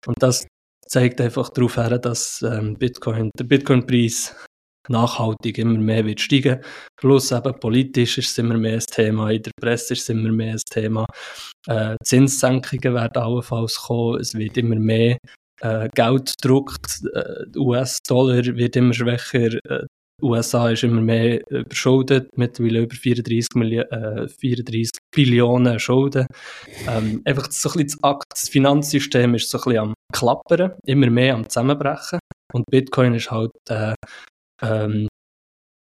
Und 0.06 0.16
das 0.20 0.46
zeigt 0.86 1.20
einfach 1.20 1.48
darauf 1.50 1.76
her, 1.76 1.98
dass 1.98 2.42
ähm, 2.42 2.76
Bitcoin, 2.78 3.30
der 3.38 3.44
Bitcoin-Preis 3.44 4.34
nachhaltig 4.88 5.58
immer 5.58 5.78
mehr 5.78 6.04
wird 6.06 6.20
steigen. 6.20 6.60
Plus 6.96 7.32
eben 7.32 7.58
politisch 7.60 8.18
ist 8.18 8.30
es 8.30 8.38
immer 8.38 8.56
mehr 8.56 8.74
ein 8.74 8.80
Thema, 8.80 9.30
in 9.30 9.42
der 9.42 9.52
Presse 9.60 9.94
ist 9.94 10.02
es 10.02 10.08
immer 10.08 10.30
mehr 10.32 10.54
ein 10.54 10.60
Thema. 10.70 11.06
Äh, 11.66 11.96
Zinssenkungen 12.04 12.94
werden 12.94 13.22
allenfalls 13.22 13.76
kommen, 13.76 14.20
es 14.20 14.34
wird 14.34 14.56
immer 14.56 14.76
mehr 14.76 15.18
äh, 15.60 15.88
Geld 15.94 16.34
gedruckt, 16.40 17.02
äh, 17.14 17.58
US-Dollar 17.58 18.44
wird 18.44 18.76
immer 18.76 18.92
schwächer, 18.94 19.58
äh, 19.68 19.86
USA 20.22 20.70
ist 20.70 20.84
immer 20.84 21.00
mehr 21.00 21.40
überschuldet, 21.50 22.28
mittlerweile 22.36 22.82
über 22.82 22.94
34, 22.94 23.48
Milli 23.54 23.78
äh, 23.78 24.28
34 24.28 24.90
Billionen 25.14 25.78
Schulden. 25.80 26.26
Ähm, 26.88 27.22
einfach 27.24 27.50
so 27.50 27.70
ein 27.70 27.84
bisschen 27.84 28.00
das, 28.00 28.18
das 28.28 28.48
Finanzsystem 28.48 29.34
ist 29.34 29.50
so 29.50 29.58
ein 29.58 29.64
bisschen 29.64 29.78
am 29.78 29.94
Klappern, 30.12 30.72
immer 30.86 31.10
mehr 31.10 31.34
am 31.34 31.48
Zusammenbrechen. 31.48 32.20
Und 32.52 32.66
Bitcoin 32.70 33.14
ist 33.14 33.30
halt 33.30 33.50
äh, 33.68 33.94
ähm, 34.62 35.08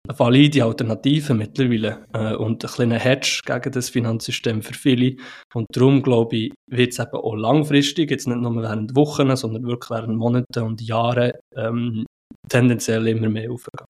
valide 0.08 0.64
Alternative 0.64 1.34
mittlerweile 1.34 2.06
äh, 2.12 2.34
und 2.34 2.64
ein 2.64 2.70
kleiner 2.70 2.98
Hedge 2.98 3.40
gegen 3.44 3.72
das 3.72 3.90
Finanzsystem 3.90 4.62
für 4.62 4.74
viele. 4.74 5.16
Und 5.54 5.66
darum, 5.72 6.02
glaube 6.02 6.36
ich, 6.36 6.52
wird 6.68 6.92
es 6.92 6.98
eben 6.98 7.14
auch 7.14 7.34
langfristig, 7.34 8.10
jetzt 8.10 8.26
nicht 8.26 8.40
nur 8.40 8.56
während 8.56 8.96
Wochen, 8.96 9.34
sondern 9.36 9.64
wirklich 9.64 9.90
während 9.90 10.16
Monaten 10.16 10.62
und 10.62 10.80
Jahren 10.80 11.32
ähm, 11.56 12.06
tendenziell 12.48 13.06
immer 13.08 13.28
mehr 13.28 13.50
aufgehen. 13.50 13.86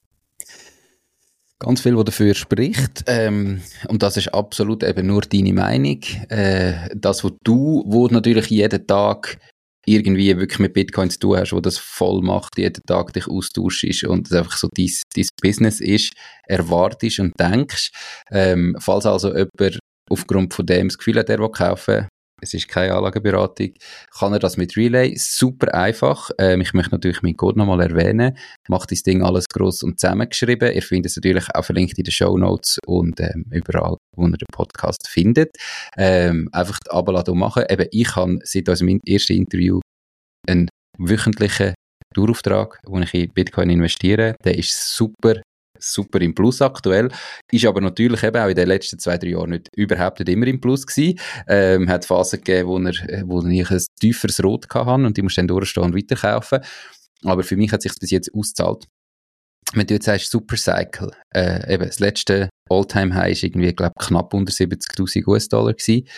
Ganz 1.59 1.83
viel, 1.83 1.95
was 1.95 2.05
dafür 2.05 2.35
spricht. 2.35 3.05
Ähm, 3.07 3.61
und 3.89 4.03
das 4.03 4.16
ist 4.16 4.33
absolut 4.33 4.83
eben 4.83 5.07
nur 5.07 5.20
deine 5.20 5.53
Meinung. 5.53 6.01
Äh, 6.31 6.89
das, 6.95 7.22
was 7.22 7.33
du, 7.45 7.85
wo 7.87 8.07
natürlich 8.09 8.47
jeden 8.47 8.87
Tag 8.87 9.39
irgendwie 9.87 10.37
wirklich 10.37 10.59
mit 10.59 10.74
Bitcoin 10.74 11.11
zu 11.11 11.18
tun 11.18 11.39
hast, 11.39 11.53
wo 11.53 11.61
das 11.61 11.78
voll 11.78 12.22
macht, 12.22 12.59
jeden 12.59 12.83
Tag 12.87 13.12
dich 13.12 13.26
austauschst 13.28 14.05
und 14.05 14.31
es 14.31 14.37
einfach 14.37 14.57
so 14.57 14.68
dein, 14.74 14.91
dein 15.14 15.26
Business 15.43 15.81
ist, 15.81 16.12
erwartest 16.47 17.20
und 17.20 17.39
denkst. 17.39 17.91
Ähm, 18.31 18.76
falls 18.78 19.07
also 19.07 19.35
jemand 19.35 19.78
aufgrund 20.11 20.55
von 20.55 20.66
dem 20.66 20.89
das 20.89 20.99
Gefühl 20.99 21.18
hat, 21.18 21.31
er 21.31 21.39
will 21.39 21.51
kaufen, 21.51 22.09
es 22.41 22.55
ist 22.55 22.68
keine 22.68 22.95
Anlageberatung, 22.95 23.72
kann 24.16 24.32
er 24.32 24.38
das 24.38 24.57
mit 24.57 24.76
Relay 24.76 25.14
super 25.16 25.74
einfach. 25.74 26.30
Ähm, 26.38 26.61
ich 26.61 26.72
möchte 26.72 26.93
natürlich 26.93 27.22
meinen 27.22 27.36
Code 27.36 27.59
nochmal 27.59 27.80
erwähnen. 27.80 28.36
Macht 28.68 28.91
das 28.91 29.03
Ding 29.03 29.22
alles 29.22 29.49
groß 29.49 29.82
und 29.84 30.01
zusammengeschrieben. 30.01 30.72
Ihr 30.72 30.82
findet 30.82 31.11
es 31.11 31.16
natürlich 31.16 31.47
auch 31.55 31.64
verlinkt 31.64 31.99
in 31.99 32.05
den 32.05 32.12
Show 32.12 32.36
Notes 32.36 32.78
und 32.86 33.20
ähm, 33.20 33.47
überall, 33.51 33.97
wo 34.16 34.26
ihr 34.26 34.36
den 34.36 34.47
Podcast 34.53 35.09
findet. 35.09 35.51
Ähm, 35.97 36.49
einfach 36.53 36.78
die 36.80 36.91
Abladung 36.91 37.38
machen. 37.38 37.64
Eben, 37.68 37.86
ich 37.91 38.16
habe 38.16 38.38
seit 38.45 38.68
unserem 38.68 39.01
ersten 39.07 39.34
Interview 39.34 39.80
einen 40.49 40.68
wöchentlichen 40.99 41.74
Tourauftrag, 42.14 42.78
wo 42.86 42.99
ich 42.99 43.14
in 43.14 43.32
Bitcoin 43.32 43.70
investiere. 43.70 44.34
Der 44.45 44.59
ist 44.59 44.97
super 44.97 45.41
super 45.81 46.20
im 46.20 46.35
Plus 46.35 46.62
aktuell. 46.62 47.09
Ist 47.51 47.66
aber 47.66 47.81
natürlich 47.81 48.22
eben 48.22 48.37
auch 48.37 48.49
in 48.49 48.55
den 48.55 48.68
letzten 48.68 48.99
zwei, 48.99 49.18
drei 49.18 49.28
Jahren 49.28 49.51
nicht, 49.51 49.68
überhaupt 49.76 50.20
nicht 50.20 50.28
immer 50.28 50.47
im 50.47 50.61
Plus 50.61 50.87
gewesen. 50.87 51.18
Ähm, 51.49 51.89
hat 51.89 52.05
Phasen 52.05 52.39
gegeben, 52.39 52.68
wo, 52.68 52.78
er, 52.78 53.28
wo 53.28 53.45
ich 53.47 53.70
ein 53.70 53.85
tieferes 54.01 54.43
Rot 54.43 54.66
hatte 54.72 54.91
und 54.91 55.16
die 55.16 55.22
musste 55.22 55.41
dann 55.41 55.49
durchstehen 55.49 55.85
und 55.85 55.97
weiterkaufen. 55.97 56.61
Aber 57.24 57.43
für 57.43 57.57
mich 57.57 57.72
hat 57.72 57.83
sich 57.83 57.93
bis 57.99 58.11
jetzt 58.11 58.33
ausgezahlt. 58.35 58.87
Wenn 59.74 59.87
du 59.87 59.95
jetzt 59.95 60.07
sagst 60.07 60.31
Supercycle, 60.31 61.12
äh, 61.35 61.74
eben 61.74 61.87
das 61.87 62.01
letzte 62.01 62.49
All-Time-High 62.68 63.33
ist 63.33 63.45
irgendwie, 63.45 63.72
glaube 63.72 63.95
knapp 63.99 64.35
unter 64.35 64.53
70'000 64.53 65.26
US-Dollar 65.26 65.74
gewesen. 65.74 66.09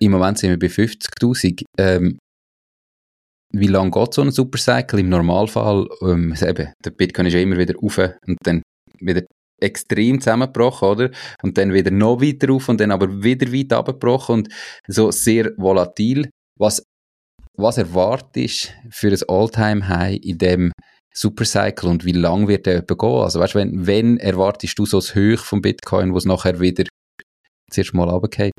Im 0.00 0.12
Moment 0.12 0.38
sind 0.38 0.50
wir 0.50 0.58
bei 0.58 0.66
50'000. 0.66 1.62
Ähm, 1.78 2.18
wie 3.56 3.68
lange 3.68 3.90
geht 3.90 4.14
so 4.14 4.22
ein 4.22 4.32
Supercycle? 4.32 4.98
Im 5.00 5.08
Normalfall, 5.08 5.88
ähm, 6.02 6.34
eben, 6.40 6.72
der 6.84 6.90
Bitcoin 6.90 7.26
ist 7.26 7.34
ja 7.34 7.40
immer 7.40 7.56
wieder 7.56 7.74
auf 7.80 7.98
und 7.98 8.36
dann 8.42 8.62
wieder 9.06 9.22
extrem 9.60 10.20
zusammengebrochen, 10.20 10.88
oder? 10.88 11.10
Und 11.42 11.56
dann 11.58 11.72
wieder 11.72 11.90
noch 11.90 12.20
weiter 12.20 12.52
auf 12.52 12.68
und 12.68 12.80
dann 12.80 12.90
aber 12.90 13.22
wieder 13.22 13.52
weit 13.52 13.72
abgebrochen 13.72 14.34
und 14.34 14.48
so 14.86 15.10
sehr 15.10 15.52
volatil. 15.56 16.28
Was, 16.58 16.82
was 17.56 17.78
erwartest 17.78 18.74
du 18.84 18.90
für 18.90 19.08
ein 19.08 19.20
All-Time-High 19.28 20.20
in 20.22 20.38
dem 20.38 20.72
Supercycle 21.14 21.88
und 21.88 22.04
wie 22.04 22.12
lang 22.12 22.48
wird 22.48 22.66
der 22.66 22.82
gehen? 22.82 22.98
Also 23.00 23.40
weißt, 23.40 23.54
wenn, 23.54 23.86
wenn 23.86 24.18
erwartest 24.18 24.78
du 24.78 24.86
so 24.86 24.98
das 24.98 25.14
Höch 25.14 25.40
vom 25.40 25.62
Bitcoin, 25.62 26.12
wo 26.12 26.18
es 26.18 26.24
nachher 26.24 26.60
wieder 26.60 26.84
zuerst 27.70 27.94
mal 27.94 28.08
runtergeht? 28.08 28.52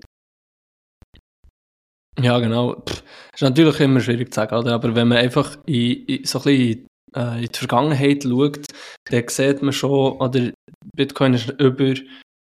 Ja, 2.19 2.39
genau. 2.39 2.81
Pff, 2.81 3.03
ist 3.33 3.41
natürlich 3.41 3.79
immer 3.81 3.99
schwierig 3.99 4.33
zu 4.33 4.37
sagen, 4.37 4.55
oder? 4.55 4.73
aber 4.73 4.95
wenn 4.95 5.09
man 5.09 5.17
einfach 5.17 5.57
in, 5.65 6.05
in 6.05 6.23
so 6.23 6.39
ein 6.39 6.43
bisschen 6.43 6.87
äh, 7.15 7.43
in 7.43 7.49
die 7.51 7.57
Vergangenheit 7.57 8.23
schaut, 8.23 8.65
dann 9.05 9.27
sieht 9.27 9.61
man 9.61 9.73
schon, 9.73 10.17
oder 10.17 10.51
Bitcoin 10.95 11.33
ist 11.33 11.49
über 11.59 11.93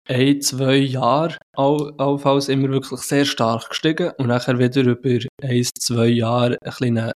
ein, 0.08 0.40
zwei 0.40 0.76
Jahre 0.76 1.36
allenfalls 1.56 2.48
immer 2.48 2.68
wirklich 2.68 3.00
sehr 3.00 3.24
stark 3.24 3.68
gestiegen 3.68 4.10
und 4.18 4.26
nachher 4.26 4.58
wieder 4.58 4.82
über 4.82 5.18
ein, 5.42 5.64
zwei 5.78 6.06
Jahre 6.06 6.58
eine 6.62 6.72
kleine 6.72 7.12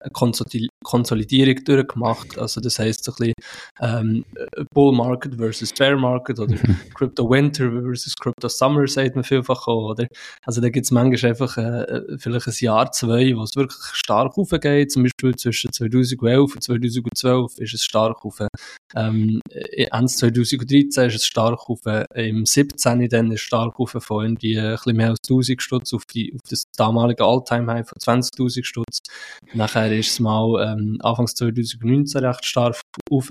Konsolidierung 0.83 1.63
durchgemacht. 1.63 2.37
Also 2.37 2.61
das 2.61 2.79
heisst 2.79 3.07
ein 3.09 3.15
bisschen 3.17 3.33
ähm, 3.81 4.25
Bull 4.73 4.95
Market 4.95 5.35
versus 5.35 5.73
Bear 5.73 5.97
Market 5.97 6.39
oder 6.39 6.55
Crypto 6.95 7.29
Winter 7.29 7.69
versus 7.69 8.15
Crypto 8.15 8.47
Summer 8.47 8.87
sagt 8.87 9.15
man 9.15 9.23
vielfach 9.23 9.67
auch, 9.67 9.91
oder? 9.91 10.07
Also 10.45 10.61
da 10.61 10.69
gibt 10.69 10.85
es 10.85 10.91
manchmal 10.91 11.31
einfach 11.31 11.57
äh, 11.57 12.01
vielleicht 12.17 12.47
ein 12.47 12.53
Jahr, 12.59 12.91
zwei, 12.91 13.35
wo 13.35 13.43
es 13.43 13.55
wirklich 13.55 13.79
stark 13.93 14.37
aufgeht. 14.37 14.91
Zum 14.91 15.03
Beispiel 15.03 15.35
zwischen 15.35 15.71
2011 15.73 16.55
und 16.55 16.63
2012 16.63 17.59
ist 17.59 17.73
es 17.73 17.83
stark 17.83 18.23
auf. 18.25 18.39
Ähm, 18.95 19.41
Ende 19.51 20.07
2013 20.07 21.07
ist 21.07 21.15
es 21.15 21.25
stark 21.25 21.69
auf. 21.69 21.79
Im 22.15 22.45
17 22.45 22.78
dann 22.85 23.31
ist 23.31 23.41
es 23.41 23.41
stark 23.41 23.79
auf 23.79 23.95
von 23.99 24.23
irgendwie 24.23 24.59
ein 24.59 24.71
bisschen 24.71 24.95
mehr 24.95 25.09
als 25.09 25.19
1000 25.27 25.61
Stutz 25.61 25.93
auf, 25.93 26.05
die, 26.05 26.33
auf 26.33 26.41
das 26.49 26.63
damalige 26.75 27.23
Alltime-High 27.23 27.87
von 27.87 28.21
20.000 28.21 28.63
Stutz. 28.63 28.99
Nachher 29.53 29.91
ist 29.97 30.11
es 30.11 30.19
mal 30.19 30.61
ähm, 30.65 30.97
Anfangs 31.01 31.35
2019 31.35 32.23
recht 32.23 32.45
stark 32.45 32.81
auf 33.11 33.29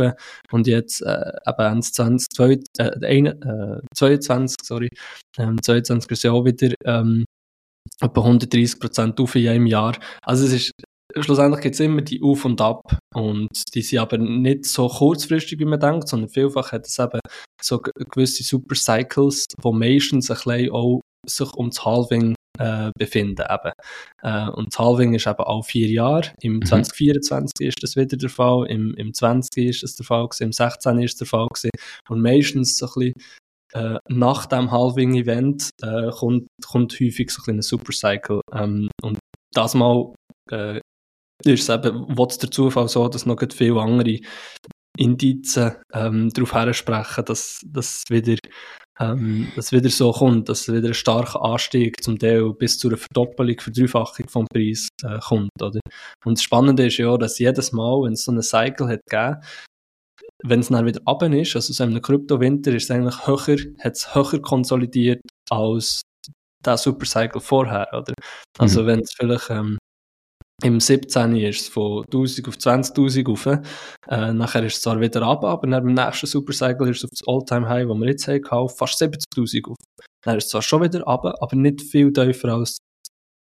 und 0.52 0.66
jetzt 0.66 1.02
äh, 1.02 1.32
eben 1.46 1.60
Ende 1.60 1.86
20, 1.86 2.38
äh, 2.78 3.32
äh, 3.32 3.80
22, 3.94 4.56
sorry, 4.62 4.88
ähm, 5.38 5.60
22 5.62 6.10
ist 6.10 6.24
ja 6.24 6.32
auch 6.32 6.44
wieder 6.44 6.74
ähm, 6.84 7.24
etwa 8.00 8.20
130 8.20 8.80
Prozent 8.80 9.20
auf 9.20 9.34
in 9.34 9.48
einem 9.48 9.66
Jahr. 9.66 9.96
Also 10.22 10.46
es 10.46 10.52
ist 10.52 10.72
schlussendlich 11.16 11.62
gibt 11.62 11.74
es 11.74 11.80
immer 11.80 12.02
die 12.02 12.22
Auf 12.22 12.44
und 12.44 12.60
Ab 12.60 12.98
und 13.14 13.48
die 13.74 13.82
sind 13.82 13.98
aber 13.98 14.18
nicht 14.18 14.66
so 14.66 14.88
kurzfristig, 14.88 15.58
wie 15.58 15.64
man 15.64 15.80
denkt, 15.80 16.08
sondern 16.08 16.30
vielfach 16.30 16.72
hat 16.72 16.86
es 16.86 16.98
eben 16.98 17.20
so 17.62 17.80
gewisse 17.80 18.42
Supercycles, 18.42 19.46
wo 19.60 19.72
meistens 19.72 20.30
ein 20.30 20.36
bisschen 20.36 20.70
auch 20.70 21.00
sich 21.26 21.52
um 21.54 21.70
das 21.70 21.84
Halving 21.84 22.34
äh, 22.58 22.90
befinden 22.98 23.44
eben. 23.48 23.72
Äh, 24.22 24.50
und 24.50 24.72
das 24.72 24.78
Halving 24.78 25.14
ist 25.14 25.26
eben 25.26 25.42
alle 25.42 25.62
vier 25.62 25.88
Jahre. 25.88 26.32
Im 26.40 26.54
mhm. 26.54 26.66
2024 26.66 27.66
ist 27.66 27.82
das 27.82 27.96
wieder 27.96 28.16
der 28.16 28.30
Fall, 28.30 28.66
im, 28.68 28.94
im 28.94 29.14
20 29.14 29.68
ist 29.68 29.82
das 29.82 29.96
der 29.96 30.06
Fall 30.06 30.28
gewesen, 30.28 30.44
im 30.44 30.52
16 30.52 30.98
ist 31.00 31.20
der 31.20 31.26
Fall 31.26 31.48
gewesen. 31.48 31.70
Und 32.08 32.20
meistens 32.20 32.76
so 32.78 32.86
ein 32.86 32.92
bisschen 32.94 33.14
äh, 33.74 33.98
nach 34.08 34.46
dem 34.46 34.70
Halving-Event 34.70 35.70
äh, 35.82 36.10
kommt, 36.10 36.48
kommt 36.66 36.92
häufig 36.94 37.30
so 37.30 37.42
ein 37.42 37.56
bisschen 37.56 37.58
ein 37.58 37.62
Supercycle. 37.62 38.40
Ähm, 38.52 38.88
und 39.02 39.18
das 39.52 39.74
mal 39.74 40.14
äh, 40.50 40.80
ist 41.44 41.68
es 41.68 41.68
eben, 41.68 42.04
was 42.08 42.38
der 42.38 42.50
Zufall 42.50 42.88
so, 42.88 43.08
dass 43.08 43.26
noch 43.26 43.38
viele 43.52 43.80
andere 43.80 44.18
Indizien 44.96 45.76
ähm, 45.92 46.30
darauf 46.30 46.54
hersprechen, 46.54 47.24
dass 47.24 47.60
das 47.64 48.02
wieder, 48.08 48.36
ähm, 48.98 49.52
dass 49.54 49.70
wieder 49.70 49.88
so 49.90 50.10
kommt, 50.10 50.48
dass 50.48 50.70
wieder 50.70 50.88
ein 50.88 50.94
starker 50.94 51.40
Anstieg 51.42 52.02
zum 52.02 52.18
Teil 52.18 52.52
bis 52.54 52.78
zu 52.78 52.88
einer 52.88 52.96
Verdoppelung, 52.96 53.60
Verdreifachung 53.60 54.28
vom 54.28 54.46
Preis 54.52 54.88
äh, 55.04 55.18
kommt. 55.20 55.50
Oder? 55.62 55.78
Und 56.24 56.38
das 56.38 56.42
Spannende 56.42 56.86
ist 56.86 56.96
ja, 56.96 57.16
dass 57.16 57.38
jedes 57.38 57.72
Mal, 57.72 58.02
wenn 58.02 58.14
es 58.14 58.24
so 58.24 58.32
einen 58.32 58.42
Cycle 58.42 58.88
hat 58.88 59.00
gegeben, 59.08 59.36
wenn 60.44 60.60
es 60.60 60.68
dann 60.68 60.86
wieder 60.86 61.00
runter 61.06 61.32
ist, 61.32 61.54
also 61.54 61.72
so 61.72 61.84
einem 61.84 62.02
Kryptowinter, 62.02 62.74
ist 62.74 62.84
es 62.84 62.90
eigentlich 62.90 63.26
höher, 63.26 63.58
hat 63.78 63.94
es 63.94 64.14
höher 64.14 64.40
konsolidiert 64.40 65.20
als 65.50 66.02
der 66.64 66.76
Supercycle 66.76 67.40
vorher, 67.40 67.88
oder? 67.92 68.14
Also 68.58 68.82
mhm. 68.82 68.86
wenn 68.86 69.00
es 69.00 69.12
vielleicht 69.12 69.50
ähm, 69.50 69.78
im 70.62 70.80
17. 70.80 71.36
ist 71.36 71.60
es 71.62 71.68
von 71.68 72.04
1000 72.04 72.48
auf 72.48 72.56
20.000 72.56 73.28
rauf. 73.28 73.46
Äh, 74.08 74.32
nachher 74.32 74.64
ist 74.64 74.76
es 74.76 74.82
zwar 74.82 75.00
wieder 75.00 75.22
ab, 75.22 75.44
aber 75.44 75.66
dann 75.68 75.84
beim 75.84 75.94
nächsten 75.94 76.26
Supercycle 76.26 76.90
ist 76.90 76.98
es 76.98 77.04
auf 77.04 77.10
das 77.10 77.28
All-Time-High, 77.28 77.86
das 77.88 77.96
wir 77.96 78.08
jetzt 78.08 78.28
haben, 78.50 78.68
fast 78.68 79.00
70.000 79.00 79.70
auf. 79.70 79.76
Dann 80.22 80.36
ist 80.36 80.44
es 80.44 80.50
zwar 80.50 80.62
schon 80.62 80.82
wieder 80.82 81.06
ab, 81.06 81.24
aber 81.24 81.56
nicht 81.56 81.82
viel 81.82 82.12
tiefer 82.12 82.54
als 82.54 82.78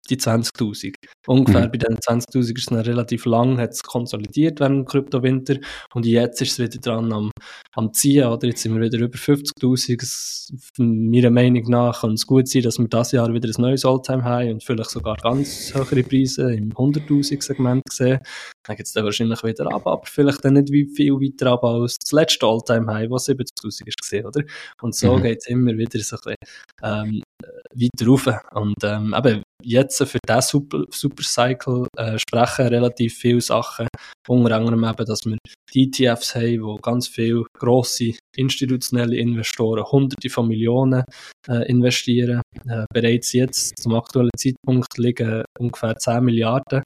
die 0.09 0.17
20.000. 0.17 0.95
Ungefähr 1.27 1.67
mhm. 1.67 1.71
bei 1.71 1.77
diesen 1.77 1.97
20.000 1.97 2.39
ist 2.39 2.57
es 2.57 2.65
dann 2.65 2.79
relativ 2.79 3.25
lang, 3.25 3.57
hat 3.59 3.71
es 3.71 3.83
konsolidiert 3.83 4.59
während 4.59 4.79
dem 4.79 4.85
Kryptowinter 4.85 5.55
und 5.93 6.05
jetzt 6.05 6.41
ist 6.41 6.59
es 6.59 6.59
wieder 6.59 6.79
dran 6.79 7.13
am, 7.13 7.31
am 7.73 7.93
Ziehen, 7.93 8.27
oder? 8.27 8.47
Jetzt 8.47 8.63
sind 8.63 8.75
wir 8.75 8.81
wieder 8.81 8.99
über 8.99 9.17
50.000. 9.17 10.53
Meiner 10.77 11.29
Meinung 11.29 11.63
nach 11.69 12.01
kann 12.01 12.13
es 12.13 12.27
gut 12.27 12.49
sein, 12.49 12.63
dass 12.63 12.77
wir 12.79 12.87
dieses 12.87 13.13
Jahr 13.13 13.33
wieder 13.33 13.47
ein 13.47 13.61
neues 13.61 13.85
Alltime 13.85 14.23
high 14.23 14.51
und 14.51 14.63
vielleicht 14.63 14.89
sogar 14.89 15.15
ganz 15.17 15.73
höhere 15.73 16.03
Preise 16.03 16.53
im 16.53 16.71
100.000 16.71 17.41
Segment 17.41 17.83
sehen. 17.89 18.19
Dann 18.63 18.75
geht 18.75 18.85
es 18.85 18.93
dann 18.93 19.05
wahrscheinlich 19.05 19.43
wieder 19.43 19.73
ab, 19.73 19.87
aber 19.87 20.05
vielleicht 20.05 20.43
dann 20.43 20.53
nicht 20.53 20.71
wie 20.71 20.85
viel 20.85 21.13
weiter 21.13 21.51
ab 21.51 21.63
als 21.63 21.97
das 21.97 22.11
letzte 22.11 22.45
Alltime 22.45 22.93
high 22.93 23.09
was 23.09 23.27
70.000 23.29 23.87
ist 23.87 24.01
gesehen, 24.01 24.25
oder? 24.25 24.41
Und 24.81 24.95
so 24.95 25.17
mhm. 25.17 25.23
geht 25.23 25.39
es 25.39 25.47
immer 25.47 25.77
wieder 25.77 25.99
so 25.99 26.17
ein 26.17 26.21
bisschen, 26.23 26.37
ähm, 26.83 27.23
weiter 27.73 28.07
rauf. 28.07 28.27
Und 28.53 28.83
ähm, 28.83 29.13
eben 29.17 29.43
jetzt 29.63 29.97
für 30.03 30.19
diesen 30.27 30.41
Super, 30.41 30.83
Supercycle 30.89 31.87
äh, 31.97 32.17
sprechen 32.17 32.67
relativ 32.67 33.17
viele 33.17 33.41
Sachen. 33.41 33.87
Unter 34.27 34.55
anderem 34.55 34.83
eben, 34.83 35.05
dass 35.05 35.25
wir 35.25 35.37
die 35.73 35.83
ETFs 35.83 36.35
haben, 36.35 36.63
wo 36.63 36.75
ganz 36.77 37.07
viele 37.07 37.45
grosse 37.57 38.13
institutionelle 38.35 39.17
Investoren 39.17 39.83
hunderte 39.83 40.29
von 40.29 40.47
Millionen 40.47 41.03
äh, 41.47 41.67
investieren. 41.69 42.41
Äh, 42.67 42.85
bereits 42.93 43.33
jetzt, 43.33 43.77
zum 43.81 43.95
aktuellen 43.95 44.29
Zeitpunkt, 44.37 44.97
liegen 44.97 45.43
ungefähr 45.59 45.95
10 45.95 46.23
Milliarden 46.23 46.83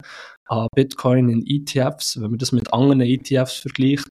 an 0.50 0.68
Bitcoin 0.76 1.30
in 1.30 1.46
ETFs. 1.46 2.20
Wenn 2.22 2.32
man 2.32 2.40
das 2.40 2.52
mit 2.52 2.72
anderen 2.74 3.02
ETFs 3.02 3.58
vergleicht, 3.58 4.08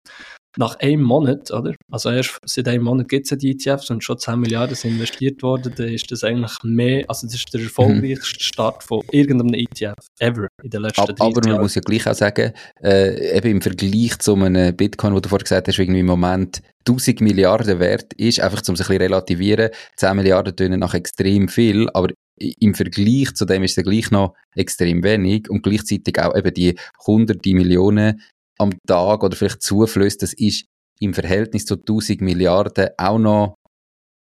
nach 0.58 0.78
einem 0.80 1.02
Monat, 1.02 1.50
oder? 1.50 1.74
Also 1.90 2.10
erst 2.10 2.38
seit 2.44 2.68
einem 2.68 2.84
Monat 2.84 3.08
gibt 3.08 3.26
es 3.26 3.30
ja 3.30 3.36
die 3.36 3.50
ETFs 3.50 3.90
und 3.90 4.02
schon 4.02 4.18
10 4.18 4.40
Milliarden 4.40 4.74
sind 4.74 4.92
investiert 4.92 5.42
worden, 5.42 5.72
dann 5.76 5.88
ist 5.88 6.10
das 6.10 6.24
eigentlich 6.24 6.56
mehr, 6.62 7.04
also 7.08 7.26
das 7.26 7.36
ist 7.36 7.52
der 7.52 7.62
erfolgreichste 7.62 8.42
Start 8.42 8.82
von 8.82 9.02
irgendeinem 9.10 9.54
ETF 9.54 9.94
ever 10.18 10.48
in 10.62 10.70
den 10.70 10.82
letzten 10.82 11.02
Jahren. 11.02 11.20
Aber 11.20 11.48
man 11.48 11.60
muss 11.60 11.74
ja 11.74 11.82
gleich 11.82 12.06
auch 12.06 12.14
sagen, 12.14 12.52
äh, 12.82 13.36
eben 13.36 13.50
im 13.50 13.62
Vergleich 13.62 14.18
zu 14.18 14.34
einem 14.34 14.74
Bitcoin, 14.74 15.14
wo 15.14 15.20
du 15.20 15.28
vorhin 15.28 15.44
gesagt 15.44 15.68
hast, 15.68 15.78
irgendwie 15.78 16.00
im 16.00 16.06
Moment 16.06 16.62
1000 16.88 17.20
Milliarden 17.20 17.78
wert 17.80 18.12
ist, 18.14 18.40
einfach 18.40 18.62
um 18.68 18.76
sich 18.76 18.86
ein 18.86 18.98
bisschen 18.98 19.12
relativieren, 19.12 19.70
10 19.96 20.16
Milliarden 20.16 20.56
tönen 20.56 20.80
nach 20.80 20.94
extrem 20.94 21.48
viel, 21.48 21.88
aber 21.92 22.08
im 22.38 22.74
Vergleich 22.74 23.34
zu 23.34 23.44
dem 23.44 23.62
ist 23.62 23.78
es 23.78 23.84
gleich 23.84 24.10
noch 24.10 24.34
extrem 24.54 25.02
wenig 25.02 25.48
und 25.48 25.62
gleichzeitig 25.62 26.18
auch 26.20 26.36
eben 26.36 26.52
die 26.52 26.78
hunderte 27.06 27.54
Millionen 27.54 28.20
am 28.58 28.72
Tag 28.86 29.22
oder 29.22 29.36
vielleicht 29.36 29.62
Zuflüsse, 29.62 30.18
das 30.18 30.32
ist 30.32 30.66
im 31.00 31.14
Verhältnis 31.14 31.66
zu 31.66 31.74
1000 31.74 32.20
Milliarden 32.20 32.88
auch 32.96 33.18
noch 33.18 33.54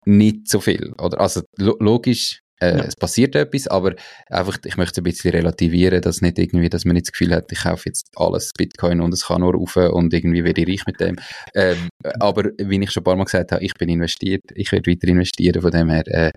nicht 0.06 0.50
so 0.50 0.60
viel. 0.60 0.94
Oder? 1.00 1.20
Also 1.20 1.42
logisch, 1.58 2.42
äh, 2.62 2.78
ja. 2.78 2.84
es 2.86 2.96
passiert 2.96 3.36
etwas, 3.36 3.68
aber 3.68 3.96
einfach, 4.28 4.58
ich 4.64 4.78
möchte 4.78 4.94
es 4.94 4.98
ein 5.00 5.04
bisschen 5.04 5.32
relativieren, 5.32 6.02
dass 6.02 6.22
nicht 6.22 6.40
irgendwie, 6.40 6.70
dass 6.70 6.86
man 6.86 6.94
nicht 6.94 7.08
das 7.08 7.12
Gefühl 7.12 7.34
hat, 7.34 7.52
ich 7.52 7.64
kaufe 7.64 7.84
jetzt 7.88 8.08
alles 8.16 8.52
Bitcoin 8.58 9.02
und 9.02 9.14
es 9.14 9.26
kann 9.26 9.42
nur 9.42 9.54
rauf 9.54 9.76
und 9.76 10.14
irgendwie 10.14 10.44
werde 10.44 10.62
ich 10.62 10.70
reich 10.70 10.88
mit 10.88 11.00
dem. 11.00 11.18
Ähm, 11.54 11.90
aber 12.20 12.52
wie 12.58 12.82
ich 12.82 12.92
schon 12.92 13.02
ein 13.02 13.04
paar 13.04 13.16
Mal 13.16 13.26
gesagt 13.26 13.52
habe, 13.52 13.64
ich 13.64 13.74
bin 13.74 13.90
investiert, 13.90 14.44
ich 14.54 14.72
werde 14.72 14.90
weiter 14.90 15.08
investieren, 15.08 15.62
von 15.62 15.72
dem 15.72 15.90
her, 15.90 16.08
äh, 16.08 16.32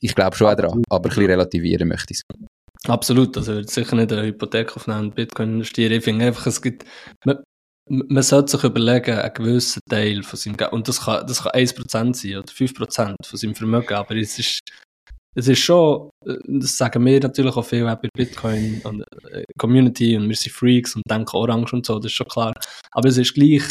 ich 0.00 0.14
glaube 0.14 0.36
schon 0.36 0.48
auch 0.48 0.54
daran, 0.54 0.82
aber 0.88 1.06
ein 1.06 1.08
bisschen 1.08 1.26
relativieren 1.26 1.88
möchte 1.88 2.12
ich 2.12 2.18
es. 2.18 2.36
Absolut, 2.86 3.36
also 3.36 3.52
ich 3.52 3.56
würde 3.58 3.70
sicher 3.72 3.96
nicht 3.96 4.12
eine 4.12 4.26
Hypothek 4.26 4.76
auf 4.76 4.88
einen 4.88 5.10
Bitcoin 5.10 5.54
investieren. 5.54 5.92
Ich 5.92 6.04
finde 6.04 6.26
einfach, 6.26 6.46
es 6.46 6.60
gibt, 6.60 6.84
man, 7.24 7.42
man 7.88 8.22
sollte 8.22 8.52
sich 8.52 8.64
überlegen, 8.64 9.18
einen 9.18 9.34
gewissen 9.34 9.80
Teil 9.88 10.22
von 10.22 10.38
seinem 10.38 10.56
Geld, 10.56 10.72
und 10.72 10.86
das 10.86 11.00
kann, 11.00 11.26
das 11.26 11.42
kann 11.42 11.52
1% 11.52 12.14
sein 12.14 12.36
oder 12.36 12.52
5% 12.52 13.14
von 13.24 13.38
seinem 13.38 13.54
Vermögen, 13.54 13.94
aber 13.94 14.16
es 14.16 14.38
ist, 14.38 14.60
es 15.34 15.48
ist 15.48 15.60
schon, 15.60 16.10
das 16.24 16.76
sagen 16.76 17.04
wir 17.04 17.20
natürlich 17.20 17.56
auch 17.56 17.64
viel 17.64 17.88
auch 17.88 17.96
bei 17.96 18.08
Bitcoin 18.14 18.80
und 18.84 19.02
äh, 19.30 19.44
Community 19.58 20.16
und 20.16 20.28
wir 20.28 20.36
sind 20.36 20.52
Freaks 20.52 20.94
und 20.94 21.02
denken 21.10 21.36
Orange 21.36 21.72
und 21.72 21.86
so, 21.86 21.98
das 21.98 22.06
ist 22.12 22.16
schon 22.16 22.28
klar. 22.28 22.52
Aber 22.92 23.08
es 23.08 23.16
ist 23.16 23.34
gleich 23.34 23.62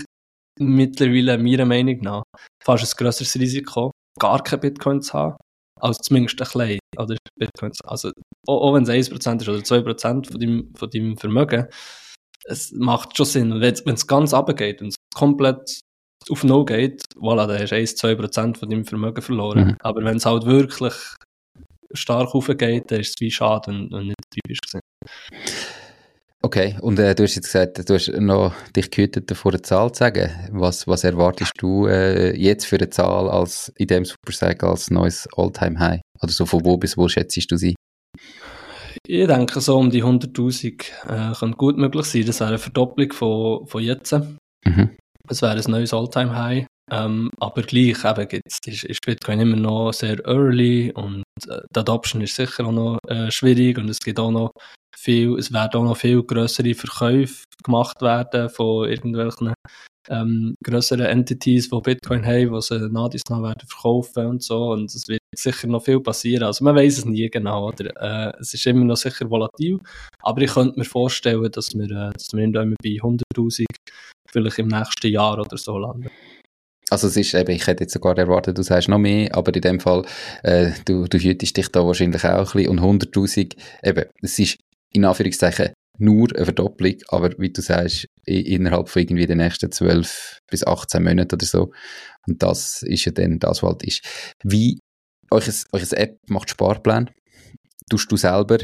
mittlerweile 0.59 1.37
meiner 1.37 1.65
Meinung 1.65 1.99
nach 2.01 2.23
fast 2.63 2.83
ein 2.83 2.97
grösseres 2.97 3.35
Risiko, 3.35 3.91
gar 4.19 4.43
kein 4.43 4.59
Bitcoin 4.59 5.01
zu 5.01 5.13
haben, 5.13 5.37
als 5.83 5.97
zumindest 5.97 6.41
ein 6.41 6.47
klein, 6.47 6.79
oder 6.97 7.17
Bitcoins. 7.37 7.81
Also, 7.83 8.11
auch, 8.47 8.61
auch 8.61 8.73
wenn 8.73 8.83
es 8.83 8.89
1% 8.89 9.41
ist 9.41 9.49
oder 9.49 9.59
2% 9.59 10.31
von 10.31 10.39
deinem, 10.39 10.73
von 10.75 10.89
deinem 10.89 11.17
Vermögen, 11.17 11.67
es 12.45 12.71
macht 12.71 13.15
schon 13.17 13.25
Sinn. 13.25 13.61
Wenn 13.61 13.93
es 13.93 14.07
ganz 14.07 14.33
runtergeht 14.33 14.81
und 14.81 14.89
es 14.89 14.95
komplett 15.13 15.81
auf 16.29 16.43
No 16.43 16.63
geht, 16.63 17.03
voilà, 17.15 17.47
dann 17.47 17.61
hast 17.61 18.01
du 18.01 18.07
1-2% 18.07 18.57
von 18.57 18.69
deinem 18.69 18.85
Vermögen 18.85 19.21
verloren. 19.21 19.67
Mhm. 19.67 19.77
Aber 19.81 20.03
wenn 20.03 20.17
es 20.17 20.25
halt 20.25 20.45
wirklich 20.45 20.93
stark 21.93 22.33
aufgeht, 22.33 22.89
dann 22.91 23.01
ist 23.01 23.09
es 23.09 23.15
wie 23.19 23.31
schade 23.31 23.71
und, 23.71 23.91
nicht 23.91 24.15
typisch 24.31 24.59
gewesen. 24.61 24.81
Okay, 26.45 26.75
und 26.81 26.99
äh, 26.99 27.15
du 27.15 27.23
hast 27.23 27.35
jetzt 27.35 27.45
gesagt, 27.45 27.89
du 27.89 27.93
hast 27.93 28.09
noch 28.09 28.53
dich 28.75 28.91
gehütet, 28.91 29.31
davor 29.31 29.53
eine 29.53 29.61
Zahl 29.61 29.93
zu 29.93 29.99
sagen. 29.99 30.29
Was, 30.51 30.85
was 30.87 31.05
erwartest 31.05 31.53
du 31.57 31.87
äh, 31.87 32.37
jetzt 32.37 32.65
für 32.65 32.75
eine 32.75 32.89
Zahl 32.89 33.29
als, 33.29 33.71
in 33.77 33.87
dem 33.87 34.03
Supercycle 34.03 34.67
als 34.67 34.91
neues 34.91 35.25
All-Time-High? 35.37 36.01
Oder 36.21 36.31
so 36.33 36.45
von 36.45 36.65
wo 36.65 36.75
bis 36.75 36.97
wo 36.97 37.07
schätzt 37.07 37.49
du 37.49 37.55
sie? 37.55 37.75
Ich 39.07 39.27
denke, 39.27 39.61
so 39.61 39.77
um 39.77 39.89
die 39.89 40.03
100'000 40.03 41.31
äh, 41.31 41.33
könnte 41.33 41.57
gut 41.57 41.77
möglich 41.77 42.05
sein. 42.07 42.25
Das 42.25 42.41
wäre 42.41 42.49
eine 42.49 42.57
Verdopplung 42.57 43.13
von, 43.13 43.65
von 43.65 43.81
jetzt. 43.81 44.11
Mhm. 44.65 44.97
Das 45.25 45.41
wäre 45.41 45.55
ein 45.55 45.71
neues 45.71 45.93
All-Time-High. 45.93 46.67
Ähm, 46.91 47.31
aber 47.39 47.61
gleich 47.61 48.03
eben 48.03 48.27
gibt's, 48.27 48.59
ist, 48.65 48.83
ist 48.83 49.05
Bitcoin 49.05 49.39
immer 49.39 49.55
noch 49.55 49.93
sehr 49.93 50.19
early 50.27 50.91
und 50.93 51.23
äh, 51.47 51.61
die 51.73 51.79
Adoption 51.79 52.21
ist 52.21 52.35
sicher 52.35 52.65
auch 52.65 52.73
noch 52.73 52.99
äh, 53.07 53.31
schwierig 53.31 53.77
und 53.77 53.89
es 53.89 53.99
gibt 53.99 54.19
auch 54.19 54.31
noch 54.31 54.51
viel, 55.03 55.37
es 55.37 55.51
werden 55.51 55.81
auch 55.81 55.83
noch 55.83 55.97
viel 55.97 56.23
größere 56.23 56.73
Verkäufe 56.73 57.43
gemacht 57.63 58.01
werden 58.01 58.49
von 58.49 58.89
irgendwelchen 58.89 59.53
ähm, 60.09 60.55
größeren 60.63 61.05
Entities, 61.05 61.69
die 61.69 61.79
Bitcoin 61.81 62.25
haben, 62.25 62.53
die 62.53 62.61
sie 62.61 62.89
nach 62.89 63.09
dies 63.09 63.21
werden 63.29 63.67
verkaufen 63.67 64.25
und 64.25 64.43
so 64.43 64.71
und 64.71 64.93
es 64.93 65.07
wird 65.07 65.21
sicher 65.35 65.67
noch 65.67 65.83
viel 65.83 65.99
passieren. 65.99 66.43
Also 66.43 66.63
man 66.63 66.75
weiß 66.75 66.99
es 66.99 67.05
nie 67.05 67.29
genau, 67.29 67.69
oder? 67.69 67.85
Äh, 68.01 68.33
es 68.39 68.53
ist 68.53 68.65
immer 68.67 68.85
noch 68.85 68.97
sicher 68.97 69.29
volatil, 69.29 69.79
aber 70.21 70.41
ich 70.41 70.53
könnte 70.53 70.77
mir 70.77 70.85
vorstellen, 70.85 71.49
dass 71.51 71.73
wir, 71.73 71.85
äh, 71.85 72.11
dass 72.13 72.27
wir 72.33 72.39
irgendwann 72.39 72.75
bei 72.83 72.89
100'000 72.89 73.65
vielleicht 74.29 74.59
im 74.59 74.67
nächsten 74.67 75.07
Jahr 75.07 75.39
oder 75.39 75.57
so 75.57 75.77
landen. 75.77 76.09
Also 76.89 77.07
es 77.07 77.17
ist 77.17 77.33
eben, 77.33 77.51
ich 77.51 77.65
hätte 77.65 77.85
jetzt 77.85 77.93
sogar 77.93 78.17
erwartet, 78.17 78.57
du 78.57 78.61
sagst 78.61 78.89
noch 78.89 78.99
mehr, 78.99 79.33
aber 79.35 79.55
in 79.55 79.61
dem 79.61 79.79
Fall, 79.79 80.05
äh, 80.43 80.71
du, 80.85 81.05
du 81.07 81.17
hütest 81.17 81.57
dich 81.57 81.69
da 81.69 81.85
wahrscheinlich 81.85 82.23
auch 82.25 82.53
ein 82.53 82.61
bisschen 82.61 82.79
und 82.79 82.81
100'000, 82.81 83.55
eben, 83.83 84.05
es 84.21 84.37
ist 84.37 84.57
in 84.93 85.05
Anführungszeichen 85.05 85.73
nur 85.99 86.27
eine 86.35 86.45
Verdopplung, 86.45 86.95
aber 87.09 87.31
wie 87.37 87.51
du 87.51 87.61
sagst, 87.61 88.07
innerhalb 88.25 88.89
von 88.89 89.01
irgendwie 89.01 89.27
den 89.27 89.37
nächsten 89.37 89.71
12 89.71 90.39
bis 90.49 90.65
18 90.65 91.03
Monaten 91.03 91.35
oder 91.35 91.45
so. 91.45 91.71
Und 92.27 92.41
das 92.41 92.81
ist 92.83 93.05
ja 93.05 93.11
dann 93.11 93.39
das, 93.39 93.61
was 93.61 93.69
halt 93.69 93.83
ist. 93.83 94.01
Wie, 94.43 94.79
euch 95.29 95.47
App 95.91 96.17
macht 96.27 96.49
Sparplan? 96.49 97.11
Tust 97.89 98.11
du 98.11 98.17
selber 98.17 98.57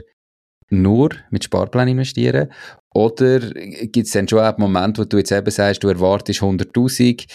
nur 0.69 1.09
mit 1.29 1.43
Sparplan 1.43 1.89
investieren? 1.89 2.51
Oder 2.93 3.39
gibt 3.39 4.07
es 4.07 4.13
dann 4.13 4.27
schon 4.27 4.39
einen 4.39 4.55
Moment, 4.59 4.97
wo 4.97 5.03
du 5.03 5.17
jetzt 5.17 5.31
eben 5.31 5.51
sagst, 5.51 5.83
du 5.83 5.89
erwartest 5.89 6.41
100'000 6.41 7.27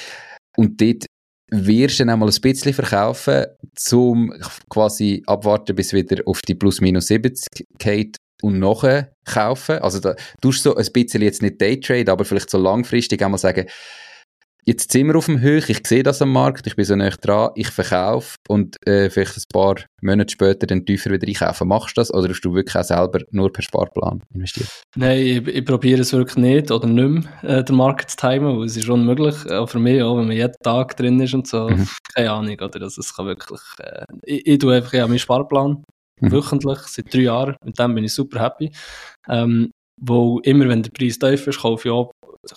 und 0.57 0.81
dort 0.81 1.07
wirst 1.51 1.99
du 1.99 2.05
dann 2.05 2.11
einmal 2.11 2.29
ein 2.29 2.41
bisschen 2.41 2.73
verkaufen, 2.73 3.47
zum 3.75 4.33
quasi 4.69 5.23
abwarten, 5.27 5.77
bis 5.77 5.93
wieder 5.93 6.23
auf 6.27 6.41
die 6.43 6.55
plus 6.55 6.81
minus 6.81 7.09
70 7.09 7.67
geht 7.79 8.17
und 8.43 8.59
nachher 8.59 9.13
kaufen. 9.25 9.79
Also 9.79 10.01
da 10.01 10.15
tust 10.41 10.65
du 10.65 10.71
so 10.71 10.77
ein 10.77 10.87
bisschen 10.93 11.23
jetzt 11.23 11.43
nicht 11.43 11.61
Daytrade, 11.61 12.11
aber 12.11 12.25
vielleicht 12.25 12.51
so 12.51 12.59
langfristig 12.59 13.23
einmal 13.23 13.39
sagen, 13.39 13.67
jetzt 14.67 14.93
sind 14.93 15.07
wir 15.09 15.17
auf 15.17 15.27
dem 15.27 15.41
Höch, 15.41 15.69
ich 15.69 15.87
sehe 15.87 16.03
das 16.03 16.23
am 16.23 16.33
Markt, 16.33 16.67
ich 16.67 16.77
bin 16.77 16.85
so 16.85 16.97
nah 16.97 17.11
dran, 17.11 17.51
ich 17.55 17.69
verkaufe 17.69 18.37
und 18.49 18.77
äh, 18.87 19.11
vielleicht 19.11 19.37
ein 19.37 19.43
paar 19.53 19.77
Monate 20.01 20.33
später 20.33 20.67
dann 20.67 20.87
tiefer 20.87 21.11
wieder 21.11 21.27
einkaufen. 21.27 21.69
Machst 21.69 21.97
du 21.97 22.01
das 22.01 22.13
oder 22.13 22.29
hast 22.31 22.41
du 22.41 22.55
wirklich 22.55 22.77
auch 22.77 22.85
selber 22.85 23.21
nur 23.31 23.53
per 23.53 23.63
Sparplan 23.63 24.23
investiert? 24.33 24.69
Nein, 24.97 25.19
ich, 25.19 25.47
ich 25.47 25.65
probiere 25.65 26.01
es 26.01 26.13
wirklich 26.13 26.37
nicht 26.39 26.71
oder 26.71 26.87
nicht 26.87 27.27
mehr, 27.43 27.59
äh, 27.59 27.65
den 27.65 27.77
Markt 27.77 28.11
zu 28.11 28.17
timen, 28.17 28.59
weil 28.59 28.67
es 28.67 28.77
ist 28.77 28.89
unmöglich, 28.89 29.51
auch 29.51 29.69
für 29.69 29.79
mich, 29.79 30.03
auch 30.03 30.17
wenn 30.17 30.29
man 30.29 30.37
jeden 30.37 30.55
Tag 30.63 30.97
drin 30.97 31.21
ist 31.21 31.35
und 31.35 31.47
so, 31.47 31.69
mhm. 31.69 31.89
keine 32.15 32.33
Ahnung, 32.33 32.59
oder, 32.61 32.83
also 32.83 33.01
es 33.01 33.15
kann 33.15 33.27
wirklich, 33.27 33.61
äh, 33.79 34.05
ich, 34.23 34.47
ich 34.47 34.59
tue 34.59 34.75
einfach 34.77 34.93
ja 34.93 35.07
meinen 35.07 35.19
Sparplan 35.19 35.85
mhm. 36.25 36.33
wöchentlich, 36.33 36.79
seit 36.79 37.13
drei 37.13 37.21
Jahren, 37.21 37.57
mit 37.65 37.79
dem 37.79 37.95
bin 37.95 38.05
ich 38.05 38.15
super 38.15 38.41
happy, 38.41 38.71
ähm, 39.29 39.71
wo 40.01 40.41
immer, 40.41 40.69
wenn 40.69 40.83
der 40.83 40.91
Preis 40.91 41.19
tief 41.19 41.47
ist, 41.47 41.61
kaufe 41.61 41.89
ich, 41.89 41.93
auch, 41.93 42.11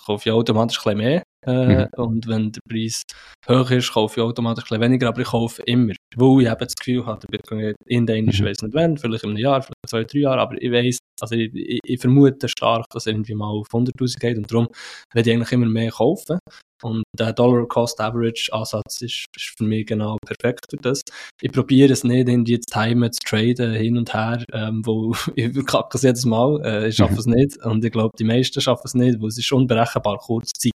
kaufe 0.05 0.29
ich 0.29 0.33
automatisch 0.33 0.79
ein 0.79 0.83
bisschen 0.83 0.97
mehr, 0.97 1.23
äh, 1.47 1.85
mhm. 1.85 1.87
Und 1.95 2.27
wenn 2.27 2.51
der 2.51 2.61
Preis 2.69 3.03
hoch 3.47 3.71
ist, 3.71 3.93
kaufe 3.93 4.19
ich 4.19 4.23
automatisch 4.25 4.65
ein 4.65 4.67
bisschen 4.67 4.81
weniger, 4.81 5.07
aber 5.07 5.21
ich 5.21 5.27
kaufe 5.27 5.63
immer. 5.63 5.93
Weil 6.15 6.41
ich 6.41 6.47
eben 6.47 6.59
das 6.59 6.75
Gefühl 6.75 7.05
habe, 7.05 7.19
der 7.21 7.27
Bitcoin 7.29 7.73
in 7.85 8.05
den 8.05 8.27
ich 8.27 8.41
mhm. 8.41 8.45
weiß 8.45 8.61
nicht 8.61 8.73
wann, 8.73 8.97
vielleicht 8.97 9.23
in 9.23 9.31
einem 9.31 9.39
Jahr, 9.39 9.61
vielleicht 9.61 9.87
zwei, 9.87 10.03
drei 10.03 10.19
Jahren, 10.19 10.39
aber 10.39 10.61
ich 10.61 10.71
weiß, 10.71 10.99
also 11.21 11.35
ich, 11.35 11.53
ich, 11.53 11.79
ich, 11.83 11.99
vermute 11.99 12.47
stark, 12.49 12.85
dass 12.91 13.07
er 13.07 13.13
irgendwie 13.13 13.35
mal 13.35 13.49
auf 13.49 13.67
100.000 13.69 14.19
geht 14.19 14.37
und 14.37 14.51
darum 14.51 14.67
werde 15.13 15.29
ich 15.29 15.35
eigentlich 15.35 15.51
immer 15.51 15.67
mehr 15.67 15.91
kaufen. 15.91 16.39
Und 16.83 17.03
der 17.17 17.33
Dollar-Cost-Average-Ansatz 17.33 19.01
ist, 19.01 19.25
ist, 19.35 19.53
für 19.57 19.63
mich 19.63 19.87
genau 19.87 20.17
perfekt 20.23 20.65
für 20.69 20.77
das. 20.77 21.01
Ich 21.41 21.51
probiere 21.51 21.91
es 21.91 22.03
nicht, 22.03 22.29
in 22.29 22.45
die 22.45 22.59
Time 22.59 23.09
zu 23.09 23.19
traden, 23.25 23.73
hin 23.73 23.97
und 23.97 24.13
her, 24.13 24.43
ähm, 24.53 24.85
wo 24.85 25.15
ich 25.35 25.65
kacke 25.65 25.97
es 25.97 26.03
jedes 26.03 26.25
Mal, 26.25 26.61
äh, 26.63 26.89
ich 26.89 26.97
schaffe 26.97 27.13
mhm. 27.13 27.19
es 27.19 27.25
nicht. 27.25 27.65
Und 27.65 27.83
ich 27.83 27.91
glaube, 27.91 28.15
die 28.19 28.25
meisten 28.25 28.61
schaffen 28.61 28.85
es 28.85 28.93
nicht, 28.93 29.19
weil 29.19 29.29
es 29.29 29.39
ist 29.39 29.51
unberechenbar 29.51 30.17
kurz 30.19 30.51
Zeit 30.51 30.71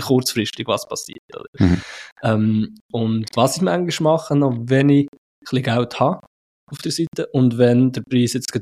kurzfristig 0.00 0.66
was 0.66 0.88
passiert. 0.88 1.20
Mhm. 1.58 1.82
Ähm, 2.22 2.74
und 2.92 3.26
was 3.34 3.56
ich 3.56 3.62
manchmal 3.62 4.14
mache, 4.14 4.36
noch 4.36 4.56
wenn 4.64 4.88
ich 4.88 5.06
ein 5.06 5.18
bisschen 5.40 5.62
Geld 5.62 6.00
habe 6.00 6.26
auf 6.70 6.78
der 6.78 6.92
Seite 6.92 7.26
und 7.32 7.58
wenn 7.58 7.92
der 7.92 8.02
Preis 8.02 8.32
jetzt 8.32 8.52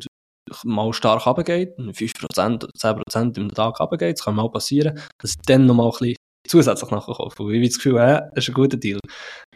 mal 0.65 0.93
stark 0.93 1.27
runtergeht, 1.27 1.79
5% 1.79 2.65
oder 2.65 2.73
10% 2.77 3.39
im 3.39 3.49
Tag 3.55 3.81
runtergeht, 3.81 4.19
das 4.19 4.25
kann 4.25 4.35
mal 4.35 4.51
passieren, 4.51 4.99
dass 5.19 5.31
ich 5.31 5.37
dann 5.47 5.67
noch 5.67 5.75
mal 5.75 5.87
ein 5.87 5.91
bisschen 5.91 6.17
zusätzlich 6.47 6.91
nachher 6.91 7.15
kaufen. 7.15 7.47
Weil 7.47 7.55
ich 7.57 7.69
das 7.71 7.77
Gefühl 7.79 8.01
habe, 8.01 8.31
das 8.35 8.45
ist 8.45 8.51
ein 8.51 8.55
guter 8.55 8.77
Deal. 8.77 9.01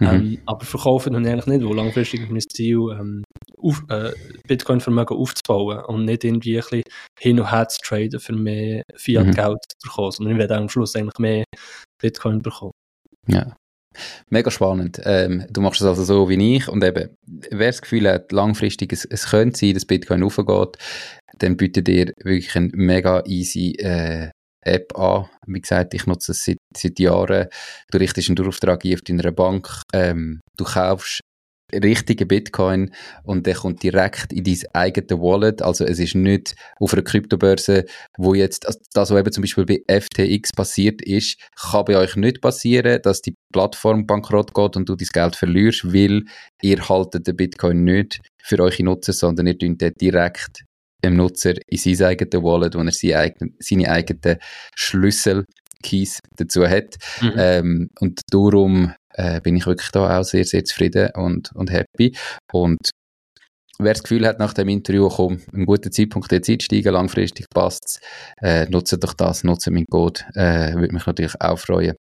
Mhm. 0.01 0.07
Ähm, 0.07 0.39
aber 0.47 0.65
verkaufen 0.65 1.13
tun 1.13 1.27
eigentlich 1.27 1.47
nicht, 1.47 1.65
weil 1.65 1.77
langfristig 1.77 2.23
ist 2.23 2.31
mein 2.31 2.41
Ziel, 2.41 2.79
ähm, 2.99 3.23
auf, 3.63 3.83
äh, 3.89 4.13
Bitcoin-Vermögen 4.47 5.17
aufzubauen 5.17 5.85
und 5.85 6.05
nicht 6.05 6.25
irgendwie 6.25 6.57
ein 6.57 6.63
bisschen 6.63 6.83
hin 7.19 7.41
und 7.41 7.51
her 7.51 7.69
zu 7.69 7.81
traden, 7.81 8.21
für 8.21 8.33
mehr 8.33 8.83
Fiat-Geld 8.95 9.37
mhm. 9.37 9.69
zu 9.69 9.89
bekommen, 9.89 10.13
sondern 10.13 10.35
ich 10.35 10.39
werde 10.39 10.57
am 10.57 10.69
Schluss 10.69 10.97
eigentlich 10.97 11.19
mehr 11.19 11.45
Bitcoin 12.01 12.43
bekommen. 12.43 12.73
Ja. 13.27 13.57
Mega 14.31 14.51
spannend. 14.51 15.01
Ähm, 15.05 15.47
du 15.51 15.61
machst 15.61 15.81
es 15.81 15.87
also 15.87 16.05
so 16.05 16.29
wie 16.29 16.57
ich 16.57 16.69
und 16.69 16.85
eben, 16.85 17.15
wer 17.51 17.69
das 17.69 17.83
Gefühl 17.83 18.09
hat, 18.09 18.31
langfristig 18.33 18.93
es, 18.93 19.05
es 19.05 19.31
könnte 19.31 19.59
sein, 19.59 19.75
dass 19.75 19.87
Bitcoin 19.87 20.23
aufgeht, 20.23 20.77
dann 21.39 21.57
bietet 21.57 21.89
ihr 21.89 22.13
wirklich 22.23 22.55
ein 22.55 22.71
mega 22.75 23.23
easy 23.27 23.73
äh, 23.79 24.31
App 24.65 24.97
an. 24.99 25.29
Wie 25.47 25.61
gesagt, 25.61 25.95
ich 25.95 26.07
nutze 26.07 26.33
es 26.33 26.45
seit, 26.45 26.59
seit 26.77 26.99
Jahren. 26.99 27.49
Du 27.91 27.99
richtest 27.99 28.29
einen 28.29 28.37
Durchauftrag 28.37 28.85
ein 28.85 28.95
auf 28.95 29.03
deiner 29.03 29.33
Bank. 29.33 29.83
Ähm, 29.95 30.41
du 30.57 30.65
kaufst 30.65 31.21
richtige 31.73 32.27
Bitcoin 32.27 32.93
und 33.25 33.47
der 33.47 33.55
kommt 33.55 33.83
direkt 33.83 34.33
in 34.33 34.45
dein 34.45 34.59
eigene 34.73 35.21
Wallet. 35.21 35.63
Also 35.63 35.85
es 35.85 35.99
ist 35.99 36.15
nicht 36.15 36.55
auf 36.81 36.93
einer 36.93 37.03
Kryptobörse, 37.03 37.85
wo 38.17 38.35
jetzt 38.35 38.67
also 38.67 38.79
das, 38.95 39.11
was 39.11 39.21
eben 39.21 39.33
zum 39.33 39.43
Beispiel 39.43 39.67
bei 39.67 40.01
FTX 40.01 40.53
passiert 40.53 41.03
ist, 41.03 41.39
kann 41.71 41.85
bei 41.85 41.97
euch 41.97 42.17
nicht 42.17 42.41
passieren, 42.41 43.01
dass 43.03 43.21
die 43.21 43.35
Plattform 43.53 44.07
bankrott 44.07 44.55
geht 44.55 44.77
und 44.77 44.89
du 44.89 44.97
dein 44.97 45.09
Geld 45.13 45.37
verlierst, 45.37 45.93
weil 45.93 46.23
ihr 46.63 46.89
haltet 46.89 47.27
den 47.27 47.37
Bitcoin 47.37 47.85
nicht 47.85 48.21
für 48.43 48.59
eure 48.61 48.83
Nutzer, 48.83 49.13
sondern 49.13 49.47
ihr 49.47 49.59
tun 49.59 49.77
den 49.77 49.93
direkt 50.01 50.65
dem 51.05 51.17
Nutzer 51.17 51.55
in 51.67 51.79
sein 51.79 52.09
eigenes 52.09 52.43
Wallet, 52.43 52.75
wo 52.75 52.81
er 52.81 52.93
seine, 52.93 53.19
eigenen, 53.19 53.55
seine 53.61 53.91
eigenen 53.91 54.39
Schlüssel-Keys 54.75 56.19
dazu 56.37 56.67
hat. 56.67 56.97
Mhm. 57.21 57.33
Ähm, 57.37 57.91
und 58.01 58.21
darum 58.31 58.95
äh, 59.19 59.41
bin 59.41 59.57
ich 59.57 59.67
wirklich 59.67 59.91
da 59.91 60.19
auch 60.19 60.25
sehr, 60.25 60.45
sehr 60.45 60.65
zufrieden 60.65 61.11
und, 61.15 61.51
und 61.55 61.71
happy. 61.71 62.17
Und 62.53 62.91
wer 63.79 63.93
das 63.93 64.03
Gefühl 64.03 64.27
hat, 64.27 64.39
nach 64.39 64.55
dem 64.55 64.69
Interview, 64.69 65.09
komm, 65.09 65.41
ein 65.53 65.67
guter 65.67 65.91
Zeitpunkt 65.91 66.31
jetzt 66.33 66.49
einsteigen, 66.49 66.93
langfristig 66.93 67.47
passt 67.55 68.01
äh, 68.41 68.67
nutze 68.67 68.99
doch 68.99 69.15
das, 69.15 69.45
nutze 69.45 69.71
meinen 69.71 69.87
Code, 69.91 70.21
äh, 70.35 70.75
würde 70.75 70.95
mich 70.95 71.07
natürlich 71.07 71.41
auch 71.41 71.59
freuen. 71.59 71.95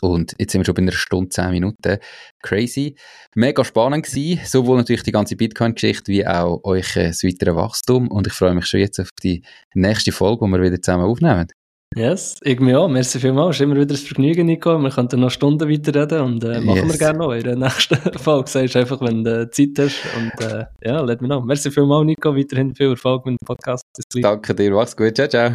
Und 0.00 0.34
jetzt 0.38 0.52
sind 0.52 0.60
wir 0.60 0.66
schon 0.66 0.74
bei 0.74 0.82
einer 0.82 0.92
Stunde, 0.92 1.30
zehn 1.30 1.50
Minuten. 1.50 1.98
Crazy. 2.42 2.96
Mega 3.34 3.64
spannend 3.64 4.04
gewesen. 4.04 4.40
Sowohl 4.44 4.78
natürlich 4.78 5.02
die 5.02 5.12
ganze 5.12 5.36
Bitcoin-Geschichte, 5.36 6.10
wie 6.12 6.26
auch 6.26 6.62
euch 6.64 6.96
äh, 6.96 7.08
das 7.08 7.22
weitere 7.22 7.54
Wachstum. 7.54 8.08
Und 8.08 8.26
ich 8.26 8.32
freue 8.32 8.54
mich 8.54 8.66
schon 8.66 8.80
jetzt 8.80 8.98
auf 8.98 9.08
die 9.22 9.42
nächste 9.74 10.12
Folge, 10.12 10.42
wo 10.42 10.46
wir 10.48 10.60
wieder 10.60 10.80
zusammen 10.80 11.04
aufnehmen. 11.04 11.46
Yes, 11.96 12.36
irgendwie 12.42 12.74
auch. 12.74 12.88
Merci 12.88 13.20
vielmals. 13.20 13.56
Es 13.56 13.60
ist 13.60 13.64
immer 13.64 13.76
wieder 13.76 13.94
ein 13.94 13.98
Vergnügen, 13.98 14.46
Nico. 14.46 14.76
Wir 14.78 14.90
könnten 14.90 15.20
noch 15.20 15.30
Stunden 15.30 15.70
weiterreden 15.70 16.20
und 16.20 16.44
äh, 16.44 16.60
machen 16.60 16.76
yes. 16.76 16.92
wir 16.92 16.98
gerne 16.98 17.18
noch 17.18 17.32
in 17.32 17.44
der 17.44 17.56
nächsten 17.56 17.96
Folge. 18.18 18.50
Sagst 18.50 18.76
einfach, 18.76 19.00
wenn 19.00 19.24
du 19.24 19.48
Zeit 19.50 19.78
hast. 19.78 19.96
Und 20.16 20.44
äh, 20.44 20.64
ja, 20.84 21.00
let 21.00 21.22
me 21.22 21.28
know. 21.28 21.40
Merci 21.40 21.70
vielmals, 21.70 22.06
Nico. 22.06 22.36
Weiterhin 22.36 22.74
viel 22.74 22.90
Erfolg 22.90 23.26
mit 23.26 23.40
dem 23.40 23.46
Podcast. 23.46 23.84
Danke 24.14 24.54
dir. 24.54 24.72
Mach's 24.72 24.96
gut. 24.96 25.14
Ciao, 25.14 25.28
ciao. 25.28 25.50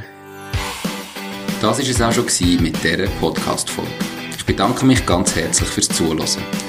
Das 1.62 1.78
war 1.78 1.80
es 1.80 2.02
auch 2.02 2.12
schon 2.14 2.62
mit 2.62 2.82
dieser 2.84 3.08
Podcast-Folge 3.20 3.90
bedanke 4.50 4.84
mich 4.84 5.06
ganz 5.06 5.36
herzlich 5.36 5.70
fürs 5.70 5.90
Zuhören. 5.90 6.69